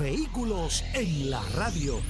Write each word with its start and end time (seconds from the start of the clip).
Vehículos 0.00 0.84
en 0.94 1.28
la 1.28 1.42
radio. 1.56 2.00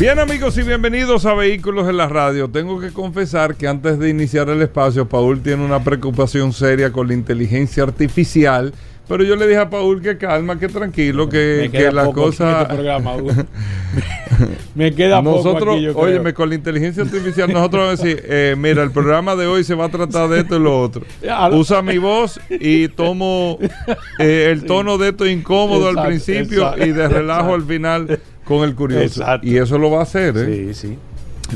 Bien 0.00 0.18
amigos 0.18 0.58
y 0.58 0.62
bienvenidos 0.62 1.24
a 1.24 1.34
Vehículos 1.34 1.88
en 1.88 1.98
la 1.98 2.08
Radio. 2.08 2.50
Tengo 2.50 2.80
que 2.80 2.90
confesar 2.90 3.54
que 3.54 3.68
antes 3.68 4.00
de 4.00 4.08
iniciar 4.08 4.48
el 4.48 4.60
espacio, 4.60 5.08
Paul 5.08 5.40
tiene 5.40 5.64
una 5.64 5.84
preocupación 5.84 6.52
seria 6.52 6.92
con 6.92 7.06
la 7.06 7.14
inteligencia 7.14 7.84
artificial. 7.84 8.74
Pero 9.08 9.24
yo 9.24 9.36
le 9.36 9.46
dije 9.46 9.58
a 9.58 9.68
Paul 9.68 10.00
que 10.00 10.16
calma, 10.16 10.58
que 10.58 10.68
tranquilo, 10.68 11.28
que, 11.28 11.68
que 11.72 11.90
la 11.90 12.06
cosa. 12.12 12.68
Este 12.70 13.46
me 14.74 14.94
queda 14.94 15.20
nosotros, 15.20 15.76
poco. 15.88 16.00
óyeme, 16.00 16.32
con 16.32 16.48
la 16.48 16.54
inteligencia 16.54 17.02
artificial, 17.02 17.52
nosotros 17.52 17.84
vamos 17.84 18.00
a 18.00 18.04
decir: 18.04 18.24
eh, 18.26 18.54
mira, 18.56 18.82
el 18.82 18.92
programa 18.92 19.34
de 19.34 19.46
hoy 19.46 19.64
se 19.64 19.74
va 19.74 19.86
a 19.86 19.88
tratar 19.88 20.28
de 20.28 20.40
esto 20.40 20.56
y 20.56 20.60
lo 20.60 20.80
otro. 20.80 21.04
Usa 21.52 21.82
mi 21.82 21.98
voz 21.98 22.40
y 22.48 22.88
tomo 22.88 23.58
eh, 24.18 24.48
el 24.52 24.64
tono 24.64 24.98
de 24.98 25.10
esto 25.10 25.26
incómodo 25.26 25.88
al 25.88 26.06
principio 26.06 26.72
y 26.76 26.92
de 26.92 27.08
relajo 27.08 27.54
al 27.54 27.64
final 27.64 28.20
con 28.44 28.62
el 28.62 28.74
curioso. 28.74 29.24
Y 29.42 29.56
eso 29.56 29.78
lo 29.78 29.90
va 29.90 30.00
a 30.00 30.02
hacer, 30.02 30.36
¿eh? 30.36 30.74
Sí, 30.74 30.88
sí. 30.88 30.98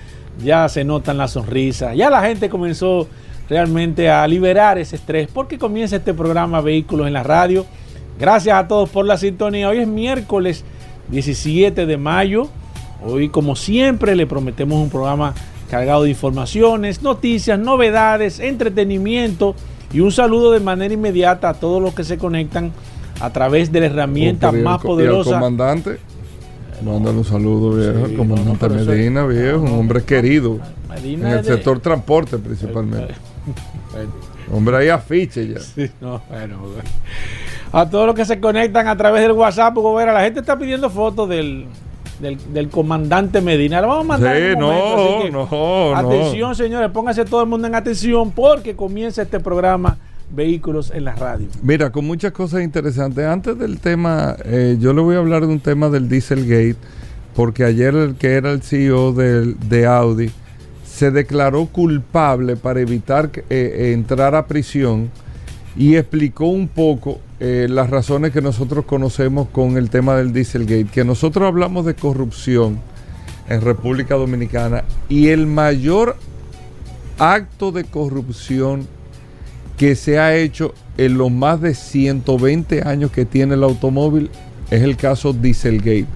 Ya 0.44 0.68
se 0.68 0.84
notan 0.84 1.16
las 1.16 1.32
sonrisas, 1.32 1.96
ya 1.96 2.10
la 2.10 2.22
gente 2.22 2.48
comenzó 2.48 3.08
realmente 3.48 4.10
a 4.10 4.26
liberar 4.26 4.78
ese 4.78 4.96
estrés 4.96 5.28
porque 5.32 5.58
comienza 5.58 5.96
este 5.96 6.14
programa 6.14 6.60
Vehículos 6.60 7.06
en 7.06 7.12
la 7.12 7.22
Radio. 7.22 7.66
Gracias 8.18 8.56
a 8.56 8.66
todos 8.66 8.88
por 8.88 9.04
la 9.04 9.18
sintonía. 9.18 9.68
Hoy 9.68 9.78
es 9.78 9.88
miércoles 9.88 10.64
17 11.08 11.86
de 11.86 11.96
mayo. 11.96 12.48
Hoy 13.04 13.28
como 13.28 13.56
siempre 13.56 14.16
le 14.16 14.26
prometemos 14.26 14.80
un 14.82 14.90
programa 14.90 15.34
cargado 15.70 16.04
de 16.04 16.10
informaciones, 16.10 17.02
noticias, 17.02 17.58
novedades, 17.58 18.40
entretenimiento 18.40 19.54
y 19.92 20.00
un 20.00 20.12
saludo 20.12 20.52
de 20.52 20.60
manera 20.60 20.94
inmediata 20.94 21.50
a 21.50 21.54
todos 21.54 21.82
los 21.82 21.94
que 21.94 22.04
se 22.04 22.18
conectan 22.18 22.72
a 23.20 23.30
través 23.30 23.72
de 23.72 23.80
la 23.80 23.86
herramienta 23.86 24.52
más 24.52 24.80
poderosa. 24.80 25.34
comandante, 25.34 25.98
mándale 26.84 27.18
un 27.18 27.24
saludo, 27.24 27.76
viejo. 27.76 28.16
comandante 28.16 28.68
Medina, 28.68 29.26
viejo, 29.26 29.60
un 29.60 29.72
hombre 29.72 30.02
querido. 30.02 30.58
en 31.02 31.26
el 31.26 31.44
sector 31.44 31.80
transporte 31.80 32.38
principalmente. 32.38 33.14
Hombre, 34.52 34.76
hay 34.76 34.88
afiche 34.88 35.48
ya. 35.48 35.60
A 37.72 37.90
todos 37.90 38.06
los 38.06 38.14
que 38.14 38.24
se 38.24 38.40
conectan 38.40 38.86
a 38.88 38.96
través 38.96 39.22
del 39.22 39.32
WhatsApp, 39.32 39.74
ver, 39.96 40.08
la 40.08 40.22
gente 40.22 40.40
está 40.40 40.58
pidiendo 40.58 40.88
fotos 40.88 41.28
del, 41.28 41.66
del, 42.20 42.68
comandante 42.68 43.40
Medina. 43.40 43.80
Vamos 43.80 44.04
a 44.04 44.08
mandar. 44.08 44.36
Sí, 44.36 44.56
no, 44.56 45.30
no, 45.30 45.96
Atención, 45.96 46.54
señores, 46.54 46.90
pónganse 46.90 47.24
todo 47.24 47.42
el 47.42 47.48
mundo 47.48 47.66
en 47.66 47.74
atención 47.74 48.30
porque 48.30 48.76
comienza 48.76 49.22
este 49.22 49.40
programa 49.40 49.98
Vehículos 50.28 50.90
en 50.92 51.04
la 51.04 51.14
Radio. 51.14 51.46
Mira, 51.62 51.90
con 51.90 52.04
muchas 52.04 52.32
cosas 52.32 52.62
interesantes. 52.62 53.24
Antes 53.24 53.58
del 53.58 53.78
tema, 53.78 54.36
eh, 54.44 54.76
yo 54.80 54.92
le 54.92 55.00
voy 55.00 55.14
a 55.14 55.18
hablar 55.18 55.42
de 55.42 55.48
un 55.48 55.60
tema 55.60 55.88
del 55.88 56.08
Dieselgate, 56.08 56.76
porque 57.34 57.64
ayer 57.64 57.94
el 57.94 58.16
que 58.16 58.34
era 58.34 58.50
el 58.50 58.62
CEO 58.62 59.12
de 59.12 59.86
Audi 59.86 60.30
se 60.96 61.10
declaró 61.10 61.66
culpable 61.66 62.56
para 62.56 62.80
evitar 62.80 63.30
eh, 63.34 63.42
eh, 63.50 63.92
entrar 63.92 64.34
a 64.34 64.46
prisión 64.46 65.10
y 65.76 65.96
explicó 65.96 66.46
un 66.46 66.68
poco 66.68 67.20
eh, 67.38 67.66
las 67.68 67.90
razones 67.90 68.32
que 68.32 68.40
nosotros 68.40 68.86
conocemos 68.86 69.46
con 69.50 69.76
el 69.76 69.90
tema 69.90 70.16
del 70.16 70.32
Dieselgate, 70.32 70.86
que 70.86 71.04
nosotros 71.04 71.46
hablamos 71.46 71.84
de 71.84 71.92
corrupción 71.92 72.80
en 73.46 73.60
República 73.60 74.14
Dominicana 74.14 74.84
y 75.10 75.28
el 75.28 75.46
mayor 75.46 76.16
acto 77.18 77.72
de 77.72 77.84
corrupción 77.84 78.88
que 79.76 79.96
se 79.96 80.18
ha 80.18 80.34
hecho 80.34 80.72
en 80.96 81.18
los 81.18 81.30
más 81.30 81.60
de 81.60 81.74
120 81.74 82.88
años 82.88 83.10
que 83.10 83.26
tiene 83.26 83.52
el 83.52 83.64
automóvil 83.64 84.30
es 84.70 84.80
el 84.80 84.96
caso 84.96 85.34
Dieselgate 85.34 86.06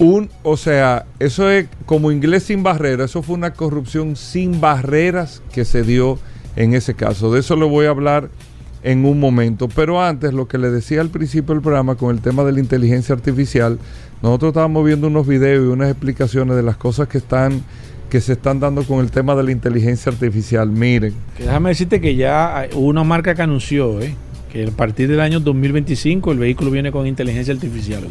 un, 0.00 0.30
o 0.42 0.56
sea, 0.56 1.04
eso 1.18 1.50
es 1.50 1.68
como 1.84 2.10
inglés 2.10 2.44
sin 2.44 2.62
barreras, 2.62 3.10
eso 3.10 3.22
fue 3.22 3.36
una 3.36 3.52
corrupción 3.52 4.16
sin 4.16 4.60
barreras 4.60 5.42
que 5.52 5.64
se 5.64 5.82
dio 5.82 6.18
en 6.56 6.74
ese 6.74 6.94
caso. 6.94 7.32
De 7.32 7.40
eso 7.40 7.54
le 7.54 7.66
voy 7.66 7.86
a 7.86 7.90
hablar 7.90 8.30
en 8.82 9.04
un 9.04 9.20
momento. 9.20 9.68
Pero 9.68 10.02
antes, 10.02 10.32
lo 10.32 10.48
que 10.48 10.56
le 10.56 10.70
decía 10.70 11.02
al 11.02 11.10
principio 11.10 11.54
del 11.54 11.62
programa 11.62 11.96
con 11.96 12.14
el 12.14 12.22
tema 12.22 12.44
de 12.44 12.52
la 12.52 12.60
inteligencia 12.60 13.14
artificial, 13.14 13.78
nosotros 14.22 14.50
estábamos 14.50 14.86
viendo 14.86 15.06
unos 15.06 15.26
videos 15.26 15.66
y 15.66 15.68
unas 15.68 15.90
explicaciones 15.90 16.56
de 16.56 16.62
las 16.62 16.76
cosas 16.76 17.06
que 17.06 17.18
están 17.18 17.62
que 18.08 18.20
se 18.20 18.32
están 18.32 18.58
dando 18.58 18.82
con 18.82 18.98
el 18.98 19.12
tema 19.12 19.36
de 19.36 19.44
la 19.44 19.52
inteligencia 19.52 20.10
artificial. 20.10 20.68
Miren. 20.68 21.14
déjame 21.38 21.68
decirte 21.68 22.00
que 22.00 22.16
ya 22.16 22.68
hubo 22.72 22.86
una 22.88 23.04
marca 23.04 23.36
que 23.36 23.42
anunció 23.42 24.00
¿eh? 24.00 24.16
que 24.52 24.66
a 24.66 24.70
partir 24.72 25.08
del 25.08 25.20
año 25.20 25.38
2025 25.38 26.32
el 26.32 26.38
vehículo 26.38 26.72
viene 26.72 26.90
con 26.90 27.06
inteligencia 27.06 27.54
artificial. 27.54 28.02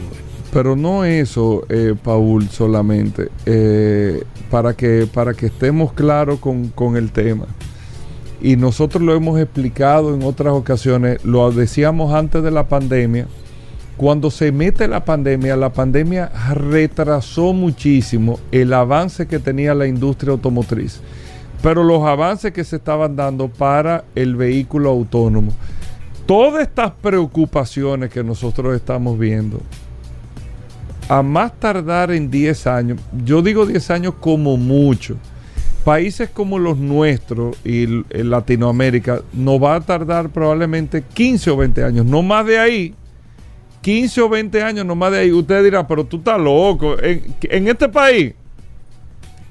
Pero 0.51 0.75
no 0.75 1.05
eso, 1.05 1.63
eh, 1.69 1.93
Paul, 2.01 2.49
solamente, 2.49 3.29
eh, 3.45 4.23
para, 4.49 4.73
que, 4.73 5.07
para 5.11 5.33
que 5.33 5.47
estemos 5.47 5.93
claros 5.93 6.39
con, 6.39 6.69
con, 6.69 6.97
el 6.97 7.11
tema. 7.11 7.45
Y 8.41 8.55
nosotros 8.55 9.03
lo 9.03 9.13
hemos 9.13 9.39
explicado 9.39 10.15
en 10.15 10.23
otras 10.23 10.53
ocasiones, 10.53 11.23
lo 11.23 11.51
decíamos 11.51 12.13
antes 12.13 12.41
de 12.41 12.51
la 12.51 12.67
pandemia, 12.67 13.27
cuando 13.99 14.31
se 14.31 14.53
mete 14.53 14.87
la 14.87 15.03
pandemia, 15.03 15.57
la 15.57 15.73
pandemia 15.73 16.31
retrasó 16.53 17.51
muchísimo 17.51 18.39
el 18.49 18.71
avance 18.71 19.27
que 19.27 19.39
tenía 19.39 19.75
la 19.75 19.87
industria 19.87 20.31
automotriz, 20.31 21.01
pero 21.61 21.83
los 21.83 22.03
avances 22.03 22.53
que 22.53 22.63
se 22.63 22.77
estaban 22.77 23.17
dando 23.17 23.49
para 23.49 24.05
el 24.15 24.37
vehículo 24.37 24.89
autónomo. 24.89 25.51
Todas 26.25 26.61
estas 26.61 26.91
preocupaciones 26.91 28.09
que 28.09 28.23
nosotros 28.23 28.73
estamos 28.73 29.19
viendo, 29.19 29.59
a 31.09 31.23
más 31.23 31.59
tardar 31.59 32.11
en 32.11 32.31
10 32.31 32.67
años, 32.67 32.99
yo 33.25 33.41
digo 33.41 33.65
10 33.65 33.89
años 33.89 34.13
como 34.19 34.55
mucho, 34.55 35.17
países 35.83 36.29
como 36.29 36.59
los 36.59 36.77
nuestros 36.77 37.57
y 37.65 37.83
en 37.83 38.29
Latinoamérica 38.29 39.21
nos 39.33 39.61
va 39.61 39.75
a 39.75 39.81
tardar 39.81 40.29
probablemente 40.29 41.03
15 41.13 41.49
o 41.49 41.57
20 41.57 41.83
años, 41.83 42.05
no 42.05 42.21
más 42.21 42.45
de 42.45 42.59
ahí. 42.59 42.95
15 43.81 44.21
o 44.21 44.29
20 44.29 44.61
años, 44.61 44.85
no 44.85 44.93
más 44.95 45.11
de 45.11 45.19
ahí. 45.19 45.31
Usted 45.31 45.63
dirá, 45.63 45.87
pero 45.87 46.03
tú 46.03 46.17
estás 46.17 46.39
loco. 46.39 46.97
En, 47.01 47.67
este 47.67 47.87
país, 47.87 48.33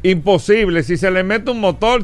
Imposible. 0.02 0.82
Si 0.82 0.96
se 0.96 1.10
le 1.10 1.24
mete 1.24 1.50
un 1.50 1.60
motor, 1.60 2.02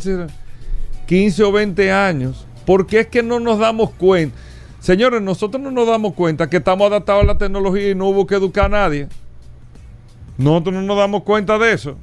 15 1.07 1.43
o 1.45 1.53
20 1.53 1.93
años. 1.93 2.47
Porque 2.67 3.01
es 3.01 3.07
que 3.09 3.23
no 3.23 3.41
nos 3.41 3.59
damos 3.59 3.91
cuenta. 3.91 4.37
Señores, 4.81 5.23
nosotros 5.23 5.63
no 5.63 5.71
nos 5.71 5.87
damos 5.87 6.15
cuenta 6.15 6.49
que 6.49 6.57
estamos 6.57 6.87
adaptados 6.87 7.25
a 7.25 7.27
la 7.27 7.39
tecnología 7.39 7.91
y 7.91 7.95
no 7.95 8.09
hubo 8.09 8.27
que 8.27 8.35
educar 8.35 8.67
a 8.67 8.69
nadie. 8.69 9.09
Nosotros 10.39 10.75
no 10.75 10.83
nos 10.83 10.97
damos 10.97 11.23
cuenta 11.23 11.59
de 11.59 11.73
eso. 11.73 11.97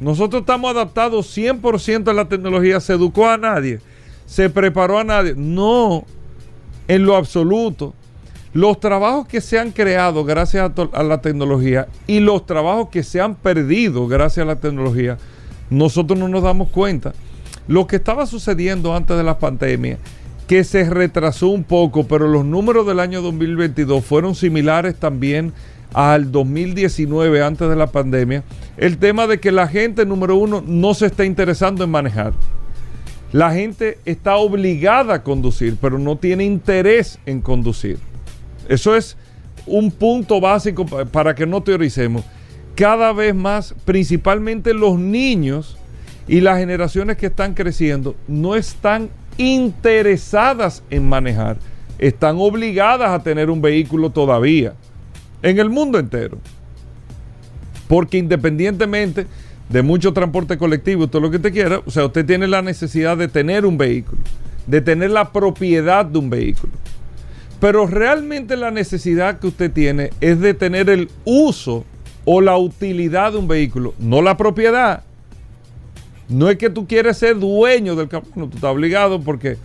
Nosotros 0.00 0.40
estamos 0.40 0.70
adaptados 0.70 1.36
100% 1.36 2.08
a 2.08 2.12
la 2.12 2.28
tecnología. 2.28 2.80
¿Se 2.80 2.92
educó 2.92 3.28
a 3.28 3.36
nadie? 3.36 3.80
¿Se 4.26 4.48
preparó 4.50 4.98
a 4.98 5.04
nadie? 5.04 5.34
No, 5.36 6.04
en 6.86 7.04
lo 7.04 7.16
absoluto. 7.16 7.94
Los 8.52 8.80
trabajos 8.80 9.26
que 9.26 9.40
se 9.40 9.58
han 9.58 9.72
creado 9.72 10.24
gracias 10.24 10.70
a, 10.92 11.02
la 11.02 11.20
tecnología 11.20 11.88
y 12.06 12.20
los 12.20 12.46
trabajos 12.46 12.88
que 12.88 13.02
se 13.02 13.20
han 13.20 13.34
perdido 13.34 14.06
gracias 14.06 14.44
a 14.44 14.46
la 14.46 14.56
tecnología, 14.56 15.18
nosotros 15.70 16.18
no 16.18 16.28
nos 16.28 16.42
damos 16.42 16.68
cuenta. 16.68 17.12
Lo 17.66 17.86
que 17.86 17.96
estaba 17.96 18.26
sucediendo 18.26 18.94
antes 18.94 19.16
de 19.16 19.22
la 19.22 19.38
pandemia 19.38 19.98
que 20.46 20.64
se 20.64 20.88
retrasó 20.88 21.48
un 21.48 21.62
poco, 21.62 22.04
pero 22.04 22.26
los 22.26 22.42
números 22.42 22.86
del 22.86 23.00
año 23.00 23.20
2022 23.20 24.02
fueron 24.02 24.34
similares 24.34 24.94
también 24.96 25.52
al 25.92 26.30
2019 26.32 27.42
antes 27.42 27.68
de 27.68 27.76
la 27.76 27.88
pandemia. 27.88 28.44
El 28.76 28.98
tema 28.98 29.26
de 29.26 29.38
que 29.38 29.52
la 29.52 29.68
gente, 29.68 30.06
número 30.06 30.36
uno, 30.36 30.62
no 30.66 30.94
se 30.94 31.06
está 31.06 31.24
interesando 31.24 31.84
en 31.84 31.90
manejar. 31.90 32.32
La 33.32 33.52
gente 33.52 33.98
está 34.04 34.36
obligada 34.36 35.14
a 35.14 35.22
conducir, 35.22 35.76
pero 35.80 35.98
no 35.98 36.16
tiene 36.16 36.44
interés 36.44 37.18
en 37.26 37.40
conducir. 37.40 37.98
Eso 38.68 38.96
es 38.96 39.16
un 39.66 39.90
punto 39.90 40.40
básico 40.40 40.86
para 40.86 41.34
que 41.34 41.46
no 41.46 41.62
teoricemos. 41.62 42.24
Cada 42.74 43.12
vez 43.12 43.34
más, 43.34 43.74
principalmente 43.84 44.72
los 44.72 44.98
niños 44.98 45.76
y 46.26 46.40
las 46.40 46.58
generaciones 46.58 47.16
que 47.16 47.26
están 47.26 47.54
creciendo, 47.54 48.14
no 48.28 48.54
están 48.54 49.10
interesadas 49.36 50.82
en 50.90 51.08
manejar, 51.08 51.58
están 51.98 52.36
obligadas 52.38 53.10
a 53.10 53.22
tener 53.22 53.50
un 53.50 53.60
vehículo 53.60 54.10
todavía, 54.10 54.74
en 55.42 55.58
el 55.58 55.70
mundo 55.70 55.98
entero. 55.98 56.38
Porque 57.88 58.18
independientemente 58.18 59.26
de 59.68 59.82
mucho 59.82 60.12
transporte 60.12 60.56
colectivo, 60.56 61.08
todo 61.08 61.22
lo 61.22 61.30
que 61.30 61.36
usted 61.36 61.52
quiera, 61.52 61.82
o 61.84 61.90
sea, 61.90 62.06
usted 62.06 62.24
tiene 62.24 62.46
la 62.46 62.62
necesidad 62.62 63.16
de 63.16 63.28
tener 63.28 63.66
un 63.66 63.76
vehículo, 63.76 64.20
de 64.66 64.80
tener 64.80 65.10
la 65.10 65.32
propiedad 65.32 66.04
de 66.04 66.18
un 66.18 66.30
vehículo. 66.30 66.72
Pero 67.60 67.86
realmente 67.86 68.56
la 68.56 68.70
necesidad 68.70 69.40
que 69.40 69.48
usted 69.48 69.72
tiene 69.72 70.10
es 70.20 70.40
de 70.40 70.54
tener 70.54 70.88
el 70.88 71.10
uso 71.24 71.84
o 72.24 72.40
la 72.40 72.56
utilidad 72.56 73.32
de 73.32 73.38
un 73.38 73.48
vehículo, 73.48 73.94
no 73.98 74.22
la 74.22 74.36
propiedad. 74.36 75.02
No 76.28 76.50
es 76.50 76.58
que 76.58 76.68
tú 76.68 76.86
quieres 76.86 77.16
ser 77.16 77.38
dueño 77.38 77.96
del 77.96 78.08
campo, 78.08 78.28
no, 78.36 78.48
tú 78.48 78.56
estás 78.56 78.70
obligado 78.70 79.20
porque 79.20 79.56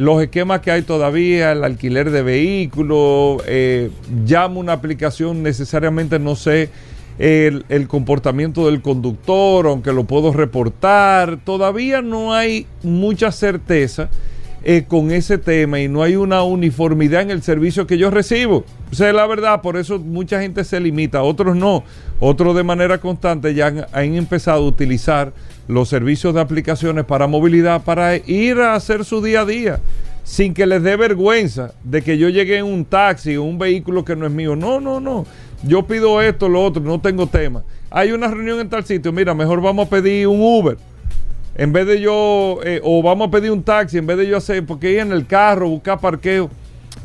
los 0.00 0.22
esquemas 0.22 0.60
que 0.60 0.70
hay 0.70 0.80
todavía, 0.80 1.52
el 1.52 1.62
alquiler 1.62 2.10
de 2.10 2.22
vehículos, 2.22 3.42
eh, 3.46 3.90
llamo 4.26 4.58
una 4.58 4.72
aplicación, 4.72 5.42
necesariamente 5.42 6.18
no 6.18 6.36
sé 6.36 6.70
el, 7.18 7.86
comportamiento 7.86 8.64
del 8.64 8.80
conductor, 8.80 9.66
aunque 9.66 9.92
lo 9.92 10.04
puedo 10.04 10.32
reportar, 10.32 11.38
todavía 11.44 12.00
no 12.00 12.32
hay 12.32 12.66
mucha 12.82 13.30
certeza 13.30 14.08
eh, 14.64 14.86
con 14.88 15.10
ese 15.10 15.36
tema 15.36 15.80
y 15.80 15.88
no 15.88 16.02
hay 16.02 16.16
una 16.16 16.44
uniformidad 16.44 17.20
en 17.20 17.30
el 17.30 17.42
servicio 17.42 17.86
que 17.86 17.98
yo 17.98 18.10
recibo. 18.10 18.64
O 18.90 18.94
sea, 18.94 19.12
la 19.12 19.26
verdad, 19.26 19.60
por 19.60 19.76
eso 19.76 19.98
mucha 19.98 20.40
gente 20.40 20.64
se 20.64 20.80
limita, 20.80 21.22
otros 21.22 21.56
no, 21.56 21.84
otros 22.20 22.56
de 22.56 22.62
manera 22.62 22.96
constante 22.96 23.52
ya 23.52 23.86
han 23.92 24.14
empezado 24.14 24.64
a 24.64 24.66
utilizar 24.66 25.34
los 25.70 25.88
servicios 25.88 26.34
de 26.34 26.40
aplicaciones 26.40 27.04
para 27.04 27.26
movilidad 27.26 27.82
para 27.82 28.16
ir 28.16 28.58
a 28.58 28.74
hacer 28.74 29.04
su 29.04 29.22
día 29.22 29.42
a 29.42 29.44
día 29.46 29.80
sin 30.24 30.54
que 30.54 30.66
les 30.66 30.82
dé 30.82 30.96
vergüenza 30.96 31.72
de 31.82 32.02
que 32.02 32.18
yo 32.18 32.28
llegue 32.28 32.58
en 32.58 32.66
un 32.66 32.84
taxi 32.84 33.36
o 33.36 33.42
un 33.42 33.58
vehículo 33.58 34.04
que 34.04 34.14
no 34.14 34.26
es 34.26 34.32
mío. 34.32 34.54
No, 34.54 34.80
no, 34.80 35.00
no. 35.00 35.26
Yo 35.62 35.86
pido 35.86 36.20
esto, 36.22 36.48
lo 36.48 36.62
otro, 36.64 36.82
no 36.82 37.00
tengo 37.00 37.26
tema. 37.26 37.62
Hay 37.90 38.12
una 38.12 38.28
reunión 38.28 38.60
en 38.60 38.68
tal 38.68 38.84
sitio, 38.84 39.12
mira, 39.12 39.34
mejor 39.34 39.60
vamos 39.60 39.86
a 39.86 39.90
pedir 39.90 40.26
un 40.28 40.40
Uber. 40.40 40.76
En 41.56 41.72
vez 41.72 41.86
de 41.86 42.00
yo, 42.00 42.60
eh, 42.64 42.80
o 42.82 43.02
vamos 43.02 43.28
a 43.28 43.30
pedir 43.30 43.50
un 43.50 43.62
taxi, 43.62 43.98
en 43.98 44.06
vez 44.06 44.16
de 44.18 44.26
yo 44.26 44.36
hacer, 44.36 44.64
porque 44.64 44.92
ir 44.92 44.98
en 45.00 45.12
el 45.12 45.26
carro, 45.26 45.68
buscar 45.68 46.00
parqueo. 46.00 46.48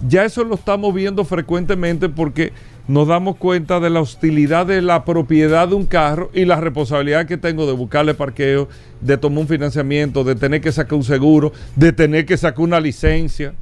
Ya 0.07 0.23
eso 0.23 0.43
lo 0.43 0.55
estamos 0.55 0.93
viendo 0.93 1.25
frecuentemente 1.25 2.09
porque 2.09 2.53
nos 2.87 3.07
damos 3.07 3.37
cuenta 3.37 3.79
de 3.79 3.89
la 3.89 4.01
hostilidad 4.01 4.65
de 4.67 4.81
la 4.81 5.05
propiedad 5.05 5.67
de 5.67 5.75
un 5.75 5.85
carro 5.85 6.29
y 6.33 6.45
la 6.45 6.59
responsabilidad 6.59 7.25
que 7.25 7.37
tengo 7.37 7.65
de 7.65 7.73
buscarle 7.73 8.13
parqueo, 8.13 8.67
de 9.01 9.17
tomar 9.17 9.39
un 9.39 9.47
financiamiento, 9.47 10.23
de 10.23 10.35
tener 10.35 10.61
que 10.61 10.71
sacar 10.71 10.93
un 10.93 11.03
seguro, 11.03 11.51
de 11.75 11.91
tener 11.93 12.25
que 12.25 12.37
sacar 12.37 12.61
una 12.61 12.79
licencia, 12.79 13.53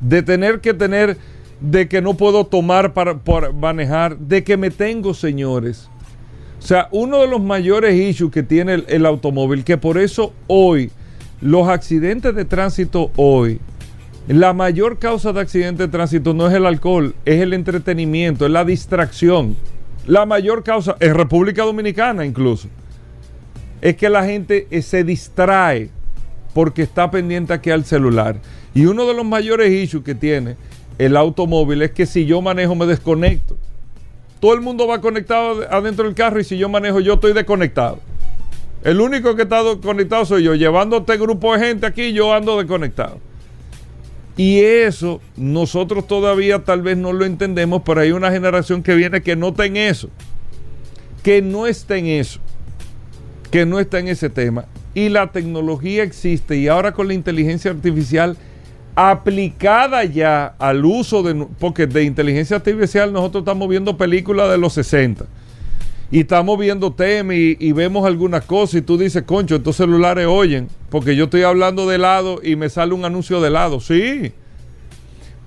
de 0.00 0.22
tener 0.22 0.60
que 0.60 0.72
tener, 0.72 1.18
de 1.60 1.88
que 1.88 2.00
no 2.00 2.14
puedo 2.14 2.46
tomar 2.46 2.94
para, 2.94 3.18
manejar, 3.52 4.18
de 4.18 4.42
que 4.42 4.56
me 4.56 4.70
tengo, 4.70 5.12
señores. 5.12 5.88
O 6.58 6.62
sea, 6.62 6.88
uno 6.90 7.20
de 7.20 7.28
los 7.28 7.42
mayores 7.42 7.94
issues 7.94 8.32
que 8.32 8.42
tiene 8.42 8.84
el 8.88 9.04
automóvil, 9.04 9.64
que 9.64 9.76
por 9.76 9.98
eso 9.98 10.32
hoy, 10.46 10.90
los 11.42 11.68
accidentes 11.68 12.34
de 12.34 12.46
tránsito 12.46 13.10
hoy, 13.16 13.60
la 14.34 14.52
mayor 14.52 14.98
causa 14.98 15.32
de 15.32 15.40
accidente 15.40 15.84
de 15.84 15.88
tránsito 15.88 16.34
no 16.34 16.48
es 16.48 16.54
el 16.54 16.66
alcohol, 16.66 17.14
es 17.24 17.40
el 17.40 17.52
entretenimiento, 17.52 18.44
es 18.46 18.50
la 18.50 18.64
distracción. 18.64 19.56
La 20.04 20.26
mayor 20.26 20.64
causa, 20.64 20.96
en 20.98 21.14
República 21.14 21.62
Dominicana 21.62 22.26
incluso, 22.26 22.68
es 23.80 23.96
que 23.96 24.08
la 24.08 24.24
gente 24.24 24.66
eh, 24.70 24.82
se 24.82 25.04
distrae 25.04 25.90
porque 26.54 26.82
está 26.82 27.08
pendiente 27.08 27.52
aquí 27.52 27.70
al 27.70 27.84
celular. 27.84 28.40
Y 28.74 28.86
uno 28.86 29.06
de 29.06 29.14
los 29.14 29.24
mayores 29.24 29.70
issues 29.70 30.02
que 30.02 30.16
tiene 30.16 30.56
el 30.98 31.16
automóvil 31.16 31.82
es 31.82 31.92
que 31.92 32.04
si 32.04 32.26
yo 32.26 32.42
manejo 32.42 32.74
me 32.74 32.86
desconecto. 32.86 33.56
Todo 34.40 34.54
el 34.54 34.60
mundo 34.60 34.88
va 34.88 35.00
conectado 35.00 35.64
adentro 35.70 36.04
del 36.04 36.14
carro 36.14 36.40
y 36.40 36.44
si 36.44 36.58
yo 36.58 36.68
manejo 36.68 36.98
yo 36.98 37.14
estoy 37.14 37.32
desconectado. 37.32 38.00
El 38.82 39.00
único 39.00 39.36
que 39.36 39.42
está 39.42 39.62
conectado 39.80 40.24
soy 40.24 40.42
yo. 40.42 40.54
Llevando 40.54 40.98
este 40.98 41.16
grupo 41.16 41.52
de 41.52 41.64
gente 41.64 41.86
aquí, 41.86 42.12
yo 42.12 42.32
ando 42.32 42.58
desconectado. 42.58 43.20
Y 44.36 44.60
eso 44.60 45.20
nosotros 45.36 46.06
todavía 46.06 46.62
tal 46.64 46.82
vez 46.82 46.96
no 46.96 47.12
lo 47.12 47.24
entendemos, 47.24 47.82
pero 47.84 48.02
hay 48.02 48.12
una 48.12 48.30
generación 48.30 48.82
que 48.82 48.94
viene 48.94 49.22
que 49.22 49.34
no 49.34 49.48
está 49.48 49.64
en 49.64 49.78
eso, 49.78 50.10
que 51.22 51.40
no 51.40 51.66
está 51.66 51.96
en 51.96 52.06
eso, 52.06 52.40
que 53.50 53.64
no 53.64 53.80
está 53.80 53.98
en 53.98 54.08
ese 54.08 54.28
tema. 54.28 54.66
Y 54.94 55.08
la 55.08 55.32
tecnología 55.32 56.02
existe 56.02 56.56
y 56.56 56.68
ahora 56.68 56.92
con 56.92 57.08
la 57.08 57.14
inteligencia 57.14 57.70
artificial 57.70 58.36
aplicada 58.94 60.04
ya 60.04 60.54
al 60.58 60.84
uso 60.84 61.22
de, 61.22 61.46
porque 61.58 61.86
de 61.86 62.04
inteligencia 62.04 62.56
artificial 62.56 63.12
nosotros 63.12 63.42
estamos 63.42 63.68
viendo 63.68 63.96
películas 63.96 64.50
de 64.50 64.58
los 64.58 64.72
60 64.74 65.26
y 66.10 66.20
estamos 66.20 66.58
viendo 66.58 66.92
temas 66.92 67.36
y, 67.36 67.72
vemos 67.72 68.06
algunas 68.06 68.44
cosas 68.44 68.76
y 68.76 68.82
tú 68.82 68.96
dices, 68.96 69.24
concho, 69.24 69.56
estos 69.56 69.76
celulares 69.76 70.26
oyen, 70.26 70.68
porque 70.88 71.16
yo 71.16 71.24
estoy 71.24 71.42
hablando 71.42 71.88
de 71.88 71.98
lado 71.98 72.40
y 72.42 72.54
me 72.54 72.68
sale 72.68 72.94
un 72.94 73.04
anuncio 73.04 73.40
de 73.40 73.50
lado, 73.50 73.80
sí. 73.80 74.32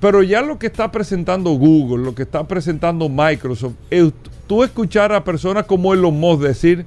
Pero 0.02 0.22
ya 0.22 0.42
lo 0.42 0.60
que 0.60 0.68
está 0.68 0.92
presentando 0.92 1.52
Google, 1.52 2.04
lo 2.04 2.16
que 2.16 2.24
está 2.24 2.46
presentando 2.46 3.08
Microsoft, 3.08 3.76
es, 3.90 4.12
tú 4.48 4.64
escuchar 4.64 5.14
a 5.14 5.24
personas 5.24 5.66
como 5.66 5.94
Elon 5.94 6.20
Musk 6.20 6.42
decir 6.42 6.86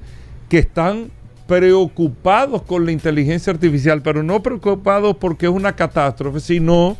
que 0.49 0.59
están 0.59 1.09
preocupados 1.47 2.61
con 2.61 2.85
la 2.85 2.91
inteligencia 2.91 3.51
artificial, 3.51 4.01
pero 4.03 4.21
no 4.21 4.43
preocupados 4.43 5.17
porque 5.17 5.47
es 5.47 5.51
una 5.51 5.75
catástrofe, 5.75 6.39
sino 6.39 6.95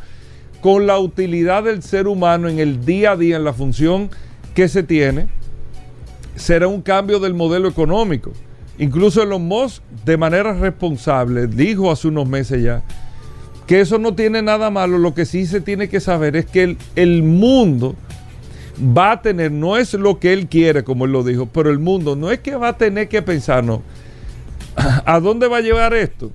con 0.62 0.88
la 0.88 0.98
utilidad 0.98 1.64
del 1.64 1.84
ser 1.84 2.08
humano 2.08 2.48
en 2.48 2.60
el 2.60 2.84
día 2.84 3.12
a 3.12 3.18
día, 3.18 3.36
en 3.36 3.44
la 3.44 3.54
función 3.54 4.10
que 4.56 4.68
se 4.68 4.82
tiene 4.84 5.28
será 6.36 6.68
un 6.68 6.82
cambio 6.82 7.20
del 7.20 7.34
modelo 7.34 7.68
económico. 7.68 8.32
Incluso 8.78 9.22
Elon 9.22 9.48
Musk, 9.48 9.84
de 10.04 10.18
manera 10.18 10.54
responsable, 10.54 11.48
dijo 11.48 11.92
hace 11.92 12.08
unos 12.08 12.28
meses 12.28 12.64
ya 12.64 12.84
que 13.68 13.82
eso 13.82 13.98
no 13.98 14.14
tiene 14.14 14.42
nada 14.42 14.70
malo. 14.70 14.98
Lo 14.98 15.14
que 15.14 15.26
sí 15.26 15.46
se 15.46 15.62
tiene 15.62 15.90
que 15.90 16.00
saber 16.00 16.36
es 16.36 16.46
que 16.46 16.78
el, 16.96 17.24
mundo 17.24 17.96
va 18.80 19.12
a 19.12 19.22
tener, 19.22 19.52
no 19.52 19.78
es 19.78 19.94
lo 19.94 20.20
que 20.20 20.34
él 20.34 20.48
quiere, 20.48 20.84
como 20.84 21.06
él 21.06 21.12
lo 21.12 21.24
dijo, 21.24 21.46
pero 21.46 21.70
el 21.70 21.80
mundo 21.80 22.16
no 22.16 22.32
es 22.32 22.40
que 22.40 22.56
va 22.56 22.70
a 22.70 22.78
tener 22.78 23.08
que 23.08 23.22
pensar, 23.22 23.64
no. 23.64 23.82
¿A 25.06 25.20
dónde 25.20 25.48
va 25.48 25.58
a 25.58 25.62
llevar 25.62 25.94
esto? 25.94 26.32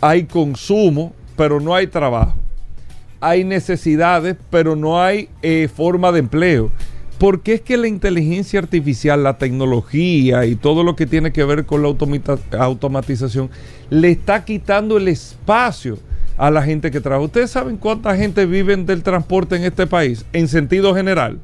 Hay 0.00 0.24
consumo, 0.24 1.12
pero 1.36 1.60
no 1.60 1.74
hay 1.74 1.86
trabajo. 1.86 2.34
Hay 3.20 3.44
necesidades, 3.44 4.36
pero 4.50 4.74
no 4.74 5.00
hay 5.00 5.28
eh, 5.42 5.68
forma 5.72 6.10
de 6.10 6.18
empleo. 6.18 6.72
Porque 7.22 7.54
es 7.54 7.60
que 7.60 7.76
la 7.76 7.86
inteligencia 7.86 8.58
artificial, 8.58 9.22
la 9.22 9.38
tecnología 9.38 10.44
y 10.44 10.56
todo 10.56 10.82
lo 10.82 10.96
que 10.96 11.06
tiene 11.06 11.32
que 11.32 11.44
ver 11.44 11.66
con 11.66 11.80
la 11.80 11.94
automatización 12.58 13.48
le 13.90 14.10
está 14.10 14.44
quitando 14.44 14.96
el 14.96 15.06
espacio 15.06 16.00
a 16.36 16.50
la 16.50 16.62
gente 16.62 16.90
que 16.90 17.00
trabaja. 17.00 17.26
¿Ustedes 17.26 17.52
saben 17.52 17.76
cuánta 17.76 18.16
gente 18.16 18.44
vive 18.44 18.76
del 18.76 19.04
transporte 19.04 19.54
en 19.54 19.62
este 19.62 19.86
país 19.86 20.26
en 20.32 20.48
sentido 20.48 20.96
general? 20.96 21.38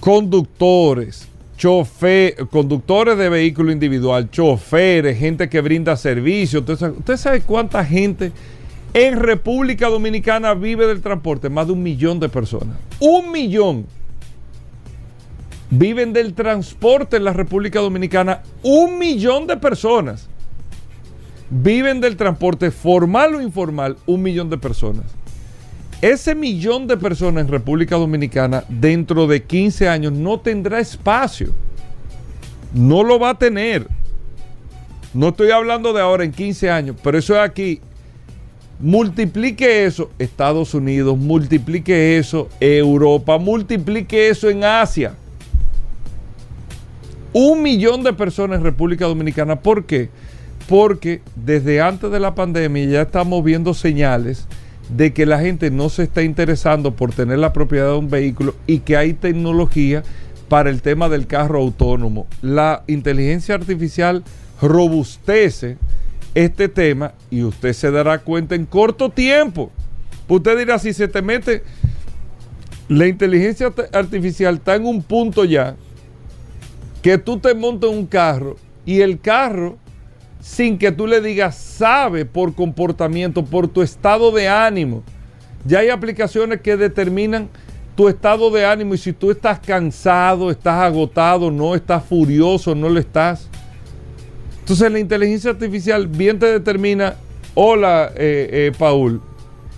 Conductores, 0.00 1.28
chofer, 1.56 2.48
conductores 2.50 3.16
de 3.18 3.28
vehículo 3.28 3.70
individual, 3.70 4.32
choferes, 4.32 5.16
gente 5.16 5.48
que 5.48 5.60
brinda 5.60 5.96
servicios. 5.96 6.62
¿Usted 6.62 6.76
sabe, 6.76 6.98
usted 6.98 7.16
sabe 7.16 7.40
cuánta 7.42 7.84
gente 7.84 8.32
en 8.94 9.18
República 9.18 9.88
Dominicana 9.88 10.54
vive 10.54 10.86
del 10.86 11.00
transporte? 11.00 11.48
Más 11.48 11.66
de 11.66 11.72
un 11.72 11.82
millón 11.82 12.20
de 12.20 12.28
personas. 12.28 12.76
Un 12.98 13.30
millón 13.30 13.86
viven 15.70 16.12
del 16.12 16.34
transporte 16.34 17.16
en 17.16 17.24
la 17.24 17.32
República 17.32 17.80
Dominicana. 17.80 18.42
Un 18.62 18.98
millón 18.98 19.46
de 19.46 19.56
personas 19.56 20.28
viven 21.50 22.00
del 22.00 22.16
transporte 22.16 22.70
formal 22.70 23.34
o 23.34 23.42
informal. 23.42 23.96
Un 24.06 24.22
millón 24.22 24.50
de 24.50 24.58
personas. 24.58 25.04
Ese 26.02 26.34
millón 26.34 26.86
de 26.86 26.96
personas 26.96 27.44
en 27.44 27.48
República 27.48 27.96
Dominicana 27.96 28.64
dentro 28.68 29.26
de 29.26 29.42
15 29.42 29.88
años 29.88 30.12
no 30.12 30.40
tendrá 30.40 30.80
espacio. 30.80 31.52
No 32.72 33.02
lo 33.02 33.18
va 33.18 33.30
a 33.30 33.38
tener. 33.38 33.86
No 35.12 35.28
estoy 35.28 35.50
hablando 35.50 35.92
de 35.92 36.00
ahora 36.00 36.24
en 36.24 36.32
15 36.32 36.70
años, 36.70 36.96
pero 37.02 37.18
eso 37.18 37.34
es 37.34 37.40
aquí. 37.40 37.80
Multiplique 38.80 39.84
eso 39.84 40.10
Estados 40.18 40.72
Unidos, 40.72 41.18
multiplique 41.18 42.16
eso 42.16 42.48
Europa, 42.60 43.36
multiplique 43.36 44.30
eso 44.30 44.48
en 44.48 44.64
Asia. 44.64 45.14
Un 47.34 47.62
millón 47.62 48.02
de 48.02 48.14
personas 48.14 48.58
en 48.58 48.64
República 48.64 49.04
Dominicana. 49.04 49.60
¿Por 49.60 49.84
qué? 49.84 50.08
Porque 50.66 51.20
desde 51.36 51.82
antes 51.82 52.10
de 52.10 52.20
la 52.20 52.34
pandemia 52.34 52.84
ya 52.86 53.02
estamos 53.02 53.44
viendo 53.44 53.74
señales 53.74 54.46
de 54.88 55.12
que 55.12 55.26
la 55.26 55.38
gente 55.40 55.70
no 55.70 55.90
se 55.90 56.04
está 56.04 56.22
interesando 56.22 56.92
por 56.92 57.12
tener 57.12 57.38
la 57.38 57.52
propiedad 57.52 57.92
de 57.92 57.98
un 57.98 58.08
vehículo 58.08 58.54
y 58.66 58.78
que 58.78 58.96
hay 58.96 59.12
tecnología 59.12 60.02
para 60.48 60.70
el 60.70 60.80
tema 60.80 61.10
del 61.10 61.26
carro 61.26 61.58
autónomo. 61.58 62.26
La 62.40 62.82
inteligencia 62.86 63.54
artificial 63.54 64.24
robustece 64.60 65.76
este 66.34 66.68
tema 66.68 67.14
y 67.30 67.42
usted 67.42 67.72
se 67.72 67.90
dará 67.90 68.18
cuenta 68.18 68.54
en 68.54 68.66
corto 68.66 69.10
tiempo. 69.10 69.70
Usted 70.28 70.58
dirá, 70.58 70.78
si 70.78 70.92
se 70.92 71.08
te 71.08 71.22
mete, 71.22 71.62
la 72.88 73.06
inteligencia 73.06 73.72
artificial 73.92 74.56
está 74.56 74.76
en 74.76 74.86
un 74.86 75.02
punto 75.02 75.44
ya 75.44 75.76
que 77.02 77.18
tú 77.18 77.38
te 77.38 77.54
montas 77.54 77.90
un 77.90 78.06
carro 78.06 78.56
y 78.84 79.00
el 79.00 79.20
carro 79.20 79.78
sin 80.40 80.78
que 80.78 80.90
tú 80.90 81.06
le 81.06 81.20
digas, 81.20 81.56
sabe 81.56 82.24
por 82.24 82.54
comportamiento, 82.54 83.44
por 83.44 83.68
tu 83.68 83.82
estado 83.82 84.32
de 84.32 84.48
ánimo. 84.48 85.02
Ya 85.64 85.80
hay 85.80 85.90
aplicaciones 85.90 86.60
que 86.62 86.76
determinan 86.76 87.48
tu 87.94 88.08
estado 88.08 88.50
de 88.50 88.64
ánimo 88.64 88.94
y 88.94 88.98
si 88.98 89.12
tú 89.12 89.30
estás 89.30 89.60
cansado, 89.60 90.50
estás 90.50 90.82
agotado, 90.82 91.50
no 91.50 91.74
estás 91.74 92.04
furioso, 92.04 92.74
no 92.74 92.88
lo 92.88 92.98
estás. 92.98 93.48
Entonces 94.70 94.92
la 94.92 95.00
inteligencia 95.00 95.50
artificial 95.50 96.06
bien 96.06 96.38
te 96.38 96.46
determina, 96.46 97.16
hola 97.56 98.12
eh, 98.14 98.48
eh, 98.52 98.72
Paul, 98.78 99.20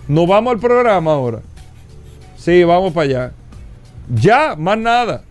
¿nos 0.07 0.27
vamos 0.27 0.53
al 0.53 0.59
programa 0.59 1.13
ahora? 1.13 1.41
Sí, 2.37 2.63
vamos 2.63 2.93
para 2.93 3.05
allá. 3.05 3.31
Ya, 4.13 4.55
más 4.55 4.77
nada. 4.77 5.23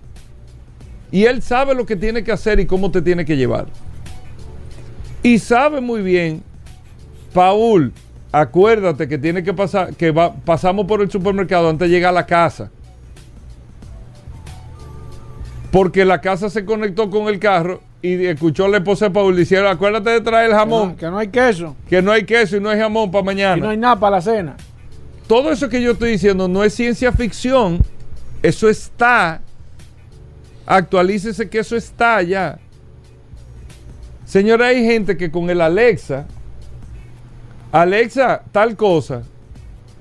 Y 1.13 1.27
él 1.27 1.43
sabe 1.43 1.77
lo 1.77 1.87
que 1.87 1.95
tiene 1.95 2.25
que 2.25 2.33
hacer 2.33 2.59
y 2.59 2.67
cómo 2.67 2.91
te 2.91 3.01
tiene 3.03 3.25
que 3.25 3.37
llevar. 3.37 3.67
Y 5.23 5.39
sabe 5.39 5.81
muy 5.81 6.03
bien, 6.03 6.43
Paul, 7.33 7.93
acuérdate 8.33 9.07
que 9.07 9.17
tiene 9.17 9.45
que 9.45 9.55
pasar, 9.55 9.95
que 9.95 10.11
va, 10.11 10.35
pasamos 10.35 10.87
por 10.87 11.03
el 11.03 11.09
supermercado 11.09 11.69
antes 11.69 11.89
de 11.89 11.95
llegar 11.95 12.09
a 12.09 12.15
la 12.15 12.27
casa. 12.27 12.69
Porque 15.71 16.05
la 16.05 16.21
casa 16.21 16.51
se 16.51 16.65
conectó 16.65 17.09
con 17.09 17.29
el 17.29 17.39
carro 17.39 17.92
y 18.03 18.27
escuchó 18.27 18.65
a 18.65 18.69
la 18.69 18.79
esposa 18.79 19.07
de 19.07 19.11
Paul 19.13 19.37
diciendo, 19.37 19.69
acuérdate 19.69 20.11
de 20.11 20.21
traer 20.21 20.51
el 20.51 20.57
jamón. 20.57 20.97
Que 20.97 21.07
no, 21.07 21.11
que 21.11 21.11
no 21.13 21.19
hay 21.19 21.29
queso. 21.29 21.77
Que 21.89 22.03
no 22.03 22.11
hay 22.11 22.25
queso 22.25 22.57
y 22.57 22.61
no 22.61 22.69
hay 22.69 22.79
jamón 22.79 23.11
para 23.13 23.25
mañana. 23.25 23.57
Y 23.57 23.61
no 23.61 23.69
hay 23.69 23.77
nada 23.77 23.99
para 23.99 24.17
la 24.17 24.21
cena. 24.21 24.57
Todo 25.29 25.53
eso 25.53 25.69
que 25.69 25.81
yo 25.81 25.93
estoy 25.93 26.11
diciendo 26.11 26.49
no 26.49 26.65
es 26.65 26.75
ciencia 26.75 27.13
ficción. 27.13 27.79
Eso 28.43 28.69
está. 28.69 29.41
Actualícese 30.67 31.49
que 31.49 31.61
eso 31.61 31.77
está 31.77 32.21
ya. 32.23 32.59
Señora, 34.25 34.67
hay 34.67 34.85
gente 34.85 35.17
que 35.17 35.31
con 35.31 35.49
el 35.49 35.61
Alexa, 35.61 36.27
Alexa, 37.71 38.43
tal 38.51 38.77
cosa, 38.77 39.23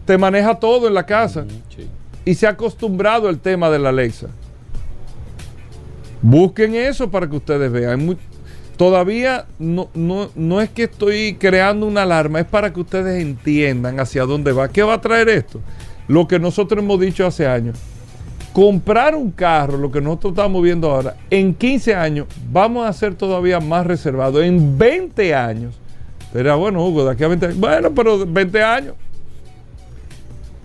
te 0.05 0.17
maneja 0.17 0.55
todo 0.55 0.87
en 0.87 0.95
la 0.95 1.05
casa. 1.05 1.45
Y 2.25 2.33
se 2.33 2.47
ha 2.47 2.51
acostumbrado 2.51 3.27
al 3.27 3.39
tema 3.39 3.69
del 3.69 3.85
Alexa. 3.85 4.27
Busquen 6.21 6.75
eso 6.75 7.09
para 7.09 7.29
que 7.29 7.35
ustedes 7.35 7.71
vean. 7.71 8.17
todavía 8.77 9.45
no, 9.59 9.89
no, 9.93 10.29
no 10.35 10.61
es 10.61 10.69
que 10.69 10.83
estoy 10.83 11.35
creando 11.35 11.85
una 11.85 12.03
alarma, 12.03 12.39
es 12.39 12.45
para 12.45 12.71
que 12.71 12.79
ustedes 12.79 13.21
entiendan 13.21 13.99
hacia 13.99 14.25
dónde 14.25 14.51
va. 14.51 14.67
¿Qué 14.69 14.83
va 14.83 14.95
a 14.95 15.01
traer 15.01 15.29
esto? 15.29 15.61
Lo 16.07 16.27
que 16.27 16.39
nosotros 16.39 16.83
hemos 16.83 16.99
dicho 16.99 17.25
hace 17.25 17.47
años 17.47 17.77
comprar 18.53 19.15
un 19.15 19.31
carro, 19.31 19.77
lo 19.77 19.91
que 19.91 20.01
nosotros 20.01 20.33
estamos 20.33 20.61
viendo 20.61 20.91
ahora, 20.91 21.15
en 21.29 21.53
15 21.53 21.95
años 21.95 22.27
vamos 22.51 22.87
a 22.87 22.93
ser 22.93 23.15
todavía 23.15 23.59
más 23.59 23.85
reservados. 23.85 24.43
En 24.43 24.77
20 24.77 25.33
años, 25.33 25.79
pero 26.33 26.57
bueno, 26.57 26.85
Hugo, 26.85 27.05
de 27.05 27.11
aquí 27.11 27.23
a 27.23 27.27
20 27.27 27.45
años, 27.45 27.59
bueno, 27.59 27.91
pero 27.93 28.25
20 28.25 28.63
años. 28.63 28.95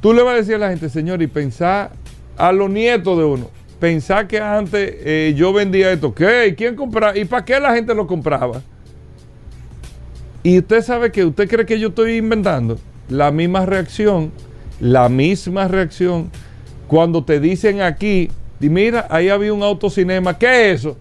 Tú 0.01 0.13
le 0.13 0.23
vas 0.23 0.35
a 0.35 0.37
decir 0.37 0.55
a 0.57 0.59
la 0.59 0.69
gente, 0.69 0.89
señor, 0.89 1.23
y 1.23 1.27
pensar 1.27 1.91
a 2.37 2.53
los 2.53 2.71
nietos 2.71 3.17
de 3.19 3.25
uno, 3.25 3.51
pensar 3.79 4.27
que 4.27 4.41
antes 4.41 4.95
eh, 4.99 5.35
yo 5.37 5.53
vendía 5.53 5.93
esto, 5.93 6.15
¿qué? 6.15 6.55
¿Quién 6.57 6.75
compraba? 6.77 7.17
¿Y 7.17 7.25
para 7.25 7.45
qué 7.45 7.61
la 7.61 7.75
gente 7.75 7.95
lo 7.95 8.07
compraba? 8.07 8.63
Y 10.43 10.59
usted 10.59 10.83
sabe 10.83 11.11
que 11.11 11.25
usted 11.25 11.49
cree 11.49 11.67
que 11.67 11.79
yo 11.79 11.89
estoy 11.89 12.17
inventando 12.17 12.79
la 13.09 13.31
misma 13.31 13.67
reacción, 13.67 14.31
la 14.81 15.09
misma 15.09 15.69
reacción 15.69 16.31
cuando 16.87 17.25
te 17.25 17.41
dicen 17.41 17.81
aquí, 17.81 18.31
y 18.61 18.69
mira, 18.69 19.07
ahí 19.11 19.29
había 19.29 19.53
un 19.53 19.63
autocinema, 19.63 20.39
¿qué 20.39 20.71
es 20.71 20.81
eso? 20.81 20.97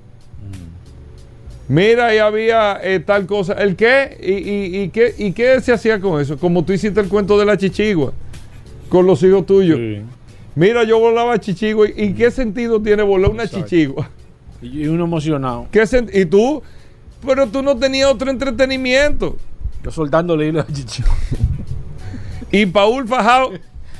Mira, 1.68 2.08
ahí 2.08 2.20
había 2.20 2.80
eh, 2.84 3.00
tal 3.00 3.26
cosa. 3.26 3.54
¿El 3.54 3.76
qué? 3.76 4.18
¿Y, 4.22 4.90
qué? 4.90 5.16
¿Y 5.18 5.32
qué 5.32 5.60
se 5.62 5.74
hacía 5.74 6.00
con 6.00 6.22
eso? 6.22 6.38
Como 6.38 6.64
tú 6.64 6.74
hiciste 6.74 7.00
el 7.00 7.08
cuento 7.08 7.40
de 7.40 7.46
la 7.46 7.58
chichigua 7.58 8.14
con 8.90 9.08
los 9.08 9.24
hijos 9.24 9.46
tuyos. 9.46 9.80
Mira, 10.56 10.84
yo 10.84 11.00
volaba 11.00 11.40
chichigua. 11.40 11.88
¿Y 11.96 12.14
qué 12.14 12.32
sentido 12.32 12.82
tiene 12.82 13.04
volar 13.04 13.32
una 13.32 13.48
chichigua? 13.48 14.10
Y 14.62 14.88
uno 14.88 15.04
emocionado. 15.04 15.68
¿Qué 15.72 15.84
y 16.14 16.26
tú? 16.26 16.64
Pero 17.26 17.48
tú 17.48 17.62
no 17.62 17.78
tenías 17.78 18.10
otro 18.10 18.32
entretenimiento. 18.32 19.38
Yo 19.84 19.92
soltándole 19.92 20.52
la 20.52 20.66
chichigua. 20.66 21.14
y 22.52 22.66
Paul 22.66 23.08
Fajao 23.08 23.52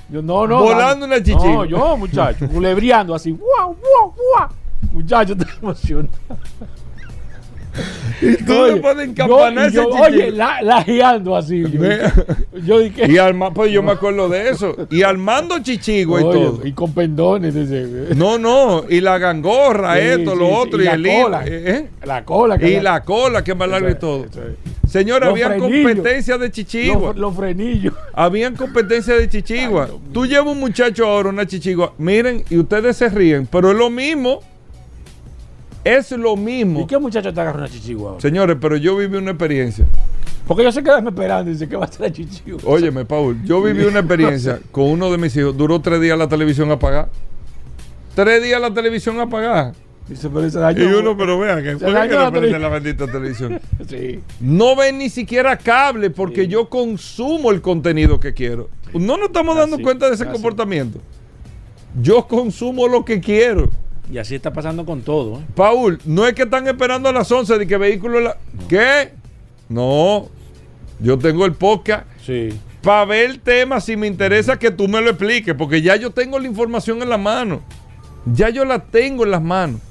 yo, 0.10 0.22
no, 0.22 0.48
no. 0.48 0.60
Volando 0.62 1.06
una 1.06 1.18
chichigua. 1.18 1.52
No, 1.52 1.66
yo, 1.66 1.98
muchacho, 1.98 2.48
culebriando 2.48 3.16
así. 3.16 3.32
¡Guau, 3.32 3.76
guau, 3.76 4.14
guau! 4.14 4.50
Muchacho, 4.92 5.36
te 5.36 5.46
emocionado. 5.62 6.10
Y 8.22 8.38
tú 8.46 8.54
oye, 8.54 8.76
le 8.76 8.82
pones 8.82 9.10
campanar 9.14 9.68
ese 9.68 9.80
Oye, 9.80 10.32
la, 10.32 10.62
lajeando 10.62 11.36
así. 11.36 11.64
Yo, 11.64 11.82
yo 12.64 12.80
dije. 12.80 13.12
Y 13.12 13.18
arma, 13.18 13.54
pues 13.54 13.72
yo 13.72 13.84
me 13.84 13.92
acuerdo 13.92 14.30
de 14.30 14.50
eso. 14.50 14.76
Y 14.90 15.04
armando 15.04 15.60
chichigua 15.60 16.22
y 16.22 16.24
todo. 16.24 16.62
Y 16.64 16.72
con 16.74 16.94
pendones. 16.94 17.56
Ese. 17.56 18.16
No, 18.16 18.38
no. 18.38 18.84
Y 18.90 19.02
la 19.02 19.18
gangorra, 19.18 20.00
esto, 20.00 20.36
lo 20.36 20.50
otro. 20.50 20.82
Y, 20.82 20.86
y 20.86 20.88
el 20.88 21.04
cola, 21.04 21.44
¿eh? 21.46 21.90
La 22.04 22.24
cola. 22.24 22.58
Que 22.58 22.70
y 22.70 22.76
la, 22.76 22.94
la 22.94 23.04
cola, 23.04 23.44
que 23.44 23.56
más 23.56 23.68
larga 23.68 23.92
y 23.92 23.96
todo. 23.96 24.26
Señora, 24.88 25.28
habían 25.28 25.60
competencia 25.60 26.38
de 26.38 26.52
chichigua. 26.52 27.14
Los, 27.16 27.36
frenillos. 27.36 27.94
Habían 28.14 28.56
competencia 28.56 29.16
de 29.16 29.28
chichigua. 29.28 29.90
Tú 30.14 30.26
llevas 30.26 30.54
un 30.54 30.60
muchacho 30.60 31.06
ahora, 31.06 31.30
una 31.30 31.46
chichigua. 31.46 31.94
Miren, 31.98 32.44
y 32.50 32.58
ustedes 32.58 32.98
se 32.98 33.10
ríen, 33.10 33.48
pero 33.48 33.72
es 33.72 33.78
lo 33.78 33.90
mismo. 33.90 34.40
Es 35.86 36.10
lo 36.12 36.36
mismo. 36.36 36.82
¿Y 36.82 36.88
qué 36.88 36.98
muchacho 36.98 37.32
te 37.32 37.40
agarra 37.40 37.60
una 37.60 37.70
chichigua? 37.70 38.20
Señores, 38.20 38.58
pero 38.60 38.76
yo 38.76 38.98
viví 38.98 39.18
una 39.18 39.32
experiencia. 39.32 39.86
Porque 40.48 40.64
yo 40.64 40.72
se 40.72 40.82
quedan 40.84 41.08
esperando 41.08 41.52
y 41.52 41.54
dice 41.54 41.70
que 41.70 41.76
va 41.76 41.86
a 41.86 41.92
ser 41.92 42.02
la 42.02 42.12
chichigua. 42.12 42.60
Óyeme, 42.66 43.06
Paul, 43.06 43.44
yo 43.44 43.62
viví 43.62 43.86
una 43.86 44.00
experiencia 44.00 44.60
con 44.72 44.86
uno 44.86 45.12
de 45.12 45.20
mis 45.20 45.38
hijos. 45.38 45.56
Duró 45.56 45.80
tres 45.82 46.02
días 46.02 46.18
la 46.18 46.28
televisión 46.28 46.72
apagada. 46.72 47.10
Tres 48.16 48.42
días 48.42 48.60
la 48.60 48.74
televisión 48.74 49.20
apagada. 49.20 49.74
Dice, 50.08 50.28
pero 50.30 50.50
se 50.50 50.58
dañó. 50.58 50.84
Y 50.84 50.88
uno, 50.88 51.16
pero 51.16 51.38
vean, 51.38 51.64
que 51.64 51.78
¿por 51.78 51.94
qué 51.94 52.16
no 52.16 52.22
aparece 52.22 52.60
la 52.60 52.70
bendita 52.70 53.06
televisión? 53.06 53.60
sí. 53.88 54.22
No 54.40 54.76
ven 54.76 54.98
ni 54.98 55.10
siquiera 55.10 55.56
cable 55.56 56.10
porque 56.10 56.48
yo 56.48 56.68
consumo 56.68 57.52
el 57.52 57.62
contenido 57.62 58.20
que 58.20 58.34
quiero. 58.34 58.70
No 58.92 59.18
nos 59.18 59.28
estamos 59.28 59.56
dando 59.56 59.78
cuenta 59.80 60.08
de 60.08 60.16
ese 60.16 60.26
comportamiento. 60.26 61.00
Yo 62.02 62.28
consumo 62.28 62.88
lo 62.88 63.06
que 63.06 63.20
quiero. 63.20 63.70
Y 64.12 64.18
así 64.18 64.36
está 64.36 64.54
pasando 64.54 64.86
con 64.86 65.02
todo. 65.02 65.40
¿eh? 65.40 65.44
Paul, 65.56 66.00
no 66.06 66.28
es 66.28 66.34
que 66.34 66.44
están 66.44 66.68
esperando 66.68 67.10
a 67.10 67.12
las 67.12 67.32
11 67.32 67.58
de 67.58 67.68
que 67.68 67.78
vehículo... 67.78 68.20
La... 68.20 68.38
¿Qué? 68.70 69.12
No. 69.70 70.30
Yo 71.00 71.18
tengo 71.18 71.46
el 71.46 71.54
podcast. 71.54 72.06
Sí. 72.24 72.50
Para 72.84 73.06
ver 73.06 73.32
el 73.32 73.40
tema, 73.40 73.82
si 73.82 73.98
me 73.98 74.06
interesa 74.06 74.60
que 74.60 74.70
tú 74.70 74.88
me 74.88 75.02
lo 75.02 75.10
expliques, 75.10 75.56
porque 75.56 75.82
ya 75.82 75.96
yo 75.96 76.12
tengo 76.12 76.38
la 76.38 76.48
información 76.48 77.02
en 77.02 77.10
la 77.10 77.18
mano. 77.18 77.64
Ya 78.32 78.50
yo 78.50 78.64
la 78.64 78.80
tengo 78.80 79.24
en 79.24 79.32
las 79.32 79.42
manos. 79.42 79.82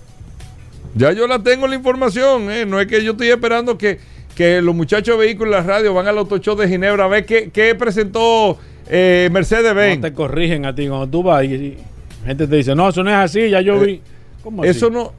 Ya 0.94 1.10
yo 1.10 1.26
la 1.26 1.40
tengo 1.40 1.66
la 1.66 1.74
información, 1.74 2.52
¿eh? 2.52 2.66
no 2.66 2.80
es 2.80 2.86
que 2.86 3.02
yo 3.02 3.12
estoy 3.12 3.28
esperando 3.28 3.76
que, 3.76 3.98
que 4.36 4.62
los 4.62 4.76
muchachos 4.76 5.18
de 5.18 5.24
vehículos 5.24 5.54
de 5.54 5.60
la 5.60 5.66
radio 5.66 5.92
van 5.92 6.06
al 6.06 6.18
auto 6.18 6.38
show 6.38 6.54
de 6.54 6.68
Ginebra 6.68 7.06
a 7.06 7.08
ver 7.08 7.26
qué, 7.26 7.50
qué 7.52 7.74
presentó 7.74 8.58
eh, 8.88 9.28
Mercedes 9.32 9.74
Benz. 9.74 10.00
No 10.00 10.08
te 10.08 10.14
corrigen 10.14 10.66
a 10.66 10.74
ti 10.74 10.86
cuando 10.86 11.08
tú 11.08 11.24
vas 11.24 11.42
y, 11.44 11.54
y 11.54 11.78
gente 12.24 12.46
te 12.46 12.56
dice, 12.56 12.74
no, 12.74 12.88
eso 12.88 13.02
no 13.02 13.10
es 13.10 13.16
así, 13.16 13.50
ya 13.50 13.60
yo 13.60 13.82
Eh, 13.82 13.86
vi. 13.86 14.02
¿Cómo 14.42 14.62
así? 14.62 14.70
Eso 14.70 14.90
no, 14.90 15.12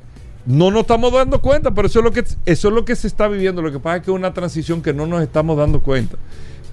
no 0.45 0.71
nos 0.71 0.81
estamos 0.81 1.11
dando 1.11 1.41
cuenta, 1.41 1.71
pero 1.71 1.87
eso 1.87 1.99
es 1.99 2.05
lo 2.05 2.11
que 2.11 2.19
eso 2.45 2.67
es 2.67 2.73
lo 2.73 2.85
que 2.85 2.95
se 2.95 3.07
está 3.07 3.27
viviendo. 3.27 3.61
Lo 3.61 3.71
que 3.71 3.79
pasa 3.79 3.97
es 3.97 4.03
que 4.03 4.11
es 4.11 4.15
una 4.15 4.33
transición 4.33 4.81
que 4.81 4.93
no 4.93 5.07
nos 5.07 5.21
estamos 5.23 5.57
dando 5.57 5.81
cuenta. 5.81 6.17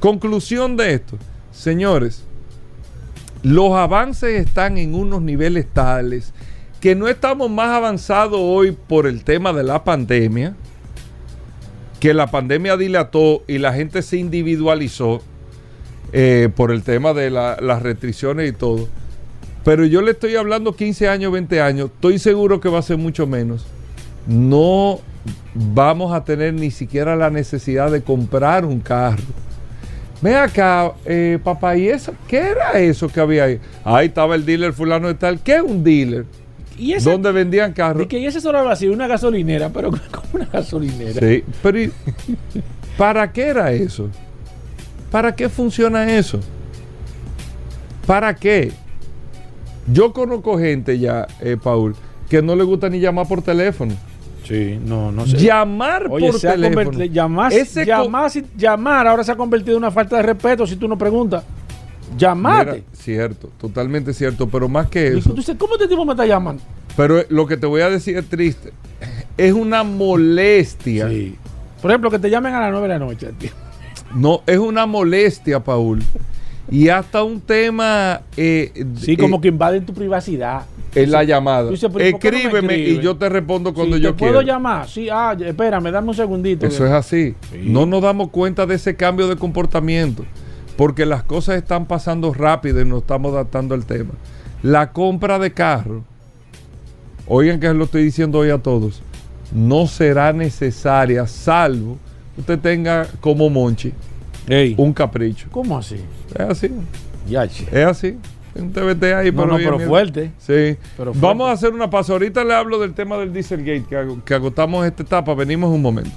Conclusión 0.01 0.77
de 0.77 0.95
esto, 0.95 1.17
señores, 1.53 2.25
los 3.43 3.73
avances 3.73 4.41
están 4.47 4.79
en 4.79 4.95
unos 4.95 5.23
niveles 5.23 5.67
tales 5.73 6.33
que 6.81 6.95
no 6.95 7.09
estamos 7.09 7.49
más 7.51 7.69
avanzados 7.69 8.39
hoy 8.41 8.73
por 8.73 9.07
el 9.07 9.23
tema 9.25 9.53
de 9.53 9.63
la 9.63 9.85
pandemia, 9.85 10.55
que 12.01 12.13
la 12.15 12.27
pandemia 12.29 12.77
dilató 12.77 13.45
y 13.47 13.59
la 13.59 13.73
gente 13.73 14.03
se 14.03 14.17
individualizó 14.17 15.23
eh, 16.13 16.51
por 16.55 16.73
el 16.73 16.83
tema 16.83 17.15
de 17.15 17.31
la- 17.31 17.57
las 17.61 17.81
restricciones 17.83 18.51
y 18.51 18.53
todo. 18.53 18.89
Pero 19.65 19.85
yo 19.85 20.03
le 20.03 20.13
estoy 20.13 20.37
hablando 20.37 20.75
15 20.75 21.09
años, 21.09 21.33
20 21.33 21.61
años, 21.61 21.91
estoy 21.95 22.19
seguro 22.19 22.61
que 22.61 22.69
va 22.69 22.79
a 22.81 22.83
ser 22.83 22.99
mucho 22.99 23.27
menos. 23.27 23.65
No 24.27 25.01
vamos 25.55 26.13
a 26.13 26.25
tener 26.25 26.55
ni 26.55 26.71
siquiera 26.71 27.17
la 27.17 27.31
necesidad 27.31 27.91
de 27.91 28.03
comprar 28.03 28.65
un 28.65 28.81
carro. 28.81 29.23
Ven 30.21 30.35
acá, 30.35 30.93
eh, 31.05 31.39
papá, 31.43 31.77
¿y 31.77 31.89
eso? 31.89 32.15
¿Qué 32.29 32.39
era 32.39 32.73
eso 32.81 33.09
que 33.09 33.21
había 33.21 33.45
ahí? 33.45 33.61
Ahí 33.85 34.07
estaba 34.07 34.35
el 34.37 34.45
dealer 34.45 34.73
fulano 34.73 35.09
de 35.09 35.15
tal. 35.15 35.41
¿Qué 35.41 35.57
es 35.57 35.63
un 35.63 35.83
dealer? 35.83 36.27
y 36.79 36.93
ese, 36.93 37.11
¿Dónde 37.11 37.31
vendían 37.33 37.71
y 37.71 37.75
carros? 37.75 38.07
que 38.07 38.19
y 38.19 38.27
ese 38.27 38.41
solo 38.41 38.59
habla 38.59 38.73
así, 38.73 38.89
una 38.89 39.07
gasolinera, 39.07 39.69
pero 39.71 39.91
como 40.11 40.27
una 40.35 40.47
gasolinera. 40.47 41.21
Sí, 41.21 41.45
pero 41.63 41.81
¿y 41.81 41.93
¿para 42.97 43.31
qué 43.33 43.49
era 43.49 43.73
eso? 43.73 44.09
¿Para 45.11 45.35
qué 45.35 45.49
funciona 45.49 46.17
eso? 46.17 46.41
¿Para 48.07 48.35
qué? 48.35 48.73
Yo 49.87 50.13
conozco 50.13 50.59
gente 50.59 50.99
ya, 50.99 51.27
eh, 51.41 51.57
Paul, 51.63 51.95
que 52.29 52.43
no 52.43 52.55
le 52.57 52.65
gusta 52.65 52.89
ni 52.89 53.01
llamar 53.01 53.27
por 53.27 53.43
teléfono. 53.43 53.95
Sí, 54.45 54.79
no, 54.85 55.13
no 55.13 55.27
sé. 55.27 55.37
Llamar 55.37 56.09
Oye, 56.11 56.31
por 56.31 56.41
teléfono. 56.41 56.99
Ese 57.51 57.87
co- 57.87 58.11
llamar, 58.57 59.07
ahora 59.07 59.25
se 59.25 59.33
ha 59.33 59.37
convertido 59.37 59.77
en 59.77 59.83
una 59.85 59.91
falta 59.91 60.17
de 60.17 60.23
respeto 60.23 60.67
si 60.67 60.77
tú 60.77 60.89
no 60.89 60.99
preguntas. 60.99 61.45
Llamate. 62.17 62.73
Mira, 62.73 62.85
cierto, 62.93 63.51
totalmente 63.59 64.13
cierto, 64.13 64.49
pero 64.49 64.69
más 64.69 64.89
que 64.89 65.09
eso. 65.19 65.35
¿cómo 65.59 65.75
este 65.75 65.89
tipo 65.89 66.05
me 66.05 66.13
está 66.13 66.27
llamando? 66.27 66.63
Pero 66.97 67.21
eh, 67.21 67.27
lo 67.31 67.47
que 67.47 67.57
te 67.57 67.67
voy 67.67 67.81
a 67.81 67.89
decir 67.89 68.17
es 68.17 68.29
triste. 68.29 68.73
Es 69.37 69.53
una 69.53 69.83
molestia. 69.83 71.09
Sí. 71.09 71.37
Por 71.81 71.91
ejemplo, 71.91 72.11
que 72.11 72.19
te 72.19 72.29
llamen 72.31 72.55
a 72.55 72.61
las 72.61 72.71
9 72.71 72.87
de 72.89 72.95
la 72.95 72.99
noche. 72.99 73.33
tío. 73.39 73.51
No, 74.15 74.43
es 74.47 74.59
una 74.59 74.87
molestia, 74.87 75.61
Paul. 75.61 76.03
Y 76.73 76.89
hasta 76.89 77.23
un 77.23 77.39
tema. 77.43 78.23
eh, 78.35 78.73
Sí, 78.97 79.13
eh, 79.13 79.17
como 79.19 79.43
que 79.43 79.49
invaden 79.49 79.85
tu 79.85 79.93
privacidad. 79.93 80.65
en 80.95 81.11
la 81.11 81.23
llamada. 81.23 81.67
Tú 81.67 81.73
dices, 81.73 81.91
pero 81.93 82.09
¿y 82.09 82.13
por 82.13 82.21
qué 82.21 82.31
no 82.31 82.37
me 82.39 82.45
Escríbeme 82.45 82.79
y 82.79 83.01
yo 83.01 83.15
te 83.17 83.29
respondo 83.29 83.75
cuando 83.75 83.97
Sí, 83.97 84.03
yo 84.03 84.15
¿te 84.15 84.19
puedo 84.19 84.41
llamar? 84.41 84.89
Sí, 84.89 85.09
ah, 85.11 85.37
espérame, 85.39 85.91
dame 85.91 86.09
un 86.09 86.15
segundito. 86.15 86.67
Eso 86.67 86.87
es 86.87 86.93
así. 86.93 87.35
Sí. 87.51 87.59
No 87.65 87.85
nos 87.85 88.01
damos 88.03 88.31
cuenta 88.31 88.65
de 88.65 88.77
ese 88.77 88.97
cambio 88.97 89.29
de 89.29 89.37
comportamiento. 89.37 90.25
Porque 90.77 91.05
las 91.05 91.23
cosas 91.23 91.57
están 91.57 91.85
pasando 91.85 92.33
rápido 92.33 92.81
y 92.81 92.87
nos 92.87 93.03
estamos 93.03 93.33
adaptando 93.35 93.75
al 93.75 93.85
tema. 93.85 94.15
La 94.63 94.93
compra 94.93 95.39
de 95.39 95.53
carro, 95.53 96.05
oigan 97.27 97.61
que 97.61 97.73
lo 97.75 97.85
estoy 97.85 98.05
diciendo 98.05 98.39
hoy 98.39 98.49
a 98.49 98.59
todos, 98.59 99.03
no 99.55 99.87
será 99.87 100.33
necesaria 100.33 101.27
salvo 101.27 101.99
que 102.35 102.41
usted 102.41 102.59
tenga 102.59 103.07
como 103.21 103.51
Monchi 103.51 103.93
Ey, 104.49 104.75
un 104.79 104.93
capricho. 104.93 105.47
¿Cómo 105.51 105.79
así? 105.79 105.97
Es 106.35 106.41
así, 106.41 106.71
Ya, 107.29 107.47
che. 107.49 107.65
es 107.71 107.87
así. 107.87 108.17
Un 108.55 108.71
TBT 108.73 109.05
ahí, 109.15 109.33
No, 109.33 109.47
no, 109.47 109.57
bien, 109.57 109.71
pero 109.71 109.89
fuerte. 109.89 110.31
Sí. 110.39 110.77
Pero 110.97 111.13
Vamos 111.15 111.49
a 111.49 111.53
hacer 111.53 111.73
una 111.73 111.89
pausa. 111.89 112.13
Ahorita 112.13 112.45
le 112.45 112.53
hablo 112.55 112.79
del 112.79 112.93
tema 112.93 113.17
del 113.17 113.33
Dieselgate, 113.33 113.85
que, 113.89 113.97
ag- 113.97 114.23
que 114.25 114.35
agotamos 114.35 114.85
esta 114.85 115.03
etapa. 115.05 115.33
Venimos 115.35 115.71
un 115.71 115.81
momento. 115.81 116.11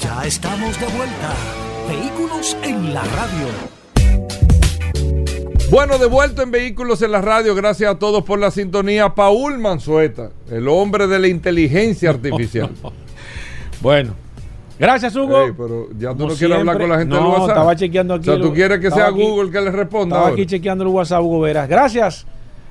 Ya 0.00 0.24
estamos 0.26 0.78
de 0.80 0.86
vuelta. 0.86 1.32
Vehículos 1.88 2.56
en 2.64 2.92
la 2.94 3.02
radio. 3.04 3.46
Bueno, 5.70 5.98
de 5.98 6.06
vuelta 6.06 6.42
en 6.42 6.50
Vehículos 6.50 7.02
en 7.02 7.12
la 7.12 7.20
Radio. 7.20 7.54
Gracias 7.54 7.90
a 7.90 7.98
todos 7.98 8.24
por 8.24 8.38
la 8.38 8.50
sintonía. 8.50 9.14
Paul 9.14 9.58
Manzueta, 9.58 10.30
el 10.50 10.66
hombre 10.68 11.06
de 11.06 11.18
la 11.18 11.28
inteligencia 11.28 12.10
artificial. 12.10 12.70
Bueno. 13.80 14.14
Gracias, 14.78 15.14
Hugo. 15.14 15.42
Ey, 15.42 15.52
pero 15.56 15.88
ya 15.96 16.12
tú 16.14 16.26
no 16.26 16.34
quieres 16.34 16.58
hablar 16.58 16.78
con 16.78 16.88
la 16.88 16.98
gente 16.98 17.14
No, 17.14 17.20
del 17.22 17.26
WhatsApp. 17.30 17.48
estaba 17.50 17.76
chequeando 17.76 18.14
aquí 18.14 18.28
O 18.28 18.32
sea, 18.32 18.40
tú 18.42 18.48
el- 18.48 18.54
quieres 18.54 18.80
que 18.80 18.90
sea 18.90 19.06
aquí- 19.08 19.22
Google 19.22 19.50
que 19.52 19.60
le 19.60 19.70
responda. 19.70 20.06
Estaba 20.16 20.20
ahora? 20.22 20.32
aquí 20.34 20.46
chequeando 20.46 20.84
el 20.84 20.90
WhatsApp, 20.90 21.22
Hugo 21.22 21.40
Veras. 21.40 21.68
Gracias. 21.68 22.26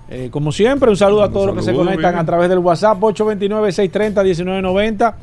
Eh, 0.10 0.28
como 0.30 0.52
siempre, 0.52 0.90
un 0.90 0.98
saludo 0.98 1.24
a 1.24 1.32
todos 1.32 1.48
los 1.48 1.56
que 1.56 1.62
se 1.64 1.74
conectan 1.74 2.12
bien. 2.12 2.22
a 2.22 2.26
través 2.26 2.50
del 2.50 2.60
WhatsApp 2.60 3.02
829-630-1990. 3.02 5.16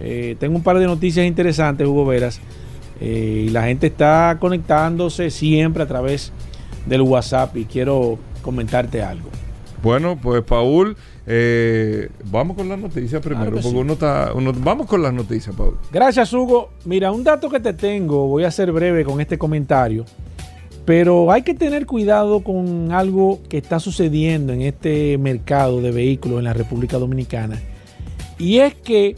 Eh, 0.00 0.36
tengo 0.38 0.56
un 0.56 0.62
par 0.62 0.78
de 0.78 0.86
noticias 0.86 1.26
interesantes, 1.26 1.86
Hugo 1.86 2.04
Veras. 2.06 2.40
Eh, 3.00 3.44
y 3.46 3.48
la 3.50 3.62
gente 3.64 3.86
está 3.86 4.36
conectándose 4.38 5.30
siempre 5.30 5.82
a 5.82 5.86
través 5.86 6.32
del 6.86 7.00
WhatsApp 7.02 7.56
y 7.56 7.64
quiero 7.64 8.18
comentarte 8.42 9.02
algo. 9.02 9.28
Bueno, 9.82 10.18
pues 10.20 10.42
Paul, 10.42 10.96
eh, 11.26 12.08
vamos 12.30 12.56
con 12.56 12.68
las 12.68 12.78
noticias 12.78 13.22
primero, 13.22 13.50
Claro 13.50 13.56
que 13.56 13.62
porque 13.62 13.76
sí. 13.76 13.80
uno 13.80 13.92
está, 13.92 14.32
uno- 14.34 14.52
vamos 14.52 14.86
con 14.86 15.02
las 15.02 15.12
noticias, 15.12 15.54
Paul. 15.54 15.76
Gracias, 15.92 16.32
Hugo. 16.32 16.70
Mira, 16.84 17.12
un 17.12 17.22
dato 17.22 17.48
que 17.48 17.60
te 17.60 17.72
tengo, 17.74 18.26
voy 18.26 18.44
a 18.44 18.50
ser 18.50 18.72
breve 18.72 19.04
con 19.04 19.20
este 19.20 19.38
comentario, 19.38 20.04
pero 20.84 21.30
hay 21.30 21.42
que 21.42 21.54
tener 21.54 21.86
cuidado 21.86 22.40
con 22.40 22.90
algo 22.92 23.40
que 23.48 23.58
está 23.58 23.78
sucediendo 23.78 24.52
en 24.52 24.62
este 24.62 25.16
mercado 25.18 25.80
de 25.80 25.92
vehículos 25.92 26.38
en 26.38 26.44
la 26.44 26.54
República 26.54 26.98
Dominicana. 26.98 27.60
Y 28.38 28.58
es 28.58 28.74
que 28.74 29.14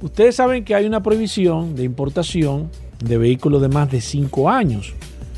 ustedes 0.00 0.34
saben 0.36 0.64
que 0.64 0.74
hay 0.74 0.86
una 0.86 1.02
prohibición 1.02 1.76
de 1.76 1.84
importación 1.84 2.68
de 3.04 3.16
vehículos 3.18 3.62
de 3.62 3.68
más 3.68 3.90
de 3.90 4.00
5 4.00 4.48
años. 4.50 4.92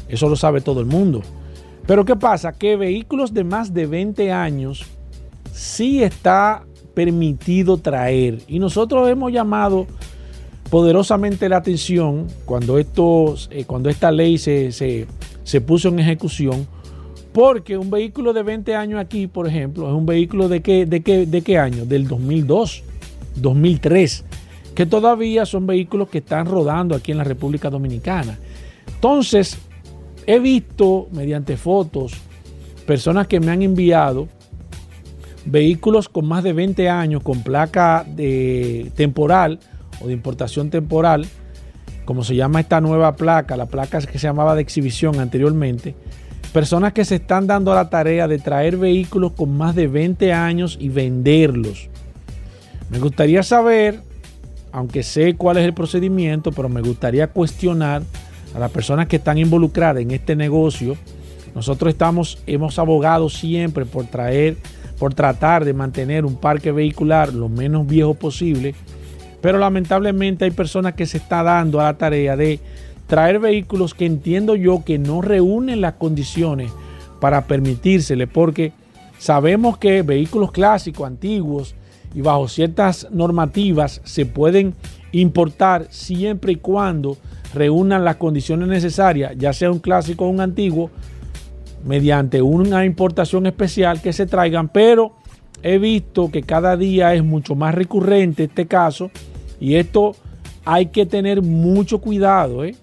Eso 0.09 0.29
lo 0.29 0.37
sabe 0.37 0.61
todo 0.61 0.81
el 0.81 0.87
mundo. 0.87 1.23
Pero 1.87 2.05
¿qué 2.05 2.17
pasa? 2.17 2.53
Que 2.53 2.77
vehículos 2.77 3.35
de 3.35 3.45
más 3.45 3.75
de 3.75 3.87
20 3.87 4.31
años 4.33 4.85
sí 5.53 6.03
está 6.03 6.65
permitido 6.95 7.79
traer. 7.79 8.39
Y 8.49 8.59
nosotros 8.59 9.09
hemos 9.09 9.33
llamado 9.33 9.87
poderosamente 10.71 11.49
la 11.49 11.59
atención 11.59 12.27
cuando, 12.45 12.79
estos, 12.79 13.49
eh, 13.53 13.65
cuando 13.67 13.89
esta 13.91 14.11
ley 14.11 14.39
se, 14.39 14.73
se- 14.73 15.07
se 15.45 15.61
puso 15.61 15.89
en 15.89 15.99
ejecución, 15.99 16.67
porque 17.33 17.77
un 17.77 17.91
vehículo 17.91 18.33
de 18.33 18.43
20 18.43 18.75
años 18.77 19.01
aquí, 19.01 19.27
por 19.27 19.47
ejemplo, 19.49 19.89
es 19.89 19.95
un 19.95 20.07
vehículo 20.07 20.49
de 20.49 20.61
qué, 20.61 20.87
de 20.87 21.01
qué, 21.03 21.27
de 21.27 21.43
qué 21.43 21.59
año? 21.59 21.85
Del 21.85 22.07
2002, 22.07 22.85
2003, 23.37 24.25
que 24.75 24.87
todavía 24.87 25.45
son 25.47 25.67
vehículos 25.67 26.09
que 26.09 26.19
están 26.19 26.47
rodando 26.47 26.95
aquí 26.95 27.11
en 27.13 27.19
la 27.19 27.25
República 27.25 27.69
Dominicana. 27.71 28.39
Entonces, 28.95 29.59
he 30.27 30.39
visto 30.39 31.09
mediante 31.13 31.57
fotos 31.57 32.15
personas 32.87 33.27
que 33.27 33.41
me 33.41 33.51
han 33.51 33.63
enviado 33.63 34.29
vehículos 35.45 36.09
con 36.09 36.27
más 36.27 36.45
de 36.45 36.53
20 36.53 36.89
años 36.89 37.23
con 37.23 37.43
placa 37.43 38.05
de 38.07 38.93
temporal 38.95 39.59
o 40.01 40.07
de 40.07 40.13
importación 40.13 40.71
temporal, 40.71 41.27
como 42.05 42.25
se 42.25 42.35
llama 42.35 42.61
esta 42.61 42.81
nueva 42.81 43.17
placa, 43.17 43.57
la 43.57 43.67
placa 43.67 44.01
que 44.01 44.19
se 44.19 44.27
llamaba 44.27 44.55
de 44.55 44.63
exhibición 44.63 45.21
anteriormente, 45.21 45.95
personas 46.53 46.93
que 46.93 47.05
se 47.05 47.17
están 47.17 47.47
dando 47.47 47.73
a 47.73 47.77
la 47.77 47.91
tarea 47.91 48.29
de 48.29 48.39
traer 48.39 48.77
vehículos 48.77 49.33
con 49.33 49.57
más 49.57 49.75
de 49.75 49.87
20 49.87 50.33
años 50.33 50.77
y 50.81 50.89
venderlos. 50.89 51.89
Me 52.91 52.99
gustaría 52.99 53.43
saber, 53.43 54.01
aunque 54.71 55.03
sé 55.03 55.35
cuál 55.35 55.57
es 55.57 55.65
el 55.65 55.73
procedimiento, 55.73 56.53
pero 56.53 56.69
me 56.69 56.83
gustaría 56.83 57.29
cuestionar 57.29 58.03
a 58.55 58.59
las 58.59 58.71
personas 58.71 59.07
que 59.07 59.17
están 59.17 59.39
involucradas 59.39 60.03
en 60.03 60.11
este 60.11 60.37
negocio. 60.37 60.97
Nosotros 61.55 61.91
estamos, 61.93 62.39
hemos 62.47 62.79
abogado 62.79 63.29
siempre 63.29 63.85
por 63.85 64.07
traer, 64.07 64.57
por 64.99 65.15
tratar 65.15 65.65
de 65.65 65.75
mantener 65.75 66.25
un 66.25 66.37
parque 66.37 66.73
vehicular 66.73 67.33
lo 67.33 67.49
menos 67.49 67.87
viejo 67.87 68.15
posible, 68.15 68.75
pero 69.41 69.59
lamentablemente 69.59 70.45
hay 70.45 70.51
personas 70.51 70.95
que 70.95 71.07
se 71.07 71.19
está 71.19 71.43
dando 71.43 71.81
a 71.81 71.85
la 71.85 71.99
tarea 71.99 72.37
de 72.37 72.61
traer 73.07 73.39
vehículos 73.39 73.95
que 73.95 74.07
entiendo 74.07 74.55
yo 74.55 74.85
que 74.85 74.99
no 74.99 75.21
reúnen 75.21 75.81
las 75.81 75.95
condiciones 75.95 76.73
para 77.21 77.47
permitírsele, 77.47 78.27
porque 78.27 78.73
sabemos 79.19 79.79
que 79.79 80.03
vehículos 80.03 80.53
clásicos, 80.53 81.07
antiguos 81.07 81.75
y 82.15 82.21
bajo 82.21 82.49
ciertas 82.49 83.09
normativas 83.11 84.01
se 84.05 84.27
pueden 84.27 84.75
importar 85.13 85.87
siempre 85.91 86.53
y 86.53 86.57
cuando 86.57 87.17
reúnan 87.55 88.05
las 88.05 88.17
condiciones 88.17 88.69
necesarias, 88.69 89.33
ya 89.37 89.53
sea 89.53 89.71
un 89.71 89.79
clásico 89.79 90.25
o 90.25 90.29
un 90.29 90.41
antiguo, 90.41 90.91
mediante 91.85 92.43
una 92.43 92.85
importación 92.85 93.47
especial 93.47 94.01
que 94.01 94.13
se 94.13 94.27
traigan, 94.27 94.69
pero 94.69 95.13
he 95.63 95.79
visto 95.79 96.31
que 96.31 96.43
cada 96.43 96.77
día 96.77 97.15
es 97.15 97.25
mucho 97.25 97.55
más 97.55 97.75
recurrente 97.75 98.45
este 98.45 98.67
caso 98.67 99.11
y 99.61 99.77
esto 99.77 100.17
hay 100.65 100.87
que 100.87 101.07
tener 101.07 101.43
mucho 101.43 101.99
cuidado, 101.99 102.65
¿eh? 102.65 102.77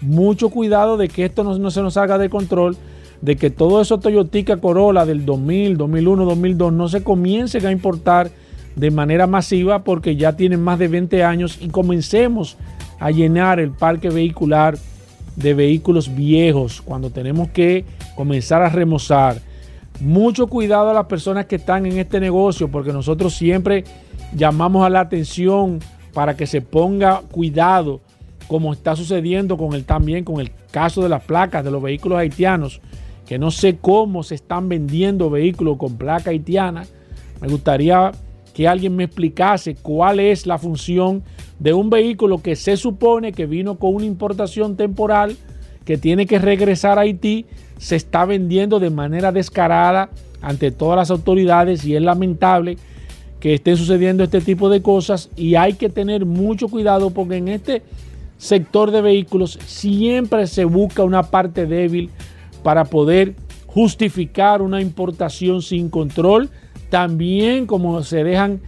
mucho 0.00 0.50
cuidado 0.50 0.96
de 0.96 1.08
que 1.08 1.24
esto 1.24 1.44
no, 1.44 1.56
no 1.58 1.70
se 1.70 1.82
nos 1.82 1.94
salga 1.94 2.18
de 2.18 2.28
control, 2.28 2.76
de 3.20 3.36
que 3.36 3.50
todo 3.50 3.80
eso 3.80 3.98
Toyotica 3.98 4.58
Corolla 4.58 5.06
del 5.06 5.24
2000, 5.24 5.76
2001, 5.76 6.24
2002 6.24 6.72
no 6.72 6.88
se 6.88 7.02
comiencen 7.02 7.66
a 7.66 7.72
importar 7.72 8.30
de 8.74 8.90
manera 8.90 9.26
masiva 9.26 9.84
porque 9.84 10.16
ya 10.16 10.36
tienen 10.36 10.62
más 10.62 10.78
de 10.78 10.88
20 10.88 11.24
años 11.24 11.58
y 11.60 11.68
comencemos 11.68 12.56
a 12.98 13.10
llenar 13.10 13.60
el 13.60 13.70
parque 13.70 14.08
vehicular 14.10 14.76
de 15.36 15.54
vehículos 15.54 16.14
viejos 16.14 16.80
cuando 16.82 17.10
tenemos 17.10 17.50
que 17.50 17.84
comenzar 18.14 18.62
a 18.62 18.68
remozar. 18.68 19.38
Mucho 20.00 20.46
cuidado 20.46 20.90
a 20.90 20.94
las 20.94 21.06
personas 21.06 21.46
que 21.46 21.56
están 21.56 21.86
en 21.86 21.98
este 21.98 22.20
negocio 22.20 22.70
porque 22.70 22.92
nosotros 22.92 23.34
siempre 23.34 23.84
llamamos 24.34 24.84
a 24.84 24.90
la 24.90 25.00
atención 25.00 25.78
para 26.12 26.36
que 26.36 26.46
se 26.46 26.62
ponga 26.62 27.22
cuidado 27.30 28.00
como 28.48 28.72
está 28.72 28.96
sucediendo 28.96 29.56
con 29.56 29.74
el 29.74 29.84
también 29.84 30.24
con 30.24 30.40
el 30.40 30.50
caso 30.70 31.02
de 31.02 31.08
las 31.08 31.22
placas 31.22 31.64
de 31.64 31.70
los 31.70 31.82
vehículos 31.82 32.18
haitianos, 32.18 32.80
que 33.26 33.38
no 33.38 33.50
sé 33.50 33.78
cómo 33.80 34.22
se 34.22 34.34
están 34.34 34.68
vendiendo 34.68 35.30
vehículos 35.30 35.76
con 35.78 35.96
placa 35.96 36.30
haitiana. 36.30 36.84
Me 37.40 37.48
gustaría 37.48 38.12
que 38.54 38.68
alguien 38.68 38.96
me 38.96 39.04
explicase 39.04 39.74
cuál 39.74 40.20
es 40.20 40.46
la 40.46 40.58
función 40.58 41.22
de 41.58 41.72
un 41.72 41.90
vehículo 41.90 42.42
que 42.42 42.56
se 42.56 42.76
supone 42.76 43.32
que 43.32 43.46
vino 43.46 43.78
con 43.78 43.94
una 43.94 44.04
importación 44.04 44.76
temporal, 44.76 45.36
que 45.84 45.96
tiene 45.96 46.26
que 46.26 46.38
regresar 46.38 46.98
a 46.98 47.02
Haití, 47.02 47.46
se 47.78 47.96
está 47.96 48.24
vendiendo 48.24 48.78
de 48.78 48.90
manera 48.90 49.32
descarada 49.32 50.10
ante 50.42 50.70
todas 50.70 50.96
las 50.96 51.10
autoridades 51.10 51.84
y 51.84 51.96
es 51.96 52.02
lamentable 52.02 52.76
que 53.40 53.54
estén 53.54 53.76
sucediendo 53.76 54.24
este 54.24 54.40
tipo 54.40 54.68
de 54.68 54.82
cosas 54.82 55.30
y 55.36 55.54
hay 55.54 55.74
que 55.74 55.88
tener 55.88 56.24
mucho 56.24 56.68
cuidado 56.68 57.10
porque 57.10 57.36
en 57.36 57.48
este 57.48 57.82
sector 58.38 58.90
de 58.90 59.02
vehículos 59.02 59.58
siempre 59.66 60.46
se 60.46 60.64
busca 60.64 61.04
una 61.04 61.24
parte 61.24 61.66
débil 61.66 62.10
para 62.62 62.84
poder 62.84 63.34
justificar 63.66 64.62
una 64.62 64.80
importación 64.80 65.62
sin 65.62 65.90
control 65.90 66.50
también 66.90 67.66
como 67.66 68.02
se 68.02 68.24
dejan 68.24 68.60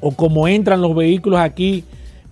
o 0.00 0.12
como 0.12 0.48
entran 0.48 0.80
los 0.80 0.94
vehículos 0.94 1.40
aquí, 1.40 1.84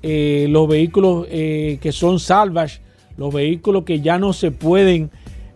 eh, 0.02 0.46
los 0.50 0.68
vehículos 0.68 1.26
eh, 1.30 1.78
que 1.80 1.92
son 1.92 2.20
salvage, 2.20 2.80
los 3.16 3.32
vehículos 3.32 3.84
que 3.84 4.00
ya 4.00 4.18
no 4.18 4.32
se 4.32 4.50
pueden, 4.50 5.10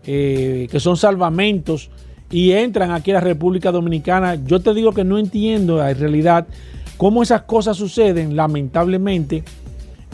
eh, 0.05 0.67
que 0.69 0.79
son 0.79 0.97
salvamentos 0.97 1.89
y 2.29 2.51
entran 2.51 2.91
aquí 2.91 3.11
a 3.11 3.15
la 3.15 3.21
República 3.21 3.71
Dominicana. 3.71 4.35
Yo 4.35 4.59
te 4.59 4.73
digo 4.73 4.93
que 4.93 5.03
no 5.03 5.17
entiendo 5.17 5.85
en 5.87 5.97
realidad 5.97 6.47
cómo 6.97 7.23
esas 7.23 7.43
cosas 7.43 7.77
suceden, 7.77 8.35
lamentablemente, 8.35 9.43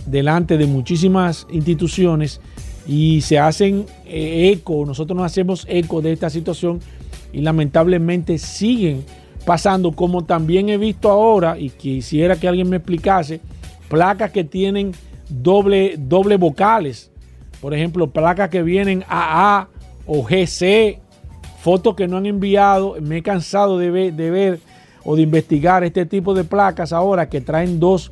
delante 0.05 0.57
de 0.57 0.65
muchísimas 0.65 1.47
instituciones 1.51 2.41
y 2.88 3.21
se 3.21 3.39
hacen 3.39 3.86
eco, 4.05 4.86
nosotros 4.86 5.17
nos 5.17 5.25
hacemos 5.25 5.65
eco 5.69 6.01
de 6.01 6.13
esta 6.13 6.29
situación 6.29 6.79
y 7.33 7.41
lamentablemente 7.41 8.38
siguen 8.38 9.03
pasando, 9.47 9.93
como 9.93 10.25
también 10.25 10.67
he 10.67 10.77
visto 10.77 11.10
ahora, 11.10 11.57
y 11.57 11.69
quisiera 11.69 12.36
que 12.36 12.49
alguien 12.49 12.69
me 12.69 12.75
explicase, 12.75 13.39
placas 13.88 14.31
que 14.31 14.43
tienen 14.43 14.91
doble, 15.29 15.95
doble 15.97 16.36
vocales. 16.36 17.10
Por 17.62 17.73
ejemplo, 17.73 18.12
placas 18.12 18.49
que 18.49 18.62
vienen 18.62 19.05
AA 19.07 19.69
o 20.05 20.21
GC, 20.21 20.99
fotos 21.62 21.95
que 21.95 22.10
no 22.10 22.17
han 22.17 22.25
enviado. 22.25 22.97
Me 22.99 23.19
he 23.19 23.23
cansado 23.23 23.77
de 23.77 23.89
ver, 23.89 24.13
de 24.15 24.31
ver 24.31 24.60
o 25.05 25.15
de 25.15 25.21
investigar 25.21 25.86
este 25.86 26.05
tipo 26.05 26.33
de 26.33 26.43
placas 26.43 26.91
ahora 26.91 27.29
que 27.29 27.39
traen 27.39 27.79
dos, 27.79 28.12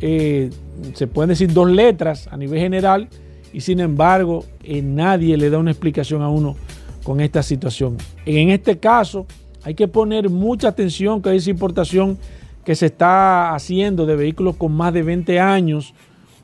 eh, 0.00 0.50
se 0.94 1.08
pueden 1.08 1.30
decir 1.30 1.52
dos 1.52 1.68
letras 1.68 2.28
a 2.30 2.36
nivel 2.36 2.60
general, 2.60 3.08
y 3.52 3.60
sin 3.62 3.80
embargo, 3.80 4.44
eh, 4.62 4.82
nadie 4.82 5.36
le 5.36 5.50
da 5.50 5.58
una 5.58 5.72
explicación 5.72 6.22
a 6.22 6.28
uno 6.28 6.54
con 7.02 7.20
esta 7.20 7.42
situación. 7.42 7.96
En 8.24 8.50
este 8.50 8.78
caso, 8.78 9.26
hay 9.64 9.74
que 9.74 9.88
poner 9.88 10.30
mucha 10.30 10.68
atención 10.68 11.20
que 11.20 11.34
esa 11.34 11.50
importación 11.50 12.18
que 12.64 12.74
se 12.74 12.86
está 12.86 13.54
haciendo 13.54 14.06
de 14.06 14.16
vehículos 14.16 14.56
con 14.56 14.72
más 14.72 14.92
de 14.92 15.02
20 15.02 15.40
años, 15.40 15.94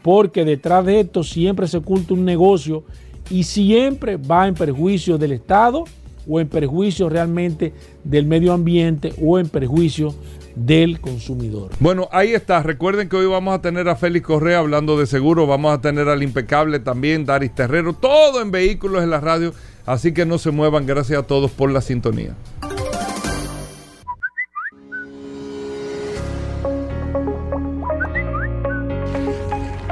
porque 0.02 0.44
detrás 0.44 0.84
de 0.84 1.00
esto 1.00 1.22
siempre 1.22 1.68
se 1.68 1.78
oculta 1.78 2.14
un 2.14 2.24
negocio 2.24 2.84
y 3.30 3.44
siempre 3.44 4.16
va 4.16 4.46
en 4.46 4.54
perjuicio 4.54 5.18
del 5.18 5.32
Estado 5.32 5.84
o 6.28 6.40
en 6.40 6.48
perjuicio 6.48 7.08
realmente 7.08 7.72
del 8.04 8.26
medio 8.26 8.52
ambiente 8.52 9.12
o 9.22 9.38
en 9.38 9.48
perjuicio 9.48 10.14
del 10.54 11.00
consumidor. 11.00 11.70
Bueno, 11.80 12.08
ahí 12.12 12.32
está. 12.32 12.62
Recuerden 12.62 13.08
que 13.08 13.16
hoy 13.16 13.26
vamos 13.26 13.54
a 13.54 13.60
tener 13.60 13.88
a 13.88 13.96
Félix 13.96 14.26
Correa 14.26 14.58
hablando 14.58 14.98
de 14.98 15.06
seguro, 15.06 15.46
vamos 15.46 15.72
a 15.72 15.80
tener 15.80 16.08
al 16.08 16.22
impecable 16.22 16.80
también, 16.80 17.26
Daris 17.26 17.54
Terrero, 17.54 17.92
todo 17.92 18.40
en 18.40 18.50
vehículos 18.50 19.02
en 19.02 19.10
la 19.10 19.20
radio. 19.20 19.52
Así 19.84 20.12
que 20.12 20.26
no 20.26 20.38
se 20.38 20.50
muevan, 20.50 20.86
gracias 20.86 21.20
a 21.20 21.22
todos 21.22 21.50
por 21.52 21.70
la 21.70 21.80
sintonía. 21.80 22.34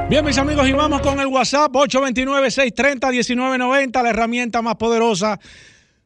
Bien, 0.07 0.23
mis 0.23 0.37
amigos, 0.37 0.69
y 0.69 0.71
vamos 0.71 1.01
con 1.01 1.19
el 1.19 1.25
WhatsApp 1.25 1.73
829-630-1990, 1.73 4.03
la 4.03 4.11
herramienta 4.11 4.61
más 4.61 4.75
poderosa 4.75 5.39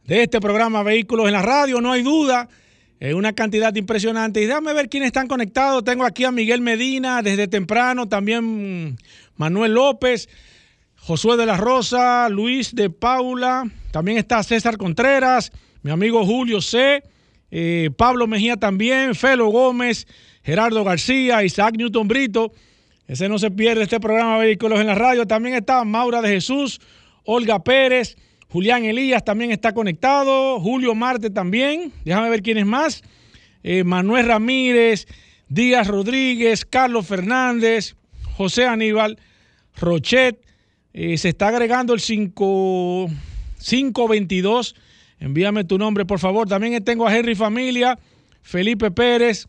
de 0.05 0.23
este 0.23 0.39
programa 0.39 0.83
Vehículos 0.83 1.27
en 1.27 1.33
la 1.33 1.41
Radio. 1.41 1.81
No 1.81 1.91
hay 1.91 2.01
duda, 2.01 2.47
es 2.97 3.13
una 3.13 3.33
cantidad 3.33 3.75
impresionante. 3.75 4.41
Y 4.41 4.45
déjame 4.45 4.71
ver 4.71 4.87
quiénes 4.87 5.07
están 5.07 5.27
conectados. 5.27 5.83
Tengo 5.83 6.05
aquí 6.05 6.23
a 6.23 6.31
Miguel 6.31 6.61
Medina 6.61 7.21
desde 7.21 7.49
temprano, 7.49 8.07
también 8.07 8.97
Manuel 9.35 9.73
López. 9.73 10.29
Josué 10.95 11.35
de 11.35 11.45
la 11.45 11.57
Rosa, 11.57 12.29
Luis 12.29 12.73
de 12.73 12.89
Paula, 12.89 13.69
también 13.91 14.17
está 14.17 14.41
César 14.43 14.77
Contreras, 14.77 15.51
mi 15.81 15.91
amigo 15.91 16.25
Julio 16.25 16.61
C., 16.61 17.03
eh, 17.51 17.89
Pablo 17.97 18.27
Mejía 18.27 18.55
también, 18.55 19.13
Felo 19.13 19.47
Gómez, 19.47 20.07
Gerardo 20.41 20.85
García, 20.85 21.43
Isaac 21.43 21.75
Newton 21.77 22.07
Brito. 22.07 22.53
Ese 23.09 23.27
no 23.27 23.37
se 23.39 23.49
pierde 23.49 23.81
este 23.81 23.99
programa 23.99 24.37
Vehículos 24.37 24.79
en 24.79 24.85
la 24.85 24.93
Radio. 24.93 25.25
También 25.25 25.55
está 25.55 25.83
Maura 25.83 26.21
de 26.21 26.29
Jesús, 26.29 26.79
Olga 27.25 27.63
Pérez, 27.63 28.15
Julián 28.49 28.85
Elías 28.85 29.25
también 29.25 29.49
está 29.49 29.73
conectado, 29.73 30.59
Julio 30.59 30.93
Marte 30.93 31.31
también. 31.31 31.91
Déjame 32.05 32.29
ver 32.29 32.43
quién 32.43 32.59
es 32.59 32.67
más. 32.67 33.01
Eh, 33.63 33.83
Manuel 33.83 34.27
Ramírez, 34.27 35.07
Díaz 35.47 35.87
Rodríguez, 35.87 36.65
Carlos 36.65 37.07
Fernández, 37.07 37.95
José 38.37 38.67
Aníbal, 38.67 39.17
Rochet. 39.75 40.39
Eh, 40.93 41.17
se 41.17 41.29
está 41.29 41.47
agregando 41.47 41.95
el 41.95 42.01
522. 42.01 44.75
Envíame 45.19 45.63
tu 45.63 45.79
nombre, 45.79 46.05
por 46.05 46.19
favor. 46.19 46.47
También 46.47 46.83
tengo 46.83 47.07
a 47.07 47.17
Henry 47.17 47.33
Familia, 47.33 47.97
Felipe 48.43 48.91
Pérez, 48.91 49.47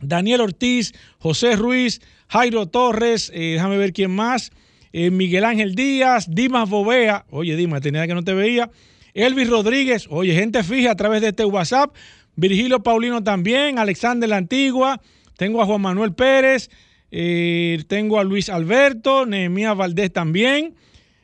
Daniel 0.00 0.40
Ortiz, 0.40 0.94
José 1.18 1.56
Ruiz, 1.56 2.00
Jairo 2.30 2.66
Torres, 2.66 3.32
eh, 3.34 3.54
déjame 3.54 3.76
ver 3.76 3.92
quién 3.92 4.12
más. 4.12 4.52
Eh, 4.92 5.10
Miguel 5.10 5.44
Ángel 5.44 5.74
Díaz, 5.74 6.32
Dimas 6.32 6.68
Bovea. 6.68 7.24
Oye, 7.30 7.56
Dimas, 7.56 7.80
tenía 7.80 8.06
que 8.06 8.14
no 8.14 8.22
te 8.22 8.34
veía. 8.34 8.70
Elvis 9.14 9.50
Rodríguez, 9.50 10.06
oye, 10.10 10.32
gente 10.34 10.62
fija 10.62 10.92
a 10.92 10.94
través 10.94 11.22
de 11.22 11.28
este 11.28 11.44
WhatsApp. 11.44 11.92
Virgilio 12.36 12.84
Paulino 12.84 13.24
también, 13.24 13.80
Alexander 13.80 14.28
La 14.28 14.36
Antigua. 14.36 15.00
Tengo 15.36 15.60
a 15.60 15.66
Juan 15.66 15.80
Manuel 15.80 16.12
Pérez, 16.12 16.70
eh, 17.10 17.82
tengo 17.88 18.20
a 18.20 18.24
Luis 18.24 18.48
Alberto, 18.48 19.26
Nehemías 19.26 19.76
Valdés 19.76 20.12
también. 20.12 20.74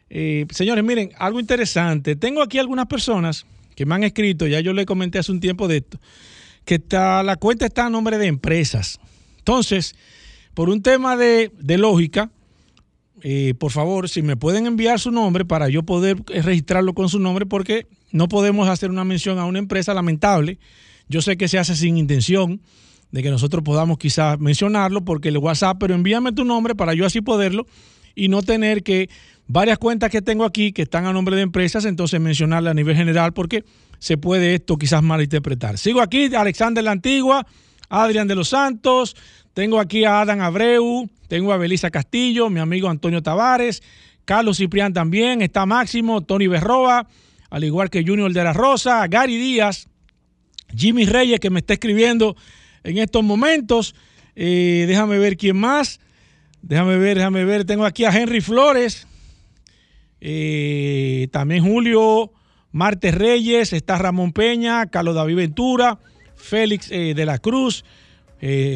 Señores, 0.09 0.83
miren, 0.83 1.13
algo 1.19 1.39
interesante. 1.39 2.17
Tengo 2.17 2.43
aquí 2.43 2.59
algunas 2.59 2.87
personas 2.87 3.47
que 3.77 3.87
me 3.87 3.95
han 3.95 4.03
escrito, 4.03 4.47
ya 4.49 4.59
yo 4.59 4.73
le 4.73 4.87
comenté 4.87 5.19
hace 5.19 5.31
un 5.31 5.39
tiempo 5.39 5.69
de 5.69 5.79
esto, 5.79 6.01
que 6.65 6.81
la 6.91 7.37
cuenta 7.39 7.67
está 7.67 7.87
a 7.87 7.91
nombre 7.91 8.19
de 8.19 8.27
empresas. 8.27 8.99
Entonces, 9.39 9.95
por 10.57 10.71
un 10.71 10.81
tema 10.81 11.19
de, 11.19 11.53
lógica, 11.77 12.31
eh, 13.21 13.53
por 13.59 13.73
favor, 13.73 14.09
si 14.09 14.23
me 14.23 14.39
pueden 14.39 14.65
enviar 14.65 14.99
su 14.99 15.11
nombre 15.11 15.45
para 15.45 15.69
yo 15.69 15.83
poder 15.83 16.17
registrarlo 16.27 16.95
con 16.95 17.11
su 17.11 17.19
nombre, 17.19 17.45
porque 17.45 17.87
no 18.11 18.27
podemos 18.27 18.67
hacer 18.67 18.89
una 18.89 19.05
mención 19.05 19.39
a 19.39 19.45
una 19.45 19.59
empresa 19.59 19.93
lamentable. 19.93 20.59
Yo 21.09 21.21
sé 21.21 21.37
que 21.37 21.47
se 21.47 21.59
hace 21.59 21.77
sin 21.77 21.99
intención, 21.99 22.63
de 23.13 23.23
que 23.23 23.29
nosotros 23.29 23.63
podamos 23.65 23.99
quizás 23.99 24.41
mencionarlo 24.41 25.05
porque 25.05 25.29
el 25.29 25.37
WhatsApp, 25.37 25.77
pero 25.79 25.95
envíame 25.95 26.33
tu 26.33 26.47
nombre 26.47 26.75
para 26.75 26.95
yo 26.95 27.05
así 27.05 27.21
poderlo 27.21 27.67
y 28.15 28.29
no 28.29 28.41
tener 28.41 28.83
que 28.83 29.11
varias 29.49 29.77
cuentas 29.77 30.11
que 30.11 30.23
tengo 30.23 30.47
aquí 30.47 30.73
que 30.73 30.83
están 30.83 31.05
a 31.05 31.13
nombre 31.13 31.37
de 31.37 31.43
empresas, 31.43 31.85
entonces 31.85 32.19
mencionarla 32.19 32.71
a 32.71 32.75
nivel 32.75 32.97
general 32.97 33.35
porque 33.35 33.63
se 33.99 34.17
puede 34.17 34.55
esto 34.55 34.79
quizás 34.79 35.03
malinterpretar. 35.03 35.77
Sigo 35.77 36.01
aquí, 36.01 36.35
Alexander 36.35 36.83
la 36.83 36.93
Antigua, 36.93 37.47
Adrián 37.89 38.29
de 38.29 38.35
los 38.35 38.49
Santos, 38.49 39.17
tengo 39.55 39.81
aquí 39.81 40.05
a 40.05 40.21
Adam 40.21 40.41
Abreu, 40.41 41.09
tengo 41.29 41.53
a 41.53 41.57
Belisa 41.57 41.91
Castillo, 41.91 42.51
mi 42.51 42.61
amigo 42.61 42.89
Antonio 42.89 43.23
Tavares, 43.23 43.83
Carlos 44.25 44.59
Ciprián 44.59 44.93
también, 44.93 45.41
está 45.43 45.67
Máximo, 45.67 46.21
Tony 46.21 46.47
Berroa, 46.47 47.07
al 47.51 47.65
igual 47.65 47.91
que 47.91 48.05
Junior 48.05 48.33
de 48.33 48.45
la 48.45 48.53
Rosa, 48.53 49.07
Gary 49.07 49.37
Díaz, 49.37 49.89
Jimmy 50.75 51.07
Reyes, 51.07 51.41
que 51.41 51.51
me 51.51 51.61
está 51.61 51.75
escribiendo 51.75 52.37
en 52.85 52.99
estos 52.99 53.23
momentos. 53.23 53.95
Eh, 54.35 54.85
déjame 54.87 55.19
ver 55.19 55.37
quién 55.37 55.57
más. 55.57 56.01
Déjame 56.63 56.99
ver, 56.99 57.17
déjame 57.17 57.45
ver. 57.45 57.65
Tengo 57.65 57.85
aquí 57.85 58.05
a 58.05 58.11
Henry 58.11 58.41
Flores. 58.41 59.07
Eh, 60.21 61.29
también 61.31 61.65
Julio 61.65 62.33
Martes 62.73 63.15
Reyes. 63.15 63.73
Está 63.73 63.99
Ramón 63.99 64.33
Peña, 64.33 64.87
Carlos 64.87 65.15
David 65.15 65.37
Ventura, 65.37 65.99
Félix 66.47 66.91
eh, 66.91 67.15
de 67.15 67.27
la 67.27 67.39
Cruz, 67.39 67.85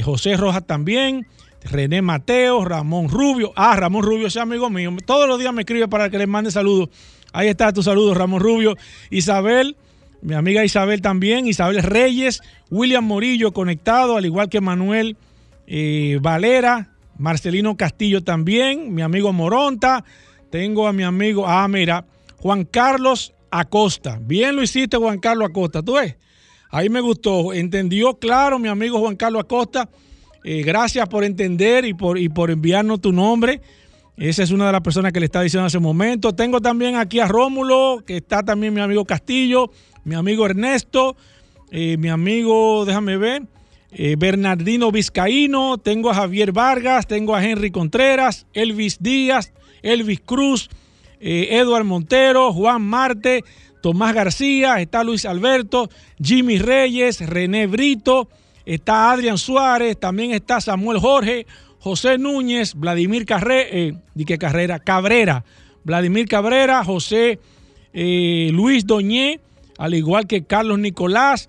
José 0.02 0.36
Rojas 0.36 0.66
también. 0.66 1.26
René 1.64 2.02
Mateo, 2.02 2.64
Ramón 2.64 3.08
Rubio. 3.08 3.52
Ah, 3.54 3.76
Ramón 3.76 4.02
Rubio, 4.02 4.26
ese 4.26 4.40
amigo 4.40 4.70
mío. 4.70 4.94
Todos 5.04 5.28
los 5.28 5.38
días 5.38 5.52
me 5.52 5.62
escribe 5.62 5.88
para 5.88 6.10
que 6.10 6.18
le 6.18 6.26
mande 6.26 6.50
saludos. 6.50 6.88
Ahí 7.32 7.48
está 7.48 7.72
tu 7.72 7.82
saludo, 7.82 8.14
Ramón 8.14 8.40
Rubio. 8.40 8.76
Isabel, 9.10 9.76
mi 10.22 10.34
amiga 10.34 10.64
Isabel 10.64 11.02
también. 11.02 11.46
Isabel 11.46 11.82
Reyes, 11.82 12.40
William 12.70 13.04
Morillo 13.04 13.52
conectado, 13.52 14.16
al 14.16 14.24
igual 14.24 14.48
que 14.48 14.60
Manuel 14.60 15.16
eh, 15.66 16.18
Valera, 16.20 16.90
Marcelino 17.18 17.76
Castillo 17.76 18.22
también, 18.22 18.94
mi 18.94 19.02
amigo 19.02 19.32
Moronta. 19.32 20.04
Tengo 20.50 20.88
a 20.88 20.92
mi 20.92 21.04
amigo, 21.04 21.46
ah, 21.46 21.68
mira, 21.68 22.04
Juan 22.38 22.64
Carlos 22.64 23.32
Acosta. 23.50 24.18
Bien 24.20 24.56
lo 24.56 24.62
hiciste, 24.62 24.96
Juan 24.96 25.20
Carlos 25.20 25.50
Acosta. 25.50 25.82
¿Tú 25.82 25.94
ves? 25.94 26.16
Ahí 26.70 26.88
me 26.88 27.00
gustó. 27.00 27.52
Entendió 27.52 28.18
claro 28.18 28.58
mi 28.58 28.68
amigo 28.68 28.98
Juan 28.98 29.16
Carlos 29.16 29.42
Acosta 29.42 29.88
eh, 30.42 30.62
gracias 30.62 31.06
por 31.08 31.24
entender 31.24 31.84
y 31.84 31.92
por, 31.92 32.18
y 32.18 32.28
por 32.28 32.50
enviarnos 32.50 33.00
tu 33.00 33.12
nombre. 33.12 33.60
Esa 34.16 34.42
es 34.42 34.50
una 34.50 34.66
de 34.66 34.72
las 34.72 34.80
personas 34.80 35.12
que 35.12 35.20
le 35.20 35.26
está 35.26 35.42
diciendo 35.42 35.66
hace 35.66 35.78
un 35.78 35.84
momento. 35.84 36.34
Tengo 36.34 36.60
también 36.60 36.96
aquí 36.96 37.20
a 37.20 37.28
Rómulo, 37.28 38.02
que 38.06 38.18
está 38.18 38.42
también 38.42 38.72
mi 38.72 38.80
amigo 38.80 39.04
Castillo, 39.04 39.70
mi 40.04 40.14
amigo 40.14 40.46
Ernesto, 40.46 41.16
eh, 41.70 41.96
mi 41.98 42.08
amigo, 42.08 42.84
déjame 42.84 43.16
ver, 43.16 43.42
eh, 43.92 44.16
Bernardino 44.18 44.90
Vizcaíno, 44.90 45.78
tengo 45.78 46.10
a 46.10 46.14
Javier 46.14 46.52
Vargas, 46.52 47.06
tengo 47.06 47.34
a 47.34 47.44
Henry 47.44 47.70
Contreras, 47.70 48.46
Elvis 48.52 48.98
Díaz, 49.00 49.52
Elvis 49.82 50.20
Cruz, 50.20 50.68
Eduard 51.22 51.84
Montero, 51.84 52.50
Juan 52.50 52.80
Marte, 52.80 53.44
Tomás 53.80 54.14
García, 54.14 54.80
está 54.80 55.04
Luis 55.04 55.24
Alberto, 55.24 55.88
Jimmy 56.22 56.58
Reyes, 56.58 57.20
René 57.20 57.66
Brito, 57.66 58.28
está 58.64 59.12
Adrián 59.12 59.38
Suárez, 59.38 59.98
también 59.98 60.32
está 60.32 60.60
Samuel 60.60 60.98
Jorge, 60.98 61.46
José 61.78 62.18
Núñez, 62.18 62.74
Vladimir 62.74 63.24
Carrera, 63.24 63.68
eh, 63.70 63.94
qué 64.26 64.38
Carrera? 64.38 64.78
Cabrera, 64.78 65.44
Vladimir 65.82 66.28
Cabrera, 66.28 66.84
José 66.84 67.40
eh, 67.92 68.50
Luis 68.52 68.86
Doñé, 68.86 69.40
al 69.78 69.94
igual 69.94 70.26
que 70.26 70.44
Carlos 70.44 70.78
Nicolás, 70.78 71.48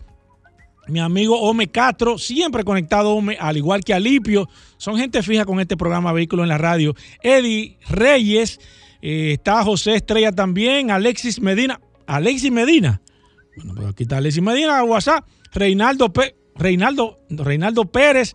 mi 0.88 1.00
amigo 1.00 1.40
Ome 1.42 1.68
Castro, 1.68 2.18
siempre 2.18 2.64
conectado 2.64 3.12
Ome, 3.12 3.38
al 3.40 3.58
igual 3.58 3.84
que 3.84 3.94
Alipio, 3.94 4.48
son 4.78 4.98
gente 4.98 5.22
fija 5.22 5.46
con 5.46 5.60
este 5.60 5.78
programa 5.78 6.14
Vehículos 6.14 6.44
en 6.44 6.50
la 6.50 6.58
Radio. 6.58 6.96
Eddie 7.22 7.78
Reyes, 7.90 8.60
eh, 9.02 9.34
está 9.34 9.64
José 9.64 9.96
Estrella 9.96 10.32
también, 10.32 10.92
Alexis 10.92 11.42
Medina, 11.42 11.80
Alexis 12.16 12.52
Medina, 12.52 13.02
bueno, 13.56 13.74
pues 13.76 13.88
aquí 13.88 14.04
está 14.04 14.18
Alexis 14.18 14.44
Medina, 14.44 14.84
WhatsApp, 14.84 15.26
Reinaldo 15.54 16.12
P. 16.12 16.36
Reinaldo, 16.56 17.20
Reinaldo 17.30 17.86
Pérez, 17.86 18.34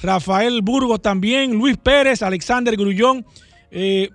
Rafael 0.00 0.62
Burgos 0.62 1.02
también, 1.02 1.52
Luis 1.52 1.76
Pérez, 1.76 2.22
Alexander 2.22 2.76
Grullón. 2.76 3.26
Eh, 3.70 4.10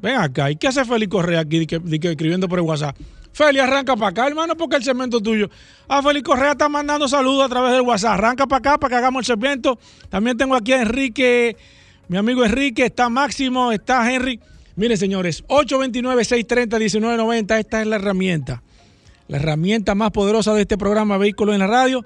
ven 0.00 0.16
acá, 0.16 0.50
¿y 0.50 0.56
qué 0.56 0.68
hace 0.68 0.84
Félix 0.84 1.10
Correa 1.10 1.40
aquí 1.40 1.66
escribiendo 1.66 2.48
por 2.48 2.58
el 2.58 2.64
WhatsApp? 2.66 2.96
Félix, 3.32 3.64
arranca 3.64 3.96
para 3.96 4.08
acá, 4.08 4.26
hermano, 4.26 4.54
porque 4.54 4.76
el 4.76 4.84
cemento 4.84 5.20
tuyo. 5.22 5.48
Ah, 5.88 6.02
Félix 6.02 6.24
Correa 6.24 6.52
está 6.52 6.68
mandando 6.68 7.08
saludos 7.08 7.46
a 7.46 7.48
través 7.48 7.72
del 7.72 7.80
WhatsApp. 7.80 8.12
Arranca 8.12 8.46
para 8.46 8.58
acá 8.58 8.78
para 8.78 8.90
que 8.90 8.96
hagamos 8.96 9.28
el 9.28 9.34
cemento. 9.34 9.78
También 10.10 10.36
tengo 10.36 10.54
aquí 10.54 10.74
a 10.74 10.82
Enrique, 10.82 11.56
mi 12.08 12.18
amigo 12.18 12.44
Enrique, 12.44 12.84
está 12.84 13.08
Máximo, 13.08 13.72
está 13.72 14.12
Henry. 14.12 14.38
Miren, 14.74 14.96
señores, 14.96 15.44
829-630-1990, 15.48 17.58
esta 17.58 17.82
es 17.82 17.86
la 17.86 17.96
herramienta. 17.96 18.62
La 19.28 19.36
herramienta 19.36 19.94
más 19.94 20.12
poderosa 20.12 20.54
de 20.54 20.62
este 20.62 20.78
programa 20.78 21.18
Vehículos 21.18 21.54
en 21.54 21.58
la 21.58 21.66
Radio. 21.66 22.02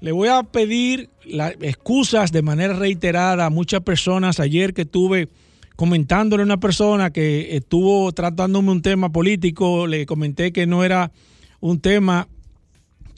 Le 0.00 0.10
voy 0.10 0.26
a 0.28 0.42
pedir 0.42 1.08
las 1.24 1.52
excusas 1.60 2.32
de 2.32 2.42
manera 2.42 2.74
reiterada 2.74 3.46
a 3.46 3.50
muchas 3.50 3.82
personas. 3.82 4.40
Ayer 4.40 4.74
que 4.74 4.82
estuve 4.82 5.28
comentándole 5.76 6.42
a 6.42 6.46
una 6.46 6.58
persona 6.58 7.10
que 7.10 7.54
estuvo 7.56 8.10
tratándome 8.10 8.72
un 8.72 8.82
tema 8.82 9.12
político, 9.12 9.86
le 9.86 10.04
comenté 10.04 10.52
que 10.52 10.66
no 10.66 10.82
era 10.82 11.12
un 11.60 11.80
tema 11.80 12.26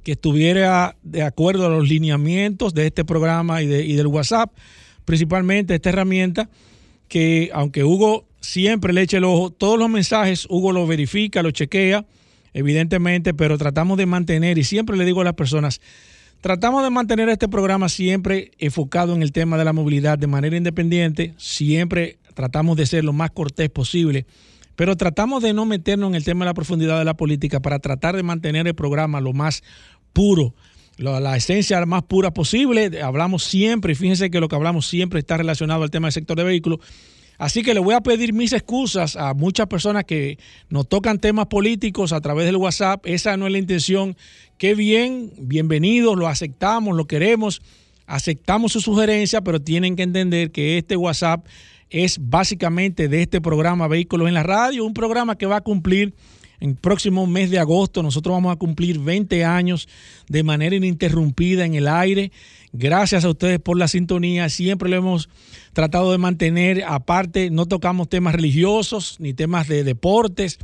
que 0.05 0.13
estuviera 0.13 0.97
de 1.03 1.23
acuerdo 1.23 1.65
a 1.65 1.71
los 1.71 1.89
lineamientos 1.89 2.75
de 2.75 2.89
este 2.89 3.07
programa 3.07 3.63
y, 3.63 3.73
y 3.73 3.95
del 3.95 4.09
WhatsApp, 4.09 4.53
principalmente 5.07 5.75
esta 5.75 5.89
herramienta, 5.89 6.51
que 7.09 7.49
aunque 7.55 7.85
Hugo 7.85 8.27
siempre 8.43 8.93
le 8.93 9.01
eche 9.01 9.17
el 9.17 9.25
ojo, 9.25 9.49
todos 9.51 9.79
los 9.79 9.89
mensajes 9.89 10.47
Hugo 10.51 10.73
lo 10.73 10.87
verifica, 10.87 11.43
lo 11.43 11.51
chequea, 11.51 12.05
evidentemente, 12.53 13.33
pero 13.33 13.57
tratamos 13.57 13.97
de 13.97 14.05
mantener, 14.05 14.59
y 14.59 14.65
siempre 14.65 14.99
le 14.99 15.07
digo 15.07 15.23
a 15.23 15.25
las 15.25 15.35
personas, 15.35 15.81
Tratamos 16.43 16.83
de 16.83 16.91
mantener 16.91 17.29
este 17.29 17.47
programa 17.47 17.89
siempre 17.89 18.51
enfocado 18.59 19.15
en 19.15 19.23
el 19.23 19.31
tema 19.31 19.57
de 19.57 19.65
la 19.65 19.73
movilidad 19.73 20.19
de 20.19 20.27
manera 20.27 20.57
independiente, 20.57 21.35
siempre 21.37 22.19
tratamos 22.35 22.77
de 22.77 22.85
ser 22.85 23.05
lo 23.05 23.13
más 23.13 23.31
cortés 23.31 23.71
posible, 23.71 24.27
pero 24.75 24.97
tratamos 24.97 25.41
de 25.45 25.53
no 25.53 25.67
meternos 25.67 26.09
en 26.09 26.17
el 26.17 26.25
tema 26.25 26.45
de 26.45 26.49
la 26.49 26.55
profundidad 26.55 26.99
de 26.99 27.05
la 27.05 27.15
política 27.15 27.61
para 27.61 27.79
tratar 27.79 28.17
de 28.17 28.25
mantener 28.25 28.67
el 28.67 28.75
programa 28.75 29.21
lo 29.21 29.33
más 29.33 29.63
puro, 30.13 30.53
la, 30.97 31.37
esencia 31.37 31.87
más 31.87 32.03
pura 32.03 32.33
posible. 32.33 33.01
Hablamos 33.01 33.45
siempre, 33.45 33.95
fíjense 33.95 34.29
que 34.29 34.41
lo 34.41 34.49
que 34.49 34.57
hablamos 34.57 34.89
siempre 34.89 35.21
está 35.21 35.37
relacionado 35.37 35.85
al 35.85 35.93
tema 35.93 36.09
del 36.09 36.13
sector 36.13 36.37
de 36.37 36.43
vehículos. 36.43 36.81
Así 37.43 37.65
que 37.65 37.75
le 37.75 37.81
voy 37.81 37.93
a 37.93 38.01
pedir 38.01 38.33
mis 38.33 38.53
excusas 38.53 39.17
a 39.17 39.35
muchas 39.35 39.67
personas 39.67 40.05
que 40.05 40.39
nos 40.69 40.89
tocan 40.89 41.19
temas 41.19 41.47
políticos 41.47 42.13
a 42.13 42.21
través 42.21 42.47
del 42.47 42.55
WhatsApp. 42.55 43.05
Esa 43.05 43.37
no 43.37 43.47
es 43.47 43.53
la 43.53 43.59
intención. 43.59 44.17
Qué 44.59 44.77
bien, 44.77 45.33
bienvenidos, 45.39 46.17
lo 46.17 46.29
aceptamos, 46.29 46.97
lo 46.97 47.09
queremos, 47.09 47.61
aceptamos 48.07 48.71
su 48.71 48.81
sugerencia, 48.81 49.41
pero 49.41 49.61
tienen 49.61 49.97
que 49.97 50.05
entender 50.05 50.53
que 50.53 50.79
este 50.79 50.95
WhatsApp 50.95 51.45
es 51.91 52.19
básicamente 52.21 53.09
de 53.09 53.23
este 53.23 53.41
programa 53.41 53.89
Vehículos 53.89 54.29
en 54.29 54.35
la 54.35 54.45
Radio, 54.45 54.85
un 54.85 54.95
programa 54.95 55.37
que 55.37 55.47
va 55.47 55.57
a 55.57 55.63
cumplir 55.63 56.15
en 56.63 56.71
el 56.71 56.77
próximo 56.77 57.27
mes 57.27 57.51
de 57.51 57.59
agosto. 57.59 58.05
Nosotros 58.05 58.33
vamos 58.33 58.53
a 58.53 58.59
cumplir 58.59 59.01
20 59.01 59.45
años 59.45 59.89
de 60.29 60.45
manera 60.45 60.77
ininterrumpida 60.77 61.65
en 61.67 61.75
el 61.75 61.89
aire. 61.89 62.31
Gracias 62.73 63.25
a 63.25 63.31
ustedes 63.31 63.59
por 63.59 63.77
la 63.77 63.89
sintonía. 63.89 64.49
Siempre 64.49 64.89
lo 64.89 64.97
hemos 64.97 65.29
tratado 65.73 66.13
de 66.13 66.19
mantener 66.19 66.85
aparte. 66.87 67.51
No 67.51 67.67
tocamos 67.67 68.09
temas 68.09 68.37
religiosos 68.37 69.17
ni 69.19 69.35
temas 69.35 69.67
de 69.67 69.83
deportes 69.83 70.61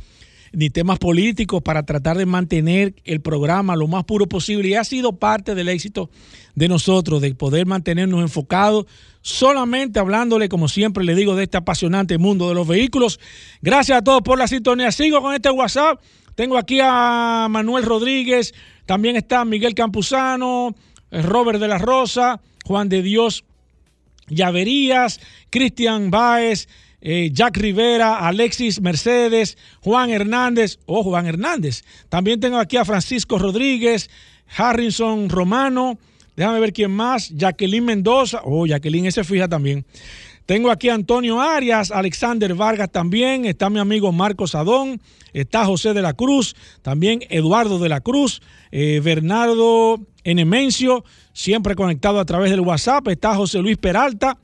ni 0.53 0.69
temas 0.69 0.99
políticos 0.99 1.61
para 1.61 1.83
tratar 1.83 2.17
de 2.17 2.25
mantener 2.25 2.95
el 3.05 3.21
programa 3.21 3.75
lo 3.75 3.87
más 3.87 4.03
puro 4.05 4.27
posible 4.27 4.69
y 4.69 4.75
ha 4.75 4.83
sido 4.83 5.13
parte 5.13 5.55
del 5.55 5.69
éxito 5.69 6.09
de 6.55 6.67
nosotros, 6.67 7.21
de 7.21 7.33
poder 7.35 7.65
mantenernos 7.65 8.21
enfocados 8.21 8.85
solamente 9.21 9.99
hablándole, 9.99 10.49
como 10.49 10.67
siempre 10.67 11.03
le 11.03 11.15
digo, 11.15 11.35
de 11.35 11.43
este 11.43 11.57
apasionante 11.57 12.17
mundo 12.17 12.49
de 12.49 12.55
los 12.55 12.67
vehículos. 12.67 13.19
Gracias 13.61 13.97
a 13.97 14.03
todos 14.03 14.21
por 14.21 14.37
la 14.37 14.47
sintonía. 14.47 14.91
Sigo 14.91 15.21
con 15.21 15.33
este 15.33 15.51
WhatsApp. 15.51 16.01
Tengo 16.35 16.57
aquí 16.57 16.79
a 16.81 17.47
Manuel 17.49 17.83
Rodríguez, 17.83 18.53
también 18.85 19.17
está 19.17 19.43
Miguel 19.43 19.75
Campuzano, 19.75 20.73
Robert 21.11 21.59
de 21.59 21.67
la 21.67 21.77
Rosa, 21.77 22.39
Juan 22.65 22.87
de 22.87 23.01
Dios 23.01 23.43
Llaverías, 24.29 25.19
Cristian 25.49 26.11
Báez, 26.11 26.69
eh, 27.01 27.29
Jack 27.31 27.57
Rivera, 27.57 28.27
Alexis 28.27 28.81
Mercedes, 28.81 29.57
Juan 29.81 30.09
Hernández, 30.09 30.79
oh 30.85 31.03
Juan 31.03 31.27
Hernández. 31.27 31.83
También 32.09 32.39
tengo 32.39 32.57
aquí 32.57 32.77
a 32.77 32.85
Francisco 32.85 33.37
Rodríguez, 33.37 34.09
Harrison 34.55 35.29
Romano, 35.29 35.97
déjame 36.35 36.59
ver 36.59 36.73
quién 36.73 36.91
más, 36.91 37.29
Jacqueline 37.29 37.85
Mendoza, 37.85 38.41
oh 38.43 38.65
Jacqueline, 38.65 39.05
ese 39.05 39.23
fija 39.23 39.47
también. 39.47 39.85
Tengo 40.45 40.71
aquí 40.71 40.89
a 40.89 40.95
Antonio 40.95 41.39
Arias, 41.39 41.91
Alexander 41.91 42.55
Vargas 42.55 42.89
también, 42.91 43.45
está 43.45 43.69
mi 43.69 43.77
amigo 43.77 44.11
Marcos 44.11 44.55
Adón, 44.55 44.99
está 45.31 45.63
José 45.63 45.93
de 45.93 46.01
la 46.01 46.13
Cruz, 46.13 46.55
también 46.81 47.19
Eduardo 47.29 47.77
de 47.77 47.87
la 47.87 48.01
Cruz, 48.01 48.41
eh, 48.71 48.99
Bernardo 49.03 49.99
Enemencio, 50.23 51.05
siempre 51.33 51.75
conectado 51.75 52.19
a 52.19 52.25
través 52.25 52.49
del 52.49 52.61
WhatsApp, 52.61 53.07
está 53.09 53.35
José 53.35 53.59
Luis 53.59 53.77
Peralta, 53.77 54.39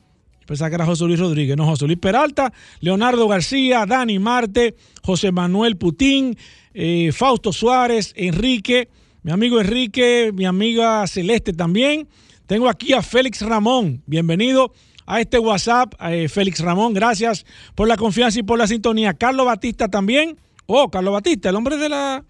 pensaba 0.45 0.69
que 0.69 0.75
era 0.75 0.85
José 0.85 1.05
Luis 1.05 1.19
Rodríguez, 1.19 1.57
no, 1.57 1.65
José 1.65 1.85
Luis 1.85 1.99
Peralta, 1.99 2.53
Leonardo 2.79 3.27
García, 3.27 3.85
Dani 3.85 4.19
Marte, 4.19 4.75
José 5.03 5.31
Manuel 5.31 5.77
Putín, 5.77 6.37
eh, 6.73 7.11
Fausto 7.11 7.51
Suárez, 7.51 8.13
Enrique, 8.15 8.89
mi 9.23 9.31
amigo 9.31 9.59
Enrique, 9.59 10.31
mi 10.33 10.45
amiga 10.45 11.05
Celeste 11.07 11.53
también. 11.53 12.07
Tengo 12.45 12.69
aquí 12.69 12.93
a 12.93 13.01
Félix 13.01 13.41
Ramón, 13.41 14.03
bienvenido 14.05 14.71
a 15.05 15.19
este 15.19 15.39
WhatsApp. 15.39 15.93
Eh, 16.01 16.29
Félix 16.29 16.59
Ramón, 16.59 16.93
gracias 16.93 17.45
por 17.73 17.87
la 17.87 17.97
confianza 17.97 18.39
y 18.39 18.43
por 18.43 18.57
la 18.57 18.67
sintonía. 18.67 19.13
Carlos 19.13 19.45
Batista 19.45 19.87
también. 19.87 20.37
Oh, 20.67 20.89
Carlos 20.89 21.13
Batista, 21.13 21.49
el 21.49 21.55
hombre 21.55 21.77
de 21.77 21.89
la 21.89 22.23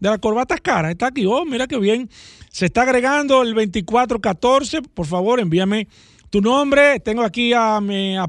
de 0.00 0.10
las 0.10 0.18
corbatas 0.18 0.60
caras. 0.60 0.92
Está 0.92 1.06
aquí. 1.06 1.24
Oh, 1.26 1.44
mira 1.44 1.66
qué 1.66 1.78
bien. 1.78 2.10
Se 2.50 2.66
está 2.66 2.82
agregando 2.82 3.42
el 3.42 3.54
2414. 3.54 4.82
Por 4.82 5.06
favor, 5.06 5.40
envíame 5.40 5.88
tu 6.34 6.40
nombre. 6.40 6.98
Tengo 6.98 7.22
aquí 7.22 7.52
a, 7.52 7.80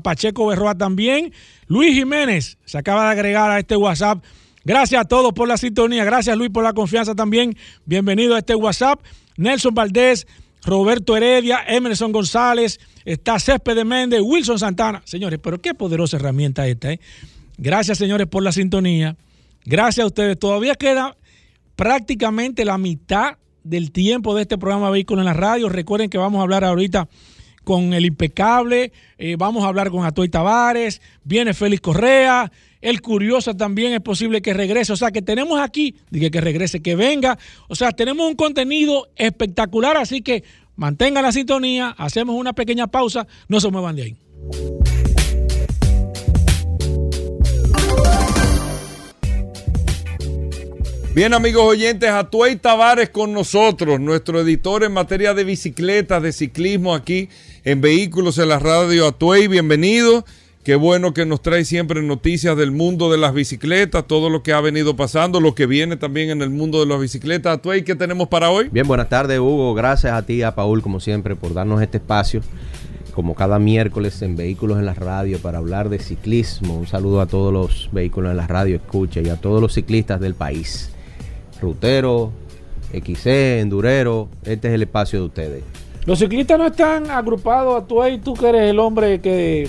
Pacheco 0.03 0.45
Berroa 0.45 0.75
también. 0.75 1.33
Luis 1.65 1.95
Jiménez 1.95 2.59
se 2.63 2.77
acaba 2.77 3.05
de 3.05 3.11
agregar 3.13 3.49
a 3.49 3.57
este 3.57 3.75
WhatsApp. 3.75 4.23
Gracias 4.63 5.01
a 5.01 5.05
todos 5.05 5.33
por 5.33 5.47
la 5.47 5.57
sintonía. 5.57 6.05
Gracias 6.05 6.37
Luis 6.37 6.51
por 6.51 6.63
la 6.63 6.73
confianza 6.73 7.15
también. 7.15 7.57
Bienvenido 7.83 8.35
a 8.35 8.37
este 8.37 8.53
WhatsApp. 8.53 9.01
Nelson 9.37 9.73
Valdés, 9.73 10.27
Roberto 10.63 11.17
Heredia, 11.17 11.63
Emerson 11.67 12.11
González, 12.11 12.79
está 13.05 13.39
Césped 13.39 13.75
de 13.75 13.83
Méndez, 13.83 14.21
Wilson 14.23 14.59
Santana. 14.59 15.01
Señores, 15.05 15.39
pero 15.41 15.59
qué 15.59 15.73
poderosa 15.73 16.17
herramienta 16.17 16.67
esta, 16.67 16.91
¿eh? 16.91 16.99
Gracias, 17.57 17.97
señores, 17.97 18.27
por 18.27 18.43
la 18.43 18.51
sintonía. 18.51 19.15
Gracias 19.63 20.03
a 20.03 20.07
ustedes. 20.07 20.37
Todavía 20.37 20.75
queda 20.75 21.17
prácticamente 21.75 22.65
la 22.65 22.77
mitad 22.77 23.37
del 23.63 23.91
tiempo 23.91 24.35
de 24.35 24.43
este 24.43 24.59
programa 24.59 24.91
Vehículo 24.91 25.21
en 25.21 25.25
la 25.25 25.33
Radio. 25.33 25.69
Recuerden 25.69 26.11
que 26.11 26.19
vamos 26.19 26.37
a 26.37 26.43
hablar 26.43 26.63
ahorita 26.63 27.09
con 27.65 27.93
el 27.93 28.05
impecable, 28.05 28.93
eh, 29.17 29.35
vamos 29.37 29.65
a 29.65 29.67
hablar 29.67 29.89
con 29.91 30.05
Atoy 30.05 30.29
Tavares, 30.29 31.01
viene 31.25 31.53
Félix 31.53 31.81
Correa, 31.81 32.49
el 32.79 33.01
curioso 33.01 33.55
también 33.55 33.91
es 33.91 33.99
posible 33.99 34.41
que 34.41 34.53
regrese, 34.53 34.93
o 34.93 34.95
sea 34.95 35.11
que 35.11 35.21
tenemos 35.21 35.59
aquí, 35.59 35.95
dije 36.09 36.31
que 36.31 36.39
regrese, 36.39 36.81
que 36.81 36.95
venga, 36.95 37.37
o 37.67 37.75
sea, 37.75 37.91
tenemos 37.91 38.25
un 38.25 38.35
contenido 38.35 39.09
espectacular, 39.17 39.97
así 39.97 40.21
que 40.21 40.43
mantengan 40.77 41.23
la 41.23 41.33
sintonía, 41.33 41.93
hacemos 41.97 42.35
una 42.35 42.53
pequeña 42.53 42.87
pausa, 42.87 43.27
no 43.49 43.59
se 43.59 43.69
muevan 43.69 43.97
de 43.97 44.03
ahí. 44.03 44.24
Bien, 51.15 51.33
amigos 51.33 51.63
oyentes, 51.63 52.09
Atuey 52.09 52.57
Tavares 52.57 53.09
con 53.09 53.31
nosotros, 53.31 54.01
nuestro 54.01 54.41
editor 54.41 54.83
en 54.83 54.91
materia 54.91 55.33
de 55.33 55.45
bicicletas, 55.45 56.21
de 56.21 56.33
ciclismo 56.33 56.93
aquí 56.93 57.29
en 57.63 57.79
Vehículos 57.79 58.37
en 58.37 58.49
la 58.49 58.59
Radio 58.59 59.07
Atuey. 59.07 59.47
Bienvenido. 59.47 60.25
Qué 60.65 60.75
bueno 60.75 61.13
que 61.13 61.25
nos 61.25 61.41
trae 61.41 61.63
siempre 61.63 62.01
noticias 62.01 62.57
del 62.57 62.71
mundo 62.71 63.09
de 63.09 63.17
las 63.17 63.33
bicicletas, 63.33 64.05
todo 64.05 64.29
lo 64.29 64.43
que 64.43 64.51
ha 64.51 64.59
venido 64.59 64.97
pasando, 64.97 65.39
lo 65.39 65.55
que 65.55 65.67
viene 65.67 65.95
también 65.95 66.31
en 66.31 66.41
el 66.41 66.49
mundo 66.49 66.81
de 66.81 66.85
las 66.85 66.99
bicicletas. 66.99 67.59
Atuey, 67.59 67.85
¿qué 67.85 67.95
tenemos 67.95 68.27
para 68.27 68.49
hoy? 68.49 68.67
Bien, 68.67 68.85
buenas 68.85 69.07
tardes, 69.07 69.39
Hugo. 69.39 69.73
Gracias 69.73 70.11
a 70.11 70.25
ti, 70.25 70.41
a 70.41 70.53
Paul, 70.53 70.81
como 70.81 70.99
siempre, 70.99 71.37
por 71.37 71.53
darnos 71.53 71.81
este 71.81 71.99
espacio, 71.99 72.41
como 73.13 73.35
cada 73.35 73.57
miércoles 73.57 74.21
en 74.21 74.35
Vehículos 74.35 74.79
en 74.79 74.85
la 74.85 74.93
Radio, 74.93 75.39
para 75.39 75.59
hablar 75.59 75.87
de 75.87 75.97
ciclismo. 75.97 76.77
Un 76.77 76.87
saludo 76.87 77.21
a 77.21 77.25
todos 77.25 77.53
los 77.53 77.87
vehículos 77.93 78.31
en 78.31 78.37
la 78.37 78.47
radio, 78.47 78.75
escucha, 78.75 79.21
y 79.21 79.29
a 79.29 79.37
todos 79.37 79.61
los 79.61 79.75
ciclistas 79.75 80.19
del 80.19 80.35
país. 80.35 80.91
Rutero, 81.61 82.31
XC, 82.91 83.59
Endurero, 83.59 84.29
este 84.43 84.67
es 84.69 84.73
el 84.73 84.83
espacio 84.83 85.19
de 85.19 85.25
ustedes. 85.25 85.63
Los 86.05 86.19
ciclistas 86.19 86.59
no 86.59 86.67
están 86.67 87.09
agrupados 87.09 87.81
a 87.81 87.87
tú 87.87 88.05
y 88.05 88.19
tú 88.19 88.33
que 88.35 88.49
eres 88.49 88.69
el 88.69 88.79
hombre 88.79 89.19
que, 89.21 89.67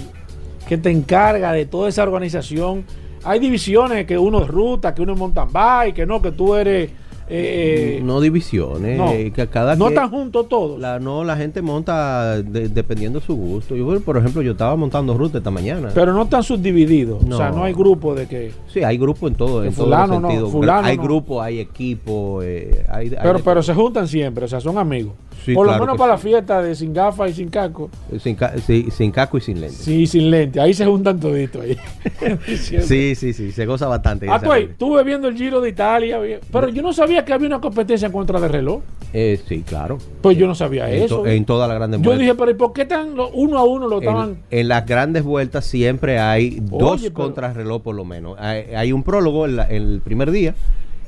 que 0.69 0.77
te 0.77 0.91
encarga 0.91 1.53
de 1.53 1.65
toda 1.65 1.89
esa 1.89 2.03
organización. 2.03 2.85
Hay 3.25 3.39
divisiones 3.39 4.07
que 4.07 4.19
uno 4.19 4.43
es 4.43 4.49
ruta, 4.49 4.95
que 4.95 5.03
uno 5.03 5.15
es 5.15 5.19
mountain 5.19 5.49
bike, 5.51 5.95
que 5.95 6.07
no, 6.07 6.21
que 6.21 6.33
tú 6.33 6.55
eres... 6.55 6.91
eh, 7.29 8.01
no 8.05 8.21
divisiones, 8.21 8.99
no. 8.99 9.11
que 9.33 9.49
cada 9.51 9.75
no 9.77 9.89
están 9.89 10.11
juntos 10.11 10.49
todos. 10.49 10.79
la, 10.81 10.99
no, 10.99 11.25
la 11.25 11.37
gente 11.37 11.61
monta 11.63 12.41
de- 12.43 12.69
dependiendo 12.69 13.21
de 13.21 13.27
su 13.27 13.35
gusto. 13.37 13.75
Yo, 13.77 14.01
por 14.01 14.17
ejemplo, 14.17 14.43
yo 14.43 14.53
estaba 14.53 14.77
montando 14.77 15.15
ruta 15.17 15.39
esta 15.39 15.51
mañana. 15.51 15.91
pero 15.95 16.13
no 16.13 16.23
están 16.23 16.43
subdivididos. 16.43 17.23
O 17.25 17.37
sea, 17.37 17.51
No. 17.51 17.57
no 17.59 17.65
hay 17.65 17.73
grupo 17.73 18.15
de 18.15 18.27
que... 18.27 18.53
Sí, 18.73 18.83
hay 18.83 18.97
grupo 18.99 19.29
en 19.29 19.35
todo, 19.35 19.65
en 19.65 19.75
no, 19.77 20.29
sentidos. 20.29 20.53
fulano 20.53 20.87
hay 20.87 20.97
no. 20.97 21.03
grupo, 21.03 21.43
hay 21.43 21.59
equipo, 21.59 22.41
eh, 22.43 22.85
hay, 22.89 23.11
Pero, 23.11 23.39
pero 23.41 23.43
todo. 23.43 23.63
se 23.63 23.75
juntan 23.75 24.07
siempre, 24.09 24.45
o 24.45 24.49
sea, 24.49 24.61
son 24.61 24.79
amigos. 24.79 25.15
Sí, 25.45 25.55
Por 25.55 25.67
lo 25.67 25.79
menos 25.79 25.97
para 25.97 26.15
la 26.15 26.19
sí. 26.19 26.29
fiesta 26.29 26.61
de 26.61 26.75
sin 26.75 26.93
gafas 26.93 27.31
y 27.31 27.35
sin 27.35 27.49
casco. 27.51 27.89
sin, 28.21 28.35
ca- 28.35 28.55
sí, 28.59 28.89
sin 28.91 29.13
casco 29.13 29.39
y 29.39 29.41
sin 29.41 29.61
lente. 29.61 29.77
Sí, 29.77 29.85
Sí, 29.85 30.07
sin 30.19 30.31
lente. 30.31 30.61
Ahí 30.61 30.75
se 30.75 30.85
juntan 30.85 31.21
toditos. 31.21 31.63
Ahí. 31.63 31.77
Siempre. 32.57 33.15
sí, 33.15 33.33
sí, 33.33 33.53
se 33.53 33.65
goza 33.67 33.87
bastante. 33.87 34.27
Ah, 34.29 34.41
gente. 34.41 34.73
estuve 34.73 35.05
viendo 35.05 35.29
el 35.29 35.37
Giro 35.37 35.61
de 35.61 35.69
Italia, 35.69 36.19
pero 36.51 36.69
yo 36.69 36.83
no 36.83 36.93
sabía 36.93 37.25
que 37.25 37.33
había 37.33 37.47
una 37.47 37.61
competencia 37.61 38.07
en 38.07 38.13
contra 38.13 38.41
de 38.41 38.49
reloj. 38.49 38.83
Eh, 39.13 39.41
sí, 39.49 39.63
claro. 39.63 39.99
Pues 40.21 40.37
yo 40.37 40.49
no 40.49 40.55
sabía 40.57 40.91
En, 40.91 41.05
eso. 41.05 41.25
en 41.27 41.45
todas 41.45 41.69
las 41.69 41.79
grandes 41.79 42.01
yo 42.01 42.05
vueltas. 42.07 42.21
dije, 42.23 42.35
pero 42.35 42.51
¿y 42.51 42.55
por 42.55 42.73
qué 42.73 42.85
tan 42.85 43.11
uno 43.35 43.59
a 43.59 43.65
uno 43.65 43.87
lo 43.89 44.01
estaban? 44.01 44.39
en 44.51 44.69
las 44.69 44.85
grandes 44.85 45.23
vueltas 45.23 45.65
siempre 45.65 46.19
hay 46.19 46.59
dos 46.61 47.03
pero- 47.03 47.15
contrarreloj 47.15 47.83
por 47.83 47.95
lo 47.95 48.05
menos. 48.05 48.37
Hay, 48.41 48.75
hay 48.75 48.91
un 48.93 49.05
prólogo 49.05 49.47
en, 49.47 49.57
la- 49.57 49.69
en 49.69 49.77
el 49.83 50.01
primer 50.01 50.33
día 50.33 50.55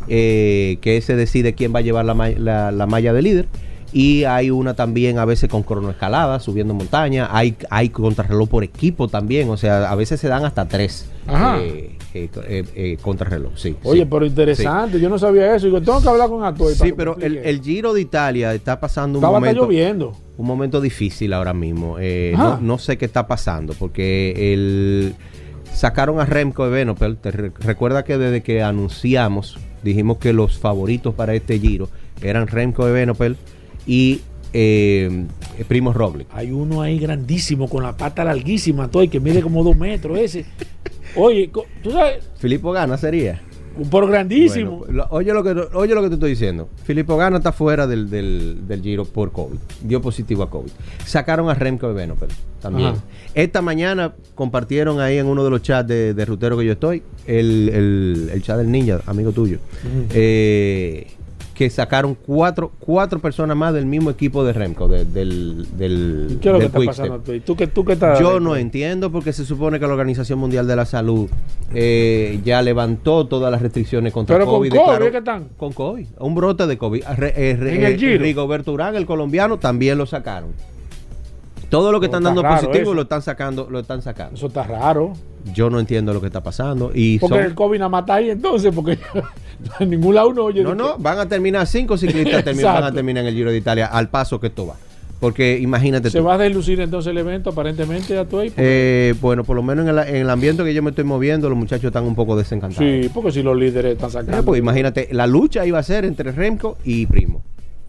eh, 0.07 0.79
que 0.81 1.01
se 1.01 1.17
decide 1.17 1.55
quién 1.55 1.75
va 1.75 1.81
a 1.81 1.83
llevar 1.83 2.05
la, 2.05 2.15
la- 2.15 2.71
la 2.73 2.87
malla 2.87 3.13
de 3.13 3.23
líder. 3.23 3.49
Y 3.93 4.25
hay 4.25 4.51
una 4.51 4.75
también 4.75 5.19
a 5.19 5.25
veces 5.25 5.49
con 5.49 5.63
cronoescalada, 5.63 6.41
subiendo 6.41 6.75
montaña. 6.75 7.29
Hay, 7.31 7.57
hay 7.71 7.89
contrarreloj 7.89 8.49
por 8.49 8.63
equipo 8.65 9.09
también. 9.09 9.49
O 9.49 9.57
sea, 9.57 9.91
a 9.91 9.95
veces 9.95 10.21
se 10.21 10.29
dan 10.29 10.45
hasta 10.45 10.69
tres 10.69 11.07
Ajá. 11.27 11.59
eh, 11.61 11.97
eh, 12.13 12.29
eh, 12.45 12.99
contrarreloj. 13.01 13.53
Sí, 13.57 13.77
Oye, 13.85 14.03
sí. 14.03 14.09
pero 14.11 14.27
interesante, 14.27 15.01
yo 15.01 15.09
no 15.09 15.19
sabía 15.19 15.55
eso. 15.57 15.67
Digo, 15.67 15.81
tengo 15.81 16.03
que 16.03 16.09
hablar 16.09 16.29
con 16.29 16.45
Atoy. 16.45 16.75
Sí, 16.75 16.93
pero 16.95 17.17
el, 17.19 17.63
Giro 17.63 17.95
de 17.95 18.03
Italia 18.03 18.53
está 18.55 18.79
pasando 18.79 19.19
un 19.19 19.25
Estaba 19.25 19.41
momento, 19.41 19.63
lloviendo. 19.63 20.13
un 20.37 20.47
momento 20.47 20.81
difícil 20.83 21.33
ahora 21.33 21.55
mismo. 21.55 21.97
Eh, 21.99 22.35
no, 22.37 22.61
no 22.61 22.77
sé 22.79 22.99
qué 22.99 23.07
está 23.07 23.27
pasando 23.27 23.73
porque 23.79 24.53
el 24.53 25.15
sacaron 25.73 26.21
a 26.21 26.27
Remco 26.27 26.67
Evenepoel. 26.67 27.17
Te 27.17 27.31
re- 27.31 27.53
recuerda 27.61 28.05
que 28.05 28.19
desde 28.19 28.43
que 28.43 28.63
anunciamos 28.63 29.59
dijimos 29.83 30.19
que 30.19 30.33
los 30.33 30.59
favoritos 30.59 31.15
para 31.15 31.35
este 31.35 31.59
Giro 31.59 31.89
eran 32.21 32.49
Remco 32.49 32.87
Evenepoel 32.87 33.37
y 33.89 34.21
eh, 34.53 35.27
Primo 35.67 35.93
Roglic. 35.93 36.29
Hay 36.31 36.53
uno 36.53 36.81
ahí 36.83 36.99
grandísimo 37.01 37.69
con 37.69 37.83
la 37.83 37.97
pata 37.97 38.23
larguísima, 38.23 38.85
Atoy, 38.85 39.09
que 39.09 39.19
mide 39.19 39.43
como 39.43 39.65
dos 39.65 39.77
metros 39.77 40.17
ese. 40.19 40.45
Oye, 41.17 41.51
tú 41.83 41.91
sabes, 41.91 42.29
Filippo 42.39 42.71
Gana 42.71 42.97
sería. 42.97 43.43
por 43.91 44.07
grandísimo. 44.09 44.79
Bueno, 44.81 45.07
oye, 45.11 45.33
lo 45.33 45.43
que, 45.43 45.51
oye 45.75 45.95
lo 45.95 46.03
que 46.03 46.09
te 46.09 46.15
estoy 46.15 46.31
diciendo. 46.31 46.69
Filippo 46.85 47.17
Gana 47.17 47.39
está 47.39 47.51
fuera 47.53 47.87
del, 47.87 48.11
del, 48.11 48.67
del 48.69 48.83
Giro 48.83 49.05
por 49.05 49.33
COVID. 49.33 49.57
Dio 49.83 50.01
positivo 50.03 50.43
a 50.43 50.51
COVID. 50.51 50.71
Sacaron 51.07 51.49
a 51.49 51.55
Remco 51.55 51.89
Evenepoel 51.91 52.31
también. 52.61 52.91
Ajá. 52.91 53.03
Esta 53.35 53.63
mañana 53.63 54.15
compartieron 54.35 55.01
ahí 55.01 55.17
en 55.19 55.27
uno 55.27 55.45
de 55.45 55.51
los 55.51 55.63
chats 55.63 55.89
de, 55.89 56.13
de 56.13 56.25
Rutero 56.25 56.59
que 56.59 56.65
yo 56.67 56.73
estoy, 56.73 57.03
el, 57.27 57.69
el, 57.69 58.31
el 58.35 58.43
chat 58.43 58.59
del 58.59 58.71
ninja, 58.71 59.01
amigo 59.07 59.33
tuyo, 59.33 59.59
eh, 60.13 61.07
que 61.59 61.69
sacaron 61.71 62.15
cuatro, 62.15 62.71
cuatro 62.79 63.19
personas 63.19 63.57
más 63.57 63.75
del 63.75 63.85
mismo 63.85 64.11
equipo 64.11 64.45
de 64.45 64.53
Remco, 64.53 64.87
de- 64.87 65.05
del, 65.05 65.67
del, 65.77 66.39
¿Qué 66.41 66.51
es 66.51 66.53
lo 66.53 66.61
que 66.61 66.67
está 66.67 66.81
pasando? 66.85 67.21
¿Tú 67.45 67.57
que, 67.57 67.67
tú 67.67 67.85
que 67.85 67.95
estás 67.95 68.21
Yo 68.21 68.39
no 68.39 68.55
entiendo 68.55 69.11
porque 69.11 69.33
se 69.33 69.45
supone 69.45 69.81
que 69.81 69.87
la 69.89 69.93
Organización 69.95 70.39
Mundial 70.39 70.69
de 70.69 70.77
la 70.77 70.85
Salud 70.87 71.29
eh, 71.75 72.39
ya 72.45 72.63
levantó 72.63 73.27
todas 73.27 73.51
las 73.51 73.61
restricciones 73.61 74.13
contra 74.13 74.37
Pero 74.37 74.47
con 74.47 74.55
COVID. 74.55 74.71
COVID, 74.71 74.79
declaró- 74.81 75.05
¿es 75.07 75.11
que 75.11 75.19
están? 75.19 75.49
Con 75.57 75.73
COVID. 75.73 76.07
Un 76.21 76.35
brote 76.37 76.69
de 76.69 76.79
COVID. 76.79 77.03
Re- 77.17 77.35
eh, 77.37 77.57
re- 77.59 77.75
En 77.75 77.85
el 77.85 77.93
eh, 77.95 77.99
Giro. 77.99 78.23
Rigoberto 78.23 78.73
Urán, 78.73 78.95
el 78.95 79.05
colombiano, 79.05 79.59
también 79.59 79.99
lo 79.99 80.07
sacaron. 80.07 80.51
Todo 81.71 81.91
lo 81.91 81.99
que 82.01 82.07
Pero 82.09 82.19
están 82.21 82.37
está 82.37 82.43
dando 82.49 82.57
positivo 82.67 82.83
eso. 82.91 82.95
lo 82.95 83.03
están 83.03 83.23
sacando, 83.23 83.69
lo 83.69 83.81
están 83.81 84.01
sacando. 84.01 84.37
Eso 84.37 84.47
está 84.47 84.63
raro. 84.63 85.13
Yo 85.53 85.71
no 85.71 85.81
entiendo 85.81 86.15
lo 86.15 86.21
que 86.21 86.27
está 86.29 86.41
pasando. 86.43 86.93
Y 86.95 87.19
Porque 87.19 87.35
son- 87.35 87.45
el 87.45 87.55
COVID 87.57 87.81
más 87.81 88.01
está 88.03 88.15
ahí 88.15 88.31
entonces, 88.31 88.73
porque 88.75 88.97
en 89.81 89.91
ningún 89.91 90.15
lado 90.15 90.29
uno 90.31 90.45
oye. 90.45 90.63
no, 90.63 90.75
no, 90.75 90.97
que- 90.97 91.03
van 91.03 91.19
a 91.19 91.29
terminar 91.29 91.67
cinco 91.67 91.97
ciclistas 91.99 92.45
termi- 92.45 92.63
van 92.63 92.85
a 92.85 92.93
terminar 92.93 93.23
en 93.25 93.29
el 93.29 93.35
Giro 93.35 93.51
de 93.51 93.57
Italia 93.59 93.87
al 93.87 94.09
paso 94.09 94.39
que 94.41 94.49
esto 94.49 94.67
va. 94.67 94.75
Porque 95.21 95.59
imagínate 95.59 96.11
Se 96.11 96.19
tú. 96.19 96.25
va 96.25 96.35
a 96.35 96.39
deslucir 96.39 96.79
entonces 96.81 97.11
el 97.11 97.19
evento, 97.19 97.51
aparentemente, 97.51 98.17
Atoy. 98.17 98.53
Eh, 98.57 99.15
bueno, 99.21 99.43
por 99.43 99.57
lo 99.57 99.65
menos 99.65 99.85
en 99.89 99.99
el, 99.99 100.09
en 100.09 100.17
el 100.23 100.31
ambiente 100.31 100.63
que 100.63 100.73
yo 100.73 100.81
me 100.81 100.91
estoy 100.91 101.03
moviendo, 101.03 101.49
los 101.49 101.59
muchachos 101.59 101.87
están 101.87 102.05
un 102.05 102.15
poco 102.15 102.37
desencantados. 102.37 102.89
Sí, 102.89 103.11
porque 103.13 103.33
si 103.33 103.43
los 103.43 103.57
líderes 103.59 103.95
están 103.95 104.11
Eh, 104.11 104.13
sacando. 104.13 104.45
pues 104.45 104.61
imagínate, 104.61 105.09
la 105.11 105.27
lucha 105.27 105.67
iba 105.67 105.81
a 105.81 105.83
ser 105.83 106.05
entre 106.05 106.31
Remco 106.31 106.79
y 106.85 107.07
Primo. 107.07 107.43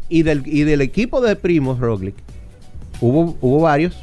Y 0.10 0.24
del, 0.24 0.42
y 0.48 0.64
del 0.64 0.82
equipo 0.82 1.22
de 1.22 1.36
Primo, 1.36 1.78
Roglic, 1.80 2.16
hubo, 3.00 3.38
hubo 3.42 3.60
varios, 3.62 3.96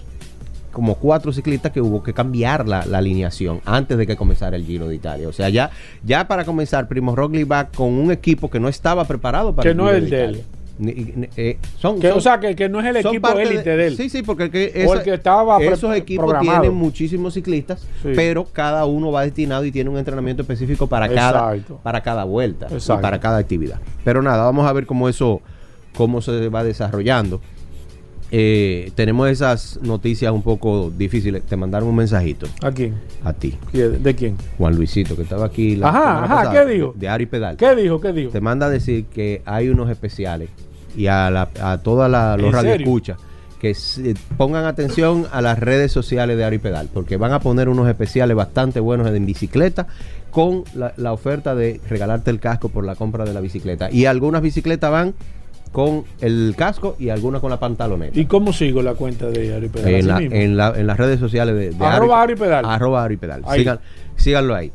como 0.76 0.96
cuatro 0.96 1.32
ciclistas 1.32 1.72
que 1.72 1.80
hubo 1.80 2.02
que 2.02 2.12
cambiar 2.12 2.68
la, 2.68 2.84
la 2.84 2.98
alineación 2.98 3.62
antes 3.64 3.96
de 3.96 4.06
que 4.06 4.14
comenzara 4.14 4.56
el 4.56 4.66
Giro 4.66 4.86
de 4.88 4.94
Italia. 4.96 5.26
O 5.26 5.32
sea, 5.32 5.48
ya, 5.48 5.70
ya 6.04 6.28
para 6.28 6.44
comenzar, 6.44 6.86
Primo 6.86 7.16
Roglic 7.16 7.50
va 7.50 7.68
con 7.68 7.94
un 7.94 8.10
equipo 8.10 8.50
que 8.50 8.60
no 8.60 8.68
estaba 8.68 9.06
preparado 9.06 9.54
para 9.54 9.62
Que 9.64 9.70
el 9.70 9.76
no 9.78 9.84
Giro 9.86 9.96
es 9.96 10.02
el 10.04 10.10
de 10.10 10.16
Italia. 10.18 10.42
Ni- 10.78 11.28
eh, 11.38 11.56
son, 11.78 11.98
Que, 11.98 12.10
son- 12.10 12.18
o 12.18 12.20
sea, 12.20 12.38
que, 12.38 12.54
que 12.54 12.68
no 12.68 12.80
es 12.80 12.84
el 12.88 12.96
equipo 12.98 13.30
élite 13.30 13.74
de, 13.74 13.86
él. 13.86 13.96
Sí, 13.96 14.10
sí, 14.10 14.20
porque 14.22 14.50
que 14.50 14.70
esa- 14.74 14.92
el 14.96 15.02
que 15.02 15.14
estaba 15.14 15.56
esos 15.62 15.96
equipos 15.96 16.26
programado. 16.26 16.60
tienen 16.60 16.76
muchísimos 16.76 17.32
ciclistas, 17.32 17.80
Sí. 18.02 18.10
pero 18.14 18.44
cada 18.44 18.84
uno 18.84 19.10
va 19.10 19.22
destinado 19.22 19.64
y 19.64 19.72
tiene 19.72 19.88
un 19.88 19.96
entrenamiento 19.96 20.42
específico 20.42 20.86
para 20.86 21.08
cada 21.08 21.54
para 21.82 22.02
cada 22.02 22.24
vuelta 22.24 22.66
y 22.70 22.74
Exacto. 22.74 23.00
para 23.00 23.18
cada 23.18 23.38
actividad. 23.38 23.80
Pero 24.04 24.20
nada, 24.20 24.44
vamos 24.44 24.66
a 24.66 24.72
ver 24.74 24.84
cómo 24.84 25.08
eso 25.08 25.40
cómo 25.96 26.20
se 26.20 26.50
va 26.50 26.62
desarrollando. 26.62 27.40
Eh, 28.30 28.90
tenemos 28.94 29.28
esas 29.30 29.78
noticias 29.82 30.32
un 30.32 30.42
poco 30.42 30.90
difíciles. 30.96 31.42
Te 31.44 31.56
mandaron 31.56 31.88
un 31.88 31.96
mensajito 31.96 32.46
¿A 32.62 32.72
quién? 32.72 32.94
a 33.24 33.32
ti, 33.32 33.56
¿Quién? 33.70 34.02
¿De 34.02 34.14
quién? 34.14 34.36
Juan 34.58 34.74
Luisito, 34.76 35.14
que 35.16 35.22
estaba 35.22 35.46
aquí 35.46 35.76
la 35.76 35.88
Ajá, 35.88 36.24
ajá, 36.24 36.34
pasada, 36.36 36.64
¿qué 36.66 36.72
dijo? 36.74 36.94
De 36.96 37.08
Ari 37.08 37.26
Pedal. 37.26 37.56
¿Qué 37.56 37.74
dijo? 37.76 38.00
¿Qué 38.00 38.12
dijo? 38.12 38.30
Te 38.30 38.40
manda 38.40 38.66
a 38.66 38.70
decir 38.70 39.04
que 39.06 39.42
hay 39.44 39.68
unos 39.68 39.88
especiales 39.90 40.48
y 40.96 41.06
a, 41.06 41.30
la, 41.30 41.48
a 41.60 41.78
todos 41.78 42.10
los 42.40 42.52
radioescuchas 42.52 43.18
que 43.60 43.74
se- 43.74 44.14
pongan 44.36 44.64
atención 44.64 45.26
a 45.32 45.40
las 45.40 45.58
redes 45.58 45.90
sociales 45.92 46.36
de 46.36 46.44
Ari 46.44 46.58
Pedal, 46.58 46.88
porque 46.92 47.16
van 47.16 47.32
a 47.32 47.40
poner 47.40 47.68
unos 47.68 47.88
especiales 47.88 48.36
bastante 48.36 48.80
buenos 48.80 49.06
en 49.08 49.24
bicicleta 49.24 49.86
con 50.30 50.64
la, 50.74 50.92
la 50.98 51.12
oferta 51.14 51.54
de 51.54 51.80
regalarte 51.88 52.30
el 52.30 52.38
casco 52.40 52.68
por 52.68 52.84
la 52.84 52.94
compra 52.96 53.24
de 53.24 53.32
la 53.32 53.40
bicicleta. 53.40 53.90
Y 53.90 54.04
algunas 54.04 54.42
bicicletas 54.42 54.90
van 54.90 55.14
con 55.76 56.04
el 56.22 56.54
casco 56.56 56.96
y 56.98 57.10
algunas 57.10 57.42
con 57.42 57.50
la 57.50 57.60
pantaloneta. 57.60 58.18
¿Y 58.18 58.24
cómo 58.24 58.54
sigo 58.54 58.80
la 58.80 58.94
cuenta 58.94 59.26
de 59.26 59.54
Ari 59.54 59.68
Pedal? 59.68 59.88
En, 59.90 59.96
Así 59.96 60.06
la- 60.06 60.18
mismo. 60.20 60.34
en, 60.34 60.56
la- 60.56 60.72
en 60.74 60.86
las 60.86 60.96
redes 60.96 61.20
sociales 61.20 61.54
de, 61.54 61.70
de 61.72 61.84
Arroba 61.84 62.22
Ari 62.22 62.34
Pedal. 62.34 62.64
Arroba 62.64 63.04
Ari 63.04 63.18
Pedal. 63.18 63.42
Ahí. 63.46 63.66
Síganlo 64.16 64.54
ahí. 64.54 64.72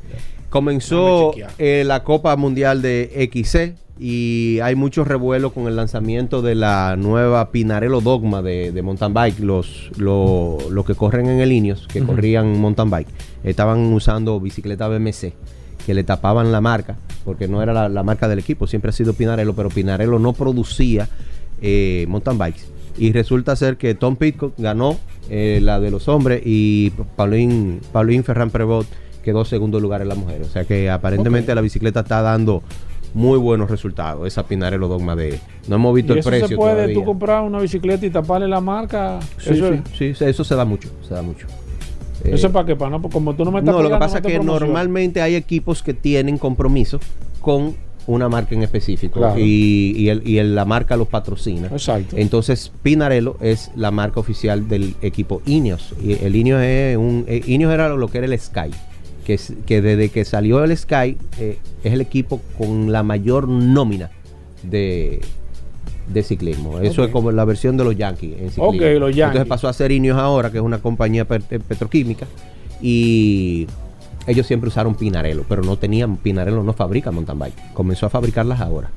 Comenzó 0.52 1.34
eh, 1.58 1.82
la 1.88 2.04
Copa 2.04 2.36
Mundial 2.36 2.84
de 2.84 3.28
XC 3.34 3.74
y 4.00 4.60
hay 4.62 4.76
mucho 4.76 5.04
revuelo 5.04 5.52
con 5.54 5.66
el 5.68 5.76
lanzamiento 5.76 6.44
de 6.44 6.54
la 6.54 6.96
nueva 7.00 7.50
Pinarello 7.50 8.00
Dogma 8.00 8.44
de, 8.44 8.72
de 8.72 8.82
mountain 8.84 9.12
bike. 9.12 9.40
Los, 9.40 9.90
lo- 9.98 10.60
los 10.70 10.86
que 10.86 10.94
corren 10.94 11.26
en 11.28 11.40
el 11.40 11.52
Ineos, 11.52 11.88
que 11.88 12.02
corrían 12.02 12.60
mountain 12.62 12.92
bike, 12.92 13.08
estaban 13.44 13.92
usando 13.92 14.40
bicicleta 14.40 14.88
BMC 14.88 15.34
que 15.86 15.94
le 15.94 16.04
tapaban 16.04 16.52
la 16.52 16.62
marca, 16.62 16.96
porque 17.26 17.48
no 17.48 17.62
era 17.62 17.74
la, 17.74 17.90
la 17.90 18.04
marca 18.04 18.28
del 18.28 18.40
equipo, 18.40 18.68
siempre 18.68 18.90
ha 18.90 18.94
sido 18.94 19.14
Pinarello, 19.14 19.54
pero 19.56 19.70
Pinarello 19.70 20.20
no 20.20 20.34
producía 20.34 21.08
eh, 21.62 22.06
mountain 22.08 22.38
bikes. 22.38 22.62
Y 22.98 23.12
resulta 23.14 23.56
ser 23.56 23.78
que 23.78 23.96
Tom 23.96 24.16
Pitcock 24.16 24.54
ganó 24.58 24.98
eh, 25.30 25.60
la 25.62 25.80
de 25.80 25.92
los 25.92 26.08
hombres 26.08 26.42
y 26.46 26.92
Pauline, 27.16 27.80
Pauline 27.92 28.24
Ferran 28.24 28.50
Prevot 28.50 28.86
quedó 29.24 29.46
segundo 29.46 29.80
lugar 29.80 30.02
en 30.02 30.10
la 30.10 30.16
mujer. 30.16 30.42
O 30.42 30.50
sea 30.50 30.66
que 30.66 30.90
aparentemente 30.90 31.54
la 31.56 31.62
bicicleta 31.62 32.02
está 32.02 32.22
dando 32.22 32.62
muy 33.14 33.38
buenos 33.40 33.70
resultados. 33.70 34.28
Esa 34.28 34.44
Pinarello 34.46 34.88
Dogma 34.88 35.16
de... 35.16 35.40
No 35.68 35.76
hemos 35.78 35.96
visto 35.96 36.14
¿Y 36.14 36.16
el 36.16 36.20
eso 36.20 36.30
precio 36.30 36.48
se 36.50 36.56
puede 36.56 36.74
todavía. 36.74 36.96
tú 36.96 37.06
comprar 37.06 37.44
una 37.44 37.60
bicicleta 37.60 38.06
y 38.06 38.10
taparle 38.10 38.48
la 38.48 38.62
marca? 38.62 39.20
Sí, 39.38 39.52
eso, 39.52 39.74
sí, 39.98 40.14
sí, 40.14 40.26
eso 40.26 40.44
se 40.44 40.56
da 40.56 40.66
mucho, 40.66 40.90
se 41.08 41.14
da 41.14 41.22
mucho. 41.22 41.48
Eh, 42.24 42.32
¿Eso 42.34 42.48
es 42.48 42.54
para 42.54 42.66
qué? 42.66 42.76
Para 42.76 42.92
no, 42.92 43.02
como 43.02 43.36
tú 43.36 43.46
no 43.46 43.52
me 43.52 43.60
estás 43.60 43.74
no, 43.76 43.82
lo 43.82 43.90
que 43.90 43.98
pasa 43.98 44.18
es 44.20 44.24
no 44.24 44.30
que 44.30 44.40
normalmente 44.40 45.22
hay 45.22 45.36
equipos 45.36 45.82
que 45.84 45.94
tienen 45.94 46.38
compromiso 46.38 47.00
con 47.42 47.76
una 48.08 48.28
marca 48.30 48.56
en 48.56 48.64
específico 48.64 49.20
Claro. 49.20 49.40
y, 49.40 49.94
y 49.96 50.10
el- 50.10 50.28
y 50.28 50.40
el- 50.40 50.56
la 50.56 50.66
marca 50.66 50.98
los 50.98 51.08
patrocina. 51.08 51.68
Exacto. 51.68 52.18
Entonces 52.18 52.72
Pinarello 52.82 53.38
es 53.42 53.72
la 53.76 53.92
marca 53.92 54.20
oficial 54.20 54.68
del 54.68 54.96
equipo 55.02 55.42
Ineos. 55.46 55.94
Y 56.04 56.14
el 56.24 56.36
Ineos 56.36 56.62
es 56.64 56.98
un 56.98 57.26
eh, 57.28 57.42
Ineos 57.46 57.72
era 57.74 57.90
lo 57.90 58.08
que 58.08 58.18
era 58.18 58.28
el 58.28 58.38
Sky, 58.40 58.72
que, 59.26 59.36
es- 59.36 59.54
que 59.68 59.82
desde 59.82 60.10
que 60.10 60.26
salió 60.26 60.64
el 60.64 60.76
Sky 60.76 61.16
eh, 61.40 61.60
es 61.84 61.94
el 61.94 62.02
equipo 62.02 62.42
con 62.58 62.92
la 62.92 63.04
mayor 63.04 63.48
nómina 63.48 64.10
de 64.64 65.22
de 66.14 66.24
ciclismo. 66.24 66.80
Eso 66.80 67.04
es 67.04 67.12
como 67.12 67.32
la 67.32 67.46
versión 67.46 67.78
de 67.78 67.84
los 67.84 67.96
Yankees 67.96 68.32
en 68.34 68.50
ciclismo. 68.50 68.66
Ok, 68.68 68.76
los 69.00 69.16
Yankees. 69.16 69.26
Entonces 69.28 69.48
pasó 69.48 69.68
a 69.68 69.74
ser 69.74 69.92
Ineos 69.92 70.18
ahora, 70.18 70.52
que 70.52 70.58
es 70.58 70.64
una 70.64 70.80
compañía 70.80 71.28
pet- 71.28 71.44
eh, 71.52 71.60
petroquímica 71.60 72.26
y 72.82 73.68
ellos 74.28 74.46
siempre 74.48 74.68
usaron 74.68 74.96
Pinarello, 74.96 75.44
pero 75.48 75.64
no 75.64 75.78
tenían 75.78 76.18
Pinarello 76.18 76.64
no 76.64 76.74
fabrica 76.74 77.12
mountain 77.12 77.40
bike. 77.40 77.74
Comenzó 77.74 78.06
a 78.06 78.10
fabricarlas 78.10 78.60
ahora. 78.62 78.90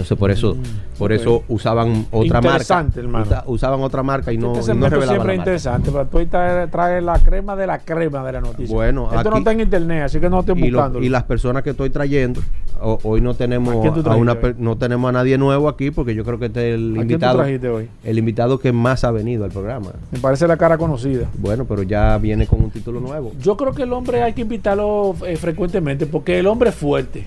Entonces 0.00 0.18
por 0.18 0.30
eso, 0.30 0.56
por 0.98 1.10
Mm, 1.10 1.14
ok. 1.14 1.20
eso 1.20 1.42
usaban 1.48 2.06
otra 2.10 2.40
marca. 2.40 2.48
Interesante, 2.52 3.00
hermano. 3.00 3.24
Usa- 3.26 3.44
usaban 3.46 3.80
otra 3.82 4.02
marca 4.02 4.32
y 4.32 4.38
no, 4.38 4.54
este 4.58 4.72
y 4.72 4.74
no 4.76 4.88
revelaban 4.88 4.88
siempre 4.88 5.06
la 5.06 5.12
es 5.12 5.18
marca. 5.18 5.34
interesante, 5.34 5.90
pero 5.92 6.06
tú 6.06 6.18
ahí 6.18 6.26
trae, 6.26 6.66
trae 6.68 7.02
la 7.02 7.18
crema 7.18 7.54
de 7.56 7.66
la 7.66 7.78
crema 7.80 8.24
de 8.24 8.32
la 8.32 8.40
noticia. 8.40 8.74
Bueno, 8.74 9.10
Esto 9.14 9.30
no 9.30 9.36
está 9.38 9.52
en 9.52 9.60
internet, 9.60 10.02
así 10.04 10.18
que 10.20 10.30
no 10.30 10.40
estoy 10.40 10.60
buscando. 10.60 11.00
y 11.02 11.08
las 11.10 11.24
personas 11.24 11.62
que 11.62 11.70
estoy 11.70 11.90
trayendo, 11.90 12.40
o- 12.80 12.98
hoy 13.02 13.20
no 13.20 13.34
tenemos 13.34 13.74
¿A 14.06 14.14
una 14.16 14.38
no 14.56 14.78
tenemos 14.78 15.08
a 15.10 15.12
nadie 15.12 15.36
nuevo 15.36 15.68
aquí 15.68 15.90
porque 15.90 16.14
yo 16.14 16.24
creo 16.24 16.38
que 16.38 16.46
este 16.46 16.70
es 16.70 16.74
el 16.76 16.92
¿A 16.92 16.94
quién 16.94 17.08
tú 17.08 17.12
invitado 17.26 17.74
hoy? 17.74 17.88
el 18.04 18.18
invitado 18.18 18.58
que 18.58 18.72
más 18.72 19.04
ha 19.04 19.10
venido 19.10 19.44
al 19.44 19.50
programa. 19.50 19.88
Me 20.10 20.18
parece 20.18 20.48
la 20.48 20.56
cara 20.56 20.78
conocida. 20.78 21.26
Bueno, 21.36 21.66
pero 21.66 21.82
ya 21.82 22.16
viene 22.16 22.46
con 22.46 22.62
un 22.64 22.70
título 22.70 23.00
nuevo. 23.00 23.32
Yo 23.42 23.56
creo 23.58 23.72
que 23.74 23.82
el 23.82 23.92
hombre 23.92 24.22
hay 24.22 24.32
que 24.32 24.40
invitarlo 24.42 25.14
eh, 25.26 25.36
frecuentemente 25.36 26.06
porque 26.06 26.38
el 26.38 26.46
hombre 26.46 26.70
es 26.70 26.74
fuerte. 26.74 27.26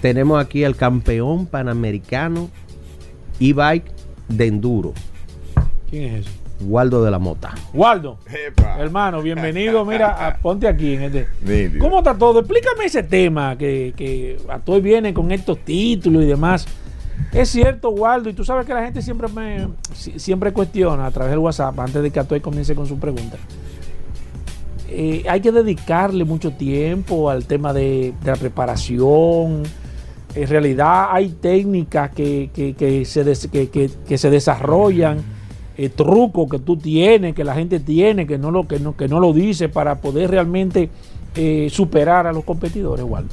Tenemos 0.00 0.40
aquí 0.42 0.64
al 0.64 0.76
campeón 0.76 1.46
panamericano 1.46 2.48
e-bike 3.40 3.90
de 4.28 4.46
enduro, 4.46 4.92
¿Quién 5.90 6.14
es 6.16 6.26
ese? 6.26 6.40
Waldo 6.62 7.02
de 7.02 7.10
la 7.10 7.18
Mota. 7.18 7.54
Waldo, 7.72 8.18
Epa. 8.30 8.78
hermano, 8.78 9.22
bienvenido. 9.22 9.84
Mira, 9.86 10.26
a- 10.28 10.36
ponte 10.42 10.68
aquí 10.68 10.92
en 10.94 11.02
este. 11.04 11.78
¿Cómo 11.78 11.98
está 11.98 12.14
todo? 12.14 12.40
Explícame 12.40 12.84
ese 12.84 13.02
tema 13.02 13.56
que, 13.56 13.94
que 13.96 14.36
Atoy 14.48 14.82
viene 14.82 15.14
con 15.14 15.32
estos 15.32 15.58
títulos 15.64 16.22
y 16.22 16.26
demás. 16.26 16.66
Es 17.32 17.48
cierto, 17.48 17.88
Waldo, 17.90 18.28
y 18.28 18.34
tú 18.34 18.44
sabes 18.44 18.66
que 18.66 18.74
la 18.74 18.84
gente 18.84 19.00
siempre 19.00 19.28
me 19.28 19.68
si- 19.94 20.18
siempre 20.18 20.52
cuestiona 20.52 21.06
a 21.06 21.10
través 21.10 21.30
del 21.30 21.38
WhatsApp 21.38 21.78
antes 21.80 22.02
de 22.02 22.10
que 22.10 22.20
Atoy 22.20 22.40
comience 22.40 22.74
con 22.74 22.86
su 22.86 22.98
pregunta. 22.98 23.38
Eh, 24.88 25.24
hay 25.28 25.40
que 25.40 25.52
dedicarle 25.52 26.24
mucho 26.24 26.50
tiempo 26.52 27.30
al 27.30 27.44
tema 27.46 27.72
de, 27.72 28.12
de 28.22 28.30
la 28.30 28.36
preparación. 28.36 29.62
En 30.34 30.48
realidad 30.48 31.08
hay 31.10 31.30
técnicas 31.30 32.10
que, 32.10 32.50
que- 32.54 32.74
que 32.74 33.04
se, 33.04 33.24
que 34.06 34.18
se 34.18 34.30
desarrollan, 34.30 35.18
eh, 35.76 35.88
trucos 35.88 36.48
que 36.50 36.58
tú 36.58 36.76
tienes, 36.76 37.34
que 37.34 37.42
la 37.44 37.54
gente 37.54 37.80
tiene, 37.80 38.26
que 38.26 38.38
no 38.38 38.50
lo, 38.50 38.68
que 38.68 38.78
no, 38.78 38.96
que 38.96 39.08
no 39.08 39.18
lo 39.18 39.32
dice 39.32 39.68
para 39.68 39.96
poder 40.00 40.30
realmente 40.30 40.88
eh, 41.34 41.68
superar 41.70 42.26
a 42.26 42.32
los 42.32 42.44
competidores, 42.44 43.04
Waldo. 43.04 43.30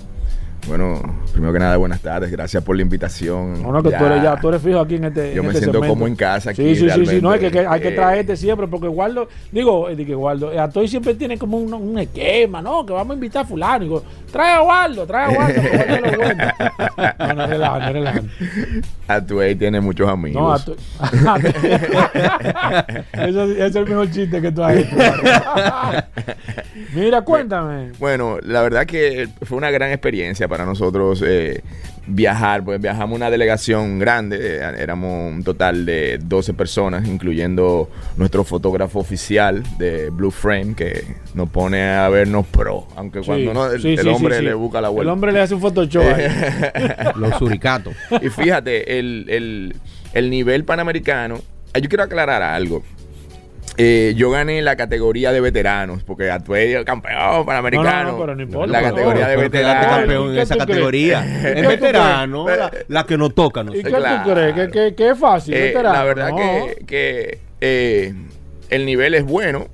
Bueno, 0.67 1.01
primero 1.31 1.53
que 1.53 1.59
nada, 1.59 1.77
buenas 1.77 2.01
tardes. 2.01 2.29
Gracias 2.29 2.61
por 2.61 2.75
la 2.75 2.81
invitación. 2.81 3.61
No, 3.63 3.71
no, 3.71 3.81
que 3.81 3.89
Ya. 3.91 3.97
tú 3.99 4.05
eres 4.05 4.23
ya, 4.23 4.35
tú 4.35 4.49
eres 4.49 4.61
fijo 4.61 4.79
aquí 4.81 4.95
en 4.95 5.05
este. 5.05 5.33
Yo 5.33 5.41
en 5.41 5.47
me 5.47 5.53
este 5.53 5.59
siento 5.59 5.77
segmento. 5.79 5.93
como 5.93 6.07
en 6.07 6.15
casa 6.15 6.49
aquí, 6.49 6.75
Sí, 6.75 6.75
sí, 6.75 6.89
sí, 6.89 7.05
sí, 7.05 7.21
no, 7.21 7.33
es 7.33 7.39
que, 7.39 7.49
que 7.51 7.59
hay 7.65 7.79
que 7.79 7.87
eh. 7.89 7.91
traerte 7.91 8.35
siempre, 8.35 8.67
porque 8.67 8.89
Waldo, 8.89 9.29
digo, 9.51 9.89
eh, 9.89 9.95
di 9.95 10.05
que 10.05 10.15
Waldo, 10.15 10.51
eh, 10.51 10.59
Atoy 10.59 10.87
siempre 10.89 11.13
tiene 11.15 11.37
como 11.37 11.57
un, 11.57 11.73
un 11.73 11.97
esquema, 11.99 12.61
¿no? 12.61 12.85
Que 12.85 12.91
vamos 12.91 13.11
a 13.11 13.13
invitar 13.15 13.45
a 13.45 13.47
fulano. 13.47 13.79
Digo, 13.85 14.03
trae 14.31 14.55
a 14.55 14.61
Waldo, 14.61 15.05
trae 15.07 15.25
a 15.25 15.29
Waldo, 15.39 15.61
que 15.61 15.67
es 15.77 16.01
lo 16.01 16.17
bueno. 16.17 16.43
No, 17.19 17.33
no, 17.33 17.47
relaja. 17.47 18.21
Atuey 19.07 19.55
tiene 19.59 19.79
muchos 19.79 20.09
amigos. 20.09 20.41
No, 20.41 20.53
Atoy. 20.53 20.75
eso, 23.13 23.43
ese 23.43 23.65
es 23.67 23.75
el 23.75 23.85
mejor 23.87 24.11
chiste 24.11 24.41
que 24.41 24.51
tú 24.51 24.63
has 24.63 24.75
hecho. 24.75 24.95
Mira, 26.93 27.21
cuéntame. 27.21 27.91
Bueno, 27.99 28.37
la 28.43 28.61
verdad 28.61 28.85
que 28.85 29.29
fue 29.43 29.57
una 29.57 29.71
gran 29.71 29.91
experiencia 29.91 30.47
para 30.47 30.56
nosotros 30.65 31.23
eh, 31.25 31.61
viajar, 32.07 32.63
pues 32.63 32.79
viajamos 32.81 33.15
una 33.15 33.29
delegación 33.29 33.99
grande, 33.99 34.37
eh, 34.41 34.61
éramos 34.79 35.33
un 35.33 35.43
total 35.43 35.85
de 35.85 36.17
12 36.23 36.53
personas, 36.53 37.05
incluyendo 37.07 37.89
nuestro 38.15 38.43
fotógrafo 38.43 38.99
oficial 38.99 39.63
de 39.77 40.09
Blue 40.09 40.31
Frame, 40.31 40.73
que 40.75 41.03
nos 41.33 41.49
pone 41.49 41.83
a 41.89 42.07
vernos 42.09 42.45
pro, 42.47 42.87
aunque 42.95 43.19
cuando 43.21 43.53
no, 43.53 43.65
el, 43.71 43.81
Sí, 43.81 43.89
el 43.93 43.99
sí, 43.99 44.07
hombre 44.07 44.35
sí, 44.35 44.39
sí. 44.39 44.45
le 44.45 44.53
busca 44.53 44.79
la 44.81 44.89
vuelta. 44.89 45.03
El 45.09 45.13
hombre 45.13 45.31
le 45.33 45.41
hace 45.41 45.53
un 45.55 45.61
Photoshop. 45.61 46.03
Los 47.17 47.35
suricatos. 47.37 47.93
Y 48.21 48.29
fíjate, 48.29 48.99
el, 48.99 49.25
el- 49.29 49.75
el 50.13 50.29
nivel 50.29 50.63
panamericano. 50.63 51.39
eh, 51.73 51.81
Yo 51.81 51.89
quiero 51.89 52.03
aclarar 52.03 52.41
algo. 52.41 52.81
Eh, 53.79 54.13
yo 54.17 54.31
gané 54.31 54.61
la 54.63 54.75
categoría 54.75 55.31
de 55.31 55.39
veteranos, 55.39 56.03
porque 56.03 56.31
actué 56.31 56.73
el 56.75 56.83
campeón 56.83 57.45
panamericano. 57.45 57.89
No, 57.89 58.03
no, 58.03 58.11
no, 58.13 58.19
pero 58.19 58.35
no 58.35 58.41
importa, 58.41 58.71
La 58.71 58.81
categoría 58.81 59.27
de 59.27 59.37
veteranos. 59.37 59.85
campeón 59.97 60.27
en 60.29 60.33
¿Qué 60.35 60.41
esa 60.41 60.57
categoría. 60.57 61.21
¿Qué 61.43 61.59
Es 61.59 61.67
veterano, 61.67 62.47
la, 62.47 62.71
la 62.87 63.05
que 63.05 63.17
nos 63.17 63.35
toca. 63.35 63.63
¿no? 63.63 63.75
¿Y 63.75 63.83
qué 63.83 63.89
Claro. 63.89 64.23
tú 64.23 64.33
crees? 64.33 64.53
¿Que, 64.55 64.69
que, 64.71 64.95
que 64.95 65.09
es 65.11 65.19
fácil? 65.19 65.53
Eh, 65.53 65.61
veterano? 65.61 65.93
la 65.93 66.03
verdad 66.03 66.29
No. 66.31 66.37
que, 66.37 66.85
que, 66.87 67.39
eh, 67.61 68.13
el 68.69 68.85
nivel 68.87 69.13
es 69.13 69.23
bueno. 69.25 69.67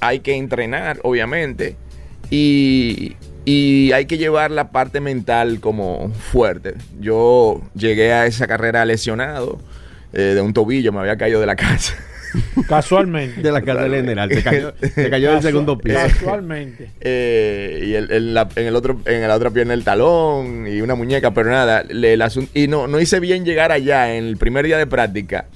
Hay 0.00 0.20
que 0.20 0.34
entrenar, 0.34 0.98
obviamente. 1.02 1.74
Y, 2.30 3.16
y 3.46 3.92
hay 3.92 4.04
que 4.04 4.18
llevar 4.18 4.50
la 4.50 4.70
parte 4.72 5.00
mental 5.00 5.60
como 5.60 6.10
fuerte. 6.12 6.74
Yo 7.00 7.62
llegué 7.74 8.12
a 8.12 8.26
esa 8.26 8.46
carrera 8.46 8.84
lesionado 8.84 9.58
eh, 10.12 10.20
de 10.20 10.40
un 10.42 10.52
tobillo, 10.52 10.92
me 10.92 11.00
había 11.00 11.16
caído 11.16 11.40
de 11.40 11.46
la 11.46 11.56
casa. 11.56 11.94
Casualmente. 12.68 13.40
De 13.42 13.52
la 13.52 13.62
carrera 13.62 13.96
general. 13.96 14.30
Se 14.32 14.42
cayó, 14.42 14.72
se 14.80 15.10
cayó 15.10 15.32
del 15.32 15.42
segundo 15.42 15.78
piso. 15.78 15.96
Casualmente. 15.98 16.90
Eh, 17.00 17.84
y 17.86 17.94
el- 17.94 18.10
el- 18.10 18.34
la- 18.34 18.48
en 18.56 18.66
el 18.66 18.76
otro 18.76 19.00
en 19.06 19.22
la 19.26 19.34
otra 19.34 19.50
pierna 19.50 19.74
el 19.74 19.84
talón 19.84 20.66
y 20.66 20.80
una 20.80 20.94
muñeca 20.94 21.32
pero 21.32 21.50
nada 21.50 21.82
le- 21.84 22.12
el 22.14 22.20
asun- 22.22 22.48
y 22.54 22.66
no 22.68 22.86
no 22.86 23.00
hice 23.00 23.20
bien 23.20 23.44
llegar 23.44 23.72
allá 23.72 24.14
en 24.14 24.24
el 24.24 24.36
primer 24.36 24.64
día 24.66 24.78
de 24.78 24.86
práctica 24.86 25.46